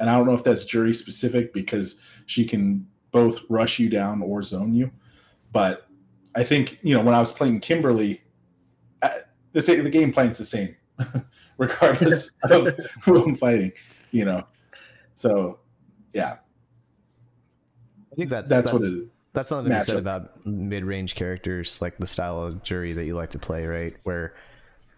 and 0.00 0.08
I 0.08 0.16
don't 0.16 0.26
know 0.26 0.34
if 0.34 0.42
that's 0.42 0.64
Juri 0.64 0.94
specific 0.94 1.52
because 1.52 2.00
she 2.26 2.44
can 2.44 2.86
both 3.12 3.40
rush 3.48 3.78
you 3.78 3.90
down 3.90 4.22
or 4.22 4.42
zone 4.42 4.74
you, 4.74 4.90
but 5.52 5.86
I 6.34 6.42
think 6.42 6.78
you 6.82 6.94
know 6.94 7.02
when 7.02 7.14
I 7.14 7.20
was 7.20 7.30
playing 7.30 7.60
Kimberly, 7.60 8.22
uh, 9.02 9.10
the 9.52 9.62
sa- 9.62 9.74
the 9.74 9.90
game 9.90 10.12
plan's 10.12 10.38
the 10.38 10.44
same, 10.44 10.74
regardless 11.58 12.32
of 12.44 12.76
who 13.02 13.22
I'm 13.22 13.34
fighting, 13.34 13.72
you 14.10 14.24
know. 14.24 14.44
So, 15.14 15.58
yeah, 16.12 16.38
I 18.10 18.14
think 18.16 18.30
that's 18.30 18.48
that's, 18.48 18.72
what 18.72 18.82
it 18.82 18.86
is. 18.86 19.08
That's 19.32 19.48
something 19.48 19.70
to 19.70 19.78
be 19.78 19.84
said 19.84 19.98
about 19.98 20.44
mid-range 20.46 21.14
characters, 21.14 21.80
like 21.80 21.98
the 21.98 22.06
style 22.06 22.42
of 22.42 22.64
Juri 22.64 22.94
that 22.94 23.04
you 23.04 23.14
like 23.14 23.30
to 23.30 23.38
play, 23.38 23.66
right? 23.66 23.94
Where 24.04 24.34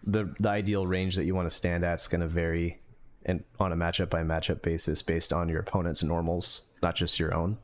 the 0.05 0.33
the 0.39 0.49
ideal 0.49 0.87
range 0.87 1.17
that 1.17 1.25
you 1.25 1.35
want 1.35 1.49
to 1.49 1.55
stand 1.55 1.83
at 1.83 1.99
is 1.99 2.07
going 2.07 2.21
to 2.21 2.27
vary, 2.27 2.79
and 3.25 3.43
on 3.59 3.71
a 3.71 3.75
matchup 3.75 4.09
by 4.09 4.23
matchup 4.23 4.61
basis 4.61 5.01
based 5.01 5.31
on 5.31 5.49
your 5.49 5.59
opponent's 5.59 6.03
normals, 6.03 6.63
not 6.81 6.95
just 6.95 7.19
your 7.19 7.33
own, 7.33 7.57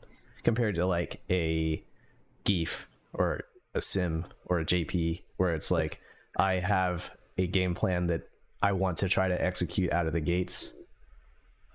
compared 0.44 0.76
to 0.76 0.86
like 0.86 1.22
a 1.30 1.84
Gief 2.46 2.88
or 3.14 3.42
a 3.74 3.82
Sim 3.82 4.26
or 4.46 4.60
a 4.60 4.66
JP, 4.66 5.22
where 5.38 5.54
it's 5.54 5.72
like 5.72 6.00
I 6.38 6.56
have 6.56 7.12
a 7.38 7.48
game 7.48 7.76
plan 7.76 8.08
that 8.08 8.30
I 8.62 8.74
want 8.74 8.98
to 8.98 9.10
try 9.10 9.28
to 9.28 9.42
execute 9.42 9.92
out 9.92 10.08
of 10.08 10.14
the 10.14 10.20
gates. 10.20 10.74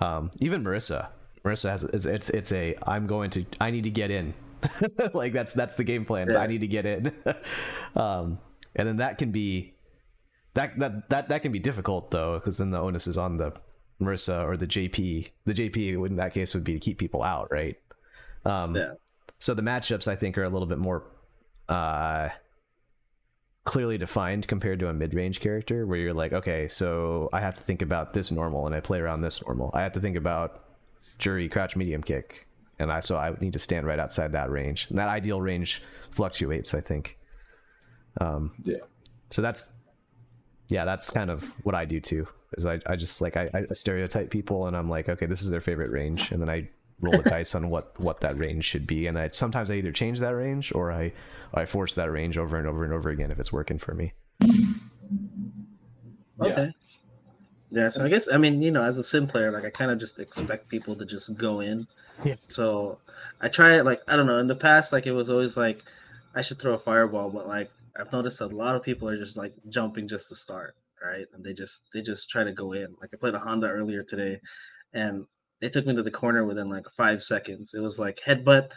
Um, 0.00 0.30
even 0.40 0.62
Marisa, 0.64 1.08
Marisa 1.44 1.70
has 1.70 1.84
it's 1.84 2.06
it's, 2.06 2.30
it's 2.30 2.52
a 2.52 2.76
I'm 2.86 3.06
going 3.06 3.30
to 3.30 3.44
I 3.60 3.70
need 3.70 3.84
to 3.84 3.90
get 3.90 4.10
in. 4.10 4.34
like 5.14 5.32
that's 5.32 5.52
that's 5.52 5.74
the 5.74 5.84
game 5.84 6.04
plan. 6.04 6.30
is 6.30 6.36
I 6.36 6.46
need 6.46 6.62
to 6.62 6.66
get 6.66 6.86
in. 6.86 7.12
um, 7.96 8.38
and 8.74 8.88
then 8.88 8.96
that 8.96 9.18
can 9.18 9.30
be 9.30 9.74
that 10.54 10.78
that 10.78 11.08
that 11.10 11.28
that 11.28 11.42
can 11.42 11.52
be 11.52 11.58
difficult 11.58 12.10
though, 12.10 12.38
because 12.38 12.58
then 12.58 12.70
the 12.70 12.78
onus 12.78 13.06
is 13.06 13.18
on 13.18 13.36
the 13.36 13.52
Marisa 14.00 14.44
or 14.44 14.56
the 14.56 14.66
JP. 14.66 15.30
The 15.44 15.52
JP 15.52 16.06
in 16.06 16.16
that 16.16 16.34
case 16.34 16.54
would 16.54 16.64
be 16.64 16.74
to 16.74 16.80
keep 16.80 16.98
people 16.98 17.22
out, 17.22 17.50
right? 17.50 17.76
Um, 18.44 18.74
Yeah. 18.76 18.94
So 19.38 19.52
the 19.54 19.62
matchups 19.62 20.08
I 20.08 20.16
think 20.16 20.38
are 20.38 20.44
a 20.44 20.48
little 20.48 20.66
bit 20.66 20.78
more 20.78 21.04
uh, 21.68 22.30
clearly 23.64 23.98
defined 23.98 24.46
compared 24.46 24.78
to 24.80 24.88
a 24.88 24.92
mid-range 24.92 25.40
character, 25.40 25.86
where 25.86 25.98
you're 25.98 26.14
like, 26.14 26.32
okay, 26.32 26.68
so 26.68 27.28
I 27.32 27.40
have 27.40 27.54
to 27.54 27.62
think 27.62 27.82
about 27.82 28.12
this 28.12 28.30
normal, 28.30 28.66
and 28.66 28.74
I 28.74 28.80
play 28.80 29.00
around 29.00 29.22
this 29.22 29.42
normal. 29.44 29.70
I 29.74 29.82
have 29.82 29.92
to 29.92 30.00
think 30.00 30.16
about 30.16 30.64
Juri 31.18 31.48
crouch 31.48 31.76
medium 31.76 32.02
kick, 32.02 32.46
and 32.78 32.92
I 32.92 33.00
so 33.00 33.16
I 33.16 33.34
need 33.40 33.52
to 33.54 33.58
stand 33.58 33.86
right 33.86 33.98
outside 33.98 34.32
that 34.32 34.50
range. 34.50 34.86
And 34.90 34.98
that 34.98 35.08
ideal 35.08 35.40
range 35.40 35.82
fluctuates, 36.10 36.74
I 36.74 36.80
think. 36.80 37.18
Um, 38.20 38.52
Yeah. 38.62 38.78
So 39.30 39.42
that's 39.42 39.76
yeah, 40.68 40.84
that's 40.84 41.10
kind 41.10 41.30
of 41.30 41.44
what 41.64 41.74
I 41.74 41.84
do 41.84 42.00
too. 42.00 42.26
Is 42.56 42.66
I, 42.66 42.80
I 42.86 42.96
just 42.96 43.20
like 43.20 43.36
I, 43.36 43.50
I 43.52 43.74
stereotype 43.74 44.30
people, 44.30 44.66
and 44.66 44.76
I'm 44.76 44.88
like, 44.88 45.08
okay, 45.08 45.26
this 45.26 45.42
is 45.42 45.50
their 45.50 45.60
favorite 45.60 45.90
range, 45.90 46.30
and 46.30 46.40
then 46.40 46.50
I 46.50 46.68
roll 47.00 47.16
the 47.16 47.22
dice 47.30 47.54
on 47.54 47.70
what 47.70 47.98
what 47.98 48.20
that 48.20 48.38
range 48.38 48.64
should 48.64 48.86
be, 48.86 49.06
and 49.06 49.18
I 49.18 49.28
sometimes 49.28 49.70
I 49.70 49.74
either 49.74 49.92
change 49.92 50.20
that 50.20 50.34
range 50.34 50.72
or 50.74 50.92
I 50.92 51.12
I 51.52 51.66
force 51.66 51.94
that 51.94 52.10
range 52.10 52.38
over 52.38 52.56
and 52.56 52.66
over 52.66 52.84
and 52.84 52.92
over 52.92 53.10
again 53.10 53.30
if 53.30 53.38
it's 53.38 53.52
working 53.52 53.78
for 53.78 53.94
me. 53.94 54.12
Yeah. 54.40 54.50
Okay. 56.40 56.74
Yeah, 57.70 57.88
so 57.88 58.04
I 58.04 58.08
guess 58.08 58.28
I 58.32 58.36
mean, 58.36 58.62
you 58.62 58.70
know, 58.70 58.84
as 58.84 58.98
a 58.98 59.02
sim 59.02 59.26
player, 59.26 59.50
like 59.50 59.64
I 59.64 59.70
kind 59.70 59.90
of 59.90 59.98
just 59.98 60.20
expect 60.20 60.68
people 60.68 60.94
to 60.94 61.04
just 61.04 61.36
go 61.36 61.60
in. 61.60 61.86
Yes. 62.24 62.46
So 62.48 62.98
I 63.40 63.48
try 63.48 63.78
it 63.78 63.84
like 63.84 64.00
I 64.06 64.16
don't 64.16 64.26
know. 64.26 64.38
In 64.38 64.46
the 64.46 64.54
past, 64.54 64.92
like 64.92 65.06
it 65.06 65.12
was 65.12 65.28
always 65.28 65.56
like 65.56 65.82
I 66.34 66.42
should 66.42 66.60
throw 66.60 66.74
a 66.74 66.78
fireball, 66.78 67.30
but 67.30 67.48
like 67.48 67.70
I've 67.98 68.12
noticed 68.12 68.40
a 68.40 68.46
lot 68.46 68.76
of 68.76 68.82
people 68.82 69.08
are 69.08 69.18
just 69.18 69.36
like 69.36 69.54
jumping 69.68 70.06
just 70.06 70.28
to 70.28 70.36
start, 70.36 70.76
right? 71.04 71.26
And 71.34 71.44
they 71.44 71.52
just 71.52 71.84
they 71.92 72.02
just 72.02 72.30
try 72.30 72.44
to 72.44 72.52
go 72.52 72.72
in. 72.72 72.94
Like 73.00 73.10
I 73.12 73.16
played 73.16 73.34
a 73.34 73.38
Honda 73.38 73.68
earlier 73.68 74.02
today, 74.02 74.40
and 74.92 75.26
they 75.60 75.68
took 75.68 75.86
me 75.86 75.94
to 75.94 76.02
the 76.02 76.10
corner 76.10 76.44
within 76.44 76.68
like 76.68 76.86
five 76.96 77.22
seconds. 77.22 77.74
It 77.74 77.80
was 77.80 77.98
like 77.98 78.20
headbutt 78.26 78.68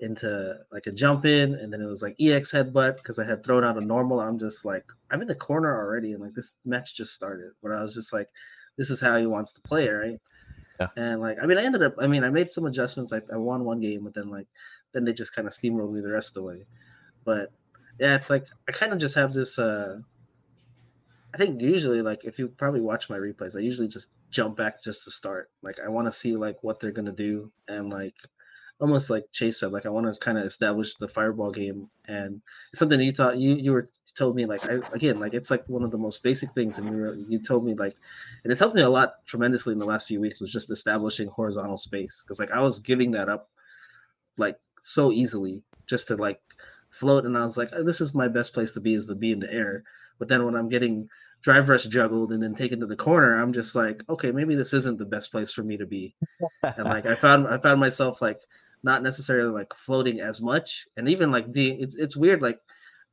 into 0.00 0.56
like 0.72 0.86
a 0.86 0.92
jump 0.92 1.26
in, 1.26 1.54
and 1.54 1.72
then 1.72 1.80
it 1.80 1.86
was 1.86 2.02
like 2.02 2.16
EX 2.20 2.52
headbutt 2.52 2.96
because 2.96 3.18
I 3.18 3.24
had 3.24 3.44
thrown 3.44 3.64
out 3.64 3.76
a 3.76 3.80
normal. 3.80 4.20
I'm 4.20 4.38
just 4.38 4.64
like 4.64 4.84
I'm 5.10 5.22
in 5.22 5.28
the 5.28 5.34
corner 5.34 5.76
already, 5.76 6.12
and 6.12 6.22
like 6.22 6.34
this 6.34 6.56
match 6.64 6.94
just 6.94 7.14
started. 7.14 7.52
But 7.62 7.72
I 7.72 7.82
was 7.82 7.94
just 7.94 8.12
like, 8.12 8.28
this 8.76 8.90
is 8.90 9.00
how 9.00 9.16
he 9.16 9.26
wants 9.26 9.52
to 9.54 9.60
play, 9.60 9.88
right? 9.88 10.20
Yeah. 10.78 10.88
And 10.96 11.20
like 11.20 11.36
I 11.42 11.46
mean, 11.46 11.58
I 11.58 11.64
ended 11.64 11.82
up. 11.82 11.94
I 11.98 12.06
mean, 12.06 12.24
I 12.24 12.30
made 12.30 12.50
some 12.50 12.66
adjustments. 12.66 13.12
I, 13.12 13.20
I 13.32 13.36
won 13.36 13.64
one 13.64 13.80
game, 13.80 14.04
but 14.04 14.14
then 14.14 14.30
like 14.30 14.46
then 14.92 15.04
they 15.04 15.12
just 15.12 15.34
kind 15.34 15.46
of 15.46 15.52
steamrolled 15.52 15.92
me 15.92 16.00
the 16.00 16.10
rest 16.10 16.30
of 16.30 16.34
the 16.34 16.42
way. 16.42 16.64
But 17.24 17.52
yeah, 17.98 18.16
it's 18.16 18.30
like 18.30 18.46
I 18.68 18.72
kind 18.72 18.92
of 18.92 18.98
just 18.98 19.14
have 19.14 19.32
this. 19.32 19.58
uh 19.58 20.00
I 21.32 21.36
think 21.38 21.60
usually, 21.60 22.02
like 22.02 22.24
if 22.24 22.38
you 22.38 22.48
probably 22.48 22.80
watch 22.80 23.08
my 23.08 23.16
replays, 23.16 23.56
I 23.56 23.60
usually 23.60 23.88
just 23.88 24.06
jump 24.30 24.56
back 24.56 24.82
just 24.82 25.04
to 25.04 25.10
start. 25.10 25.50
Like 25.62 25.78
I 25.84 25.88
want 25.88 26.06
to 26.06 26.12
see 26.12 26.36
like 26.36 26.62
what 26.62 26.80
they're 26.80 26.90
gonna 26.90 27.12
do, 27.12 27.52
and 27.68 27.90
like 27.90 28.14
almost 28.80 29.10
like 29.10 29.26
Chase 29.32 29.60
said, 29.60 29.72
like 29.72 29.86
I 29.86 29.90
want 29.90 30.12
to 30.12 30.18
kind 30.18 30.38
of 30.38 30.44
establish 30.44 30.94
the 30.96 31.08
fireball 31.08 31.52
game, 31.52 31.90
and 32.08 32.42
it's 32.72 32.80
something 32.80 33.00
you 33.00 33.12
thought 33.12 33.38
you 33.38 33.54
you 33.54 33.72
were 33.72 33.86
told 34.16 34.34
me 34.34 34.44
like 34.44 34.64
I, 34.68 34.80
again 34.92 35.20
like 35.20 35.34
it's 35.34 35.50
like 35.52 35.68
one 35.68 35.84
of 35.84 35.92
the 35.92 35.98
most 35.98 36.22
basic 36.22 36.50
things, 36.52 36.78
and 36.78 36.88
you 36.88 37.00
were, 37.00 37.14
you 37.14 37.38
told 37.40 37.64
me 37.64 37.74
like, 37.74 37.94
and 38.42 38.52
it's 38.52 38.60
helped 38.60 38.76
me 38.76 38.82
a 38.82 38.88
lot 38.88 39.24
tremendously 39.26 39.72
in 39.72 39.78
the 39.78 39.86
last 39.86 40.08
few 40.08 40.20
weeks 40.20 40.40
was 40.40 40.52
just 40.52 40.70
establishing 40.70 41.28
horizontal 41.28 41.76
space 41.76 42.22
because 42.24 42.38
like 42.40 42.50
I 42.50 42.60
was 42.60 42.80
giving 42.80 43.12
that 43.12 43.28
up 43.28 43.50
like 44.36 44.58
so 44.80 45.12
easily 45.12 45.62
just 45.86 46.08
to 46.08 46.16
like 46.16 46.40
float, 46.88 47.24
and 47.24 47.38
I 47.38 47.44
was 47.44 47.56
like, 47.56 47.70
oh, 47.72 47.84
this 47.84 48.00
is 48.00 48.14
my 48.14 48.28
best 48.28 48.52
place 48.52 48.72
to 48.72 48.80
be 48.80 48.94
is 48.94 49.06
to 49.06 49.14
be 49.14 49.32
in 49.32 49.40
the 49.40 49.52
air. 49.52 49.84
But 50.20 50.28
then 50.28 50.44
when 50.44 50.54
I'm 50.54 50.68
getting 50.68 51.08
drive 51.42 51.68
rush 51.68 51.86
juggled 51.86 52.32
and 52.32 52.40
then 52.42 52.54
taken 52.54 52.78
to 52.78 52.86
the 52.86 52.94
corner, 52.94 53.34
I'm 53.34 53.52
just 53.52 53.74
like, 53.74 54.02
okay, 54.08 54.30
maybe 54.30 54.54
this 54.54 54.72
isn't 54.72 54.98
the 54.98 55.06
best 55.06 55.32
place 55.32 55.50
for 55.52 55.64
me 55.64 55.76
to 55.78 55.86
be. 55.86 56.14
and 56.62 56.84
like 56.84 57.06
I 57.06 57.16
found 57.16 57.48
I 57.48 57.58
found 57.58 57.80
myself 57.80 58.22
like 58.22 58.40
not 58.84 59.02
necessarily 59.02 59.50
like 59.50 59.74
floating 59.74 60.20
as 60.20 60.40
much, 60.40 60.86
and 60.96 61.08
even 61.08 61.32
like 61.32 61.52
the 61.52 61.70
it's 61.72 61.96
it's 61.96 62.16
weird. 62.16 62.42
Like 62.42 62.60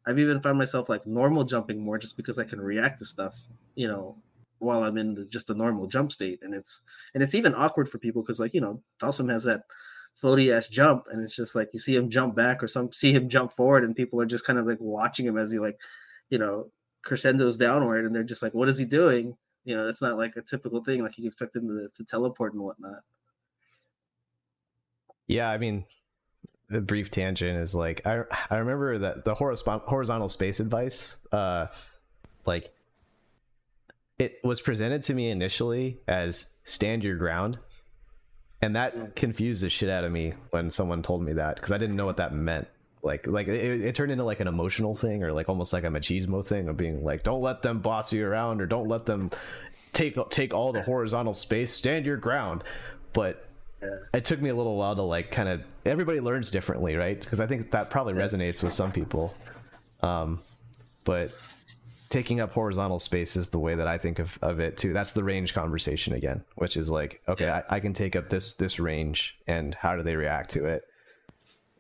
I've 0.06 0.20
even 0.20 0.40
found 0.40 0.58
myself 0.58 0.90
like 0.90 1.08
normal 1.08 1.44
jumping 1.44 1.84
more 1.84 1.98
just 1.98 2.18
because 2.18 2.38
I 2.38 2.44
can 2.44 2.62
react 2.62 3.00
to 3.00 3.06
stuff, 3.06 3.38
you 3.76 3.88
know, 3.88 4.18
while 4.60 4.84
I'm 4.84 4.98
in 4.98 5.16
the, 5.16 5.26
just 5.26 5.50
a 5.50 5.54
normal 5.54 5.88
jump 5.88 6.12
state, 6.12 6.40
and 6.42 6.54
it's 6.54 6.82
and 7.14 7.24
it's 7.24 7.36
even 7.36 7.56
awkward 7.56 7.90
for 7.90 8.00
people 8.00 8.22
because 8.22 8.40
like 8.40 8.54
you 8.54 8.62
know 8.62 8.82
Dhalsim 9.02 9.32
has 9.32 9.44
that 9.44 9.64
floaty 10.22 10.54
ass 10.56 10.68
jump, 10.68 11.06
and 11.12 11.24
it's 11.24 11.36
just 11.36 11.56
like 11.56 11.70
you 11.74 11.80
see 11.80 11.96
him 11.96 12.10
jump 12.10 12.36
back 12.36 12.64
or 12.64 12.68
some 12.68 12.92
see 12.92 13.14
him 13.14 13.30
jump 13.30 13.54
forward, 13.54 13.84
and 13.84 13.96
people 13.96 14.22
are 14.22 14.26
just 14.26 14.46
kind 14.46 14.60
of 14.60 14.66
like 14.66 14.80
watching 14.80 15.26
him 15.26 15.38
as 15.38 15.52
he 15.52 15.60
like, 15.60 15.80
you 16.30 16.38
know, 16.38 16.72
crescendos 17.08 17.58
downward, 17.58 18.06
and 18.06 18.14
they're 18.14 18.24
just 18.24 18.44
like, 18.44 18.54
what 18.54 18.70
is 18.70 18.78
he 18.78 18.86
doing? 18.86 19.36
You 19.64 19.76
know, 19.76 19.86
that's 19.86 20.02
not 20.02 20.18
like 20.18 20.36
a 20.36 20.42
typical 20.42 20.84
thing. 20.84 21.02
Like 21.02 21.18
you 21.18 21.28
expect 21.28 21.56
him 21.56 21.68
to, 21.68 21.90
to 21.96 22.04
teleport 22.04 22.54
and 22.54 22.62
whatnot. 22.62 23.00
Yeah, 25.28 25.50
I 25.50 25.58
mean, 25.58 25.86
the 26.70 26.82
brief 26.82 27.12
tangent 27.12 27.58
is 27.58 27.74
like 27.74 28.06
I 28.06 28.24
I 28.50 28.58
remember 28.58 28.98
that 29.00 29.26
the 29.26 29.36
horizontal 29.36 30.30
space 30.30 30.60
advice, 30.60 31.18
uh, 31.32 31.68
like 32.46 32.72
it 34.20 34.40
was 34.44 34.62
presented 34.62 35.04
to 35.04 35.14
me 35.14 35.30
initially 35.30 36.00
as 36.08 36.48
stand 36.64 37.04
your 37.04 37.18
ground, 37.18 37.58
and 38.62 38.76
that 38.76 39.16
confused 39.16 39.64
the 39.64 39.70
shit 39.70 39.90
out 39.90 40.04
of 40.04 40.12
me 40.12 40.34
when 40.52 40.70
someone 40.70 41.04
told 41.04 41.24
me 41.24 41.34
that 41.34 41.56
because 41.56 41.72
I 41.72 41.78
didn't 41.78 41.96
know 41.96 42.06
what 42.06 42.18
that 42.18 42.34
meant. 42.34 42.68
Like 43.04 43.28
like 43.28 43.48
it, 43.48 43.82
it 43.82 43.96
turned 43.96 44.12
into 44.12 44.24
like 44.24 44.40
an 44.40 44.48
emotional 44.48 44.96
thing 44.96 45.24
or 45.24 45.32
like 45.32 45.50
almost 45.50 45.72
like 45.72 45.84
a 45.84 45.88
machismo 45.88 46.44
thing 46.44 46.68
of 46.68 46.78
being 46.78 47.04
like 47.04 47.24
don't 47.24 47.42
let 47.42 47.62
them 47.62 47.80
boss 47.80 48.12
you 48.12 48.26
around 48.26 48.60
or 48.60 48.66
don't 48.66 48.88
let 48.88 49.06
them 49.06 49.30
take 49.94 50.18
take 50.30 50.54
all 50.54 50.74
the 50.74 50.82
horizontal 50.82 51.34
space. 51.34 51.74
Stand 51.74 52.06
your 52.06 52.18
ground. 52.18 52.64
But 53.14 53.48
it 54.14 54.26
took 54.26 54.42
me 54.42 54.50
a 54.50 54.56
little 54.56 54.76
while 54.76 54.96
to 54.96 55.04
like 55.04 55.32
kind 55.32 55.48
of 55.48 55.62
everybody 55.86 56.20
learns 56.20 56.50
differently 56.50 56.96
right? 56.96 57.20
Because 57.20 57.40
i 57.40 57.46
think 57.46 57.72
that 57.72 57.90
probably 57.90 58.14
resonates 58.14 58.64
with 58.64 58.74
some 58.74 58.92
people. 58.92 59.34
Um 60.02 60.40
but 61.04 61.32
taking 62.10 62.40
up 62.40 62.52
horizontal 62.54 63.00
space 63.00 63.36
is 63.36 63.50
the 63.50 63.60
way 63.60 63.76
that 63.76 63.88
i 63.88 63.98
think 63.98 64.20
of, 64.20 64.38
of 64.42 64.60
it 64.60 64.78
too. 64.78 64.94
That's 64.94 65.14
the 65.14 65.24
range 65.24 65.54
conversation 65.54 66.14
again 66.14 66.44
which 66.56 66.76
is 66.76 66.90
like 66.90 67.22
okay 67.28 67.50
I, 67.50 67.64
I 67.70 67.80
can 67.80 67.94
take 67.94 68.16
up 68.16 68.30
this 68.30 68.56
this 68.56 68.80
range 68.80 69.38
and 69.46 69.76
how 69.76 69.96
do 69.96 70.04
they 70.04 70.16
react 70.16 70.52
to 70.52 70.66
it 70.66 70.84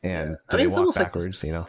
and 0.03 0.31
Yeah. 0.31 0.35
I 0.51 0.57
mean, 0.57 0.65
they 0.65 0.67
walk 0.67 0.77
almost 0.77 0.97
like 0.97 1.07
backwards 1.07 1.43
you 1.43 1.53
know 1.53 1.67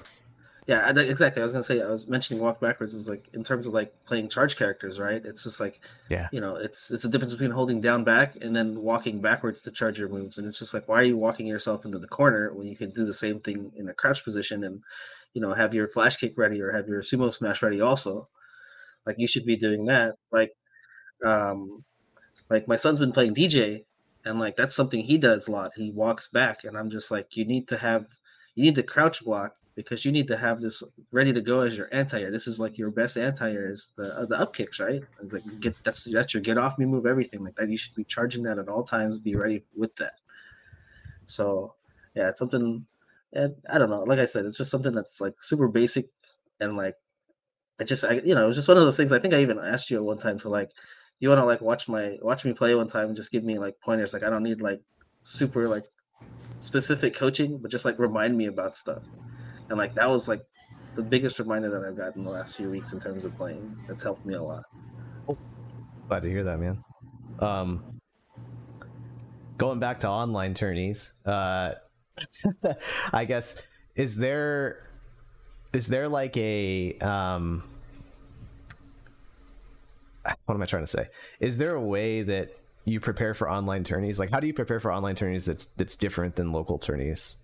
Yeah, 0.66 0.90
exactly. 0.90 1.40
I 1.40 1.44
was 1.44 1.52
gonna 1.52 1.62
say 1.62 1.80
I 1.80 1.88
was 1.88 2.06
mentioning 2.06 2.42
walk 2.42 2.60
backwards 2.60 2.92
is 2.92 3.08
like 3.08 3.26
in 3.32 3.42
terms 3.42 3.66
of 3.66 3.72
like 3.72 3.90
playing 4.04 4.28
charge 4.28 4.56
characters, 4.56 5.00
right? 5.00 5.24
It's 5.24 5.44
just 5.44 5.60
like 5.60 5.80
yeah 6.10 6.28
you 6.30 6.40
know, 6.42 6.56
it's 6.56 6.90
it's 6.90 7.06
a 7.06 7.08
difference 7.08 7.32
between 7.32 7.52
holding 7.52 7.80
down 7.80 8.04
back 8.04 8.36
and 8.42 8.54
then 8.54 8.82
walking 8.82 9.22
backwards 9.22 9.62
to 9.62 9.70
charge 9.70 9.98
your 9.98 10.10
moves. 10.10 10.36
And 10.36 10.46
it's 10.46 10.58
just 10.58 10.74
like, 10.74 10.86
why 10.86 10.96
are 11.00 11.04
you 11.04 11.16
walking 11.16 11.46
yourself 11.46 11.86
into 11.86 11.98
the 11.98 12.06
corner 12.06 12.52
when 12.52 12.66
you 12.66 12.76
can 12.76 12.90
do 12.90 13.06
the 13.06 13.14
same 13.14 13.40
thing 13.40 13.72
in 13.76 13.88
a 13.88 13.94
crouch 13.94 14.22
position 14.24 14.62
and 14.62 14.82
you 15.32 15.40
know 15.40 15.54
have 15.54 15.72
your 15.72 15.88
flash 15.88 16.18
kick 16.18 16.34
ready 16.36 16.60
or 16.60 16.72
have 16.72 16.86
your 16.86 17.00
sumo 17.00 17.32
smash 17.32 17.62
ready 17.62 17.80
also? 17.80 18.28
Like 19.08 19.18
you 19.18 19.26
should 19.26 19.46
be 19.46 19.56
doing 19.56 19.86
that. 19.86 20.16
Like, 20.30 20.52
um, 21.24 21.82
like 22.50 22.68
my 22.68 22.76
son's 22.76 23.00
been 23.00 23.12
playing 23.12 23.34
DJ, 23.34 23.84
and 24.22 24.38
like 24.38 24.54
that's 24.56 24.74
something 24.74 25.00
he 25.00 25.16
does 25.16 25.48
a 25.48 25.50
lot. 25.50 25.72
He 25.76 25.90
walks 25.90 26.28
back, 26.28 26.64
and 26.64 26.76
I'm 26.76 26.90
just 26.90 27.10
like, 27.10 27.34
you 27.34 27.46
need 27.46 27.68
to 27.68 27.78
have, 27.78 28.04
you 28.58 28.64
need 28.64 28.74
to 28.74 28.82
crouch 28.82 29.24
block 29.24 29.54
because 29.76 30.04
you 30.04 30.10
need 30.10 30.26
to 30.26 30.36
have 30.36 30.60
this 30.60 30.82
ready 31.12 31.32
to 31.32 31.40
go 31.40 31.60
as 31.60 31.76
your 31.76 31.88
anti-air. 31.92 32.32
This 32.32 32.48
is 32.48 32.58
like 32.58 32.76
your 32.76 32.90
best 32.90 33.16
anti-air 33.16 33.70
is 33.70 33.92
the 33.96 34.12
uh, 34.18 34.26
the 34.26 34.36
up 34.36 34.52
kicks, 34.52 34.80
right? 34.80 35.00
It's 35.22 35.32
like 35.32 35.44
get 35.60 35.76
that's 35.84 36.02
that's 36.12 36.34
your 36.34 36.42
get 36.42 36.58
off 36.58 36.76
me 36.76 36.84
move 36.84 37.06
everything 37.06 37.44
like 37.44 37.54
that. 37.54 37.68
You 37.70 37.76
should 37.76 37.94
be 37.94 38.02
charging 38.02 38.42
that 38.42 38.58
at 38.58 38.68
all 38.68 38.82
times. 38.82 39.20
Be 39.20 39.36
ready 39.36 39.62
with 39.76 39.94
that. 39.96 40.14
So 41.26 41.74
yeah, 42.16 42.30
it's 42.30 42.40
something. 42.40 42.84
And 43.32 43.54
I 43.70 43.78
don't 43.78 43.90
know. 43.90 44.02
Like 44.02 44.18
I 44.18 44.24
said, 44.24 44.44
it's 44.44 44.58
just 44.58 44.72
something 44.72 44.90
that's 44.90 45.20
like 45.20 45.40
super 45.40 45.68
basic, 45.68 46.06
and 46.58 46.76
like 46.76 46.96
I 47.80 47.84
just 47.84 48.02
I 48.02 48.14
you 48.14 48.34
know 48.34 48.42
it 48.42 48.48
was 48.48 48.56
just 48.56 48.66
one 48.66 48.76
of 48.76 48.82
those 48.82 48.96
things. 48.96 49.12
I 49.12 49.20
think 49.20 49.34
I 49.34 49.40
even 49.42 49.60
asked 49.60 49.88
you 49.88 49.98
at 49.98 50.04
one 50.04 50.18
time 50.18 50.38
for 50.38 50.48
like 50.48 50.72
you 51.20 51.28
want 51.28 51.40
to 51.40 51.44
like 51.44 51.60
watch 51.60 51.86
my 51.86 52.16
watch 52.22 52.44
me 52.44 52.54
play 52.54 52.74
one 52.74 52.88
time 52.88 53.06
and 53.06 53.16
just 53.16 53.30
give 53.30 53.44
me 53.44 53.60
like 53.60 53.76
pointers. 53.84 54.12
Like 54.12 54.24
I 54.24 54.30
don't 54.30 54.42
need 54.42 54.60
like 54.60 54.80
super 55.22 55.68
like 55.68 55.84
specific 56.58 57.14
coaching, 57.14 57.58
but 57.58 57.70
just 57.70 57.84
like 57.84 57.98
remind 57.98 58.36
me 58.36 58.46
about 58.46 58.76
stuff. 58.76 59.02
And 59.68 59.78
like 59.78 59.94
that 59.94 60.08
was 60.08 60.28
like 60.28 60.42
the 60.96 61.02
biggest 61.02 61.38
reminder 61.38 61.70
that 61.70 61.84
I've 61.84 61.96
gotten 61.96 62.24
the 62.24 62.30
last 62.30 62.56
few 62.56 62.70
weeks 62.70 62.92
in 62.92 63.00
terms 63.00 63.24
of 63.24 63.36
playing. 63.36 63.76
That's 63.86 64.02
helped 64.02 64.24
me 64.26 64.34
a 64.34 64.42
lot. 64.42 64.64
glad 66.08 66.22
to 66.22 66.28
hear 66.30 66.44
that 66.44 66.58
man 66.58 66.82
um 67.40 68.00
going 69.56 69.78
back 69.78 69.98
to 70.00 70.08
online 70.08 70.54
tourneys 70.54 71.12
uh 71.26 71.72
i 73.12 73.24
guess 73.24 73.62
is 73.94 74.16
there 74.16 74.88
is 75.72 75.86
there 75.88 76.08
like 76.08 76.36
a 76.36 76.96
um 76.98 77.62
what 80.46 80.54
am 80.54 80.62
i 80.62 80.66
trying 80.66 80.82
to 80.82 80.90
say 80.90 81.06
is 81.40 81.58
there 81.58 81.74
a 81.74 81.80
way 81.80 82.22
that 82.22 82.50
you 82.88 83.00
prepare 83.00 83.34
for 83.34 83.50
online 83.50 83.84
tourneys? 83.84 84.18
Like 84.18 84.30
how 84.30 84.40
do 84.40 84.46
you 84.46 84.54
prepare 84.54 84.80
for 84.80 84.92
online 84.92 85.14
tourneys 85.14 85.46
that's 85.46 85.66
that's 85.66 85.96
different 85.96 86.36
than 86.36 86.52
local 86.52 86.78
tourneys? 86.78 87.36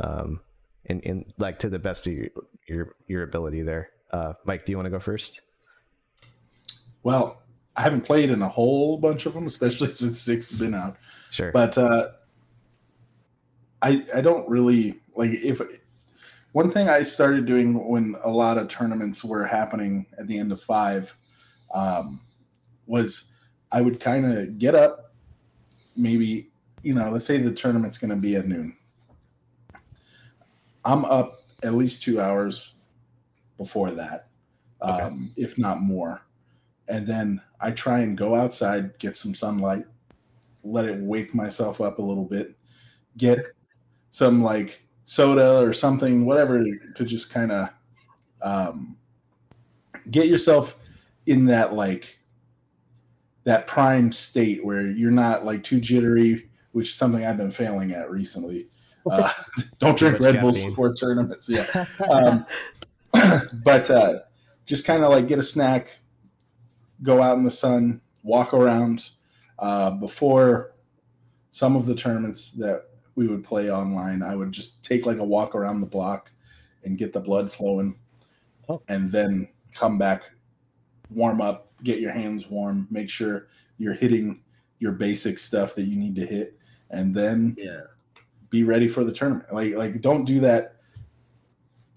Um 0.00 0.40
in 0.84 1.00
in 1.00 1.32
like 1.38 1.58
to 1.60 1.68
the 1.68 1.78
best 1.78 2.06
of 2.06 2.12
your 2.12 2.28
your, 2.66 2.96
your 3.06 3.22
ability 3.22 3.62
there. 3.62 3.90
Uh 4.10 4.34
mike 4.44 4.64
do 4.64 4.72
you 4.72 4.76
want 4.76 4.86
to 4.86 4.90
go 4.90 5.00
first? 5.00 5.40
Well, 7.02 7.42
I 7.76 7.82
haven't 7.82 8.02
played 8.02 8.30
in 8.30 8.42
a 8.42 8.48
whole 8.48 8.96
bunch 8.98 9.26
of 9.26 9.34
them, 9.34 9.46
especially 9.46 9.90
since 9.92 10.20
six 10.20 10.50
has 10.50 10.58
been 10.58 10.74
out. 10.74 10.96
sure. 11.30 11.52
But 11.52 11.76
uh, 11.78 12.08
I 13.82 14.04
I 14.14 14.20
don't 14.22 14.48
really 14.48 14.98
like 15.14 15.30
if 15.32 15.60
one 16.52 16.70
thing 16.70 16.88
I 16.88 17.02
started 17.02 17.44
doing 17.44 17.86
when 17.86 18.16
a 18.24 18.30
lot 18.30 18.56
of 18.56 18.68
tournaments 18.68 19.22
were 19.22 19.44
happening 19.44 20.06
at 20.18 20.26
the 20.26 20.38
end 20.38 20.52
of 20.52 20.60
five 20.60 21.14
um, 21.74 22.20
was 22.86 23.30
I 23.72 23.80
would 23.80 24.00
kind 24.00 24.24
of 24.26 24.58
get 24.58 24.74
up, 24.74 25.12
maybe 25.96 26.50
you 26.82 26.94
know, 26.94 27.10
let's 27.10 27.26
say 27.26 27.38
the 27.38 27.52
tournament's 27.52 27.98
going 27.98 28.10
to 28.10 28.16
be 28.16 28.36
at 28.36 28.46
noon. 28.46 28.76
I'm 30.84 31.04
up 31.06 31.32
at 31.64 31.74
least 31.74 32.02
two 32.02 32.20
hours 32.20 32.74
before 33.58 33.90
that, 33.90 34.28
Okay. 34.82 35.02
um, 35.02 35.30
if 35.36 35.58
not 35.58 35.80
more. 35.80 36.22
And 36.88 37.04
then 37.04 37.40
I 37.60 37.72
try 37.72 38.00
and 38.00 38.16
go 38.16 38.36
outside, 38.36 38.96
get 38.98 39.16
some 39.16 39.34
sunlight, 39.34 39.84
let 40.62 40.84
it 40.84 41.00
wake 41.00 41.34
myself 41.34 41.80
up 41.80 41.98
a 41.98 42.02
little 42.02 42.24
bit, 42.24 42.56
get 43.16 43.44
some 44.10 44.40
like 44.42 44.82
soda 45.06 45.58
or 45.58 45.72
something, 45.72 46.24
whatever, 46.24 46.64
to 46.94 47.04
just 47.04 47.32
kind 47.32 47.50
of 47.50 47.68
um, 48.42 48.96
get 50.12 50.26
yourself 50.26 50.78
in 51.26 51.46
that 51.46 51.72
like 51.72 52.20
that 53.46 53.68
prime 53.68 54.10
state 54.10 54.64
where 54.64 54.90
you're 54.90 55.12
not 55.12 55.44
like 55.44 55.62
too 55.62 55.80
jittery, 55.80 56.50
which 56.72 56.90
is 56.90 56.94
something 56.96 57.24
I've 57.24 57.36
been 57.36 57.52
failing 57.52 57.92
at 57.92 58.10
recently. 58.10 58.68
Uh, 59.08 59.30
don't 59.78 59.96
drink 59.96 60.18
Red 60.18 60.40
Bulls 60.40 60.56
caffeine. 60.56 60.70
before 60.70 60.92
tournaments. 60.92 61.48
Yeah. 61.48 61.64
Um, 62.10 62.44
but 63.64 63.88
uh, 63.88 64.18
just 64.64 64.84
kind 64.84 65.04
of 65.04 65.10
like 65.12 65.28
get 65.28 65.38
a 65.38 65.44
snack, 65.44 65.96
go 67.04 67.22
out 67.22 67.38
in 67.38 67.44
the 67.44 67.50
sun, 67.52 68.00
walk 68.24 68.52
around. 68.52 69.10
Uh, 69.60 69.92
before 69.92 70.74
some 71.52 71.76
of 71.76 71.86
the 71.86 71.94
tournaments 71.94 72.50
that 72.54 72.86
we 73.14 73.28
would 73.28 73.44
play 73.44 73.70
online, 73.70 74.24
I 74.24 74.34
would 74.34 74.50
just 74.50 74.82
take 74.82 75.06
like 75.06 75.18
a 75.18 75.24
walk 75.24 75.54
around 75.54 75.82
the 75.82 75.86
block 75.86 76.32
and 76.82 76.98
get 76.98 77.12
the 77.12 77.20
blood 77.20 77.52
flowing, 77.52 77.96
Oh. 78.68 78.82
and 78.88 79.12
then 79.12 79.46
come 79.72 79.98
back, 79.98 80.24
warm 81.10 81.40
up, 81.40 81.65
get 81.82 82.00
your 82.00 82.12
hands 82.12 82.48
warm, 82.48 82.86
make 82.90 83.08
sure 83.10 83.48
you're 83.78 83.94
hitting 83.94 84.42
your 84.78 84.92
basic 84.92 85.38
stuff 85.38 85.74
that 85.74 85.84
you 85.84 85.96
need 85.96 86.14
to 86.16 86.26
hit, 86.26 86.58
and 86.90 87.14
then 87.14 87.56
Yeah. 87.58 87.82
be 88.50 88.62
ready 88.62 88.88
for 88.88 89.04
the 89.04 89.12
tournament. 89.12 89.52
Like 89.52 89.74
like 89.74 90.00
don't 90.00 90.24
do 90.24 90.40
that. 90.40 90.76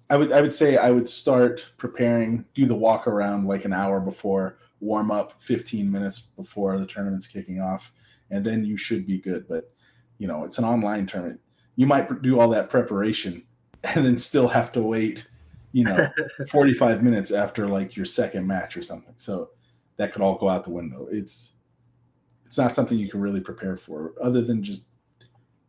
I 0.09 0.17
would 0.17 0.31
I 0.31 0.41
would 0.41 0.53
say 0.53 0.77
I 0.77 0.89
would 0.91 1.07
start 1.07 1.71
preparing, 1.77 2.45
do 2.55 2.65
the 2.65 2.75
walk 2.75 3.07
around 3.07 3.45
like 3.45 3.65
an 3.65 3.73
hour 3.73 3.99
before, 3.99 4.57
warm 4.79 5.11
up 5.11 5.41
15 5.41 5.91
minutes 5.91 6.19
before 6.19 6.77
the 6.77 6.85
tournament's 6.87 7.27
kicking 7.27 7.61
off, 7.61 7.91
and 8.31 8.43
then 8.43 8.63
you 8.65 8.75
should 8.77 9.05
be 9.05 9.19
good. 9.19 9.47
But 9.47 9.71
you 10.17 10.27
know, 10.27 10.43
it's 10.45 10.57
an 10.57 10.65
online 10.65 11.05
tournament. 11.05 11.39
You 11.75 11.85
might 11.87 12.21
do 12.21 12.39
all 12.39 12.49
that 12.49 12.69
preparation 12.69 13.43
and 13.83 14.05
then 14.05 14.17
still 14.17 14.47
have 14.49 14.71
to 14.73 14.81
wait, 14.81 15.27
you 15.71 15.85
know, 15.85 16.09
45 16.49 17.03
minutes 17.03 17.31
after 17.31 17.67
like 17.67 17.95
your 17.95 18.05
second 18.05 18.45
match 18.47 18.75
or 18.75 18.83
something. 18.83 19.13
So 19.17 19.51
that 19.99 20.13
could 20.13 20.21
all 20.23 20.35
go 20.37 20.49
out 20.49 20.63
the 20.63 20.69
window. 20.71 21.07
It's 21.11 21.53
it's 22.45 22.57
not 22.57 22.73
something 22.73 22.97
you 22.97 23.09
can 23.09 23.19
really 23.21 23.41
prepare 23.41 23.77
for 23.77 24.13
other 24.19 24.41
than 24.41 24.63
just 24.63 24.85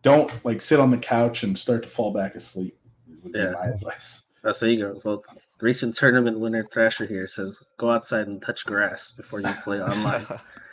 don't 0.03 0.33
like 0.47 0.63
sit 0.63 0.81
on 0.81 0.89
the 0.89 0.97
couch 0.97 1.43
and 1.43 1.59
start 1.59 1.83
to 1.83 1.89
fall 1.91 2.11
back 2.13 2.35
asleep 2.35 2.79
would 3.23 3.35
Yeah. 3.35 3.49
be 3.49 3.53
my 3.53 3.67
advice. 3.67 4.29
Oh, 4.45 4.53
so 4.53 4.65
you 4.65 4.81
go. 4.81 4.99
So 4.99 5.23
recent 5.61 5.95
tournament 5.95 6.41
winner 6.41 6.67
Thrasher 6.73 7.05
here 7.05 7.27
says, 7.27 7.61
"Go 7.77 7.91
outside 7.91 8.29
and 8.29 8.41
touch 8.41 8.65
grass 8.65 9.13
before 9.13 9.41
you 9.41 9.53
play 9.65 9.83
online." 9.83 10.27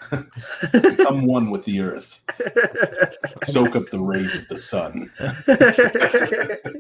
Become 0.71 1.25
one 1.25 1.49
with 1.49 1.65
the 1.65 1.81
earth. 1.81 2.23
Soak 3.43 3.75
up 3.75 3.88
the 3.88 3.99
rays 3.99 4.38
of 4.38 4.47
the 4.47 4.57
sun. 4.57 5.11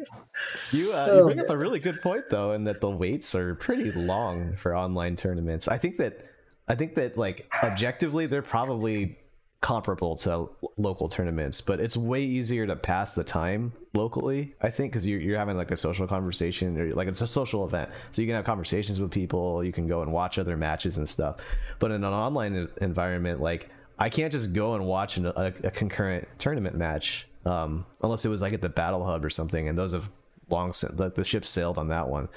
You, 0.71 0.93
uh, 0.93 1.15
you 1.15 1.23
bring 1.23 1.39
up 1.39 1.49
a 1.49 1.57
really 1.57 1.79
good 1.79 1.99
point 2.01 2.25
though, 2.29 2.51
in 2.51 2.63
that 2.65 2.79
the 2.81 2.89
waits 2.89 3.33
are 3.33 3.55
pretty 3.55 3.91
long 3.91 4.55
for 4.55 4.75
online 4.75 5.15
tournaments. 5.15 5.67
I 5.67 5.77
think 5.77 5.97
that 5.97 6.26
I 6.67 6.75
think 6.75 6.95
that 6.95 7.17
like 7.17 7.51
objectively 7.63 8.25
they're 8.25 8.41
probably 8.41 9.17
comparable 9.61 10.15
to 10.15 10.49
local 10.77 11.09
tournaments, 11.09 11.61
but 11.61 11.79
it's 11.79 11.97
way 11.97 12.23
easier 12.23 12.67
to 12.67 12.75
pass 12.75 13.15
the 13.15 13.23
time 13.23 13.73
locally. 13.93 14.53
I 14.61 14.69
think 14.69 14.91
because 14.91 15.07
you're 15.07 15.19
you're 15.19 15.37
having 15.37 15.57
like 15.57 15.71
a 15.71 15.77
social 15.77 16.07
conversation 16.07 16.77
or 16.77 16.93
like 16.93 17.07
it's 17.07 17.21
a 17.21 17.27
social 17.27 17.65
event, 17.65 17.89
so 18.11 18.21
you 18.21 18.27
can 18.27 18.35
have 18.35 18.45
conversations 18.45 18.99
with 18.99 19.11
people. 19.11 19.63
You 19.63 19.71
can 19.71 19.87
go 19.87 20.01
and 20.01 20.11
watch 20.11 20.37
other 20.37 20.57
matches 20.57 20.97
and 20.97 21.07
stuff. 21.07 21.37
But 21.79 21.91
in 21.91 22.03
an 22.03 22.13
online 22.13 22.67
environment, 22.81 23.41
like 23.41 23.69
I 23.97 24.09
can't 24.09 24.31
just 24.31 24.53
go 24.53 24.75
and 24.75 24.85
watch 24.85 25.17
an, 25.17 25.25
a, 25.25 25.53
a 25.63 25.71
concurrent 25.71 26.27
tournament 26.37 26.75
match 26.75 27.27
um, 27.45 27.85
unless 28.03 28.25
it 28.25 28.29
was 28.29 28.41
like 28.41 28.53
at 28.53 28.61
the 28.61 28.69
Battle 28.69 29.03
Hub 29.05 29.23
or 29.25 29.29
something, 29.29 29.67
and 29.67 29.77
those 29.77 29.93
have 29.93 30.09
long 30.49 30.73
since 30.73 30.95
the 30.95 31.23
ship 31.23 31.45
sailed 31.45 31.77
on 31.77 31.87
that 31.89 32.07
one. 32.07 32.29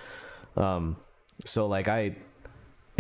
Um, 0.56 0.96
so 1.44 1.66
like 1.66 1.88
I, 1.88 2.16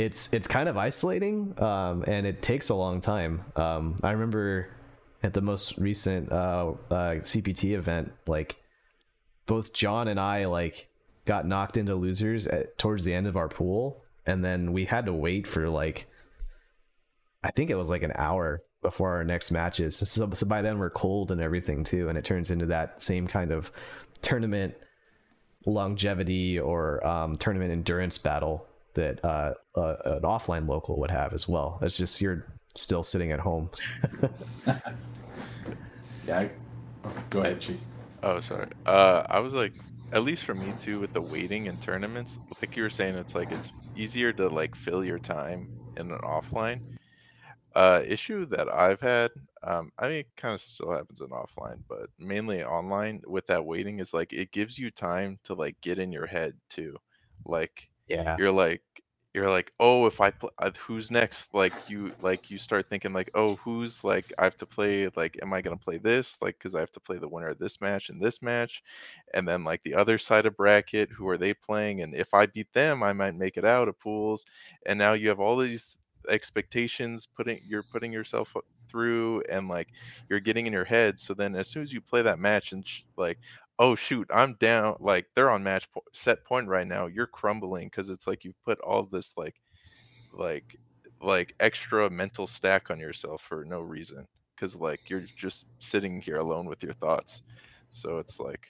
it's 0.00 0.32
it's 0.32 0.46
kind 0.46 0.68
of 0.68 0.76
isolating, 0.76 1.54
um, 1.62 2.04
and 2.06 2.26
it 2.26 2.40
takes 2.40 2.70
a 2.70 2.74
long 2.74 3.00
time. 3.00 3.44
Um, 3.54 3.96
I 4.02 4.12
remember 4.12 4.68
at 5.22 5.34
the 5.34 5.42
most 5.42 5.76
recent 5.76 6.32
uh, 6.32 6.72
uh, 6.90 7.14
CPT 7.20 7.76
event, 7.76 8.12
like 8.26 8.56
both 9.46 9.74
Jon 9.74 10.08
and 10.08 10.18
I 10.18 10.46
like 10.46 10.88
got 11.26 11.46
knocked 11.46 11.76
into 11.76 11.94
losers 11.94 12.46
at 12.46 12.78
towards 12.78 13.04
the 13.04 13.12
end 13.12 13.26
of 13.26 13.36
our 13.36 13.48
pool, 13.48 14.02
and 14.24 14.42
then 14.42 14.72
we 14.72 14.86
had 14.86 15.04
to 15.04 15.12
wait 15.12 15.46
for 15.46 15.68
like 15.68 16.06
I 17.44 17.50
think 17.50 17.68
it 17.68 17.76
was 17.76 17.90
like 17.90 18.02
an 18.02 18.12
hour 18.14 18.62
before 18.82 19.10
our 19.10 19.24
next 19.24 19.50
matches. 19.50 19.96
So, 19.96 20.30
so 20.32 20.46
by 20.46 20.62
then 20.62 20.78
we're 20.78 20.88
cold 20.88 21.30
and 21.30 21.42
everything 21.42 21.84
too, 21.84 22.08
and 22.08 22.16
it 22.16 22.24
turns 22.24 22.50
into 22.50 22.66
that 22.66 23.02
same 23.02 23.26
kind 23.26 23.52
of 23.52 23.70
tournament 24.22 24.74
longevity 25.66 26.58
or 26.58 27.06
um, 27.06 27.36
tournament 27.36 27.70
endurance 27.70 28.16
battle 28.16 28.66
that 28.94 29.24
uh, 29.24 29.54
uh, 29.74 29.96
an 30.04 30.22
offline 30.22 30.68
local 30.68 30.98
would 31.00 31.10
have 31.10 31.32
as 31.32 31.48
well. 31.48 31.78
It's 31.82 31.96
just 31.96 32.20
you're 32.20 32.46
still 32.74 33.02
sitting 33.02 33.32
at 33.32 33.40
home. 33.40 33.70
Yeah. 36.26 36.40
I, 36.40 36.50
go 37.30 37.40
ahead, 37.40 37.60
Chase. 37.60 37.86
Oh, 38.22 38.40
sorry. 38.40 38.68
Uh, 38.86 39.24
I 39.28 39.40
was 39.40 39.52
like, 39.54 39.72
at 40.12 40.22
least 40.22 40.44
for 40.44 40.54
me 40.54 40.72
too, 40.80 41.00
with 41.00 41.12
the 41.12 41.20
waiting 41.20 41.66
in 41.66 41.76
tournaments, 41.78 42.38
like 42.60 42.76
you 42.76 42.82
were 42.82 42.90
saying, 42.90 43.16
it's 43.16 43.34
like 43.34 43.50
it's 43.50 43.72
easier 43.96 44.32
to 44.34 44.48
like 44.48 44.74
fill 44.76 45.04
your 45.04 45.18
time 45.18 45.68
in 45.96 46.10
an 46.10 46.18
offline. 46.18 46.80
Uh, 47.74 48.02
issue 48.04 48.46
that 48.46 48.72
I've 48.72 49.00
had, 49.00 49.30
um, 49.62 49.92
I 49.98 50.08
mean, 50.08 50.18
it 50.18 50.28
kind 50.36 50.54
of 50.54 50.60
still 50.60 50.92
happens 50.92 51.20
in 51.20 51.28
offline, 51.28 51.78
but 51.88 52.10
mainly 52.18 52.64
online 52.64 53.22
with 53.26 53.46
that 53.46 53.64
waiting 53.64 54.00
is 54.00 54.12
like 54.12 54.32
it 54.32 54.52
gives 54.52 54.78
you 54.78 54.90
time 54.90 55.38
to 55.44 55.54
like 55.54 55.80
get 55.80 55.98
in 55.98 56.12
your 56.12 56.26
head 56.26 56.54
too. 56.68 56.96
Like 57.44 57.89
Yeah. 58.10 58.38
you're 58.38 58.52
like 58.52 58.82
you're 59.34 59.50
like 59.50 59.72
oh 59.80 60.06
if 60.06 60.20
i 60.20 60.30
pl- 60.30 60.50
uh, 60.58 60.70
who's 60.86 61.10
next? 61.10 61.54
Like 61.54 61.74
you 61.86 62.12
like 62.20 62.50
you 62.50 62.58
start 62.58 62.88
thinking 62.88 63.12
like 63.12 63.30
oh 63.34 63.56
who's 63.56 64.02
like 64.04 64.32
i 64.38 64.44
have 64.44 64.58
to 64.58 64.66
play 64.66 65.08
like 65.16 65.38
am 65.42 65.52
i 65.52 65.60
going 65.62 65.76
to 65.78 65.84
play 65.84 65.98
this? 65.98 66.36
Like 66.42 66.58
because 66.58 66.74
i 66.74 66.80
have 66.80 66.92
to 66.92 67.00
play 67.00 67.18
the 67.18 67.28
winner 67.28 67.48
of 67.50 67.58
this 67.58 67.80
match 67.80 68.10
and 68.10 68.20
this 68.22 68.42
match. 68.42 68.82
And 69.34 69.46
then 69.48 69.64
like 69.64 69.82
the 69.84 69.94
other 69.94 70.18
side 70.18 70.46
of 70.46 70.56
bracket 70.56 71.10
who 71.10 71.28
are 71.28 71.38
they 71.38 71.54
playing? 71.54 72.02
And 72.02 72.14
if 72.14 72.34
i 72.34 72.46
beat 72.46 72.72
them 72.74 73.02
i 73.02 73.12
might 73.12 73.36
make 73.36 73.56
it 73.56 73.64
out 73.64 73.88
of 73.88 73.98
pools. 74.00 74.44
And 74.86 74.98
now 74.98 75.14
you 75.14 75.28
have 75.28 75.40
all 75.40 75.56
these 75.58 75.96
expectations 76.28 77.28
putting 77.36 77.60
you're 77.66 77.82
putting 77.84 78.12
yourself 78.12 78.54
through 78.90 79.42
and 79.50 79.68
like 79.68 79.88
you're 80.28 80.40
getting 80.40 80.66
in 80.66 80.72
your 80.72 80.84
head. 80.84 81.18
So 81.18 81.34
then 81.34 81.56
as 81.56 81.68
soon 81.68 81.82
as 81.82 81.92
you 81.92 82.00
play 82.00 82.22
that 82.22 82.38
match 82.40 82.72
and 82.72 82.86
sh- 82.86 83.02
like 83.16 83.38
oh 83.80 83.96
shoot 83.96 84.28
i'm 84.32 84.54
down 84.60 84.94
like 85.00 85.26
they're 85.34 85.50
on 85.50 85.64
match 85.64 85.90
po- 85.92 86.04
set 86.12 86.44
point 86.44 86.68
right 86.68 86.86
now 86.86 87.06
you're 87.06 87.26
crumbling 87.26 87.88
because 87.88 88.10
it's 88.10 88.26
like 88.26 88.44
you've 88.44 88.62
put 88.64 88.78
all 88.80 89.02
this 89.10 89.32
like 89.36 89.56
like 90.32 90.76
like 91.20 91.54
extra 91.58 92.08
mental 92.08 92.46
stack 92.46 92.90
on 92.90 93.00
yourself 93.00 93.42
for 93.48 93.64
no 93.64 93.80
reason 93.80 94.26
because 94.54 94.76
like 94.76 95.00
you're 95.08 95.24
just 95.36 95.64
sitting 95.80 96.20
here 96.20 96.36
alone 96.36 96.66
with 96.66 96.82
your 96.82 96.92
thoughts 96.94 97.42
so 97.90 98.18
it's 98.18 98.38
like 98.38 98.60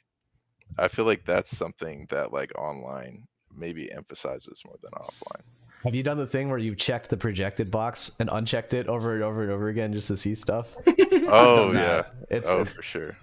i 0.78 0.88
feel 0.88 1.04
like 1.04 1.26
that's 1.26 1.54
something 1.56 2.06
that 2.08 2.32
like 2.32 2.56
online 2.56 3.26
maybe 3.54 3.92
emphasizes 3.92 4.62
more 4.64 4.76
than 4.80 4.92
offline 4.92 5.42
Have 5.82 5.94
you 5.94 6.04
done 6.04 6.18
the 6.18 6.26
thing 6.26 6.50
where 6.50 6.58
you've 6.58 6.76
checked 6.76 7.10
the 7.10 7.16
projected 7.16 7.70
box 7.70 8.12
and 8.20 8.28
unchecked 8.30 8.74
it 8.74 8.86
over 8.86 9.14
and 9.14 9.24
over 9.24 9.42
and 9.42 9.50
over 9.50 9.68
again 9.68 9.92
just 9.92 10.08
to 10.08 10.16
see 10.16 10.34
stuff? 10.34 10.76
oh 11.26 11.72
yeah. 11.72 12.04
It's 12.28 12.48
oh 12.48 12.64
for 12.66 12.82
sure 12.82 13.16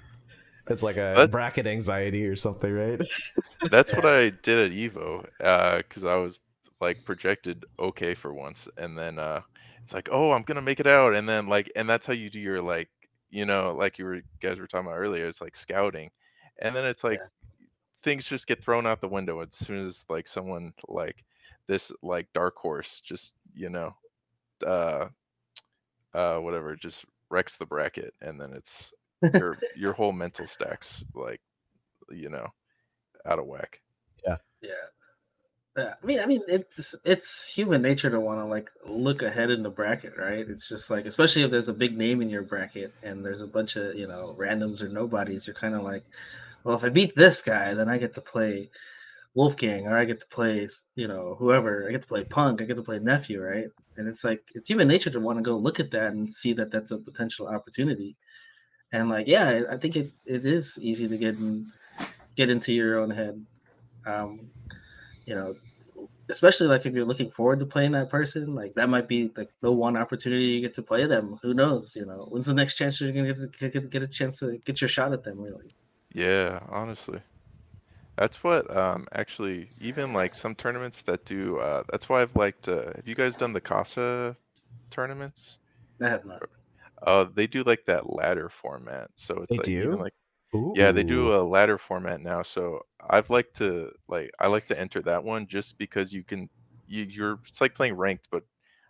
it's 0.69 0.83
like 0.83 0.97
a 0.97 1.13
That- 1.15 1.31
bracket 1.31 1.67
anxiety 1.67 2.25
or 2.25 2.35
something, 2.35 2.71
right? 2.71 3.01
That's 3.71 3.93
what 3.93 4.05
I 4.05 4.29
did 4.29 4.71
at 4.71 4.71
Evo, 4.71 5.25
because 5.83 6.03
I 6.03 6.15
was 6.15 6.39
like 6.79 7.03
projected 7.05 7.65
okay 7.79 8.13
for 8.13 8.33
once, 8.33 8.67
and 8.77 8.97
then 8.97 9.17
uh, 9.19 9.41
it's 9.83 9.93
like, 9.93 10.09
oh, 10.11 10.31
I'm 10.31 10.43
gonna 10.43 10.61
make 10.61 10.79
it 10.79 10.87
out, 10.87 11.15
and 11.15 11.27
then 11.27 11.47
like, 11.47 11.71
and 11.75 11.89
that's 11.89 12.05
how 12.05 12.13
you 12.13 12.29
do 12.29 12.39
your 12.39 12.61
like, 12.61 12.89
you 13.29 13.45
know, 13.45 13.73
like 13.73 13.97
you 13.97 14.05
were 14.05 14.21
guys 14.41 14.59
were 14.59 14.67
talking 14.67 14.87
about 14.87 14.97
earlier, 14.99 15.27
it's 15.27 15.41
like 15.41 15.55
scouting, 15.55 16.11
and 16.61 16.75
then 16.75 16.85
it's 16.85 17.03
like 17.03 17.19
things 18.03 18.25
just 18.25 18.47
get 18.47 18.63
thrown 18.63 18.85
out 18.85 19.01
the 19.01 19.07
window 19.07 19.39
as 19.41 19.49
soon 19.55 19.85
as 19.87 20.05
like 20.07 20.27
someone 20.27 20.71
like 20.87 21.23
this 21.67 21.91
like 22.03 22.27
dark 22.33 22.55
horse 22.55 23.01
just 23.03 23.33
you 23.55 23.69
know, 23.69 23.93
uh, 24.65 25.07
uh, 26.13 26.37
whatever, 26.37 26.75
just 26.75 27.05
wrecks 27.29 27.57
the 27.57 27.65
bracket, 27.65 28.13
and 28.21 28.39
then 28.39 28.53
it's 28.53 28.93
your 29.33 29.57
your 29.75 29.93
whole 29.93 30.11
mental 30.11 30.47
stacks 30.47 31.03
like, 31.13 31.41
you 32.09 32.29
know, 32.29 32.47
out 33.25 33.39
of 33.39 33.45
whack. 33.45 33.81
Yeah. 34.25 34.37
Yeah. 34.61 34.73
I 35.77 36.05
mean, 36.05 36.19
I 36.19 36.25
mean, 36.25 36.41
it's 36.47 36.95
it's 37.05 37.53
human 37.53 37.83
nature 37.83 38.09
to 38.09 38.19
want 38.19 38.39
to 38.39 38.45
like 38.45 38.71
look 38.87 39.21
ahead 39.21 39.51
in 39.51 39.61
the 39.61 39.69
bracket, 39.69 40.13
right? 40.17 40.45
It's 40.47 40.67
just 40.67 40.89
like, 40.89 41.05
especially 41.05 41.43
if 41.43 41.51
there's 41.51 41.69
a 41.69 41.73
big 41.73 41.95
name 41.95 42.21
in 42.21 42.31
your 42.31 42.41
bracket 42.41 42.93
and 43.03 43.23
there's 43.23 43.41
a 43.41 43.47
bunch 43.47 43.75
of 43.75 43.95
you 43.95 44.07
know 44.07 44.35
randoms 44.39 44.81
or 44.81 44.87
nobodies, 44.87 45.45
you're 45.45 45.55
kind 45.55 45.75
of 45.75 45.83
like, 45.83 46.03
well, 46.63 46.75
if 46.75 46.83
I 46.83 46.89
beat 46.89 47.15
this 47.15 47.43
guy, 47.43 47.75
then 47.75 47.89
I 47.89 47.99
get 47.99 48.15
to 48.15 48.21
play 48.21 48.71
Wolfgang, 49.35 49.85
or 49.85 49.95
I 49.95 50.05
get 50.05 50.19
to 50.21 50.27
play, 50.27 50.67
you 50.95 51.07
know, 51.07 51.35
whoever. 51.37 51.87
I 51.87 51.91
get 51.91 52.01
to 52.01 52.07
play 52.07 52.23
Punk. 52.23 52.59
I 52.59 52.65
get 52.65 52.77
to 52.77 52.81
play 52.81 52.97
Nephew, 52.97 53.39
right? 53.39 53.67
And 53.97 54.07
it's 54.07 54.23
like 54.23 54.43
it's 54.55 54.67
human 54.67 54.87
nature 54.87 55.11
to 55.11 55.19
want 55.19 55.37
to 55.37 55.43
go 55.43 55.57
look 55.57 55.79
at 55.79 55.91
that 55.91 56.13
and 56.13 56.33
see 56.33 56.53
that 56.53 56.71
that's 56.71 56.89
a 56.89 56.97
potential 56.97 57.47
opportunity. 57.47 58.17
And 58.91 59.09
like, 59.09 59.27
yeah, 59.27 59.63
I 59.69 59.77
think 59.77 59.95
it, 59.95 60.11
it 60.25 60.45
is 60.45 60.77
easy 60.81 61.07
to 61.07 61.17
get 61.17 61.35
in, 61.35 61.71
get 62.35 62.49
into 62.49 62.73
your 62.73 62.99
own 62.99 63.09
head. 63.09 63.45
Um, 64.05 64.49
you 65.25 65.35
know, 65.35 65.55
especially 66.29 66.67
like 66.67 66.85
if 66.85 66.93
you're 66.93 67.05
looking 67.05 67.31
forward 67.31 67.59
to 67.59 67.65
playing 67.65 67.91
that 67.91 68.09
person, 68.09 68.55
like 68.55 68.75
that 68.75 68.89
might 68.89 69.07
be 69.07 69.31
like 69.35 69.49
the 69.61 69.71
one 69.71 69.97
opportunity 69.97 70.45
you 70.45 70.61
get 70.61 70.75
to 70.75 70.81
play 70.81 71.05
them. 71.05 71.39
Who 71.41 71.53
knows? 71.53 71.95
You 71.95 72.05
know, 72.05 72.27
when's 72.29 72.45
the 72.45 72.53
next 72.53 72.75
chance 72.75 72.99
you're 72.99 73.11
gonna 73.11 73.33
get, 73.33 73.73
get, 73.73 73.89
get 73.89 74.03
a 74.03 74.07
chance 74.07 74.39
to 74.39 74.57
get 74.65 74.81
your 74.81 74.87
shot 74.87 75.13
at 75.13 75.23
them? 75.23 75.41
Really? 75.41 75.65
Yeah, 76.13 76.59
honestly. 76.69 77.19
That's 78.17 78.43
what 78.43 78.75
um 78.75 79.07
actually 79.11 79.69
even 79.79 80.11
like 80.13 80.33
some 80.33 80.55
tournaments 80.55 81.01
that 81.05 81.23
do 81.25 81.59
uh 81.59 81.83
that's 81.91 82.09
why 82.09 82.21
I've 82.21 82.35
liked 82.35 82.67
uh 82.67 82.93
have 82.95 83.07
you 83.07 83.15
guys 83.15 83.35
done 83.35 83.53
the 83.53 83.61
Casa 83.61 84.35
tournaments? 84.89 85.59
I 86.01 86.09
have 86.09 86.25
not. 86.25 86.41
Uh 87.03 87.25
they 87.25 87.47
do 87.47 87.63
like 87.63 87.85
that 87.85 88.09
ladder 88.11 88.49
format. 88.49 89.11
So 89.15 89.41
it's 89.43 89.49
They 89.49 89.57
like 89.57 89.71
even 89.77 89.97
do? 89.97 89.99
like 89.99 90.13
yeah, 90.73 90.91
they 90.93 91.03
do 91.03 91.33
Ooh. 91.33 91.35
a 91.35 91.43
ladder 91.43 91.77
format 91.77 92.21
now. 92.21 92.43
So 92.43 92.81
I've 93.09 93.29
liked 93.29 93.55
to 93.57 93.91
like 94.07 94.31
I 94.39 94.47
like 94.47 94.65
to 94.67 94.79
enter 94.79 95.01
that 95.03 95.23
one 95.23 95.47
just 95.47 95.77
because 95.79 96.13
you 96.13 96.23
can 96.23 96.49
you 96.87 97.03
you're 97.05 97.39
it's 97.47 97.61
like 97.61 97.75
playing 97.75 97.95
ranked 97.97 98.29
but 98.31 98.43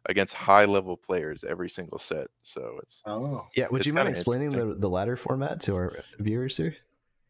against 0.08 0.34
high 0.36 0.66
level 0.66 0.98
players 0.98 1.44
every 1.46 1.70
single 1.70 2.00
set. 2.00 2.28
So 2.44 2.80
it's 2.84 3.06
Oh, 3.06 3.48
Yeah, 3.56 3.68
would 3.72 3.84
It's 3.84 3.88
you 3.88 3.94
mind 3.94 4.08
kinda 4.08 4.10
explaining 4.10 4.54
the, 4.54 4.76
interesting. 4.76 4.78
the 4.78 4.90
ladder 4.90 5.16
format 5.16 5.60
to 5.62 5.76
our 5.76 6.04
viewers 6.20 6.58
here? 6.58 6.76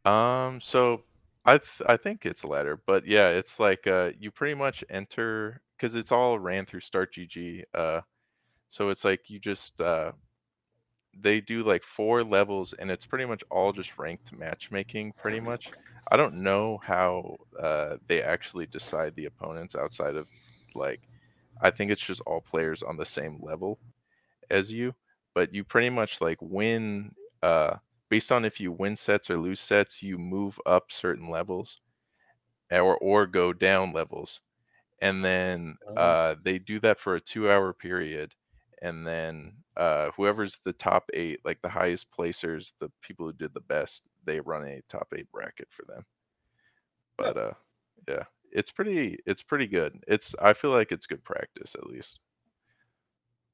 Um, 0.05 0.61
so 0.61 1.05
I 1.45 1.57
th 1.59 1.81
I 1.87 1.97
think 1.97 2.25
it's 2.25 2.43
ladder, 2.43 2.77
but 2.85 3.05
yeah, 3.05 3.29
it's 3.29 3.59
like 3.59 3.87
uh 3.87 4.11
you 4.17 4.31
pretty 4.31 4.55
much 4.55 4.83
enter 4.89 5.61
because 5.77 5.95
it's 5.95 6.11
all 6.11 6.39
ran 6.39 6.65
through 6.65 6.81
Start 6.81 7.13
GG. 7.13 7.63
Uh, 7.73 8.01
so 8.69 8.89
it's 8.91 9.05
like 9.05 9.29
you 9.29 9.39
just 9.39 9.79
uh 9.81 10.13
they 11.21 11.41
do 11.41 11.63
like 11.63 11.83
four 11.83 12.23
levels 12.23 12.73
and 12.73 12.91
it's 12.91 13.05
pretty 13.05 13.25
much 13.25 13.43
all 13.51 13.71
just 13.73 13.97
ranked 13.97 14.31
matchmaking 14.33 15.13
pretty 15.17 15.39
much. 15.39 15.73
I 16.11 16.17
don't 16.17 16.35
know 16.43 16.79
how 16.83 17.37
uh 17.61 17.97
they 18.07 18.21
actually 18.21 18.67
decide 18.67 19.15
the 19.15 19.25
opponents 19.25 19.75
outside 19.75 20.15
of 20.15 20.27
like 20.75 21.01
I 21.61 21.71
think 21.71 21.91
it's 21.91 22.01
just 22.05 22.21
all 22.27 22.41
players 22.41 22.83
on 22.83 22.97
the 22.97 23.05
same 23.05 23.39
level 23.41 23.79
as 24.49 24.71
you, 24.71 24.93
but 25.33 25.53
you 25.53 25.63
pretty 25.63 25.89
much 25.89 26.21
like 26.21 26.37
win 26.41 27.11
uh 27.43 27.77
based 28.09 28.31
on 28.31 28.45
if 28.45 28.59
you 28.59 28.71
win 28.71 28.95
sets 28.95 29.29
or 29.29 29.37
lose 29.37 29.59
sets, 29.61 30.01
you 30.03 30.17
move 30.17 30.59
up 30.65 30.91
certain 30.91 31.29
levels 31.29 31.81
or 32.71 32.97
or 32.97 33.25
go 33.27 33.53
down 33.53 33.91
levels. 33.93 34.41
And 35.01 35.23
then 35.23 35.77
Oh. 35.87 35.95
uh 35.95 36.35
they 36.43 36.59
do 36.59 36.79
that 36.81 36.99
for 36.99 37.15
a 37.15 37.21
2-hour 37.21 37.73
period 37.73 38.33
and 38.81 39.05
then 39.05 39.53
uh 39.75 40.09
whoever's 40.15 40.57
the 40.63 40.73
top 40.73 41.09
8, 41.13 41.39
like 41.45 41.61
the 41.61 41.69
highest 41.69 42.11
placers, 42.11 42.73
the 42.79 42.91
people 43.01 43.25
who 43.25 43.33
did 43.33 43.53
the 43.53 43.61
best, 43.61 44.03
they 44.25 44.39
run 44.39 44.65
a 44.65 44.81
top 44.87 45.07
8 45.15 45.31
bracket 45.31 45.67
for 45.71 45.85
them. 45.85 46.05
But 47.17 47.37
uh 47.37 47.53
yeah, 48.07 48.23
it's 48.51 48.71
pretty 48.71 49.19
it's 49.25 49.41
pretty 49.41 49.67
good. 49.67 49.99
It's 50.07 50.35
I 50.41 50.53
feel 50.53 50.71
like 50.71 50.91
it's 50.91 51.07
good 51.07 51.23
practice 51.23 51.75
at 51.75 51.87
least. 51.87 52.19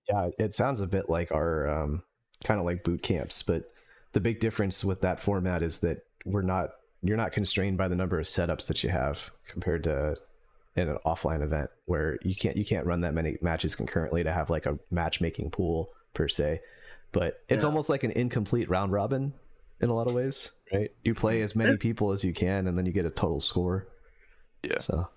Yeah, 0.10 0.30
it 0.38 0.54
sounds 0.54 0.82
a 0.82 0.88
bit 0.88 1.10
like 1.10 1.32
our 1.32 1.68
um, 1.68 2.04
kind 2.44 2.60
of 2.60 2.66
like 2.66 2.84
boot 2.84 3.02
camps, 3.02 3.42
but 3.42 3.72
the 4.12 4.20
big 4.20 4.40
difference 4.40 4.84
with 4.84 5.02
that 5.02 5.20
format 5.20 5.64
is 5.64 5.80
that 5.80 6.06
we're 6.26 6.42
not 6.42 6.72
you're 7.02 7.18
not 7.18 7.32
constrained 7.32 7.78
by 7.78 7.88
the 7.88 7.96
number 7.96 8.20
of 8.20 8.26
setups 8.26 8.68
that 8.68 8.84
you 8.84 8.90
have 8.90 9.30
compared 9.50 9.84
to 9.86 10.16
in 10.76 10.90
an 10.90 10.98
offline 11.06 11.44
event 11.44 11.70
where 11.86 12.18
you 12.24 12.36
can't 12.36 12.58
you 12.58 12.66
can't 12.66 12.86
run 12.86 13.02
that 13.02 13.14
many 13.14 13.38
matches 13.42 13.76
concurrently 13.76 14.24
to 14.24 14.32
have 14.34 14.50
like 14.50 14.66
a 14.66 14.78
matchmaking 14.92 15.52
pool 15.52 15.92
per 16.14 16.28
se. 16.28 16.62
But 17.12 17.42
it's 17.48 17.64
Yeah. 17.64 17.68
almost 17.70 17.90
like 17.90 18.04
an 18.04 18.12
incomplete 18.12 18.70
round 18.70 18.92
robin 18.92 19.34
in 19.82 19.90
a 19.90 19.94
lot 19.94 20.08
of 20.08 20.16
ways, 20.16 20.52
right? 20.74 20.92
You 21.04 21.14
play 21.14 21.42
as 21.42 21.56
many 21.56 21.78
people 21.78 22.12
as 22.12 22.24
you 22.24 22.34
can 22.34 22.68
and 22.68 22.78
then 22.78 22.86
you 22.86 22.92
get 22.92 23.06
a 23.06 23.12
total 23.12 23.40
score. 23.40 23.88
Yeah. 24.64 24.80
So 24.80 25.08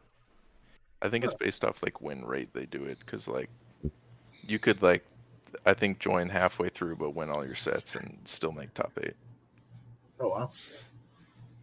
I 1.01 1.09
think 1.09 1.24
it's 1.24 1.35
based 1.35 1.65
off 1.65 1.83
like 1.83 2.01
win 2.03 2.24
rate 2.24 2.53
they 2.53 2.66
do 2.66 2.85
it 2.85 2.99
because 2.99 3.27
like 3.28 3.49
you 4.47 4.59
could 4.59 4.83
like 4.83 5.05
I 5.65 5.73
think 5.73 5.99
join 6.01 6.28
halfway 6.28 6.69
through 6.69 6.97
but 6.97 7.15
win 7.15 7.31
all 7.31 7.47
your 7.47 7.55
sets 7.57 7.95
and 7.97 8.19
still 8.24 8.53
make 8.53 8.74
top 8.74 8.93
eight. 9.03 9.15
oh 10.20 10.28
wow. 10.28 10.51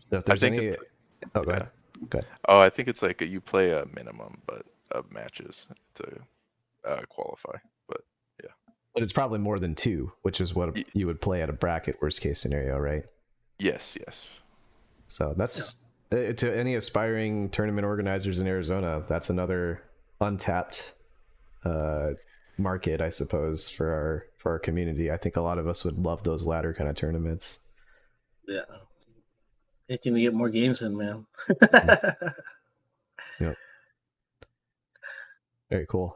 so 0.09 0.17
if 0.17 0.29
I 0.29 0.35
think 0.35 0.55
any 0.55 0.65
it's 0.67 0.77
Oh 1.35 1.41
go 1.43 1.51
yeah. 1.51 1.55
ahead. 1.57 1.69
Go. 2.09 2.21
Oh, 2.47 2.59
I 2.59 2.69
think 2.69 2.87
it's 2.87 3.01
like 3.01 3.21
a, 3.21 3.27
you 3.27 3.41
play 3.41 3.71
a 3.71 3.85
minimum 3.95 4.41
but 4.45 4.65
of 4.91 5.11
matches 5.11 5.67
to 5.95 6.05
uh, 6.87 7.01
qualify. 7.09 7.57
But 7.87 8.01
yeah. 8.43 8.51
But 8.93 9.03
it's 9.03 9.13
probably 9.13 9.39
more 9.39 9.59
than 9.59 9.75
two, 9.75 10.11
which 10.21 10.39
is 10.39 10.53
what 10.53 10.75
Ye- 10.77 10.85
you 10.93 11.07
would 11.07 11.21
play 11.21 11.41
at 11.41 11.49
a 11.49 11.53
bracket 11.53 11.97
worst 12.01 12.21
case 12.21 12.39
scenario, 12.39 12.77
right? 12.77 13.03
yes, 13.59 13.95
yes, 13.99 14.25
So 15.07 15.33
that's 15.37 15.83
uh, 16.11 16.33
to 16.33 16.55
any 16.55 16.75
aspiring 16.75 17.49
tournament 17.49 17.85
organizers 17.85 18.39
in 18.39 18.47
Arizona. 18.47 19.03
That's 19.07 19.29
another 19.29 19.83
untapped 20.19 20.93
uh, 21.63 22.11
market, 22.57 22.99
I 23.01 23.09
suppose, 23.09 23.69
for 23.69 23.89
our 23.91 24.25
for 24.37 24.51
our 24.51 24.59
community. 24.59 25.11
I 25.11 25.17
think 25.17 25.37
a 25.37 25.41
lot 25.41 25.57
of 25.59 25.67
us 25.67 25.85
would 25.85 25.97
love 25.97 26.23
those 26.23 26.45
ladder 26.45 26.73
kind 26.73 26.89
of 26.89 26.95
tournaments. 26.95 27.59
Yeah. 28.47 28.61
Can 30.01 30.13
we 30.13 30.21
get 30.21 30.33
more 30.33 30.49
games 30.49 30.81
in, 30.81 30.97
man? 30.97 31.25
Yep. 33.39 33.57
Very 35.69 35.87
cool. 35.87 36.15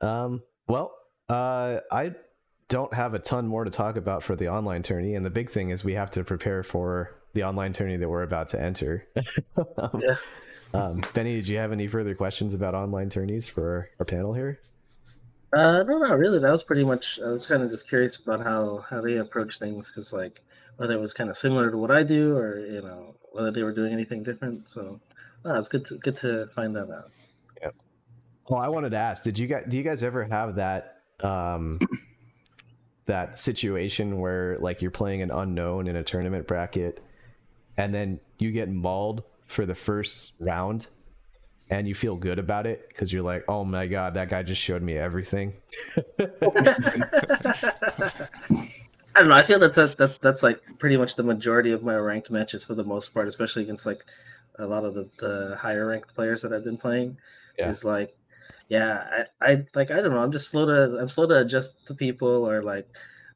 Um, 0.00 0.42
well, 0.66 0.92
uh, 1.28 1.78
I 1.90 2.14
don't 2.68 2.92
have 2.92 3.14
a 3.14 3.18
ton 3.20 3.46
more 3.46 3.64
to 3.64 3.70
talk 3.70 3.96
about 3.96 4.22
for 4.24 4.34
the 4.34 4.48
online 4.48 4.82
tourney, 4.82 5.14
and 5.14 5.24
the 5.24 5.30
big 5.30 5.48
thing 5.50 5.70
is 5.70 5.84
we 5.84 5.94
have 5.94 6.10
to 6.12 6.24
prepare 6.24 6.62
for 6.64 7.14
the 7.32 7.44
online 7.44 7.72
tourney 7.72 7.96
that 7.96 8.08
we're 8.08 8.24
about 8.24 8.48
to 8.48 8.60
enter. 8.60 9.06
um, 9.78 10.02
Yeah. 10.02 10.16
um, 10.74 11.02
Benny, 11.14 11.36
did 11.36 11.46
you 11.48 11.58
have 11.58 11.70
any 11.72 11.86
further 11.86 12.14
questions 12.14 12.54
about 12.54 12.74
online 12.74 13.08
tourneys 13.08 13.48
for 13.48 13.88
our 14.00 14.04
panel 14.04 14.34
here? 14.34 14.58
Uh, 15.56 15.84
no, 15.84 15.98
not 15.98 16.18
really. 16.18 16.40
That 16.40 16.50
was 16.52 16.64
pretty 16.64 16.84
much. 16.84 17.20
I 17.24 17.28
was 17.28 17.46
kind 17.46 17.62
of 17.62 17.70
just 17.70 17.88
curious 17.88 18.16
about 18.16 18.42
how 18.42 18.84
how 18.90 19.00
they 19.00 19.16
approach 19.16 19.58
things, 19.58 19.88
because 19.88 20.12
like 20.12 20.42
whether 20.78 20.94
it 20.94 21.00
was 21.00 21.12
kind 21.12 21.28
of 21.28 21.36
similar 21.36 21.70
to 21.70 21.76
what 21.76 21.90
I 21.90 22.04
do, 22.04 22.36
or 22.36 22.58
you 22.58 22.80
know 22.80 23.16
whether 23.32 23.50
they 23.50 23.62
were 23.62 23.72
doing 23.72 23.92
anything 23.92 24.22
different. 24.22 24.68
So, 24.68 25.00
uh, 25.44 25.58
it's 25.58 25.68
good 25.68 25.84
to 25.86 25.98
good 25.98 26.16
to 26.18 26.46
find 26.54 26.74
that 26.76 26.90
out. 26.90 27.10
Yeah. 27.60 27.70
Well, 28.48 28.60
I 28.60 28.68
wanted 28.68 28.90
to 28.90 28.96
ask, 28.96 29.22
did 29.22 29.38
you 29.38 29.46
guys 29.46 29.64
do 29.68 29.76
you 29.76 29.84
guys 29.84 30.02
ever 30.02 30.24
have 30.24 30.54
that 30.54 31.02
um 31.22 31.80
that 33.06 33.38
situation 33.38 34.20
where 34.20 34.56
like 34.60 34.80
you're 34.80 34.90
playing 34.90 35.22
an 35.22 35.30
unknown 35.30 35.88
in 35.88 35.96
a 35.96 36.04
tournament 36.04 36.46
bracket 36.46 37.02
and 37.76 37.92
then 37.92 38.20
you 38.38 38.52
get 38.52 38.68
mauled 38.68 39.24
for 39.46 39.66
the 39.66 39.74
first 39.74 40.32
round 40.38 40.86
and 41.70 41.88
you 41.88 41.94
feel 41.94 42.16
good 42.16 42.38
about 42.38 42.66
it 42.66 42.86
because 42.88 43.12
you're 43.12 43.22
like, 43.22 43.44
oh 43.48 43.64
my 43.64 43.86
god, 43.86 44.14
that 44.14 44.28
guy 44.28 44.42
just 44.42 44.60
showed 44.60 44.82
me 44.82 44.96
everything. 44.96 45.54
I 49.18 49.20
don't 49.22 49.30
know. 49.30 49.34
I 49.34 49.42
feel 49.42 49.58
that, 49.58 49.74
that 49.74 49.96
that 49.96 50.20
that's 50.22 50.44
like 50.44 50.60
pretty 50.78 50.96
much 50.96 51.16
the 51.16 51.24
majority 51.24 51.72
of 51.72 51.82
my 51.82 51.96
ranked 51.96 52.30
matches 52.30 52.64
for 52.64 52.76
the 52.76 52.84
most 52.84 53.12
part, 53.12 53.26
especially 53.26 53.64
against 53.64 53.84
like 53.84 54.04
a 54.60 54.64
lot 54.64 54.84
of 54.84 54.94
the, 54.94 55.10
the 55.18 55.56
higher 55.56 55.88
ranked 55.88 56.14
players 56.14 56.42
that 56.42 56.52
I've 56.52 56.62
been 56.62 56.76
playing. 56.76 57.16
Yeah. 57.58 57.68
Is 57.68 57.84
like, 57.84 58.16
yeah, 58.68 59.24
I, 59.40 59.50
I 59.52 59.64
like 59.74 59.90
I 59.90 60.00
don't 60.00 60.12
know. 60.12 60.20
I'm 60.20 60.30
just 60.30 60.48
slow 60.48 60.66
to 60.66 60.98
I'm 60.98 61.08
slow 61.08 61.26
to 61.26 61.40
adjust 61.40 61.74
to 61.88 61.94
people, 61.94 62.48
or 62.48 62.62
like 62.62 62.86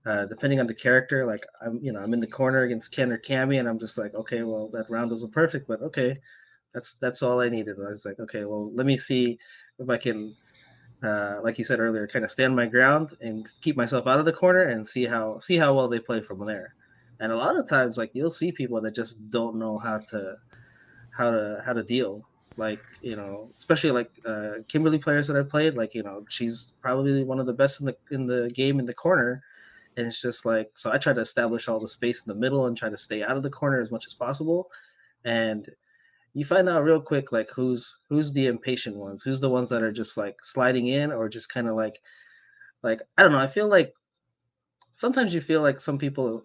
uh, 0.07 0.27
depending 0.27 0.61
on 0.61 0.69
the 0.69 0.75
character. 0.75 1.27
Like 1.27 1.45
I'm 1.61 1.81
you 1.83 1.91
know 1.91 2.01
I'm 2.01 2.15
in 2.15 2.21
the 2.21 2.29
corner 2.29 2.63
against 2.63 2.95
Ken 2.95 3.11
or 3.11 3.19
Cammy, 3.19 3.59
and 3.59 3.69
I'm 3.69 3.81
just 3.81 3.99
like, 3.99 4.15
okay, 4.15 4.45
well 4.45 4.69
that 4.75 4.89
round 4.89 5.11
wasn't 5.11 5.33
perfect, 5.33 5.67
but 5.67 5.83
okay, 5.83 6.21
that's 6.73 6.93
that's 6.95 7.23
all 7.23 7.41
I 7.41 7.49
needed. 7.49 7.77
I 7.85 7.91
was 7.91 8.05
like, 8.05 8.21
okay, 8.21 8.45
well 8.45 8.73
let 8.73 8.87
me 8.87 8.97
see 8.97 9.41
if 9.81 9.91
I 9.91 9.97
can 9.97 10.37
uh, 11.03 11.41
like 11.43 11.59
you 11.59 11.65
said 11.65 11.81
earlier, 11.81 12.07
kind 12.07 12.24
of 12.24 12.31
stand 12.31 12.55
my 12.55 12.66
ground 12.66 13.16
and 13.20 13.49
keep 13.61 13.77
myself 13.77 14.07
out 14.07 14.19
of 14.19 14.24
the 14.24 14.33
corner 14.33 14.62
and 14.62 14.87
see 14.87 15.05
how 15.07 15.39
see 15.41 15.57
how 15.57 15.74
well 15.74 15.89
they 15.89 15.99
play 15.99 16.20
from 16.20 16.45
there. 16.47 16.74
And 17.20 17.33
a 17.33 17.37
lot 17.37 17.59
of 17.59 17.69
times, 17.69 17.99
like 17.99 18.11
you'll 18.15 18.31
see 18.31 18.53
people 18.53 18.81
that 18.81 18.95
just 18.95 19.31
don't 19.31 19.57
know 19.57 19.79
how 19.79 19.99
to 20.11 20.37
how 21.11 21.31
to 21.31 21.62
how 21.65 21.73
to 21.73 21.83
deal. 21.83 22.29
Like 22.57 22.81
you 23.01 23.16
know, 23.16 23.51
especially 23.59 23.91
like 23.91 24.11
uh, 24.27 24.62
Kimberly 24.69 24.99
players 24.99 25.27
that 25.29 25.37
I 25.37 25.43
played. 25.43 25.74
Like 25.74 25.95
you 25.95 26.03
know, 26.03 26.24
she's 26.29 26.73
probably 26.81 27.24
one 27.24 27.41
of 27.41 27.47
the 27.47 27.53
best 27.53 27.81
in 27.81 27.87
the 27.87 27.97
in 28.11 28.27
the 28.27 28.51
game 28.55 28.79
in 28.79 28.87
the 28.87 28.95
corner. 28.95 29.43
And 29.97 30.07
it's 30.07 30.23
just 30.23 30.47
like 30.47 30.70
so. 30.74 30.91
I 30.93 30.99
try 30.99 31.12
to 31.12 31.20
establish 31.20 31.69
all 31.69 31.81
the 31.81 31.89
space 31.89 32.24
in 32.24 32.33
the 32.33 32.39
middle 32.39 32.66
and 32.66 32.77
try 32.77 32.89
to 32.89 32.97
stay 32.97 33.23
out 33.23 33.37
of 33.37 33.43
the 33.43 33.51
corner 33.51 33.81
as 33.81 33.91
much 33.91 34.07
as 34.07 34.15
possible. 34.15 34.70
And 35.24 35.69
you 36.35 36.45
find 36.45 36.69
out 36.69 36.85
real 36.85 37.01
quick 37.01 37.33
like 37.33 37.51
who's 37.51 37.99
who's 38.09 38.33
the 38.33 38.47
impatient 38.47 38.97
ones? 38.97 39.23
Who's 39.23 39.41
the 39.41 39.51
ones 39.51 39.69
that 39.71 39.83
are 39.83 39.93
just 39.93 40.17
like 40.17 40.45
sliding 40.45 40.89
in 40.89 41.13
or 41.13 41.29
just 41.29 41.53
kind 41.53 41.69
of 41.69 41.77
like 41.77 42.01
like 42.83 43.01
i 43.17 43.23
don't 43.23 43.33
know 43.33 43.39
i 43.39 43.47
feel 43.47 43.69
like 43.69 43.95
sometimes 44.93 45.33
you 45.35 45.41
feel 45.41 45.63
like 45.63 45.81
some 45.81 45.99
people 45.99 46.43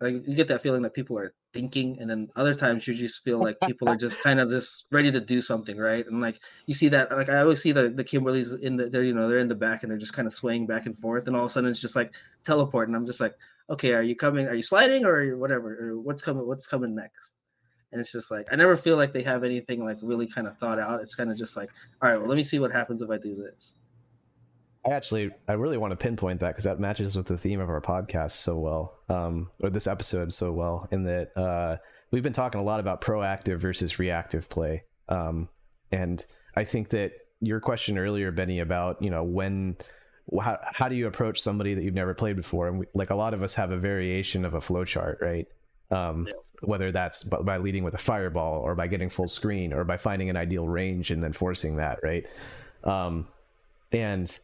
like 0.00 0.14
you 0.26 0.34
get 0.34 0.48
that 0.48 0.62
feeling 0.62 0.82
that 0.82 0.94
people 0.94 1.18
are 1.18 1.34
thinking 1.52 1.98
and 2.00 2.08
then 2.08 2.28
other 2.34 2.54
times 2.54 2.88
you 2.88 2.94
just 2.94 3.22
feel 3.22 3.38
like 3.38 3.56
people 3.66 3.88
are 3.88 3.96
just 3.96 4.20
kind 4.22 4.40
of 4.40 4.48
just 4.48 4.86
ready 4.90 5.12
to 5.12 5.20
do 5.20 5.40
something 5.40 5.76
right? 5.76 6.06
And 6.06 6.20
like 6.20 6.40
you 6.66 6.74
see 6.74 6.88
that 6.88 7.12
like 7.12 7.28
i 7.28 7.40
always 7.40 7.62
see 7.62 7.72
the 7.72 7.90
the 7.90 8.04
kimberleys 8.04 8.58
in 8.60 8.76
the 8.76 8.88
they're 8.88 9.04
you 9.04 9.14
know 9.14 9.28
they're 9.28 9.38
in 9.38 9.48
the 9.48 9.54
back 9.54 9.82
and 9.82 9.90
they're 9.90 9.98
just 9.98 10.14
kind 10.14 10.26
of 10.26 10.34
swaying 10.34 10.66
back 10.66 10.86
and 10.86 10.98
forth 10.98 11.26
and 11.26 11.36
all 11.36 11.44
of 11.44 11.50
a 11.50 11.52
sudden 11.52 11.70
it's 11.70 11.80
just 11.80 11.96
like 11.96 12.14
teleport 12.44 12.88
and 12.88 12.96
i'm 12.96 13.06
just 13.06 13.20
like 13.20 13.34
okay 13.68 13.92
are 13.92 14.02
you 14.02 14.16
coming 14.16 14.46
are 14.46 14.54
you 14.54 14.62
sliding 14.62 15.04
or 15.04 15.36
whatever 15.36 15.90
or 15.90 16.00
what's 16.00 16.22
coming 16.22 16.46
what's 16.46 16.66
coming 16.66 16.94
next 16.94 17.34
and 17.92 18.00
it's 18.00 18.10
just 18.10 18.30
like 18.30 18.46
I 18.50 18.56
never 18.56 18.76
feel 18.76 18.96
like 18.96 19.12
they 19.12 19.22
have 19.22 19.44
anything 19.44 19.84
like 19.84 19.98
really 20.02 20.26
kind 20.26 20.46
of 20.46 20.58
thought 20.58 20.78
out. 20.78 21.00
It's 21.00 21.14
kind 21.14 21.30
of 21.30 21.36
just 21.36 21.56
like, 21.56 21.70
all 22.00 22.10
right, 22.10 22.18
well, 22.18 22.28
let 22.28 22.36
me 22.36 22.42
see 22.42 22.58
what 22.58 22.72
happens 22.72 23.02
if 23.02 23.10
I 23.10 23.18
do 23.18 23.36
this. 23.36 23.76
I 24.84 24.90
actually, 24.90 25.30
I 25.46 25.52
really 25.52 25.78
want 25.78 25.92
to 25.92 25.96
pinpoint 25.96 26.40
that 26.40 26.48
because 26.48 26.64
that 26.64 26.80
matches 26.80 27.16
with 27.16 27.26
the 27.26 27.38
theme 27.38 27.60
of 27.60 27.68
our 27.68 27.80
podcast 27.80 28.32
so 28.32 28.58
well, 28.58 28.98
um, 29.08 29.50
or 29.60 29.70
this 29.70 29.86
episode 29.86 30.32
so 30.32 30.52
well, 30.52 30.88
in 30.90 31.04
that 31.04 31.36
uh, 31.36 31.76
we've 32.10 32.22
been 32.22 32.32
talking 32.32 32.60
a 32.60 32.64
lot 32.64 32.80
about 32.80 33.00
proactive 33.00 33.58
versus 33.58 34.00
reactive 34.00 34.48
play, 34.48 34.82
um, 35.08 35.48
and 35.92 36.24
I 36.56 36.64
think 36.64 36.88
that 36.90 37.12
your 37.40 37.60
question 37.60 37.96
earlier, 37.96 38.32
Benny, 38.32 38.58
about 38.58 39.00
you 39.00 39.10
know 39.10 39.22
when, 39.22 39.76
how, 40.40 40.58
how 40.64 40.88
do 40.88 40.96
you 40.96 41.06
approach 41.06 41.40
somebody 41.40 41.74
that 41.74 41.84
you've 41.84 41.94
never 41.94 42.14
played 42.14 42.34
before, 42.34 42.66
and 42.66 42.80
we, 42.80 42.86
like 42.92 43.10
a 43.10 43.14
lot 43.14 43.34
of 43.34 43.42
us 43.42 43.54
have 43.54 43.70
a 43.70 43.78
variation 43.78 44.44
of 44.44 44.54
a 44.54 44.60
flowchart, 44.60 45.20
right? 45.20 45.46
Um, 45.92 46.26
yeah. 46.28 46.38
Whether 46.62 46.92
that's 46.92 47.24
by 47.24 47.58
leading 47.58 47.84
with 47.84 47.94
a 47.94 47.98
fireball, 47.98 48.60
or 48.60 48.74
by 48.74 48.86
getting 48.86 49.10
full 49.10 49.28
screen, 49.28 49.72
or 49.72 49.84
by 49.84 49.96
finding 49.96 50.30
an 50.30 50.36
ideal 50.36 50.66
range 50.68 51.10
and 51.10 51.22
then 51.22 51.32
forcing 51.32 51.76
that, 51.76 51.98
right? 52.02 52.26
Um, 52.84 53.28
and 53.92 54.38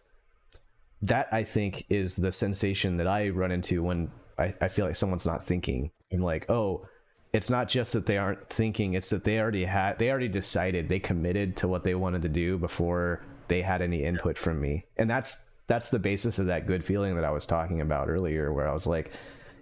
that 1.03 1.29
I 1.33 1.45
think 1.45 1.87
is 1.89 2.17
the 2.17 2.33
sensation 2.33 2.97
that 2.97 3.07
I 3.07 3.29
run 3.29 3.53
into 3.53 3.83
when 3.83 4.11
I, 4.39 4.55
I 4.61 4.69
feel 4.69 4.87
like 4.87 4.97
someone's 4.97 5.27
not 5.27 5.45
thinking. 5.45 5.91
I'm 6.13 6.21
like, 6.21 6.51
oh, 6.51 6.87
it's 7.33 7.51
not 7.51 7.69
just 7.69 7.93
that 7.93 8.07
they 8.07 8.19
aren't 8.19 8.49
thinking, 8.49 8.95
it's 8.95 9.11
that 9.11 9.25
they 9.25 9.39
already 9.39 9.65
had 9.65 9.99
they 9.99 10.11
already 10.11 10.29
decided, 10.29 10.89
they 10.89 10.99
committed 10.99 11.57
to 11.59 11.69
what 11.69 11.85
they 11.85 11.95
wanted 11.95 12.23
to 12.23 12.29
do 12.29 12.59
before 12.59 13.23
they 13.49 13.63
had 13.63 13.83
any 13.83 14.05
input 14.05 14.39
from 14.39 14.61
me. 14.61 14.87
And 14.97 15.09
that's 15.11 15.43
that's 15.67 15.91
the 15.91 15.99
basis 15.99 16.39
of 16.39 16.47
that 16.47 16.67
good 16.67 16.83
feeling 16.83 17.15
that 17.17 17.25
I 17.25 17.31
was 17.31 17.47
talking 17.47 17.81
about 17.81 18.09
earlier, 18.09 18.53
where 18.53 18.69
I 18.69 18.73
was 18.73 18.87
like, 18.87 19.13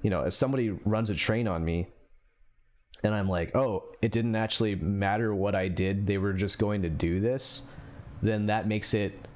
you 0.03 0.11
know, 0.11 0.23
if 0.23 0.35
somebody 0.35 0.70
runs 0.70 1.11
a 1.11 1.15
train 1.15 1.49
on 1.49 1.65
me 1.65 1.89
and 3.02 3.14
I'm 3.14 3.28
like, 3.28 3.55
oh, 3.55 3.85
it 4.02 4.12
didn't 4.12 4.36
actually 4.36 4.74
matter 4.74 5.35
what 5.35 5.55
I 5.55 5.68
did, 5.68 6.06
they 6.06 6.18
were 6.18 6.32
just 6.32 6.59
going 6.59 6.82
to 6.82 6.90
do 6.90 7.20
this, 7.20 7.62
then 8.23 8.47
that 8.47 8.66
makes 8.66 8.94
it 8.94 9.27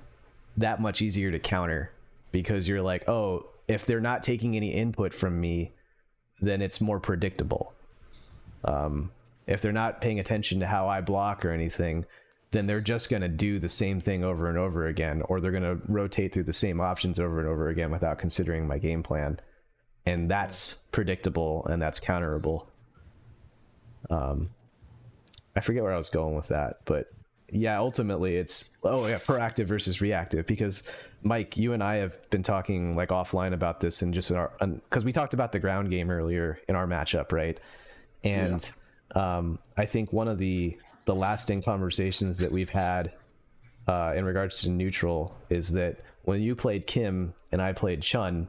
that 0.57 0.81
much 0.81 1.03
easier 1.03 1.31
to 1.31 1.39
counter 1.39 1.91
because 2.33 2.69
you're 2.69 2.83
like, 2.83 3.09
oh, 3.09 3.47
if 3.69 3.87
they're 3.87 4.01
not 4.01 4.23
taking 4.23 4.57
any 4.57 4.73
input 4.73 5.15
from 5.15 5.41
me, 5.41 5.73
then 6.41 6.63
it's 6.63 6.81
more 6.81 7.01
predictable. 7.01 7.73
Um, 8.65 9.11
if 9.47 9.61
they're 9.61 9.73
not 9.73 10.01
paying 10.01 10.19
attention 10.21 10.61
to 10.61 10.67
how 10.67 10.89
I 10.89 11.01
block 11.01 11.45
or 11.45 11.51
anything, 11.51 12.05
then 12.51 12.67
they're 12.67 12.81
just 12.81 13.11
going 13.11 13.23
to 13.23 13.29
do 13.29 13.59
the 13.59 13.69
same 13.69 14.01
thing 14.01 14.25
over 14.25 14.49
and 14.49 14.59
over 14.59 14.87
again, 14.87 15.23
or 15.29 15.41
they're 15.41 15.53
going 15.53 15.63
to 15.63 15.81
rotate 15.87 16.33
through 16.33 16.45
the 16.45 16.53
same 16.53 16.81
options 16.81 17.19
over 17.19 17.39
and 17.39 17.49
over 17.49 17.69
again 17.69 17.91
without 17.91 18.19
considering 18.19 18.67
my 18.67 18.79
game 18.79 19.03
plan. 19.03 19.39
And 20.07 20.31
that's 20.31 20.79
predictable 20.91 21.67
and 21.71 21.81
that's 21.81 22.01
counterable. 22.01 22.67
Um, 24.11 24.51
I 25.57 25.61
forget 25.61 25.83
where 25.83 25.93
I 25.93 25.97
was 25.97 26.11
going 26.11 26.35
with 26.35 26.49
that, 26.49 26.81
but 26.85 27.11
yeah, 27.53 27.79
ultimately 27.79 28.37
it's 28.37 28.69
oh 28.83 29.07
yeah, 29.07 29.17
proactive 29.19 29.67
versus 29.67 30.01
reactive 30.01 30.47
because 30.47 30.83
Mike, 31.23 31.57
you 31.57 31.73
and 31.73 31.83
I 31.83 31.97
have 31.97 32.31
been 32.31 32.43
talking 32.43 32.97
like 32.97 33.09
offline 33.09 33.53
about 33.53 33.81
this 33.81 34.03
and 34.03 34.15
just 34.15 34.31
in 34.31 34.37
our 34.37 34.53
because 34.61 35.05
we 35.05 35.13
talked 35.13 35.35
about 35.35 35.53
the 35.53 35.59
ground 35.59 35.91
game 35.91 36.11
earlier 36.11 36.61
in 36.69 36.77
our 36.77 36.87
matchup, 36.87 37.33
right? 37.33 37.59
And 38.23 38.71
yeah. 39.15 39.39
um, 39.39 39.59
I 39.77 39.87
think 39.87 40.13
one 40.13 40.29
of 40.29 40.39
the 40.39 40.79
the 41.07 41.15
lasting 41.15 41.63
conversations 41.63 42.39
that 42.39 42.53
we've 42.53 42.71
had 42.71 43.13
uh, 43.89 44.13
in 44.15 44.25
regards 44.25 44.61
to 44.63 44.71
neutral 44.71 45.37
is 45.49 45.73
that 45.73 46.01
when 46.23 46.41
you 46.41 46.55
played 46.55 46.87
Kim 46.87 47.35
and 47.51 47.61
I 47.61 47.73
played 47.73 48.03
Chun, 48.03 48.49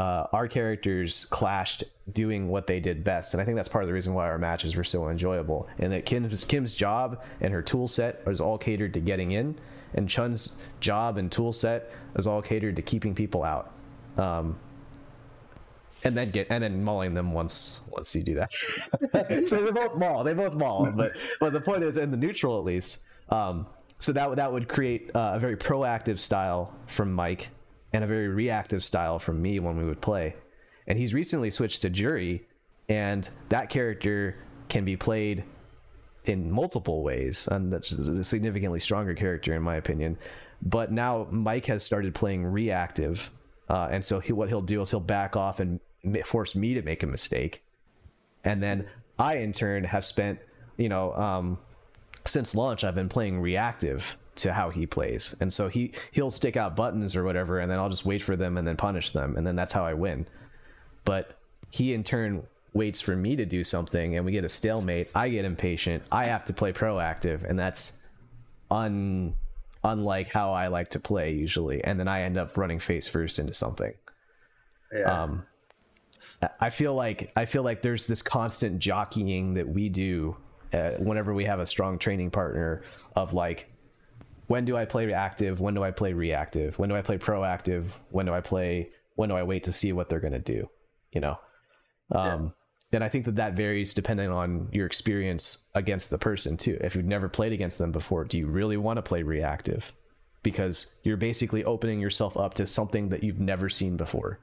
uh, 0.00 0.26
our 0.32 0.48
characters 0.48 1.26
clashed 1.26 1.84
doing 2.10 2.48
what 2.48 2.66
they 2.66 2.80
did 2.80 3.04
best, 3.04 3.34
and 3.34 3.40
I 3.40 3.44
think 3.44 3.56
that's 3.56 3.68
part 3.68 3.84
of 3.84 3.88
the 3.88 3.92
reason 3.92 4.14
why 4.14 4.24
our 4.24 4.38
matches 4.38 4.74
were 4.74 4.82
so 4.82 5.10
enjoyable. 5.10 5.68
And 5.78 5.92
that 5.92 6.06
Kim's 6.06 6.42
Kim's 6.44 6.74
job 6.74 7.22
and 7.42 7.52
her 7.52 7.60
tool 7.60 7.86
set 7.86 8.22
is 8.26 8.40
all 8.40 8.56
catered 8.56 8.94
to 8.94 9.00
getting 9.00 9.32
in, 9.32 9.58
and 9.92 10.08
Chun's 10.08 10.56
job 10.80 11.18
and 11.18 11.30
tool 11.30 11.52
set 11.52 11.90
is 12.16 12.26
all 12.26 12.40
catered 12.40 12.76
to 12.76 12.82
keeping 12.82 13.14
people 13.14 13.44
out. 13.44 13.72
Um, 14.16 14.58
and 16.02 16.16
then 16.16 16.30
get 16.30 16.46
and 16.48 16.64
then 16.64 16.82
mauling 16.82 17.12
them 17.12 17.32
once 17.32 17.82
once 17.90 18.16
you 18.16 18.22
do 18.22 18.36
that. 18.36 18.50
so 19.46 19.62
they 19.62 19.70
both 19.70 19.96
maul. 19.96 20.24
They 20.24 20.32
both 20.32 20.54
maul. 20.54 20.90
But 20.96 21.14
but 21.40 21.52
the 21.52 21.60
point 21.60 21.84
is, 21.84 21.98
in 21.98 22.10
the 22.10 22.16
neutral 22.16 22.58
at 22.58 22.64
least. 22.64 23.00
Um, 23.28 23.66
so 23.98 24.14
that 24.14 24.36
that 24.36 24.50
would 24.50 24.66
create 24.66 25.10
uh, 25.14 25.32
a 25.34 25.38
very 25.38 25.58
proactive 25.58 26.18
style 26.18 26.74
from 26.86 27.12
Mike 27.12 27.50
and 27.92 28.04
a 28.04 28.06
very 28.06 28.28
reactive 28.28 28.84
style 28.84 29.18
from 29.18 29.40
me 29.42 29.58
when 29.58 29.76
we 29.76 29.84
would 29.84 30.00
play. 30.00 30.34
And 30.86 30.98
he's 30.98 31.14
recently 31.14 31.50
switched 31.50 31.82
to 31.82 31.90
Juri, 31.90 32.46
and 32.88 33.28
that 33.48 33.70
character 33.70 34.36
can 34.68 34.84
be 34.84 34.96
played 34.96 35.44
in 36.24 36.50
multiple 36.50 37.02
ways, 37.02 37.48
and 37.48 37.72
that's 37.72 37.92
a 37.92 38.24
significantly 38.24 38.80
stronger 38.80 39.14
character 39.14 39.54
in 39.54 39.62
my 39.62 39.76
opinion. 39.76 40.18
But 40.62 40.92
now 40.92 41.26
Mike 41.30 41.66
has 41.66 41.82
started 41.82 42.14
playing 42.14 42.44
reactive, 42.44 43.30
uh, 43.68 43.88
and 43.90 44.04
so 44.04 44.20
he, 44.20 44.32
what 44.32 44.48
he'll 44.48 44.60
do 44.60 44.82
is 44.82 44.90
he'll 44.90 45.00
back 45.00 45.36
off 45.36 45.60
and 45.60 45.80
force 46.24 46.54
me 46.54 46.74
to 46.74 46.82
make 46.82 47.02
a 47.02 47.06
mistake, 47.06 47.62
and 48.44 48.62
then 48.62 48.86
I 49.18 49.36
in 49.36 49.52
turn 49.52 49.84
have 49.84 50.04
spent, 50.04 50.38
you 50.76 50.88
know, 50.88 51.14
um, 51.14 51.58
since 52.26 52.54
launch 52.54 52.84
I've 52.84 52.94
been 52.94 53.08
playing 53.08 53.40
reactive 53.40 54.16
to 54.42 54.52
how 54.52 54.70
he 54.70 54.86
plays. 54.86 55.34
And 55.40 55.52
so 55.52 55.68
he 55.68 55.92
he'll 56.12 56.30
stick 56.30 56.56
out 56.56 56.76
buttons 56.76 57.16
or 57.16 57.24
whatever 57.24 57.60
and 57.60 57.70
then 57.70 57.78
I'll 57.78 57.88
just 57.88 58.04
wait 58.04 58.22
for 58.22 58.36
them 58.36 58.56
and 58.58 58.66
then 58.66 58.76
punish 58.76 59.12
them 59.12 59.36
and 59.36 59.46
then 59.46 59.56
that's 59.56 59.72
how 59.72 59.84
I 59.84 59.94
win. 59.94 60.26
But 61.04 61.38
he 61.70 61.94
in 61.94 62.04
turn 62.04 62.46
waits 62.72 63.00
for 63.00 63.16
me 63.16 63.36
to 63.36 63.44
do 63.44 63.64
something 63.64 64.16
and 64.16 64.24
we 64.24 64.32
get 64.32 64.44
a 64.44 64.48
stalemate. 64.48 65.10
I 65.14 65.28
get 65.28 65.44
impatient. 65.44 66.04
I 66.12 66.26
have 66.26 66.44
to 66.46 66.52
play 66.52 66.72
proactive 66.72 67.48
and 67.48 67.58
that's 67.58 67.98
un 68.70 69.34
unlike 69.82 70.28
how 70.28 70.52
I 70.52 70.68
like 70.68 70.90
to 70.90 71.00
play 71.00 71.32
usually. 71.32 71.82
And 71.82 71.98
then 71.98 72.06
I 72.08 72.22
end 72.22 72.36
up 72.36 72.56
running 72.56 72.78
face 72.78 73.08
first 73.08 73.38
into 73.38 73.54
something. 73.54 73.94
Yeah. 74.92 75.22
Um 75.22 75.46
I 76.58 76.70
feel 76.70 76.94
like 76.94 77.32
I 77.36 77.44
feel 77.44 77.62
like 77.62 77.82
there's 77.82 78.06
this 78.06 78.22
constant 78.22 78.78
jockeying 78.78 79.54
that 79.54 79.68
we 79.68 79.88
do 79.88 80.36
uh, 80.72 80.92
whenever 80.92 81.34
we 81.34 81.44
have 81.44 81.60
a 81.60 81.66
strong 81.66 81.98
training 81.98 82.30
partner 82.30 82.82
of 83.16 83.32
like 83.32 83.70
when 84.50 84.64
do 84.64 84.76
I 84.76 84.84
play 84.84 85.06
reactive? 85.06 85.60
When 85.60 85.74
do 85.74 85.84
I 85.84 85.92
play 85.92 86.12
reactive? 86.12 86.76
When 86.76 86.88
do 86.88 86.96
I 86.96 87.02
play 87.02 87.18
proactive? 87.18 87.84
When 88.10 88.26
do 88.26 88.34
I 88.34 88.40
play? 88.40 88.90
When 89.14 89.28
do 89.28 89.36
I 89.36 89.44
wait 89.44 89.62
to 89.64 89.72
see 89.72 89.92
what 89.92 90.08
they're 90.08 90.18
going 90.18 90.32
to 90.32 90.40
do? 90.40 90.68
You 91.12 91.20
know, 91.20 91.38
um, 92.10 92.52
yeah. 92.90 92.96
and 92.96 93.04
I 93.04 93.08
think 93.08 93.26
that 93.26 93.36
that 93.36 93.52
varies 93.54 93.94
depending 93.94 94.28
on 94.28 94.68
your 94.72 94.86
experience 94.86 95.68
against 95.76 96.10
the 96.10 96.18
person 96.18 96.56
too. 96.56 96.76
If 96.80 96.96
you've 96.96 97.04
never 97.04 97.28
played 97.28 97.52
against 97.52 97.78
them 97.78 97.92
before, 97.92 98.24
do 98.24 98.38
you 98.38 98.48
really 98.48 98.76
want 98.76 98.96
to 98.96 99.02
play 99.02 99.22
reactive? 99.22 99.92
Because 100.42 100.96
you're 101.04 101.16
basically 101.16 101.64
opening 101.64 102.00
yourself 102.00 102.36
up 102.36 102.54
to 102.54 102.66
something 102.66 103.10
that 103.10 103.22
you've 103.22 103.38
never 103.38 103.68
seen 103.68 103.96
before. 103.96 104.40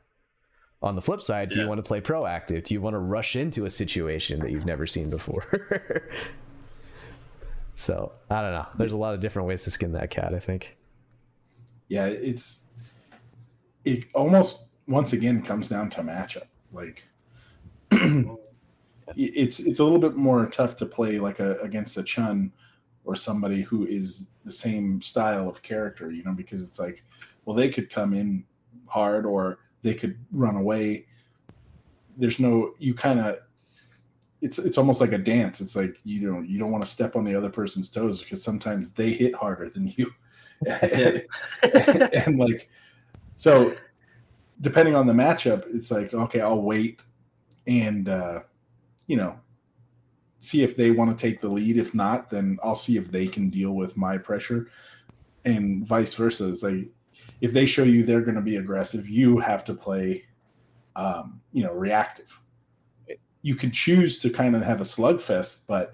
On 0.81 0.95
the 0.95 1.01
flip 1.01 1.21
side, 1.21 1.49
do 1.49 1.59
you 1.59 1.67
want 1.67 1.79
to 1.79 1.87
play 1.87 1.99
proactive? 1.99 2.63
Do 2.63 2.73
you 2.73 2.79
want 2.79 2.93
to 2.93 2.99
rush 2.99 3.35
into 3.35 3.65
a 3.65 3.69
situation 3.69 4.39
that 4.39 4.51
you've 4.51 4.65
never 4.65 4.87
seen 4.87 5.09
before? 5.09 5.43
So 7.77 8.11
I 8.31 8.41
don't 8.41 8.53
know. 8.53 8.65
There's 8.75 8.93
a 8.93 8.97
lot 8.97 9.13
of 9.13 9.19
different 9.19 9.47
ways 9.47 9.63
to 9.65 9.71
skin 9.71 9.91
that 9.93 10.09
cat. 10.09 10.33
I 10.33 10.39
think. 10.39 10.75
Yeah, 11.89 12.07
it's 12.07 12.63
it 13.85 14.05
almost 14.15 14.69
once 14.87 15.13
again 15.13 15.43
comes 15.43 15.69
down 15.69 15.91
to 15.91 16.01
matchup. 16.01 16.47
Like 16.73 17.07
it's 19.15 19.59
it's 19.59 19.79
a 19.79 19.83
little 19.83 19.99
bit 19.99 20.15
more 20.15 20.47
tough 20.47 20.75
to 20.77 20.87
play 20.87 21.19
like 21.19 21.39
a 21.39 21.59
against 21.59 21.95
a 21.97 22.03
Chun 22.03 22.51
or 23.05 23.15
somebody 23.15 23.61
who 23.61 23.85
is 23.85 24.31
the 24.43 24.51
same 24.51 24.99
style 24.99 25.47
of 25.47 25.61
character, 25.61 26.11
you 26.11 26.23
know, 26.23 26.33
because 26.33 26.63
it's 26.63 26.79
like, 26.79 27.03
well, 27.45 27.55
they 27.55 27.69
could 27.69 27.91
come 27.91 28.11
in 28.11 28.43
hard 28.87 29.23
or 29.23 29.59
they 29.83 29.93
could 29.93 30.17
run 30.31 30.55
away. 30.55 31.05
There's 32.17 32.39
no 32.39 32.73
you 32.79 32.95
kind 32.95 33.19
of 33.19 33.37
it's 34.41 34.59
it's 34.59 34.77
almost 34.77 35.01
like 35.01 35.13
a 35.13 35.17
dance. 35.17 35.61
It's 35.61 35.75
like 35.75 35.99
you 36.03 36.27
don't 36.27 36.47
you 36.47 36.59
don't 36.59 36.71
want 36.71 36.83
to 36.83 36.89
step 36.89 37.15
on 37.15 37.23
the 37.23 37.35
other 37.35 37.49
person's 37.49 37.89
toes 37.89 38.21
because 38.21 38.43
sometimes 38.43 38.91
they 38.91 39.11
hit 39.11 39.33
harder 39.33 39.69
than 39.69 39.93
you. 39.95 40.11
and, 40.65 41.25
and 42.13 42.37
like 42.37 42.69
so 43.35 43.75
depending 44.61 44.95
on 44.95 45.05
the 45.05 45.13
matchup, 45.13 45.63
it's 45.73 45.91
like, 45.91 46.13
okay, 46.13 46.41
I'll 46.41 46.61
wait 46.61 47.03
and 47.65 48.09
uh, 48.09 48.41
you 49.07 49.17
know, 49.17 49.39
see 50.39 50.63
if 50.63 50.75
they 50.75 50.91
want 50.91 51.15
to 51.15 51.21
take 51.21 51.41
the 51.41 51.49
lead. 51.49 51.77
If 51.77 51.93
not, 51.93 52.29
then 52.29 52.59
I'll 52.63 52.75
see 52.75 52.97
if 52.97 53.11
they 53.11 53.27
can 53.27 53.49
deal 53.49 53.71
with 53.71 53.97
my 53.97 54.17
pressure. 54.17 54.69
And 55.45 55.85
vice 55.85 56.13
versa. 56.13 56.49
It's 56.49 56.63
like 56.63 56.89
if 57.41 57.53
they 57.53 57.65
show 57.65 57.83
you 57.83 58.03
they're 58.03 58.21
gonna 58.21 58.41
be 58.41 58.57
aggressive, 58.57 59.09
you 59.09 59.39
have 59.39 59.65
to 59.65 59.73
play 59.73 60.25
um, 60.95 61.39
you 61.53 61.63
know, 61.63 61.73
reactive 61.73 62.41
you 63.47 63.55
can 63.55 63.71
choose 63.71 64.19
to 64.19 64.29
kind 64.29 64.57
of 64.57 64.61
have 64.61 64.81
a 64.81 64.83
slugfest, 64.83 65.61
but 65.67 65.93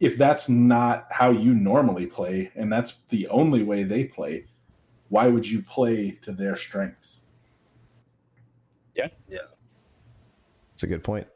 if 0.00 0.16
that's 0.16 0.48
not 0.48 1.06
how 1.10 1.30
you 1.30 1.52
normally 1.52 2.06
play 2.06 2.50
and 2.56 2.72
that's 2.72 3.02
the 3.10 3.28
only 3.28 3.62
way 3.62 3.82
they 3.82 4.04
play, 4.04 4.46
why 5.10 5.26
would 5.26 5.46
you 5.46 5.60
play 5.60 6.12
to 6.22 6.32
their 6.32 6.56
strengths? 6.56 7.26
Yeah. 8.94 9.08
Yeah. 9.28 9.48
That's 10.70 10.84
a 10.84 10.86
good 10.86 11.04
point. 11.04 11.26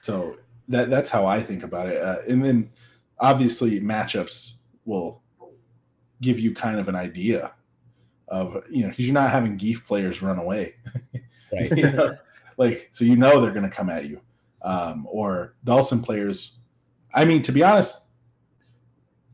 So 0.00 0.38
that 0.66 0.90
that's 0.90 1.08
how 1.08 1.24
I 1.24 1.40
think 1.40 1.62
about 1.62 1.88
it. 1.90 2.02
Uh, 2.02 2.18
and 2.28 2.44
then 2.44 2.70
obviously 3.20 3.80
matchups 3.80 4.54
will 4.86 5.22
give 6.20 6.40
you 6.40 6.52
kind 6.52 6.80
of 6.80 6.88
an 6.88 6.96
idea 6.96 7.52
of 8.26 8.64
you 8.68 8.82
know 8.82 8.88
because 8.88 9.06
you're 9.06 9.14
not 9.14 9.30
having 9.30 9.56
Gief 9.56 9.86
players 9.86 10.20
run 10.20 10.40
away, 10.40 10.74
Right. 11.52 11.78
you 11.78 11.92
know? 11.92 12.16
like 12.56 12.88
so 12.90 13.04
you 13.04 13.14
know 13.14 13.40
they're 13.40 13.52
going 13.52 13.70
to 13.70 13.76
come 13.76 13.88
at 13.88 14.06
you, 14.06 14.20
um, 14.62 15.06
or 15.10 15.54
Dhalsim 15.66 16.02
players. 16.04 16.56
I 17.14 17.24
mean, 17.24 17.42
to 17.42 17.52
be 17.52 17.62
honest, 17.62 18.06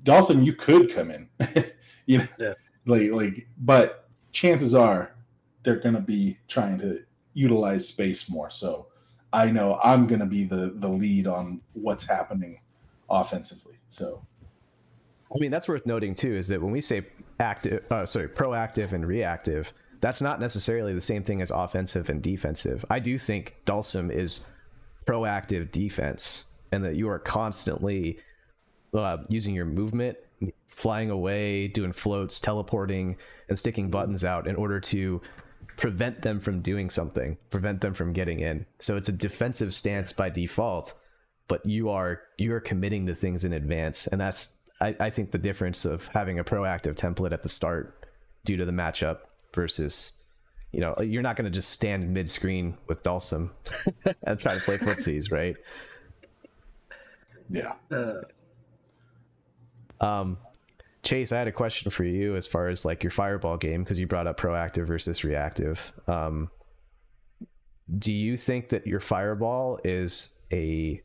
Dhalsim, 0.05 0.45
you 0.45 0.53
could 0.53 0.93
come 0.95 1.11
in, 1.11 1.29
you 2.07 2.19
know, 2.19 2.27
Yeah. 2.39 2.55
like 2.87 3.11
like, 3.11 3.49
but 3.59 4.09
chances 4.33 4.75
are 4.75 5.15
they're 5.63 5.81
going 5.81 5.95
to 5.95 6.01
be 6.01 6.39
trying 6.49 6.79
to 6.79 7.01
utilize 7.35 7.89
space 7.89 8.31
more. 8.31 8.51
So 8.51 8.87
I 9.33 9.51
know 9.51 9.81
I'm 9.83 10.07
going 10.07 10.21
to 10.21 10.27
be 10.27 10.45
the 10.45 10.73
the 10.77 10.89
lead 10.89 11.27
on 11.27 11.61
what's 11.73 12.07
happening 12.09 12.61
offensively. 13.11 13.79
So 13.89 14.25
I 15.35 15.39
mean, 15.39 15.51
that's 15.51 15.69
worth 15.69 15.87
noting 15.87 16.15
too 16.15 16.35
is 16.37 16.49
that 16.49 16.63
when 16.63 16.71
we 16.71 16.81
say 16.81 17.05
active, 17.41 17.85
uh, 17.91 18.07
sorry, 18.07 18.29
proactive 18.29 18.93
and 18.93 19.05
reactive, 19.07 19.73
that's 20.01 20.21
not 20.21 20.39
necessarily 20.41 20.95
the 20.95 21.01
same 21.01 21.25
thing 21.25 21.43
as 21.43 21.51
offensive 21.51 22.09
and 22.09 22.23
defensive. 22.23 22.85
I 22.89 23.01
do 23.01 23.19
think 23.19 23.57
Dhalsim 23.67 24.11
is 24.13 24.47
proactive 25.07 25.71
defense, 25.71 26.47
and 26.73 26.85
that 26.85 26.97
you 26.97 27.09
are 27.09 27.19
constantly 27.19 28.19
uh, 28.93 29.19
using 29.29 29.55
your 29.55 29.65
movement, 29.65 30.17
flying 30.69 31.11
away, 31.11 31.69
doing 31.69 31.93
floats, 31.93 32.41
teleporting, 32.41 33.17
and 33.49 33.59
sticking 33.59 33.91
buttons 33.91 34.25
out 34.25 34.47
in 34.47 34.57
order 34.57 34.81
to 34.81 35.21
prevent 35.77 36.23
them 36.23 36.41
from 36.41 36.61
doing 36.61 36.91
something, 36.91 37.37
prevent 37.51 37.81
them 37.81 37.95
from 37.95 38.13
getting 38.13 38.41
in. 38.41 38.67
So 38.79 38.97
it's 38.97 39.09
a 39.09 39.13
defensive 39.13 39.75
stance 39.75 40.13
by 40.13 40.31
default, 40.31 40.95
but 41.49 41.65
you 41.65 41.91
are 41.91 42.23
you 42.39 42.53
are 42.53 42.61
committing 42.61 43.07
to 43.07 43.15
things 43.15 43.45
in 43.45 43.53
advance, 43.53 44.07
and 44.07 44.21
that's 44.21 44.59
I, 44.81 44.97
I 44.99 45.11
think 45.11 45.31
the 45.31 45.39
difference 45.39 45.85
of 45.85 46.09
having 46.09 46.39
a 46.39 46.45
proactive 46.45 46.95
template 46.95 47.33
at 47.33 47.43
the 47.43 47.49
start 47.49 48.07
due 48.45 48.57
to 48.57 48.65
the 48.65 48.73
matchup 48.73 49.19
versus 49.55 50.13
you 50.73 50.81
know 50.81 50.95
you're 51.01 51.23
not 51.23 51.37
going 51.37 51.45
to 51.45 51.51
just 51.51 51.71
stand 51.71 52.13
mid 52.13 52.29
screen 52.29 52.77
with 52.89 53.03
Dhalsim 53.03 53.51
and 54.25 54.39
try 54.39 54.55
to 54.55 54.61
play 54.61 54.79
footsies, 54.79 55.33
right? 55.33 55.57
yeah, 57.49 57.75
Uh, 57.91 58.23
Um, 60.05 60.39
Chase, 61.03 61.31
I 61.31 61.39
had 61.39 61.47
a 61.47 61.53
question 61.53 61.91
for 61.91 62.03
you 62.05 62.35
as 62.35 62.47
far 62.49 62.69
as 62.69 62.85
like 62.85 63.05
your 63.05 63.13
fireball 63.13 63.57
game 63.57 63.85
because 63.85 63.99
you 63.99 64.07
brought 64.09 64.27
up 64.27 64.39
proactive 64.39 64.87
versus 64.87 65.23
reactive. 65.23 65.93
Um, 66.09 66.51
do 67.99 68.13
you 68.13 68.37
think 68.37 68.71
that 68.71 68.87
your 68.87 68.99
fireball 68.99 69.79
is 69.85 70.35
a 70.53 71.01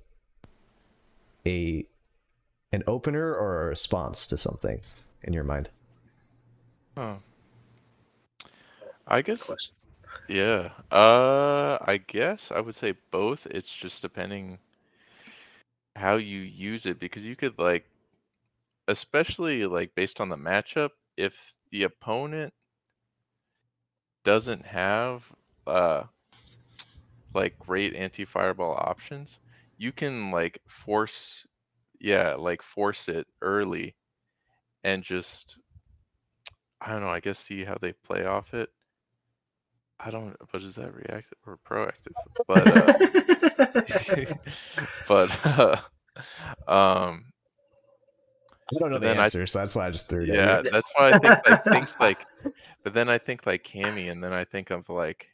a 1.46 1.86
an 2.72 2.84
opener 2.88 3.36
or 3.36 3.64
a 3.64 3.66
response 3.68 4.26
to 4.28 4.38
something 4.38 4.82
in 5.24 5.34
your 5.34 5.44
mind? 5.44 5.70
Huh. 6.98 7.16
I 9.12 9.22
guess- 9.22 9.44
question. 9.44 9.76
Yeah. 10.30 10.72
Uh 10.92 11.78
I 11.82 11.98
guess 11.98 12.52
I 12.52 12.62
would 12.62 12.76
say 12.76 12.94
both. 13.12 13.46
It's 13.48 13.74
just 13.74 14.02
depending 14.02 14.60
how 15.96 16.16
you 16.18 16.40
use 16.40 16.86
it 16.86 17.00
because 17.00 17.26
you 17.26 17.36
could 17.36 17.58
like 17.60 17.86
especially 18.88 19.66
like 19.66 19.96
based 19.96 20.22
on 20.22 20.30
the 20.30 20.38
matchup, 20.38 20.92
if 21.18 21.34
the 21.72 21.84
opponent 21.84 22.54
doesn't 24.24 24.66
have 24.66 25.24
uh 25.68 26.04
like 27.34 27.58
great 27.60 27.96
anti-fireball 27.96 28.76
options, 28.76 29.40
you 29.78 29.92
can 29.92 30.32
like 30.32 30.60
force 30.68 31.46
yeah, 32.00 32.36
like 32.36 32.62
force 32.64 33.08
it 33.10 33.28
early 33.42 33.96
and 34.84 35.04
just 35.04 35.58
I 36.82 36.92
don't 36.92 37.02
know, 37.02 37.10
I 37.10 37.20
guess 37.22 37.40
see 37.40 37.64
how 37.64 37.78
they 37.80 37.94
play 37.94 38.26
off 38.26 38.54
it. 38.54 38.70
I 40.04 40.10
don't 40.10 40.36
but 40.52 40.64
is 40.64 40.76
that 40.76 40.94
reactive 40.96 41.38
or 41.46 41.58
proactive? 41.58 42.14
But 42.48 42.68
uh 42.68 44.36
but 45.08 45.46
uh, 45.46 45.76
um 46.68 47.26
I 48.74 48.80
don't 48.80 48.92
know 48.92 49.00
the 49.00 49.08
then 49.08 49.20
I- 49.20 49.26
answer, 49.26 49.46
so 49.46 49.60
that's 49.60 49.76
why 49.76 49.88
I 49.88 49.92
just 49.92 50.10
threw 50.10 50.24
it. 50.24 50.30
at 50.30 50.36
yeah, 50.36 50.62
you. 50.62 50.70
that's 50.70 50.92
why 50.96 51.10
I 51.10 51.12
think 51.12 51.48
like 51.48 51.64
things 51.66 51.96
like 52.00 52.26
but 52.84 52.94
then 52.94 53.10
I 53.10 53.18
think 53.18 53.46
like 53.46 53.64
Cammy 53.64 54.12
and 54.12 54.24
then 54.24 54.34
I 54.34 54.44
think 54.46 54.72
of 54.72 54.90
like 54.90 55.28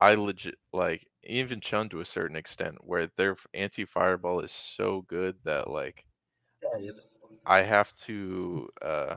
I 0.00 0.14
legit 0.14 0.54
like 0.72 1.06
even 1.24 1.60
Chun 1.60 1.88
to 1.90 2.00
a 2.00 2.06
certain 2.06 2.36
extent 2.36 2.76
where 2.80 3.10
their 3.16 3.36
anti 3.54 3.84
fireball 3.84 4.40
is 4.40 4.52
so 4.52 5.04
good 5.08 5.36
that 5.44 5.68
like 5.68 6.04
I 7.44 7.62
have 7.62 7.94
to 8.06 8.68
uh 8.80 9.16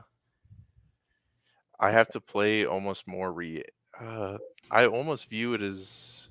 I 1.80 1.92
have 1.92 2.10
to 2.10 2.22
play 2.22 2.66
almost 2.66 3.08
more 3.08 3.32
re 3.32 3.64
uh 4.02 4.38
I 4.70 4.86
almost 4.88 5.30
view 5.30 5.54
it 5.54 5.62
as 5.62 6.30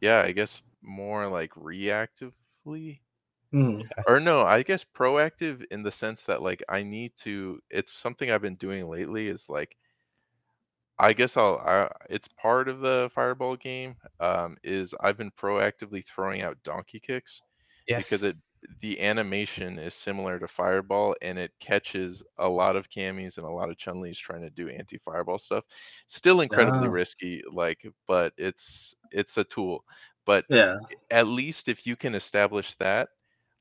yeah, 0.00 0.22
I 0.22 0.32
guess 0.32 0.62
more 0.82 1.28
like 1.28 1.52
reactively 1.52 3.02
Hmm. 3.52 3.82
or 4.06 4.20
no, 4.20 4.42
I 4.42 4.62
guess 4.62 4.84
proactive 4.84 5.64
in 5.70 5.82
the 5.82 5.92
sense 5.92 6.22
that 6.24 6.42
like 6.42 6.62
I 6.68 6.82
need 6.82 7.16
to 7.18 7.60
it's 7.70 7.92
something 7.98 8.30
I've 8.30 8.42
been 8.42 8.56
doing 8.56 8.88
lately 8.88 9.28
is 9.28 9.48
like 9.48 9.76
I 10.98 11.12
guess 11.12 11.36
I'll 11.36 11.58
I, 11.58 11.90
it's 12.10 12.28
part 12.28 12.68
of 12.68 12.80
the 12.80 13.10
fireball 13.14 13.56
game 13.56 13.96
um 14.20 14.56
is 14.62 14.94
I've 15.00 15.16
been 15.16 15.30
proactively 15.32 16.04
throwing 16.06 16.42
out 16.42 16.62
donkey 16.62 17.00
kicks 17.00 17.42
yes. 17.86 18.08
because 18.08 18.22
it 18.22 18.36
the 18.80 19.00
animation 19.00 19.78
is 19.78 19.94
similar 19.94 20.38
to 20.38 20.48
Fireball 20.48 21.16
and 21.22 21.38
it 21.38 21.52
catches 21.60 22.22
a 22.38 22.48
lot 22.48 22.76
of 22.76 22.88
Cammys 22.90 23.36
and 23.38 23.46
a 23.46 23.50
lot 23.50 23.70
of 23.70 23.78
Chun 23.78 24.00
Li's 24.00 24.18
trying 24.18 24.42
to 24.42 24.50
do 24.50 24.68
anti 24.68 24.98
Fireball 24.98 25.38
stuff. 25.38 25.64
Still 26.06 26.40
incredibly 26.40 26.88
risky, 26.88 27.42
like, 27.50 27.84
but 28.06 28.32
it's 28.36 28.94
it's 29.12 29.36
a 29.38 29.44
tool. 29.44 29.84
But 30.26 30.46
Yeah. 30.48 30.78
at 31.10 31.26
least 31.26 31.68
if 31.68 31.86
you 31.86 31.96
can 31.96 32.14
establish 32.14 32.74
that, 32.76 33.08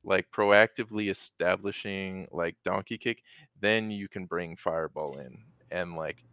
like 0.03 0.27
proactively 0.31 1.09
establishing 1.11 2.27
like 2.31 2.57
Donkey 2.63 2.97
Kick, 2.97 3.21
then 3.59 3.91
you 3.91 4.07
can 4.09 4.25
bring 4.25 4.57
Fireball 4.57 5.17
in 5.19 5.37
and 5.71 5.95
like 5.95 6.23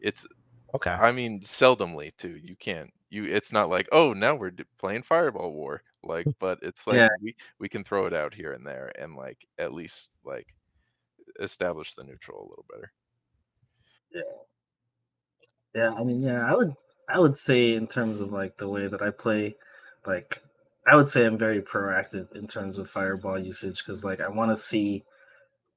it's 0.00 0.26
okay. 0.74 0.98
I 0.98 1.12
mean, 1.12 1.40
seldomly 1.42 2.16
too. 2.16 2.36
You 2.42 2.56
can't. 2.56 2.90
You. 3.10 3.24
It's 3.24 3.52
not 3.52 3.68
like, 3.68 3.88
oh, 3.92 4.12
now 4.12 4.34
we're 4.34 4.52
playing 4.78 5.02
Fireball 5.02 5.52
War. 5.52 5.82
Like, 6.04 6.26
but 6.40 6.58
it's 6.62 6.86
like 6.86 7.02
Yeah. 7.02 7.08
we 7.20 7.34
we 7.58 7.68
can 7.68 7.84
throw 7.84 8.06
it 8.06 8.14
out 8.14 8.34
here 8.34 8.52
and 8.52 8.66
there 8.66 8.92
and 8.98 9.16
like 9.16 9.38
at 9.58 9.72
least 9.72 10.10
like 10.24 10.46
establish 11.40 11.94
the 11.94 12.04
neutral 12.04 12.40
a 12.40 12.48
little 12.50 12.66
better. 12.70 12.92
Yeah, 14.14 14.22
Yeah, 15.74 15.90
I 15.94 16.04
mean, 16.04 16.22
yeah, 16.22 16.44
I 16.50 16.54
would 16.54 16.74
I 17.08 17.18
would 17.18 17.38
say 17.38 17.72
in 17.74 17.86
terms 17.86 18.20
of 18.20 18.32
like 18.32 18.56
the 18.58 18.68
way 18.68 18.86
that 18.88 19.02
I 19.02 19.10
play, 19.10 19.56
like 20.06 20.42
I 20.86 20.96
would 20.96 21.08
say 21.08 21.24
I'm 21.26 21.38
very 21.38 21.62
proactive 21.62 22.34
in 22.36 22.46
terms 22.46 22.78
of 22.78 22.90
fireball 22.90 23.38
usage 23.40 23.78
because 23.84 24.04
like 24.04 24.20
I 24.20 24.28
want 24.28 24.50
to 24.50 24.56
see 24.56 25.04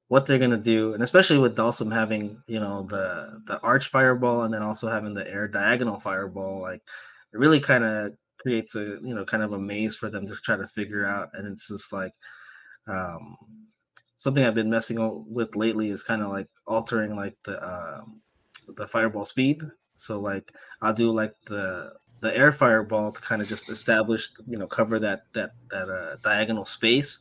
what 0.10 0.26
they're 0.28 0.40
gonna 0.40 0.58
do, 0.58 0.94
and 0.96 1.04
especially 1.04 1.40
with 1.40 1.56
Dhalsim 1.58 1.94
having 1.94 2.44
you 2.48 2.60
know 2.60 2.84
the 2.84 3.42
the 3.48 3.60
arch 3.62 3.90
fireball 3.90 4.44
and 4.44 4.54
then 4.54 4.64
also 4.64 4.90
having 4.90 5.14
the 5.16 5.28
air 5.30 5.48
diagonal 5.48 6.00
fireball, 6.00 6.62
like 6.62 6.82
it 7.34 7.38
really 7.40 7.60
kind 7.62 7.84
of 7.84 8.14
creates 8.46 8.76
a 8.76 9.00
you 9.04 9.16
know 9.16 9.26
kind 9.26 9.42
of 9.44 9.54
a 9.54 9.60
maze 9.60 9.96
for 9.98 10.10
them 10.10 10.28
to 10.28 10.36
try 10.44 10.56
to 10.56 10.68
figure 10.68 11.06
out, 11.06 11.30
and 11.34 11.48
it's 11.52 11.68
just 11.70 11.92
like 11.92 12.14
um 12.88 13.38
something 14.16 14.44
I've 14.44 14.56
been 14.56 14.70
messing 14.70 14.98
with 15.28 15.56
lately 15.56 15.90
is 15.90 16.04
kind 16.04 16.22
of 16.22 16.30
like 16.30 16.48
altering 16.68 17.16
like 17.16 17.36
the 17.44 17.58
um 17.64 18.22
the 18.78 18.88
fireball 18.88 19.26
speed. 19.26 19.62
So 19.96 20.20
like 20.20 20.54
I'll 20.82 20.94
do 20.94 21.12
like 21.12 21.34
the 21.48 21.94
the 22.22 22.36
air 22.36 22.52
fireball 22.52 23.12
to 23.12 23.22
kind 23.22 23.42
of 23.42 23.48
just 23.48 23.70
establish, 23.70 24.32
you 24.48 24.58
know, 24.58 24.68
cover 24.68 25.00
that 25.00 25.24
that 25.34 25.52
that 25.72 25.90
uh, 25.90 26.18
diagonal 26.24 26.66
space, 26.66 27.20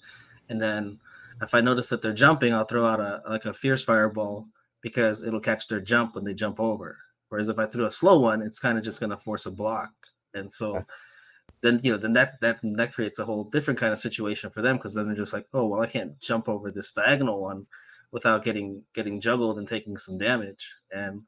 and 0.51 0.61
then 0.61 0.99
if 1.43 1.55
I 1.55 1.61
notice 1.61 1.89
that 1.89 2.01
they're 2.03 2.13
jumping, 2.13 2.53
I'll 2.55 2.65
throw 2.65 2.87
out 2.87 3.01
a 3.01 3.23
like 3.29 3.47
a 3.47 3.55
fierce 3.55 3.85
fireball 3.85 4.47
because 4.83 5.23
it'll 5.23 5.41
catch 5.41 5.69
their 5.69 5.81
jump 5.81 6.15
when 6.15 6.25
they 6.25 6.35
jump 6.35 6.61
over. 6.61 6.99
Whereas 7.29 7.49
if 7.49 7.59
I 7.59 7.67
threw 7.67 7.87
a 7.87 7.91
slow 7.91 8.21
one, 8.21 8.43
it's 8.43 8.61
kind 8.61 8.79
of 8.79 8.85
just 8.85 9.01
going 9.01 9.11
to 9.11 9.17
force 9.17 9.47
a 9.47 9.51
block, 9.51 9.91
and 10.35 10.53
so. 10.53 10.85
Then 11.65 11.81
you 11.83 11.93
know 11.93 11.97
then 11.97 12.13
that 12.13 12.43
that 12.43 12.61
that 12.63 12.93
creates 12.93 13.19
a 13.19 13.25
whole 13.25 13.45
different 13.45 13.81
kind 13.81 13.95
of 13.95 13.99
situation 13.99 14.51
for 14.51 14.61
them 14.61 14.77
because 14.77 14.93
then 14.93 15.07
they're 15.07 15.17
just 15.17 15.33
like, 15.33 15.47
oh 15.55 15.65
well, 15.65 15.81
I 15.81 15.87
can't 15.87 16.21
jump 16.21 16.47
over 16.47 16.71
this 16.71 16.93
diagonal 16.93 17.41
one 17.41 17.69
without 18.13 18.45
getting 18.45 18.83
getting 18.95 19.19
juggled 19.19 19.59
and 19.59 19.67
taking 19.67 19.97
some 19.97 20.19
damage. 20.19 20.75
And 20.93 21.23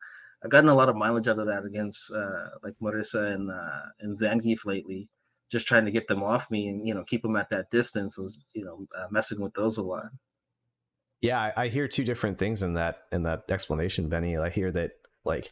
I've 0.45 0.51
gotten 0.51 0.69
a 0.69 0.75
lot 0.75 0.91
of 0.91 0.95
mileage 0.95 1.27
out 1.27 1.39
of 1.39 1.47
that 1.47 1.65
against 1.65 2.13
uh, 2.13 2.51
like 2.63 2.75
Marisa 2.83 3.33
and 3.33 3.51
uh, 3.51 3.87
and 3.99 4.19
Zangief 4.19 4.67
lately, 4.67 5.09
just 5.51 5.67
trying 5.67 5.87
to 5.87 5.91
get 5.91 6.07
them 6.07 6.23
off 6.23 6.51
me 6.51 6.69
and 6.69 6.87
you 6.87 6.93
know 6.93 7.03
keep 7.03 7.23
them 7.23 7.37
at 7.37 7.49
that 7.49 7.71
distance. 7.71 8.19
Was 8.19 8.39
you 8.53 8.63
know 8.67 8.87
uh, 8.95 9.07
messing 9.11 9.41
with 9.41 9.55
those 9.55 9.79
a 9.79 9.83
lot. 9.83 10.11
Yeah, 11.23 11.41
I, 11.41 11.65
I 11.65 11.69
hear 11.69 11.89
two 11.89 12.05
different 12.05 12.37
things 12.37 12.63
in 12.63 12.75
that 12.75 13.05
in 13.11 13.23
that 13.23 13.45
explanation, 13.49 14.11
Benny. 14.11 14.37
I 14.37 14.51
hear 14.51 14.71
that 14.73 14.91
like 15.25 15.51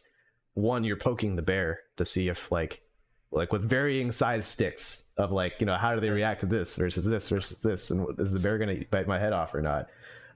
one, 0.53 0.83
you're 0.83 0.95
poking 0.95 1.37
the 1.37 1.41
bear 1.41 1.79
to 1.97 2.05
see 2.05 2.27
if 2.27 2.51
like 2.51 2.83
like 3.31 3.51
with 3.51 3.67
varying 3.67 4.11
size 4.11 4.45
sticks 4.45 5.03
of 5.17 5.31
like 5.31 5.53
you 5.59 5.65
know 5.65 5.75
how 5.77 5.93
do 5.95 6.01
they 6.01 6.09
react 6.09 6.41
to 6.41 6.45
this 6.45 6.75
versus 6.77 7.05
this 7.05 7.29
versus 7.29 7.59
this 7.59 7.91
and 7.91 8.07
is 8.19 8.31
the 8.31 8.39
bear 8.39 8.57
gonna 8.57 8.77
bite 8.91 9.07
my 9.07 9.19
head 9.19 9.33
off 9.33 9.53
or 9.53 9.61
not? 9.61 9.87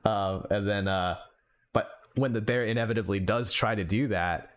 Um, 0.06 0.45
and 0.49 0.68
then 0.68 0.88
uh 0.88 1.18
but 1.74 1.90
when 2.16 2.34
the 2.34 2.41
bear 2.41 2.66
inevitably 2.66 3.20
does 3.20 3.53
try 3.53 3.76
to 3.76 3.84
do 3.84 4.07
that 4.10 4.52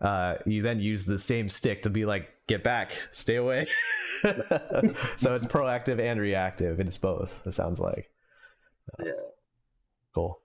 uh 0.00 0.34
you 0.44 0.62
then 0.62 0.80
use 0.80 1.06
the 1.06 1.18
same 1.18 1.48
stick 1.48 1.82
to 1.82 1.90
be 1.90 2.04
like 2.04 2.28
get 2.46 2.62
back 2.62 2.92
stay 3.12 3.36
away. 3.36 3.66
So 5.16 5.34
it's 5.34 5.46
proactive 5.46 6.00
and 6.00 6.20
reactive. 6.20 6.80
It's 6.80 6.98
both 6.98 7.40
it 7.46 7.52
sounds 7.52 7.78
like. 7.80 8.10
Yeah. 8.98 9.12
cool. 10.14 10.40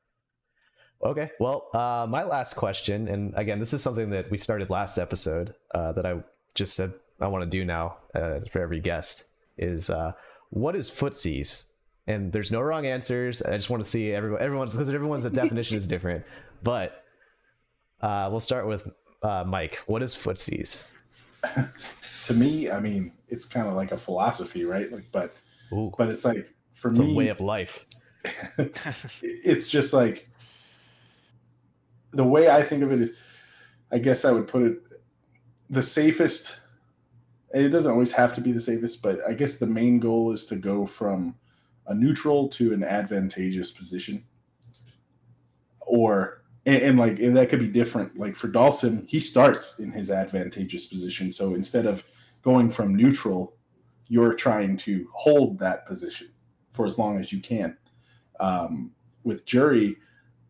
Okay 1.03 1.31
well 1.39 1.67
uh 1.73 2.05
my 2.09 2.23
last 2.23 2.55
question 2.55 3.07
and 3.07 3.33
again 3.35 3.59
this 3.59 3.73
is 3.73 3.81
something 3.81 4.09
that 4.11 4.29
we 4.31 4.37
started 4.37 4.69
last 4.69 4.97
episode 4.97 5.55
uh 5.73 5.91
that 5.93 6.05
i 6.05 6.15
just 6.53 6.75
said 6.75 6.93
i 7.21 7.27
want 7.27 7.43
to 7.43 7.49
do 7.49 7.63
now 7.63 7.97
uh, 8.15 8.39
for 8.51 8.59
every 8.61 8.79
guest 8.79 9.25
is 9.57 9.89
uh 9.89 10.11
what 10.51 10.75
is 10.75 10.89
footsies? 10.89 11.65
And 12.07 12.31
there's 12.31 12.51
no 12.51 12.61
wrong 12.61 12.85
answers. 12.85 13.41
I 13.41 13.55
just 13.55 13.69
want 13.69 13.83
to 13.83 13.89
see 13.89 14.11
everyone 14.13 14.41
everyone's 14.41 14.73
because 14.73 14.89
everyone's 14.89 15.23
definition 15.31 15.77
is 15.77 15.87
different. 15.87 16.25
But 16.61 17.03
uh 18.01 18.27
we'll 18.29 18.39
start 18.39 18.67
with 18.67 18.87
uh 19.23 19.43
mike. 19.47 19.79
What 19.87 20.03
is 20.03 20.15
footsies? 20.15 20.83
To 22.27 22.35
me, 22.35 22.69
I 22.69 22.79
mean, 22.79 23.13
it's 23.29 23.47
kind 23.47 23.67
of 23.67 23.73
like 23.73 23.91
a 23.91 23.97
philosophy, 23.97 24.63
right? 24.63 24.91
Like, 24.91 25.05
but 25.11 25.33
Ooh, 25.73 25.91
but 25.97 26.09
it's 26.09 26.23
like 26.23 26.53
for 26.71 26.91
it's 26.91 26.99
me, 26.99 27.13
a 27.13 27.15
way 27.15 27.27
of 27.29 27.39
life. 27.39 27.87
It's 29.23 29.71
just 29.71 29.91
like 29.91 30.29
the 32.11 32.23
way 32.23 32.47
I 32.47 32.61
think 32.61 32.83
of 32.83 32.91
it 32.91 33.01
is, 33.01 33.13
I 33.91 33.97
guess 33.97 34.23
I 34.23 34.31
would 34.31 34.47
put 34.47 34.61
it 34.61 34.77
the 35.67 35.81
safest. 35.81 36.60
It 37.53 37.69
doesn't 37.69 37.91
always 37.91 38.11
have 38.13 38.33
to 38.35 38.41
be 38.41 38.51
the 38.51 38.59
safest, 38.59 39.01
but 39.01 39.19
I 39.27 39.33
guess 39.33 39.57
the 39.57 39.67
main 39.67 39.99
goal 39.99 40.31
is 40.31 40.45
to 40.47 40.55
go 40.55 40.85
from 40.85 41.35
a 41.87 41.93
neutral 41.93 42.47
to 42.49 42.73
an 42.73 42.83
advantageous 42.83 43.71
position, 43.71 44.23
or 45.81 46.43
and, 46.65 46.81
and 46.81 46.99
like 46.99 47.19
and 47.19 47.35
that 47.37 47.49
could 47.49 47.59
be 47.59 47.67
different. 47.67 48.17
Like 48.17 48.35
for 48.35 48.47
Dawson, 48.47 49.05
he 49.07 49.19
starts 49.19 49.79
in 49.79 49.91
his 49.91 50.09
advantageous 50.09 50.85
position, 50.85 51.31
so 51.31 51.55
instead 51.55 51.85
of 51.85 52.03
going 52.41 52.69
from 52.69 52.95
neutral, 52.95 53.55
you're 54.07 54.33
trying 54.33 54.77
to 54.77 55.07
hold 55.13 55.59
that 55.59 55.85
position 55.85 56.29
for 56.71 56.85
as 56.85 56.97
long 56.97 57.19
as 57.19 57.33
you 57.33 57.39
can 57.39 57.77
um, 58.41 58.91
with 59.23 59.45
Juri, 59.45 59.95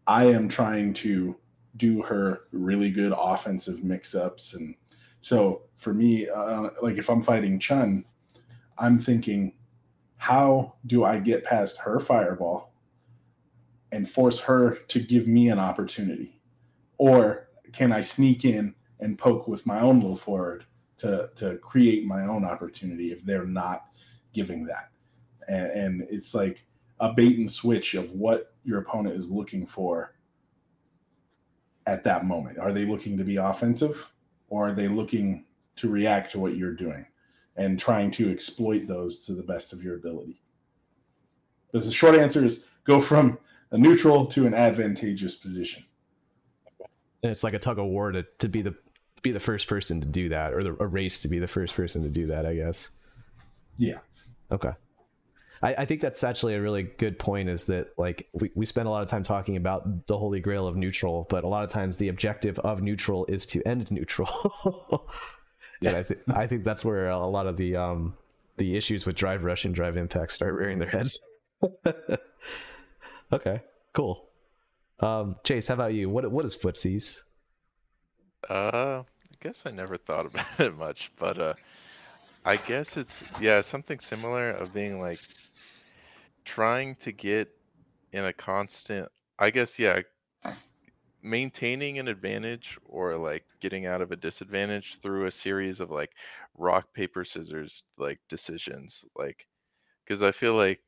I 0.08 0.26
am 0.26 0.48
trying 0.48 0.94
to 0.96 1.36
do 1.78 2.02
her 2.02 2.42
really 2.52 2.90
good 2.90 3.14
offensive 3.16 3.84
mix 3.84 4.16
ups. 4.16 4.54
And 4.56 4.76
so 5.22 5.64
for 5.78 5.94
me, 5.94 6.28
uh, 6.30 6.70
like 6.82 6.98
if 6.98 7.10
I'm 7.10 7.24
fighting 7.24 7.60
Chun, 7.60 8.06
I'm 8.78 8.98
thinking, 8.98 9.54
how 10.18 10.76
do 10.86 11.04
I 11.04 11.20
get 11.20 11.44
past 11.44 11.80
her 11.80 12.00
fireball 12.00 12.74
and 13.92 14.10
force 14.10 14.40
her 14.42 14.76
to 14.76 15.00
give 15.00 15.28
me 15.28 15.50
an 15.50 15.60
opportunity? 15.60 16.40
Or 16.98 17.48
can 17.74 17.92
I 17.92 18.02
sneak 18.02 18.46
in 18.46 18.76
and 19.00 19.18
poke 19.18 19.48
with 19.48 19.66
my 19.66 19.80
own 19.80 20.00
little 20.00 20.16
forward 20.16 20.66
to, 20.98 21.30
to 21.36 21.58
create 21.58 22.06
my 22.06 22.26
own 22.26 22.46
opportunity 22.46 23.12
if 23.12 23.24
they're 23.24 23.46
not 23.46 23.86
giving 24.34 24.66
that? 24.66 24.90
And, 25.48 25.72
and 25.72 26.08
it's 26.10 26.36
like, 26.36 26.66
a 27.02 27.12
bait 27.12 27.38
and 27.38 27.50
switch 27.50 27.96
of 27.96 28.12
what 28.12 28.54
your 28.64 28.80
opponent 28.80 29.16
is 29.16 29.30
looking 29.30 29.66
for 29.66 30.14
at 31.88 32.04
that 32.04 32.26
moment. 32.26 32.60
Are 32.60 32.72
they 32.72 32.86
looking 32.86 33.18
to 33.18 33.24
be 33.24 33.38
offensive 33.38 34.11
or 34.52 34.68
are 34.68 34.74
they 34.74 34.88
looking 34.90 35.46
to 35.78 35.90
react 35.90 36.34
to 36.34 36.40
what 36.40 36.56
you're 36.58 36.76
doing 36.76 37.06
and 37.56 37.80
trying 37.80 38.12
to 38.12 38.30
exploit 38.30 38.86
those 38.86 39.26
to 39.26 39.34
the 39.34 39.42
best 39.44 39.72
of 39.74 39.82
your 39.82 39.96
ability? 39.96 40.42
Because 41.72 41.88
the 41.88 41.94
short 41.94 42.16
answer 42.16 42.44
is 42.44 42.68
go 42.84 43.00
from 43.00 43.40
a 43.72 43.78
neutral 43.78 44.26
to 44.26 44.46
an 44.46 44.54
advantageous 44.54 45.36
position. 45.36 45.86
and 47.24 47.32
it's 47.32 47.44
like 47.44 47.54
a 47.54 47.60
tug 47.60 47.80
of 47.80 47.86
war 47.86 48.12
to, 48.12 48.24
to 48.40 48.50
be 48.50 48.62
the 48.62 48.76
be 49.22 49.32
the 49.32 49.40
first 49.40 49.68
person 49.68 50.02
to 50.02 50.08
do 50.08 50.30
that 50.30 50.52
or 50.54 50.64
the, 50.64 50.76
a 50.80 50.88
race 50.88 51.20
to 51.20 51.28
be 51.28 51.38
the 51.40 51.48
first 51.48 51.76
person 51.76 52.02
to 52.02 52.10
do 52.10 52.26
that 52.28 52.44
i 52.44 52.56
guess 52.56 52.90
Yeah. 53.78 54.00
Okay. 54.52 54.72
I, 55.62 55.76
I 55.80 55.86
think 55.86 56.02
that's 56.02 56.24
actually 56.24 56.56
a 56.56 56.62
really 56.62 56.84
good 56.84 57.20
point 57.20 57.50
is 57.50 57.66
that 57.66 57.94
like 57.98 58.28
we, 58.34 58.52
we 58.56 58.66
spend 58.66 58.88
a 58.88 58.92
lot 58.92 59.04
of 59.04 59.10
time 59.10 59.24
talking 59.24 59.58
about 59.58 60.08
the 60.08 60.18
holy 60.18 60.40
grail 60.40 60.68
of 60.68 60.76
neutral, 60.76 61.28
but 61.30 61.44
a 61.44 61.48
lot 61.48 61.64
of 61.64 61.70
times 61.70 61.98
the 61.98 62.08
objective 62.08 62.58
of 62.60 62.82
neutral 62.82 63.26
is 63.28 63.46
to 63.48 63.66
end 63.68 63.92
neutral. 63.92 65.08
and 65.86 65.96
I 65.96 66.04
think 66.04 66.22
I 66.34 66.48
think 66.48 66.64
that's 66.64 66.84
where 66.84 67.10
a 67.10 67.28
lot 67.28 67.48
of 67.48 67.58
the 67.58 67.76
um 67.76 68.16
the 68.58 68.76
issues 68.76 69.06
with 69.06 69.16
drive 69.16 69.44
rush 69.44 69.66
and 69.66 69.74
drive 69.74 69.98
impact 69.98 70.32
start 70.32 70.54
rearing 70.56 70.80
their 70.80 70.90
heads. 70.90 71.20
okay, 73.34 73.62
cool. 73.94 74.30
Um 75.00 75.36
Chase, 75.44 75.68
how 75.68 75.76
about 75.76 75.94
you? 75.94 76.10
What 76.10 76.32
what 76.32 76.46
is 76.46 76.56
footsies? 76.56 77.22
Uh, 78.50 79.04
I 79.04 79.36
guess 79.40 79.64
I 79.66 79.72
never 79.72 79.98
thought 79.98 80.26
about 80.26 80.48
it 80.60 80.76
much, 80.78 81.12
but 81.20 81.40
uh, 81.40 81.54
I 82.44 82.56
guess 82.58 82.98
it's 82.98 83.24
yeah 83.40 83.62
something 83.62 84.00
similar 84.00 84.50
of 84.50 84.74
being 84.74 85.00
like 85.00 85.20
trying 86.46 86.96
to 86.98 87.12
get 87.12 87.50
in 88.14 88.26
a 88.26 88.34
constant. 88.34 89.10
I 89.40 89.50
guess 89.50 89.80
yeah, 89.80 90.02
maintaining 91.24 92.00
an 92.00 92.08
advantage 92.08 92.78
or 92.86 93.18
like 93.18 93.46
getting 93.60 93.86
out 93.86 94.02
of 94.02 94.12
a 94.12 94.16
disadvantage 94.16 94.98
through 95.02 95.26
a 95.26 95.32
series 95.32 95.80
of 95.80 95.92
like 95.92 96.12
rock 96.58 96.94
paper 96.94 97.24
scissors 97.26 97.84
like 97.98 98.20
decisions, 98.30 99.04
like 99.16 99.48
because 100.06 100.22
I 100.22 100.32
feel 100.32 100.56
like 100.56 100.80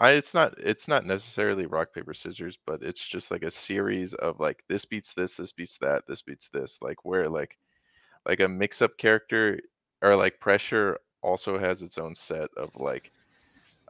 I 0.00 0.12
it's 0.12 0.34
not 0.34 0.54
it's 0.58 0.88
not 0.88 1.06
necessarily 1.06 1.66
rock 1.66 1.92
paper 1.94 2.14
scissors, 2.14 2.58
but 2.66 2.82
it's 2.82 3.00
just 3.00 3.30
like 3.30 3.42
a 3.42 3.50
series 3.50 4.14
of 4.14 4.40
like 4.40 4.62
this 4.68 4.84
beats 4.84 5.14
this, 5.14 5.36
this 5.36 5.52
beats 5.52 5.78
that, 5.80 6.04
this 6.08 6.22
beats 6.22 6.48
this, 6.48 6.78
like 6.80 7.04
where 7.04 7.28
like 7.28 7.58
like 8.26 8.40
a 8.40 8.48
mix 8.48 8.82
up 8.82 8.96
character 8.98 9.60
or 10.02 10.16
like 10.16 10.40
pressure 10.40 10.98
also 11.22 11.58
has 11.58 11.82
its 11.82 11.98
own 11.98 12.14
set 12.14 12.48
of 12.56 12.74
like 12.76 13.12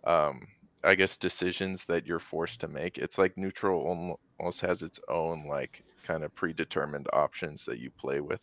um 0.04 0.40
I 0.84 0.94
guess 0.94 1.16
decisions 1.18 1.84
that 1.86 2.06
you're 2.06 2.18
forced 2.20 2.60
to 2.60 2.68
make. 2.68 2.98
It's 2.98 3.18
like 3.18 3.36
neutral 3.36 4.18
almost 4.38 4.60
has 4.62 4.82
its 4.82 5.00
own 5.08 5.46
like 5.46 5.84
kind 6.04 6.24
of 6.24 6.34
predetermined 6.34 7.08
options 7.12 7.64
that 7.66 7.78
you 7.78 7.90
play 7.90 8.20
with. 8.20 8.40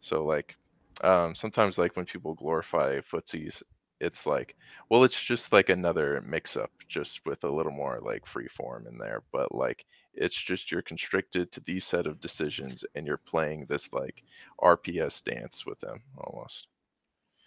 So 0.00 0.24
like 0.24 0.56
um 1.02 1.34
sometimes 1.34 1.78
like 1.78 1.96
when 1.96 2.06
people 2.06 2.34
glorify 2.34 3.00
footsies, 3.00 3.62
it's 4.00 4.26
like 4.26 4.56
well 4.90 5.04
it's 5.04 5.20
just 5.20 5.52
like 5.52 5.68
another 5.70 6.20
mix 6.26 6.56
up 6.56 6.70
just 6.88 7.20
with 7.26 7.44
a 7.44 7.50
little 7.50 7.72
more 7.72 8.00
like 8.02 8.26
free 8.26 8.48
form 8.48 8.86
in 8.86 8.98
there. 8.98 9.22
But 9.32 9.54
like 9.54 9.84
it's 10.14 10.36
just 10.36 10.70
you're 10.70 10.82
constricted 10.82 11.52
to 11.52 11.60
these 11.66 11.84
set 11.86 12.06
of 12.06 12.20
decisions 12.20 12.84
and 12.94 13.06
you're 13.06 13.22
playing 13.26 13.66
this 13.66 13.92
like 13.92 14.22
RPS 14.60 15.20
dance 15.22 15.64
with 15.66 15.80
them 15.80 16.02
almost. 16.18 16.68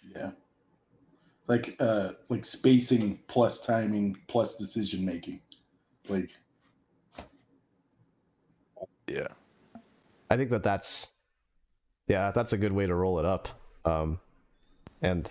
Yeah. 0.02 0.32
Like 1.46 1.76
uh 1.78 2.12
like 2.28 2.44
spacing 2.44 3.20
plus 3.28 3.60
timing 3.60 4.16
plus 4.28 4.56
decision 4.56 5.04
making. 5.04 5.40
Like 6.08 6.30
Yeah. 9.06 9.28
I 10.30 10.36
think 10.36 10.50
that 10.50 10.62
that's 10.62 11.10
yeah, 12.06 12.32
that's 12.32 12.52
a 12.52 12.58
good 12.58 12.72
way 12.72 12.86
to 12.86 12.94
roll 12.94 13.18
it 13.18 13.24
up. 13.24 13.48
Um, 13.84 14.20
and 15.00 15.30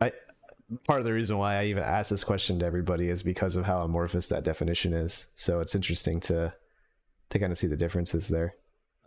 I 0.00 0.12
part 0.86 1.00
of 1.00 1.04
the 1.04 1.12
reason 1.12 1.38
why 1.38 1.56
I 1.56 1.66
even 1.66 1.82
asked 1.82 2.10
this 2.10 2.24
question 2.24 2.58
to 2.58 2.66
everybody 2.66 3.08
is 3.08 3.22
because 3.22 3.56
of 3.56 3.64
how 3.64 3.82
amorphous 3.82 4.28
that 4.28 4.44
definition 4.44 4.92
is. 4.92 5.26
So 5.36 5.60
it's 5.60 5.74
interesting 5.74 6.20
to 6.20 6.54
to 7.30 7.38
kind 7.38 7.52
of 7.52 7.58
see 7.58 7.66
the 7.66 7.76
differences 7.76 8.28
there. 8.28 8.54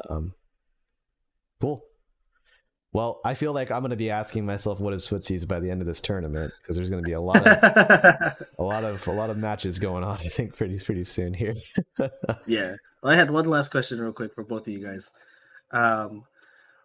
Um, 0.10 0.34
cool. 1.62 1.84
Well, 2.96 3.20
I 3.26 3.34
feel 3.34 3.52
like 3.52 3.72
I'm 3.72 3.82
going 3.82 3.90
to 3.90 3.98
be 3.98 4.10
asking 4.10 4.46
myself 4.46 4.80
what 4.80 4.94
is 4.94 5.06
footsies 5.06 5.46
by 5.46 5.60
the 5.60 5.70
end 5.70 5.82
of 5.82 5.86
this 5.86 6.00
tournament 6.00 6.54
because 6.62 6.78
there's 6.78 6.90
going 6.90 7.04
to 7.04 7.06
be 7.06 7.12
a 7.12 7.20
lot 7.20 7.46
of 7.46 8.38
a 8.58 8.64
lot 8.64 8.86
of 8.86 9.06
a 9.06 9.12
lot 9.12 9.30
of 9.30 9.36
matches 9.36 9.80
going 9.80 10.06
on. 10.06 10.18
I 10.20 10.30
think 10.30 10.56
pretty 10.56 10.80
pretty 10.80 11.04
soon 11.04 11.34
here. 11.34 11.56
yeah. 12.48 12.76
Well, 13.04 13.12
I 13.12 13.16
had 13.16 13.30
one 13.30 13.44
last 13.48 13.70
question, 13.70 14.00
real 14.00 14.14
quick, 14.14 14.34
for 14.34 14.46
both 14.46 14.62
of 14.62 14.74
you 14.74 14.80
guys. 14.80 15.12
Um, 15.72 16.24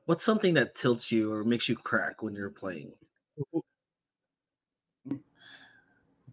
what's 0.06 0.24
something 0.24 0.54
that 0.54 0.74
tilts 0.74 1.12
you 1.12 1.32
or 1.32 1.44
makes 1.44 1.68
you 1.68 1.76
crack 1.76 2.24
when 2.24 2.34
you're 2.34 2.50
playing? 2.50 2.90
do 5.06 5.20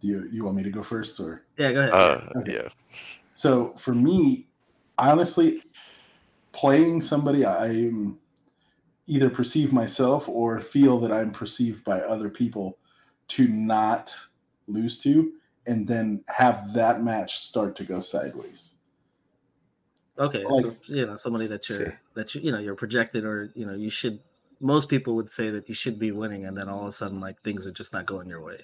you 0.00 0.28
you 0.32 0.42
want 0.44 0.56
me 0.56 0.64
to 0.64 0.70
go 0.70 0.82
first 0.82 1.20
or 1.20 1.44
Yeah, 1.56 1.70
go 1.70 1.80
ahead. 1.82 1.92
Uh 1.92 2.20
Okay. 2.40 2.54
yeah. 2.54 2.68
So 3.34 3.74
for 3.76 3.94
me, 3.94 4.48
honestly, 4.98 5.62
playing 6.50 7.00
somebody 7.00 7.46
I'm 7.46 8.18
either 9.08 9.28
perceive 9.30 9.72
myself 9.72 10.28
or 10.28 10.60
feel 10.60 11.00
that 11.00 11.10
I'm 11.10 11.32
perceived 11.32 11.82
by 11.82 12.00
other 12.02 12.28
people 12.28 12.78
to 13.28 13.48
not 13.48 14.14
lose 14.68 14.98
to, 15.00 15.32
and 15.66 15.86
then 15.88 16.22
have 16.28 16.72
that 16.74 17.02
match 17.02 17.38
start 17.38 17.74
to 17.76 17.84
go 17.84 18.00
sideways. 18.00 18.76
okay, 20.18 20.44
like- 20.44 20.64
so 20.64 20.76
you 20.94 21.06
know 21.06 21.16
somebody 21.16 21.46
that 21.46 21.68
you're 21.68 21.86
See. 21.86 21.92
that 22.14 22.34
you 22.34 22.40
you 22.42 22.52
know 22.52 22.58
you're 22.58 22.74
projected 22.74 23.24
or 23.24 23.50
you 23.54 23.66
know 23.66 23.74
you 23.74 23.90
should 23.90 24.20
most 24.60 24.88
people 24.88 25.14
would 25.14 25.30
say 25.30 25.50
that 25.50 25.68
you 25.68 25.74
should 25.74 25.98
be 25.98 26.10
winning, 26.10 26.46
and 26.46 26.56
then 26.56 26.68
all 26.68 26.80
of 26.82 26.88
a 26.88 26.92
sudden, 26.92 27.20
like 27.20 27.40
things 27.42 27.66
are 27.66 27.70
just 27.72 27.92
not 27.92 28.06
going 28.06 28.28
your 28.28 28.42
way. 28.42 28.58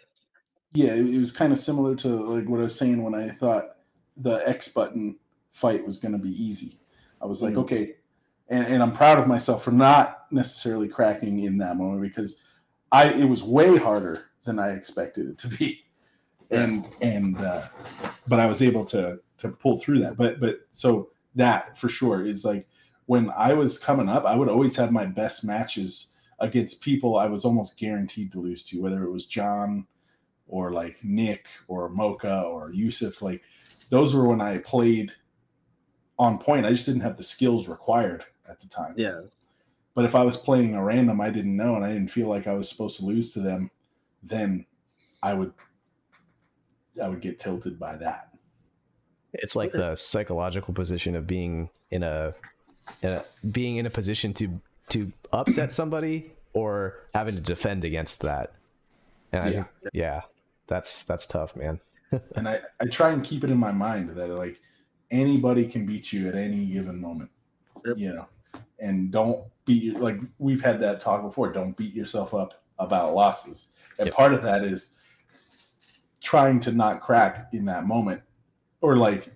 Yeah, 0.73 0.93
it, 0.95 1.07
it 1.07 1.19
was 1.19 1.31
kind 1.31 1.53
of 1.53 1.59
similar 1.59 1.95
to 1.97 2.09
like 2.09 2.49
what 2.49 2.59
I 2.61 2.65
was 2.65 2.77
saying 2.77 3.03
when 3.03 3.15
I 3.15 3.29
thought 3.29 3.77
the 4.17 4.47
X 4.49 4.69
button 4.69 5.17
fight 5.53 5.87
was 5.87 5.99
going 5.99 6.13
to 6.13 6.19
be 6.19 6.31
easy. 6.31 6.79
I 7.23 7.27
was 7.27 7.43
like, 7.43 7.55
Mhm. 7.55 7.59
okay, 7.59 7.95
and, 8.49 8.67
and 8.67 8.83
I'm 8.83 8.93
proud 8.93 9.19
of 9.19 9.27
myself 9.27 9.65
for 9.65 9.73
not 9.73 10.27
necessarily 10.31 10.89
cracking 10.89 11.41
in 11.41 11.59
that 11.59 11.77
moment 11.77 12.03
because 12.03 12.43
I 12.93 13.11
it 13.11 13.25
was 13.25 13.43
way 13.43 13.77
harder 13.77 14.31
than 14.45 14.59
I 14.59 14.71
expected 14.71 15.29
it 15.29 15.39
to 15.39 15.49
be, 15.49 15.85
and 16.51 16.87
and 17.01 17.39
uh, 17.39 17.63
but 18.29 18.41
I 18.41 18.47
was 18.47 18.63
able 18.63 18.85
to 18.87 19.19
to 19.39 19.49
pull 19.49 19.79
through 19.79 20.01
that. 20.01 20.17
But 20.17 20.41
but 20.41 20.61
so 20.73 21.11
that 21.35 21.79
for 21.79 21.89
sure 21.89 22.27
is 22.27 22.45
like 22.45 22.69
when 23.07 23.31
I 23.37 23.55
was 23.55 23.79
coming 23.79 24.09
up, 24.09 24.25
I 24.25 24.37
would 24.37 24.49
always 24.49 24.77
have 24.77 24.93
my 24.93 25.07
best 25.07 25.45
matches 25.45 26.15
against 26.41 26.83
people 26.83 27.17
I 27.17 27.27
was 27.27 27.45
almost 27.45 27.79
guaranteed 27.79 28.33
to 28.33 28.41
lose 28.41 28.65
to, 28.65 28.81
whether 28.81 29.05
it 29.05 29.11
was 29.11 29.27
John 29.27 29.87
or 30.47 30.73
like 30.73 31.03
Nick 31.03 31.47
or 31.69 31.89
Mocha 31.89 32.43
or 32.43 32.71
Yusuf. 32.73 33.23
Like 33.23 33.43
those 33.91 34.15
were 34.15 34.27
when 34.27 34.41
I 34.41 34.59
played 34.59 35.13
on 36.19 36.39
point. 36.39 36.67
I 36.67 36.71
just 36.71 36.87
didn't 36.87 37.03
have 37.03 37.17
the 37.17 37.23
skills 37.23 37.69
required 37.69 38.25
at 38.49 38.61
the 38.61 38.69
time. 38.69 38.95
Yeah, 38.97 39.23
But 39.95 40.05
if 40.05 40.15
I 40.15 40.23
was 40.23 40.37
playing 40.37 40.75
a 40.75 40.83
random 40.85 41.21
I 41.21 41.31
didn't 41.31 41.57
know 41.57 41.75
and 41.77 41.85
I 41.85 41.93
didn't 41.93 42.09
feel 42.11 42.29
like 42.29 42.47
I 42.47 42.55
was 42.55 42.69
supposed 42.69 42.99
to 42.99 43.05
lose 43.05 43.33
to 43.35 43.41
them, 43.41 43.71
then 44.23 44.67
I 45.23 45.35
would 45.35 45.53
I 47.03 47.09
would 47.09 47.21
get 47.21 47.41
tilted 47.41 47.79
by 47.79 47.97
that. 47.97 48.31
It's 49.33 49.57
like 49.57 49.73
the 49.73 49.97
psychological 49.97 50.73
position 50.75 51.17
of 51.17 51.27
being 51.27 51.69
in 51.91 52.05
a, 52.05 52.35
in 53.03 53.11
a 53.11 53.25
being 53.51 53.77
in 53.77 53.87
a 53.87 53.91
position 53.91 54.33
to 54.35 54.61
to 54.91 55.13
upset 55.33 55.73
somebody 55.81 56.33
or 56.53 57.01
having 57.15 57.35
to 57.35 57.41
defend 57.41 57.85
against 57.85 58.21
that. 58.21 58.53
And 59.33 59.53
Yeah. 59.53 59.65
think, 59.83 59.95
yeah, 59.95 60.21
that's 60.69 61.03
that's 61.05 61.27
tough, 61.27 61.57
man. 61.57 61.81
And 62.37 62.49
I, 62.49 62.61
I 62.81 62.87
try 62.87 63.11
and 63.11 63.25
keep 63.25 63.43
it 63.43 63.51
in 63.51 63.59
my 63.59 63.73
mind 63.73 64.11
that 64.11 64.29
like 64.29 64.61
anybody 65.11 65.67
can 65.67 65.85
beat 65.85 66.13
you 66.13 66.29
at 66.29 66.37
any 66.37 66.67
given 66.67 67.01
moment. 67.01 67.31
Yep. 67.85 67.99
You 67.99 68.15
know. 68.15 68.29
And 68.79 69.11
don't 69.11 69.45
beat 69.65 69.83
your 69.83 69.99
like 69.99 70.21
we've 70.39 70.63
had 70.63 70.81
that 70.81 71.01
talk 71.01 71.23
before. 71.23 71.53
Don't 71.53 71.77
beat 71.77 71.95
yourself 71.95 72.35
up 72.35 72.63
about 72.79 73.15
losses. 73.15 73.69
And 73.99 74.07
Yep. 74.07 74.15
part 74.15 74.35
of 74.35 74.43
that 74.43 74.65
is 74.65 74.93
trying 76.21 76.59
to 76.61 76.73
not 76.73 77.01
crack 77.01 77.49
in 77.53 77.67
that 77.67 77.87
moment 77.87 78.23
or 78.81 78.97
like 78.97 79.29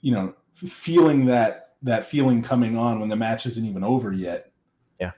you 0.00 0.12
know 0.12 0.34
feeling 0.54 1.24
that 1.24 1.74
that 1.82 2.04
feeling 2.04 2.42
coming 2.42 2.76
on 2.76 3.00
when 3.00 3.08
the 3.08 3.16
match 3.16 3.46
isn't 3.46 3.64
even 3.64 3.82
over 3.82 4.12
yet 4.12 4.52
yeah, 5.00 5.12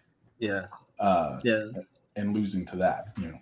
uh 1.01 1.41
yeah. 1.43 1.67
and 2.17 2.35
losing 2.35 2.65
to 2.67 2.77
that 2.77 3.09
you 3.19 3.27
know 3.27 3.39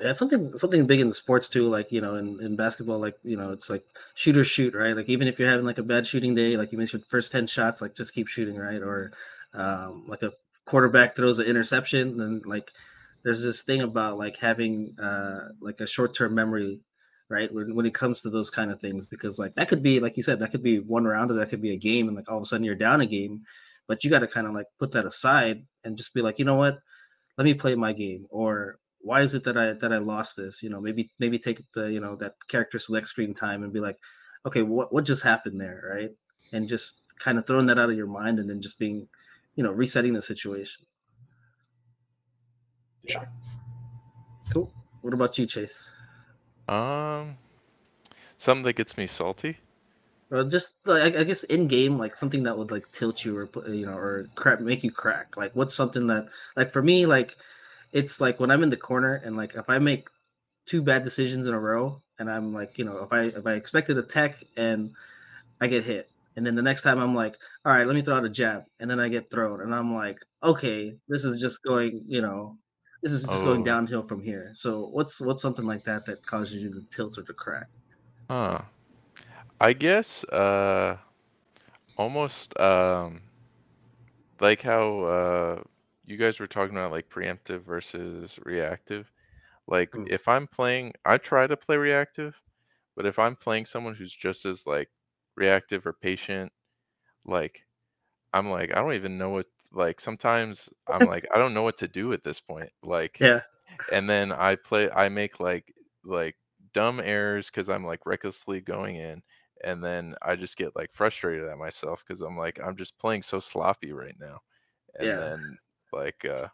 Yeah, 0.00 0.12
something 0.12 0.56
something 0.56 0.86
big 0.86 1.00
in 1.00 1.08
the 1.08 1.14
sports 1.14 1.48
too. 1.48 1.68
Like 1.68 1.90
you 1.90 2.00
know, 2.00 2.14
in, 2.14 2.40
in 2.40 2.54
basketball, 2.54 3.00
like 3.00 3.16
you 3.24 3.36
know, 3.36 3.50
it's 3.50 3.68
like 3.68 3.84
shoot 4.14 4.36
or 4.36 4.44
shoot, 4.44 4.74
right? 4.74 4.94
Like 4.94 5.08
even 5.08 5.26
if 5.26 5.40
you're 5.40 5.50
having 5.50 5.66
like 5.66 5.78
a 5.78 5.82
bad 5.82 6.06
shooting 6.06 6.36
day, 6.36 6.56
like 6.56 6.70
you 6.72 6.78
your 6.78 7.00
first 7.08 7.32
ten 7.32 7.48
shots, 7.48 7.82
like 7.82 7.96
just 7.96 8.14
keep 8.14 8.28
shooting, 8.28 8.56
right? 8.56 8.80
Or 8.80 9.12
um, 9.54 10.04
like 10.06 10.22
a 10.22 10.32
quarterback 10.66 11.16
throws 11.16 11.40
an 11.40 11.46
interception, 11.46 12.20
and 12.20 12.46
like 12.46 12.70
there's 13.24 13.42
this 13.42 13.62
thing 13.64 13.80
about 13.80 14.18
like 14.18 14.36
having 14.36 14.94
uh, 15.02 15.48
like 15.60 15.80
a 15.80 15.86
short 15.86 16.14
term 16.14 16.32
memory, 16.32 16.80
right? 17.28 17.52
When 17.52 17.74
when 17.74 17.86
it 17.86 17.94
comes 17.94 18.20
to 18.20 18.30
those 18.30 18.50
kind 18.50 18.70
of 18.70 18.80
things, 18.80 19.08
because 19.08 19.36
like 19.36 19.56
that 19.56 19.68
could 19.68 19.82
be 19.82 19.98
like 19.98 20.16
you 20.16 20.22
said, 20.22 20.38
that 20.40 20.52
could 20.52 20.62
be 20.62 20.78
one 20.78 21.04
round, 21.06 21.32
or 21.32 21.34
that 21.34 21.50
could 21.50 21.62
be 21.62 21.72
a 21.72 21.76
game, 21.76 22.06
and 22.06 22.16
like 22.16 22.30
all 22.30 22.36
of 22.36 22.42
a 22.42 22.46
sudden 22.46 22.62
you're 22.64 22.76
down 22.76 23.00
a 23.00 23.06
game, 23.06 23.42
but 23.88 24.04
you 24.04 24.10
got 24.10 24.20
to 24.20 24.28
kind 24.28 24.46
of 24.46 24.54
like 24.54 24.66
put 24.78 24.92
that 24.92 25.06
aside 25.06 25.64
and 25.82 25.96
just 25.96 26.14
be 26.14 26.22
like, 26.22 26.38
you 26.38 26.44
know 26.44 26.54
what? 26.54 26.78
Let 27.36 27.44
me 27.44 27.54
play 27.54 27.74
my 27.74 27.92
game, 27.92 28.26
or 28.30 28.78
why 29.00 29.22
is 29.22 29.34
it 29.34 29.44
that 29.44 29.56
I 29.56 29.72
that 29.74 29.92
I 29.92 29.98
lost 29.98 30.36
this? 30.36 30.62
You 30.62 30.70
know, 30.70 30.80
maybe 30.80 31.10
maybe 31.18 31.38
take 31.38 31.62
the 31.74 31.90
you 31.90 32.00
know 32.00 32.16
that 32.16 32.34
character 32.48 32.78
select 32.78 33.08
screen 33.08 33.34
time 33.34 33.62
and 33.62 33.72
be 33.72 33.80
like, 33.80 33.98
okay, 34.46 34.62
what 34.62 34.92
what 34.92 35.04
just 35.04 35.22
happened 35.22 35.60
there, 35.60 35.82
right? 35.94 36.10
And 36.52 36.68
just 36.68 37.00
kind 37.18 37.38
of 37.38 37.46
throwing 37.46 37.66
that 37.66 37.78
out 37.78 37.90
of 37.90 37.96
your 37.96 38.06
mind 38.06 38.38
and 38.38 38.48
then 38.48 38.62
just 38.62 38.78
being, 38.78 39.08
you 39.56 39.64
know, 39.64 39.72
resetting 39.72 40.12
the 40.12 40.22
situation. 40.22 40.84
Yeah. 43.02 43.24
Cool. 44.52 44.72
What 45.02 45.14
about 45.14 45.38
you, 45.38 45.46
Chase? 45.46 45.92
Um, 46.68 47.36
something 48.38 48.64
that 48.64 48.74
gets 48.76 48.96
me 48.96 49.06
salty. 49.06 49.56
Or 50.30 50.44
just 50.44 50.76
like 50.84 51.16
I 51.16 51.24
guess 51.24 51.44
in 51.44 51.68
game, 51.68 51.98
like 51.98 52.16
something 52.16 52.42
that 52.42 52.58
would 52.58 52.70
like 52.70 52.90
tilt 52.92 53.24
you 53.24 53.36
or 53.36 53.46
put- 53.46 53.68
you 53.68 53.86
know 53.86 53.96
or 53.96 54.26
crap 54.34 54.60
make 54.60 54.84
you 54.84 54.90
crack. 54.90 55.36
Like 55.36 55.56
what's 55.56 55.74
something 55.74 56.06
that 56.08 56.28
like 56.56 56.70
for 56.70 56.82
me 56.82 57.06
like 57.06 57.36
it's 57.92 58.20
like 58.20 58.40
when 58.40 58.50
I'm 58.50 58.62
in 58.62 58.70
the 58.70 58.76
corner 58.76 59.14
and 59.14 59.36
like 59.36 59.54
if 59.54 59.68
I 59.68 59.78
make 59.78 60.08
two 60.66 60.82
bad 60.82 61.02
decisions 61.04 61.46
in 61.46 61.54
a 61.54 61.60
row 61.60 62.02
and 62.18 62.30
I'm 62.30 62.52
like 62.54 62.78
you 62.78 62.84
know 62.84 63.02
if 63.02 63.12
I 63.12 63.20
if 63.22 63.46
I 63.46 63.54
expected 63.54 63.98
a 63.98 64.02
tech 64.02 64.44
and 64.56 64.92
I 65.60 65.66
get 65.68 65.84
hit 65.84 66.10
and 66.36 66.46
then 66.46 66.54
the 66.54 66.62
next 66.62 66.82
time 66.82 66.98
I'm 66.98 67.14
like 67.14 67.36
all 67.64 67.72
right 67.72 67.86
let 67.86 67.94
me 67.96 68.02
throw 68.02 68.16
out 68.16 68.24
a 68.24 68.28
jab 68.30 68.64
and 68.80 68.90
then 68.90 69.00
I 69.00 69.08
get 69.08 69.30
thrown 69.30 69.60
and 69.62 69.74
I'm 69.74 69.94
like 69.94 70.18
okay 70.42 70.96
this 71.08 71.24
is 71.24 71.40
just 71.40 71.62
going 71.62 72.04
you 72.08 72.20
know 72.22 72.58
this 73.02 73.12
is 73.12 73.28
just 73.28 73.44
going 73.44 73.62
Oh. 73.62 73.64
downhill 73.64 74.02
from 74.02 74.20
here. 74.22 74.50
So 74.54 74.86
what's 74.88 75.20
what's 75.20 75.40
something 75.42 75.64
like 75.64 75.84
that 75.84 76.04
that 76.06 76.26
causes 76.26 76.54
you 76.54 76.72
to 76.74 76.82
tilt 76.90 77.16
or 77.18 77.22
to 77.22 77.32
crack? 77.32 77.68
Huh. 78.30 78.62
I 79.60 79.72
guess 79.72 80.24
uh 80.24 80.98
almost 81.96 82.58
um 82.58 83.22
like 84.40 84.62
how 84.62 85.00
uh 85.02 85.62
you 86.08 86.18
guys 86.18 86.40
were 86.40 86.48
talking 86.48 86.76
about 86.76 86.92
like 86.92 87.10
preemptive 87.10 87.62
versus 87.64 88.38
reactive. 88.44 89.10
Like 89.68 89.92
Mm. 89.94 90.06
if 90.06 90.28
I'm 90.28 90.46
playing 90.48 90.94
I 91.04 91.18
try 91.18 91.46
to 91.46 91.56
play 91.56 91.76
reactive, 91.78 92.40
but 92.96 93.06
if 93.06 93.18
I'm 93.18 93.36
playing 93.36 93.66
someone 93.66 93.94
who's 93.94 94.14
just 94.14 94.46
as 94.46 94.66
like 94.66 94.90
reactive 95.36 95.86
or 95.86 95.92
patient, 95.94 96.52
like 97.24 97.62
I'm 98.32 98.50
like 98.50 98.70
I 98.72 98.80
don't 98.82 98.94
even 98.94 99.18
know 99.18 99.30
what 99.30 99.46
like 99.72 100.00
sometimes 100.00 100.68
I'm 100.88 101.04
like 101.04 101.26
I 101.34 101.38
don't 101.38 101.54
know 101.54 101.62
what 101.62 101.78
to 101.78 101.88
do 101.88 102.12
at 102.12 102.24
this 102.24 102.40
point. 102.40 102.70
Like 102.82 103.22
Yeah. 103.22 103.40
and 103.92 104.08
then 104.08 104.32
I 104.32 104.56
play 104.56 104.90
I 104.90 105.08
make 105.08 105.40
like 105.40 105.72
like 106.04 106.36
dumb 106.74 107.00
errors 107.00 107.46
because 107.50 107.68
I'm 107.68 107.84
like 107.84 108.06
recklessly 108.06 108.60
going 108.60 108.96
in 108.96 109.22
and 109.64 109.82
then 109.84 110.14
I 110.22 110.36
just 110.36 110.56
get 110.56 110.76
like 110.76 110.90
frustrated 110.94 111.48
at 111.48 111.58
myself 111.58 112.04
because 112.06 112.22
I'm 112.22 112.36
like 112.36 112.60
I'm 112.64 112.76
just 112.76 112.98
playing 112.98 113.22
so 113.22 113.40
sloppy 113.40 113.92
right 113.92 114.16
now. 114.20 114.40
And 114.98 115.16
Yeah. 115.16 115.18
then 115.18 115.58
like 115.92 116.24
uh 116.24 116.48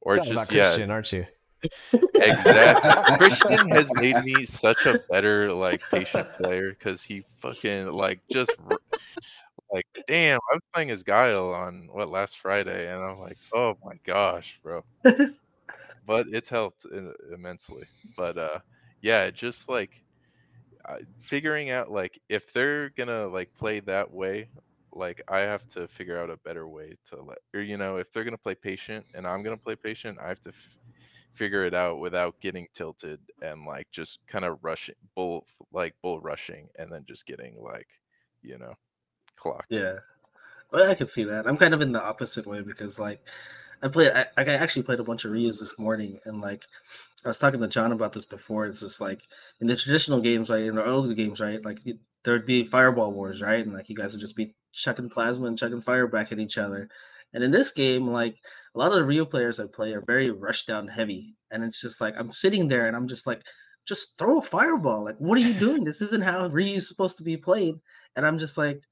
or 0.00 0.16
just 0.16 0.30
about 0.30 0.52
yeah 0.52 0.68
Christian, 0.70 0.90
aren't 0.90 1.12
you? 1.12 1.26
exactly 2.14 3.16
Christian 3.16 3.68
has 3.70 3.92
made 3.94 4.16
me 4.24 4.46
such 4.46 4.86
a 4.86 5.00
better 5.10 5.52
like 5.52 5.82
patient 5.90 6.28
player 6.40 6.70
because 6.70 7.02
he 7.02 7.24
fucking 7.40 7.92
like 7.92 8.20
just 8.30 8.52
like 9.72 9.86
damn 10.06 10.38
I 10.50 10.54
was 10.54 10.62
playing 10.72 10.90
as 10.90 11.02
Guile 11.02 11.52
on 11.52 11.88
what 11.90 12.10
last 12.10 12.38
Friday 12.38 12.92
and 12.92 13.02
I'm 13.02 13.18
like 13.18 13.38
oh 13.52 13.76
my 13.84 13.94
gosh 14.04 14.58
bro 14.62 14.84
but 16.08 16.26
it's 16.32 16.48
helped 16.48 16.86
immensely. 17.32 17.84
But 18.16 18.38
uh, 18.38 18.58
yeah, 19.02 19.30
just 19.30 19.68
like 19.68 20.02
figuring 21.20 21.70
out 21.70 21.92
like 21.92 22.18
if 22.30 22.50
they're 22.54 22.88
gonna 22.90 23.28
like 23.28 23.54
play 23.54 23.80
that 23.80 24.10
way, 24.10 24.48
like 24.98 25.22
I 25.28 25.40
have 25.40 25.68
to 25.70 25.88
figure 25.88 26.18
out 26.18 26.30
a 26.30 26.36
better 26.38 26.68
way 26.68 26.96
to 27.10 27.22
let 27.22 27.38
or 27.54 27.60
you 27.60 27.76
know 27.78 27.96
if 27.96 28.12
they're 28.12 28.24
gonna 28.24 28.38
play 28.38 28.54
patient 28.54 29.06
and 29.14 29.26
I'm 29.26 29.42
gonna 29.42 29.56
play 29.56 29.76
patient, 29.76 30.18
I 30.20 30.28
have 30.28 30.42
to 30.42 30.50
f- 30.50 30.76
figure 31.34 31.64
it 31.64 31.74
out 31.74 32.00
without 32.00 32.40
getting 32.40 32.66
tilted 32.74 33.20
and 33.42 33.64
like 33.66 33.86
just 33.92 34.18
kind 34.26 34.44
of 34.44 34.58
rushing 34.62 34.96
bull 35.14 35.46
like 35.72 35.94
bull 36.02 36.20
rushing 36.20 36.68
and 36.78 36.90
then 36.92 37.04
just 37.08 37.26
getting 37.26 37.56
like 37.62 37.88
you 38.42 38.58
know 38.58 38.74
clocked. 39.36 39.68
Yeah, 39.70 39.98
well, 40.72 40.90
I 40.90 40.94
can 40.94 41.08
see 41.08 41.24
that. 41.24 41.46
I'm 41.46 41.56
kind 41.56 41.74
of 41.74 41.80
in 41.82 41.92
the 41.92 42.02
opposite 42.02 42.46
way 42.46 42.62
because 42.62 42.98
like 42.98 43.20
I 43.82 43.88
played, 43.88 44.12
I, 44.12 44.26
I 44.36 44.44
actually 44.54 44.82
played 44.84 45.00
a 45.00 45.04
bunch 45.04 45.24
of 45.24 45.32
Ryu's 45.32 45.60
this 45.60 45.78
morning, 45.78 46.20
and 46.24 46.40
like 46.40 46.64
I 47.24 47.28
was 47.28 47.38
talking 47.38 47.60
to 47.60 47.68
John 47.68 47.92
about 47.92 48.12
this 48.14 48.26
before. 48.26 48.66
It's 48.66 48.80
just 48.80 49.00
like 49.00 49.22
in 49.60 49.66
the 49.68 49.76
traditional 49.76 50.20
games, 50.20 50.50
right, 50.50 50.64
in 50.64 50.76
the 50.76 50.86
older 50.86 51.14
games, 51.14 51.40
right, 51.40 51.64
like 51.64 51.80
you- 51.84 52.00
there'd 52.24 52.46
be 52.46 52.64
fireball 52.64 53.12
wars, 53.12 53.42
right, 53.42 53.64
and 53.64 53.74
like 53.74 53.88
you 53.88 53.96
guys 53.96 54.12
would 54.12 54.20
just 54.20 54.36
be 54.36 54.54
chucking 54.72 55.10
plasma 55.10 55.46
and 55.46 55.58
chucking 55.58 55.80
fire 55.80 56.06
back 56.06 56.32
at 56.32 56.38
each 56.38 56.58
other. 56.58 56.88
And 57.34 57.44
in 57.44 57.50
this 57.50 57.72
game, 57.72 58.06
like 58.06 58.36
a 58.74 58.78
lot 58.78 58.92
of 58.92 58.98
the 58.98 59.04
real 59.04 59.26
players 59.26 59.60
I 59.60 59.66
play 59.66 59.92
are 59.92 60.04
very 60.06 60.30
rush 60.30 60.64
down 60.64 60.88
heavy, 60.88 61.34
and 61.50 61.62
it's 61.62 61.80
just 61.80 62.00
like 62.00 62.14
I'm 62.18 62.30
sitting 62.30 62.68
there 62.68 62.86
and 62.86 62.96
I'm 62.96 63.08
just 63.08 63.26
like, 63.26 63.42
just 63.86 64.18
throw 64.18 64.38
a 64.38 64.42
fireball. 64.42 65.04
Like, 65.04 65.16
what 65.18 65.38
are 65.38 65.42
you 65.42 65.54
doing? 65.54 65.84
This 65.84 66.02
isn't 66.02 66.22
how 66.22 66.46
Ryu's 66.48 66.88
supposed 66.88 67.16
to 67.18 67.24
be 67.24 67.36
played. 67.36 67.74
And 68.16 68.26
I'm 68.26 68.38
just 68.38 68.58
like, 68.58 68.82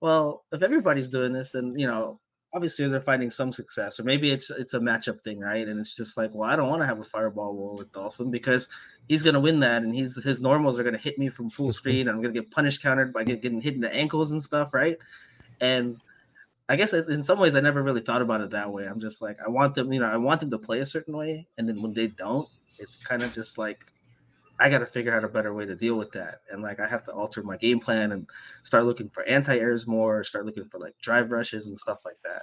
well, 0.00 0.44
if 0.52 0.62
everybody's 0.62 1.08
doing 1.08 1.32
this, 1.32 1.52
then 1.52 1.74
you 1.76 1.86
know, 1.86 2.20
obviously 2.56 2.88
they're 2.88 3.02
finding 3.02 3.30
some 3.30 3.52
success, 3.52 4.00
or 4.00 4.04
maybe 4.04 4.30
it's 4.30 4.48
it's 4.48 4.72
a 4.72 4.80
matchup 4.80 5.22
thing, 5.22 5.40
right? 5.40 5.68
And 5.68 5.78
it's 5.78 5.94
just 5.94 6.16
like, 6.16 6.34
well, 6.34 6.48
I 6.48 6.56
don't 6.56 6.70
want 6.70 6.80
to 6.80 6.86
have 6.86 6.98
a 6.98 7.04
fireball 7.04 7.54
war 7.54 7.74
with 7.74 7.92
Dawson 7.92 8.30
because 8.30 8.68
he's 9.08 9.22
gonna 9.22 9.40
win 9.40 9.60
that, 9.60 9.82
and 9.82 9.94
he's 9.94 10.16
his 10.24 10.40
normals 10.40 10.78
are 10.78 10.82
gonna 10.82 10.96
hit 10.96 11.18
me 11.18 11.28
from 11.28 11.50
full 11.50 11.70
screen, 11.80 12.08
and 12.08 12.16
I'm 12.16 12.22
gonna 12.22 12.32
get 12.32 12.50
punished 12.50 12.82
countered 12.82 13.12
by 13.12 13.24
get, 13.24 13.42
getting 13.42 13.60
hit 13.60 13.74
in 13.74 13.82
the 13.82 13.94
ankles 13.94 14.32
and 14.32 14.42
stuff, 14.42 14.72
right? 14.72 14.96
And 15.60 15.98
I 16.68 16.76
guess 16.76 16.94
in 16.94 17.22
some 17.22 17.38
ways 17.38 17.54
I 17.54 17.60
never 17.60 17.82
really 17.82 18.00
thought 18.00 18.22
about 18.22 18.40
it 18.40 18.50
that 18.50 18.72
way. 18.72 18.86
I'm 18.86 19.00
just 19.00 19.20
like 19.20 19.38
I 19.44 19.50
want 19.50 19.74
them, 19.74 19.92
you 19.92 20.00
know, 20.00 20.06
I 20.06 20.16
want 20.16 20.40
them 20.40 20.50
to 20.50 20.58
play 20.58 20.80
a 20.80 20.86
certain 20.86 21.14
way, 21.14 21.46
and 21.58 21.68
then 21.68 21.82
when 21.82 21.92
they 21.92 22.06
don't, 22.06 22.48
it's 22.78 22.96
kind 22.96 23.22
of 23.22 23.34
just 23.34 23.58
like 23.58 23.78
I 24.58 24.70
got 24.70 24.78
to 24.78 24.86
figure 24.86 25.14
out 25.14 25.24
a 25.24 25.28
better 25.28 25.52
way 25.52 25.66
to 25.66 25.74
deal 25.74 25.96
with 25.96 26.12
that, 26.12 26.40
and 26.50 26.62
like 26.62 26.80
I 26.80 26.86
have 26.88 27.04
to 27.04 27.12
alter 27.12 27.42
my 27.42 27.56
game 27.56 27.80
plan 27.80 28.12
and 28.12 28.26
start 28.62 28.84
looking 28.84 29.08
for 29.10 29.22
anti 29.24 29.56
airs 29.56 29.86
more, 29.86 30.24
start 30.24 30.46
looking 30.46 30.64
for 30.64 30.78
like 30.78 30.94
drive 31.00 31.30
rushes 31.30 31.66
and 31.66 31.76
stuff 31.76 31.98
like 32.04 32.18
that. 32.24 32.42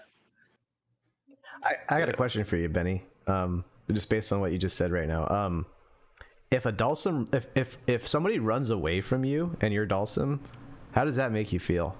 I, 1.63 1.75
I 1.89 1.99
got 1.99 2.09
a 2.09 2.13
question 2.13 2.43
for 2.43 2.57
you, 2.57 2.69
Benny. 2.69 3.03
Um, 3.27 3.63
just 3.91 4.09
based 4.09 4.31
on 4.31 4.39
what 4.39 4.51
you 4.51 4.57
just 4.57 4.75
said 4.75 4.91
right 4.91 5.07
now. 5.07 5.27
Um, 5.27 5.65
if 6.51 6.65
a 6.65 6.71
Dhalsim, 6.71 7.33
if 7.33 7.47
if 7.55 7.77
if 7.87 8.07
somebody 8.07 8.39
runs 8.39 8.69
away 8.69 9.01
from 9.01 9.25
you 9.25 9.57
and 9.61 9.73
you're 9.73 9.87
Dhalsim, 9.87 10.39
how 10.91 11.05
does 11.05 11.15
that 11.15 11.31
make 11.31 11.51
you 11.51 11.59
feel? 11.59 11.97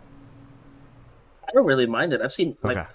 I 1.48 1.52
don't 1.53 1.65
really 1.65 1.88
mind 1.88 2.14
it. 2.14 2.22
I've 2.22 2.34
seen 2.34 2.57
like 2.64 2.77
Okay. 2.77 2.88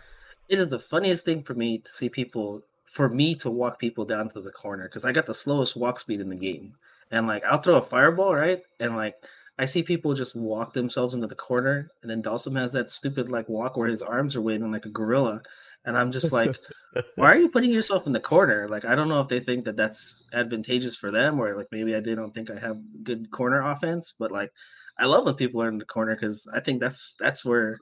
it 0.49 0.59
is 0.59 0.69
the 0.69 0.79
funniest 0.79 1.25
thing 1.25 1.43
for 1.43 1.55
me 1.55 1.79
to 1.79 1.93
see 1.93 2.09
people 2.09 2.63
for 2.85 3.09
me 3.09 3.35
to 3.35 3.51
walk 3.51 3.79
people 3.79 4.05
down 4.05 4.31
to 4.31 4.41
the 4.41 4.51
corner 4.51 4.85
because 4.85 5.05
I 5.05 5.13
got 5.13 5.27
the 5.27 5.35
slowest 5.35 5.77
walk 5.77 6.01
speed 6.01 6.21
in 6.21 6.29
the 6.29 6.37
game. 6.37 6.75
And 7.11 7.27
like 7.27 7.43
I'll 7.45 7.61
throw 7.61 7.77
a 7.77 7.83
fireball, 7.83 8.35
right? 8.35 8.63
And 8.81 8.97
like 8.97 9.15
I 9.59 9.65
see 9.67 9.83
people 9.83 10.15
just 10.15 10.37
walk 10.37 10.73
themselves 10.73 11.15
into 11.15 11.27
the 11.27 11.35
corner, 11.35 11.91
and 12.03 12.11
then 12.11 12.23
Dawson 12.23 12.55
has 12.57 12.73
that 12.73 12.91
stupid 12.91 13.31
like 13.31 13.49
walk 13.49 13.77
where 13.77 13.89
his 13.89 14.03
arms 14.03 14.37
are 14.37 14.43
waving 14.43 14.71
like 14.71 14.87
a 14.87 14.91
gorilla. 14.91 15.43
And 15.85 15.97
I'm 15.97 16.13
just 16.13 16.33
like, 16.33 16.57
why 17.17 17.33
are 17.33 17.39
you 17.39 17.49
putting 17.49 17.73
yourself 17.73 18.07
in 18.07 18.13
the 18.13 18.21
corner? 18.21 18.69
Like, 18.69 18.85
I 18.85 18.95
don't 18.95 19.09
know 19.09 19.21
if 19.21 19.29
they 19.29 19.41
think 19.41 19.65
that 19.65 19.77
that's 19.77 20.23
advantageous 20.33 20.97
for 20.97 21.11
them, 21.11 21.41
or 21.41 21.57
like 21.57 21.69
maybe 21.73 21.97
I 21.97 22.01
they 22.01 22.15
don't 22.15 22.33
think 22.33 22.51
I 22.51 22.59
have 22.59 22.79
good 23.03 23.31
corner 23.31 23.69
offense. 23.69 24.15
But 24.17 24.31
like, 24.31 24.53
I 24.99 25.07
love 25.07 25.25
when 25.25 25.35
people 25.35 25.63
are 25.63 25.69
in 25.69 25.79
the 25.79 25.85
corner 25.85 26.15
because 26.15 26.49
I 26.55 26.61
think 26.61 26.81
that's 26.81 27.17
that's 27.19 27.45
where 27.45 27.79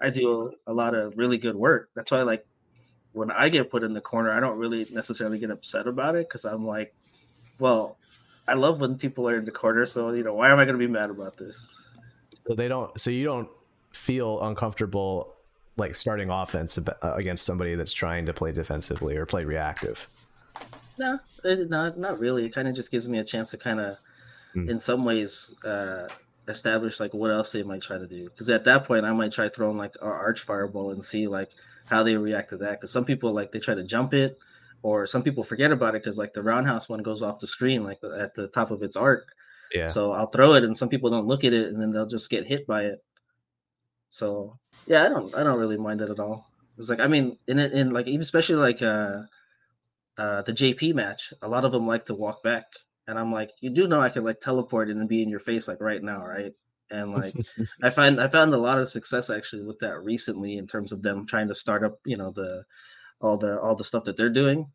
I 0.00 0.10
do 0.10 0.52
a 0.66 0.72
lot 0.72 0.94
of 0.94 1.16
really 1.16 1.38
good 1.38 1.56
work. 1.56 1.90
That's 1.94 2.10
why 2.10 2.22
like 2.22 2.44
when 3.12 3.30
I 3.30 3.48
get 3.48 3.70
put 3.70 3.84
in 3.84 3.92
the 3.92 4.00
corner, 4.00 4.32
I 4.32 4.40
don't 4.40 4.58
really 4.58 4.86
necessarily 4.92 5.38
get 5.38 5.50
upset 5.50 5.86
about 5.86 6.16
it 6.16 6.28
because 6.28 6.44
I'm 6.44 6.66
like, 6.66 6.94
well, 7.58 7.98
I 8.52 8.54
love 8.54 8.82
when 8.82 8.98
people 8.98 9.28
are 9.28 9.36
in 9.38 9.46
the 9.46 9.50
corner. 9.50 9.86
So 9.86 10.12
you 10.12 10.22
know, 10.22 10.34
why 10.34 10.52
am 10.52 10.58
I 10.58 10.64
going 10.64 10.78
to 10.78 10.86
be 10.86 10.92
mad 10.92 11.10
about 11.10 11.38
this? 11.38 11.80
So 12.46 12.54
they 12.54 12.68
don't. 12.68 12.98
So 13.00 13.10
you 13.10 13.24
don't 13.24 13.48
feel 13.92 14.40
uncomfortable 14.42 15.34
like 15.76 15.94
starting 15.94 16.28
offense 16.28 16.78
uh, 16.78 17.14
against 17.14 17.46
somebody 17.46 17.74
that's 17.74 17.94
trying 17.94 18.26
to 18.26 18.32
play 18.34 18.52
defensively 18.52 19.16
or 19.16 19.24
play 19.24 19.44
reactive. 19.44 20.06
No, 20.98 21.18
it, 21.44 21.70
not 21.70 21.98
not 21.98 22.18
really. 22.18 22.44
It 22.44 22.54
kind 22.54 22.68
of 22.68 22.74
just 22.74 22.90
gives 22.90 23.08
me 23.08 23.18
a 23.18 23.24
chance 23.24 23.50
to 23.52 23.56
kind 23.56 23.80
of, 23.80 23.96
Hmm. 24.52 24.68
in 24.68 24.80
some 24.80 25.06
ways, 25.06 25.54
uh, 25.64 26.08
establish 26.46 27.00
like 27.00 27.14
what 27.14 27.30
else 27.30 27.52
they 27.52 27.62
might 27.62 27.80
try 27.80 27.96
to 27.96 28.06
do. 28.06 28.24
Because 28.24 28.50
at 28.50 28.64
that 28.66 28.84
point, 28.84 29.06
I 29.06 29.12
might 29.12 29.32
try 29.32 29.48
throwing 29.48 29.78
like 29.78 29.94
an 30.02 30.08
arch 30.08 30.40
fireball 30.40 30.90
and 30.90 31.02
see 31.02 31.26
like 31.26 31.48
how 31.86 32.02
they 32.02 32.18
react 32.18 32.50
to 32.50 32.58
that. 32.58 32.72
Because 32.72 32.90
some 32.90 33.06
people 33.06 33.32
like 33.32 33.52
they 33.52 33.60
try 33.60 33.74
to 33.74 33.82
jump 33.82 34.12
it, 34.12 34.38
or 34.82 35.06
some 35.06 35.22
people 35.22 35.44
forget 35.44 35.72
about 35.72 35.94
it 35.94 36.02
because 36.02 36.18
like 36.18 36.32
the 36.32 36.42
roundhouse 36.42 36.88
one 36.88 37.02
goes 37.02 37.22
off 37.22 37.38
the 37.38 37.46
screen 37.46 37.84
like 37.84 38.00
at 38.18 38.34
the 38.34 38.48
top 38.48 38.70
of 38.70 38.82
its 38.82 38.96
arc. 38.96 39.32
Yeah. 39.72 39.86
So 39.86 40.12
I'll 40.12 40.26
throw 40.26 40.54
it, 40.54 40.64
and 40.64 40.76
some 40.76 40.88
people 40.88 41.10
don't 41.10 41.26
look 41.26 41.44
at 41.44 41.52
it, 41.52 41.68
and 41.68 41.80
then 41.80 41.92
they'll 41.92 42.06
just 42.06 42.30
get 42.30 42.46
hit 42.46 42.66
by 42.66 42.82
it. 42.84 43.02
So 44.10 44.58
yeah, 44.86 45.04
I 45.04 45.08
don't 45.08 45.34
I 45.34 45.42
don't 45.42 45.58
really 45.58 45.78
mind 45.78 46.00
it 46.02 46.10
at 46.10 46.20
all. 46.20 46.50
It's 46.76 46.90
like 46.90 47.00
I 47.00 47.06
mean, 47.06 47.38
in 47.46 47.58
it 47.58 47.72
in 47.72 47.90
like 47.90 48.06
even 48.06 48.20
especially 48.20 48.56
like 48.56 48.82
uh 48.82 49.22
uh 50.18 50.42
the 50.42 50.52
JP 50.52 50.94
match, 50.94 51.32
a 51.40 51.48
lot 51.48 51.64
of 51.64 51.72
them 51.72 51.86
like 51.86 52.06
to 52.06 52.14
walk 52.14 52.42
back, 52.42 52.64
and 53.06 53.18
I'm 53.18 53.32
like, 53.32 53.50
you 53.60 53.70
do 53.70 53.86
know 53.86 54.00
I 54.00 54.10
can 54.10 54.24
like 54.24 54.40
teleport 54.40 54.90
and 54.90 55.08
be 55.08 55.22
in 55.22 55.30
your 55.30 55.40
face 55.40 55.68
like 55.68 55.80
right 55.80 56.02
now, 56.02 56.26
right? 56.26 56.52
And 56.90 57.12
like 57.12 57.34
I 57.82 57.88
find 57.90 58.20
I 58.20 58.28
found 58.28 58.52
a 58.52 58.58
lot 58.58 58.78
of 58.78 58.88
success 58.88 59.30
actually 59.30 59.62
with 59.62 59.78
that 59.78 60.02
recently 60.02 60.58
in 60.58 60.66
terms 60.66 60.92
of 60.92 61.02
them 61.02 61.26
trying 61.26 61.48
to 61.48 61.54
start 61.54 61.82
up, 61.82 61.98
you 62.04 62.18
know, 62.18 62.30
the 62.30 62.64
all 63.22 63.36
the 63.36 63.60
all 63.60 63.74
the 63.74 63.84
stuff 63.84 64.04
that 64.04 64.16
they're 64.16 64.30
doing. 64.30 64.66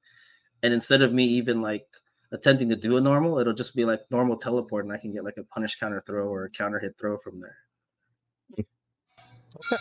And 0.64 0.74
instead 0.74 1.02
of 1.02 1.14
me 1.14 1.26
even 1.26 1.62
like 1.62 1.86
attempting 2.32 2.70
to 2.70 2.76
do 2.76 2.98
a 2.98 3.02
normal, 3.02 3.40
it'll 3.40 3.54
just 3.54 3.76
be 3.76 3.86
like 3.86 4.02
normal 4.10 4.38
teleport 4.38 4.86
and 4.86 4.94
I 4.94 4.98
can 4.98 5.14
get 5.14 5.24
like 5.24 5.38
a 5.38 5.44
punish 5.44 5.76
counter 5.76 6.02
throw 6.06 6.28
or 6.28 6.46
a 6.46 6.50
counter 6.50 6.80
hit 6.80 6.96
throw 7.00 7.18
from 7.18 7.40
there. 7.40 7.58
okay 8.58 9.78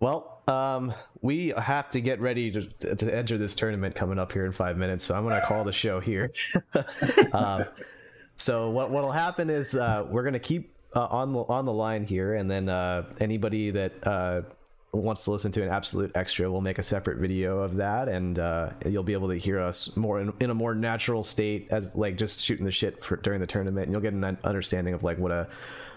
Well, 0.00 0.42
um, 0.46 0.94
we 1.22 1.48
have 1.56 1.90
to 1.90 2.00
get 2.00 2.20
ready 2.20 2.50
to, 2.52 2.94
to 2.94 3.14
enter 3.14 3.36
this 3.36 3.56
tournament 3.56 3.94
coming 3.94 4.18
up 4.18 4.30
here 4.30 4.46
in 4.46 4.52
five 4.52 4.76
minutes, 4.76 5.04
so 5.04 5.16
I'm 5.16 5.24
going 5.24 5.40
to 5.40 5.46
call 5.46 5.64
the 5.64 5.72
show 5.72 5.98
here. 5.98 6.30
uh, 7.32 7.64
so 8.36 8.70
what 8.70 8.90
what'll 8.90 9.10
happen 9.10 9.50
is 9.50 9.74
uh, 9.74 10.06
we're 10.08 10.22
going 10.22 10.34
to 10.34 10.38
keep 10.38 10.76
uh, 10.94 11.06
on 11.06 11.32
the 11.32 11.40
on 11.40 11.64
the 11.64 11.72
line 11.72 12.04
here, 12.04 12.34
and 12.34 12.48
then 12.48 12.68
uh, 12.68 13.12
anybody 13.20 13.72
that 13.72 14.06
uh, 14.06 14.42
wants 14.92 15.24
to 15.24 15.32
listen 15.32 15.52
to 15.52 15.62
an 15.62 15.68
absolute 15.68 16.12
extra, 16.14 16.50
we'll 16.50 16.60
make 16.60 16.78
a 16.78 16.82
separate 16.82 17.18
video 17.18 17.60
of 17.60 17.76
that, 17.76 18.08
and 18.08 18.38
uh, 18.38 18.70
you'll 18.86 19.02
be 19.02 19.12
able 19.12 19.28
to 19.28 19.36
hear 19.36 19.60
us 19.60 19.96
more 19.96 20.20
in, 20.20 20.32
in 20.40 20.50
a 20.50 20.54
more 20.54 20.74
natural 20.74 21.22
state, 21.22 21.68
as 21.70 21.94
like 21.94 22.16
just 22.16 22.42
shooting 22.42 22.64
the 22.64 22.72
shit 22.72 23.04
for, 23.04 23.16
during 23.16 23.40
the 23.40 23.46
tournament, 23.46 23.86
and 23.86 23.92
you'll 23.92 24.02
get 24.02 24.14
an 24.14 24.38
understanding 24.44 24.94
of 24.94 25.02
like 25.02 25.18
what 25.18 25.30
a 25.30 25.46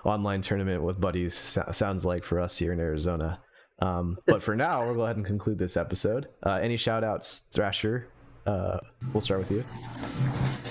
online 0.04 0.42
tournament 0.42 0.84
with 0.84 1.00
buddies 1.00 1.34
so- 1.34 1.70
sounds 1.72 2.04
like 2.06 2.26
for 2.26 2.40
us 2.40 2.58
here 2.58 2.74
in 2.74 2.80
Arizona. 2.80 3.40
Um, 3.80 4.18
but 4.26 4.44
for 4.44 4.56
now, 4.56 4.86
we'll 4.86 4.96
go 4.96 5.06
ahead 5.06 5.18
and 5.18 5.26
conclude 5.26 5.58
this 5.58 5.78
episode. 5.78 6.28
Uh, 6.46 6.54
any 6.54 6.78
shout 6.78 7.04
outs, 7.04 7.48
Thrasher? 7.52 8.08
Uh, 8.46 8.78
we'll 9.14 9.22
start 9.22 9.40
with 9.40 9.52
you. 9.52 9.64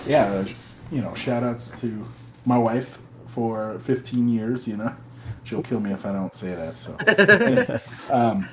yeah, 0.06 0.44
you 0.92 1.00
know, 1.00 1.14
shout 1.14 1.42
outs 1.42 1.80
to 1.80 2.04
my 2.44 2.58
wife 2.58 2.98
for 3.28 3.78
15 3.80 4.28
years, 4.28 4.68
you 4.68 4.76
know. 4.76 4.94
She'll 5.50 5.64
kill 5.64 5.80
me 5.80 5.90
if 5.90 6.06
I 6.06 6.12
don't 6.12 6.32
say 6.32 6.54
that. 6.54 6.76
So, 6.76 6.92
um, 8.14 8.48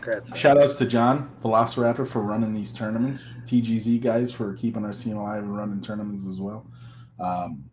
Congrats. 0.00 0.34
shout 0.34 0.56
outs 0.56 0.76
to 0.76 0.86
John 0.86 1.30
Velociraptor 1.42 2.08
for 2.08 2.22
running 2.22 2.54
these 2.54 2.72
tournaments. 2.72 3.34
TGZ 3.44 4.00
guys 4.00 4.32
for 4.32 4.54
keeping 4.54 4.86
our 4.86 4.94
scene 4.94 5.16
alive 5.16 5.42
and 5.42 5.54
running 5.54 5.82
tournaments 5.82 6.26
as 6.26 6.40
well. 6.40 6.66
Um, 7.20 7.68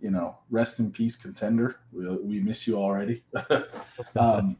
you 0.00 0.10
know, 0.10 0.38
rest 0.48 0.78
in 0.78 0.92
peace, 0.92 1.14
contender. 1.14 1.76
We, 1.92 2.08
we 2.16 2.40
miss 2.40 2.66
you 2.66 2.76
already. 2.76 3.22
um, 4.16 4.56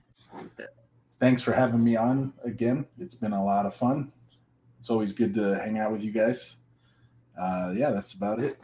thanks 1.19 1.41
for 1.41 1.53
having 1.53 1.83
me 1.83 1.97
on 1.97 2.35
again. 2.45 2.85
It's 2.99 3.15
been 3.15 3.33
a 3.33 3.43
lot 3.43 3.65
of 3.65 3.75
fun. 3.75 4.13
It's 4.81 4.91
always 4.91 5.15
good 5.15 5.33
to 5.37 5.59
hang 5.61 5.79
out 5.79 5.93
with 5.93 6.03
you 6.03 6.11
guys. 6.11 6.57
Uh, 7.41 7.73
yeah, 7.75 7.89
that's 7.91 8.13
about 8.13 8.41
it. 8.41 8.59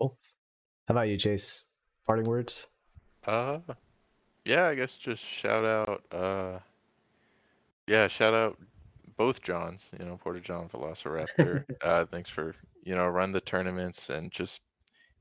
Cool. 0.00 0.16
How 0.88 0.92
about 0.92 1.08
you, 1.08 1.18
Chase? 1.18 1.64
Parting 2.06 2.24
words? 2.24 2.66
Uh, 3.26 3.58
yeah, 4.44 4.66
I 4.66 4.74
guess 4.74 4.94
just 4.94 5.22
shout 5.24 5.64
out. 5.64 6.02
Uh, 6.10 6.58
yeah, 7.86 8.08
shout 8.08 8.34
out 8.34 8.58
both 9.16 9.42
Johns. 9.42 9.84
You 9.98 10.06
know, 10.06 10.18
Porter 10.22 10.40
John, 10.40 10.68
Velociraptor. 10.68 11.64
uh, 11.84 12.06
thanks 12.10 12.30
for 12.30 12.54
you 12.82 12.94
know 12.94 13.06
run 13.06 13.32
the 13.32 13.40
tournaments 13.40 14.08
and 14.08 14.30
just 14.32 14.60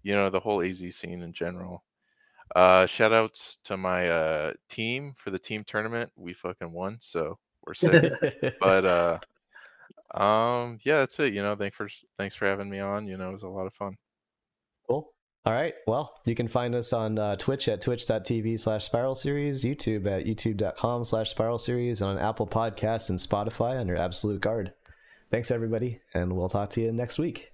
you 0.03 0.13
know 0.13 0.29
the 0.29 0.39
whole 0.39 0.61
AZ 0.61 0.79
scene 0.95 1.21
in 1.21 1.33
general. 1.33 1.83
Uh, 2.55 2.85
shout 2.87 3.13
outs 3.13 3.57
to 3.63 3.77
my 3.77 4.09
uh 4.09 4.53
team 4.69 5.13
for 5.17 5.31
the 5.31 5.39
team 5.39 5.63
tournament. 5.67 6.11
We 6.15 6.33
fucking 6.33 6.71
won, 6.71 6.97
so 7.01 7.37
we're 7.67 7.73
sick. 7.73 8.13
but 8.59 8.85
uh, 8.85 9.19
um, 10.19 10.79
yeah, 10.83 10.99
that's 10.99 11.19
it. 11.19 11.33
You 11.33 11.41
know, 11.41 11.55
thanks 11.55 11.75
for 11.75 11.89
thanks 12.17 12.35
for 12.35 12.45
having 12.45 12.69
me 12.69 12.79
on. 12.79 13.07
You 13.07 13.17
know, 13.17 13.29
it 13.29 13.33
was 13.33 13.43
a 13.43 13.47
lot 13.47 13.67
of 13.67 13.73
fun. 13.73 13.97
Cool. 14.87 15.11
All 15.45 15.53
right. 15.53 15.73
Well, 15.87 16.13
you 16.25 16.35
can 16.35 16.47
find 16.47 16.75
us 16.75 16.91
on 16.91 17.17
uh, 17.17 17.35
Twitch 17.37 17.67
at 17.69 17.81
twitch.tv 17.81 18.59
slash 18.59 18.85
spiral 18.85 19.15
series, 19.15 19.63
YouTube 19.63 20.05
at 20.05 20.25
youtube.com 20.25 21.05
slash 21.05 21.31
spiral 21.31 21.57
series, 21.57 22.01
and 22.01 22.11
on 22.11 22.19
Apple 22.19 22.45
Podcasts 22.45 23.09
and 23.09 23.19
Spotify 23.19 23.79
under 23.79 23.95
Absolute 23.95 24.41
Guard. 24.41 24.73
Thanks, 25.31 25.51
everybody, 25.51 26.01
and 26.13 26.33
we'll 26.33 26.49
talk 26.49 26.71
to 26.71 26.81
you 26.81 26.91
next 26.91 27.19
week. 27.19 27.51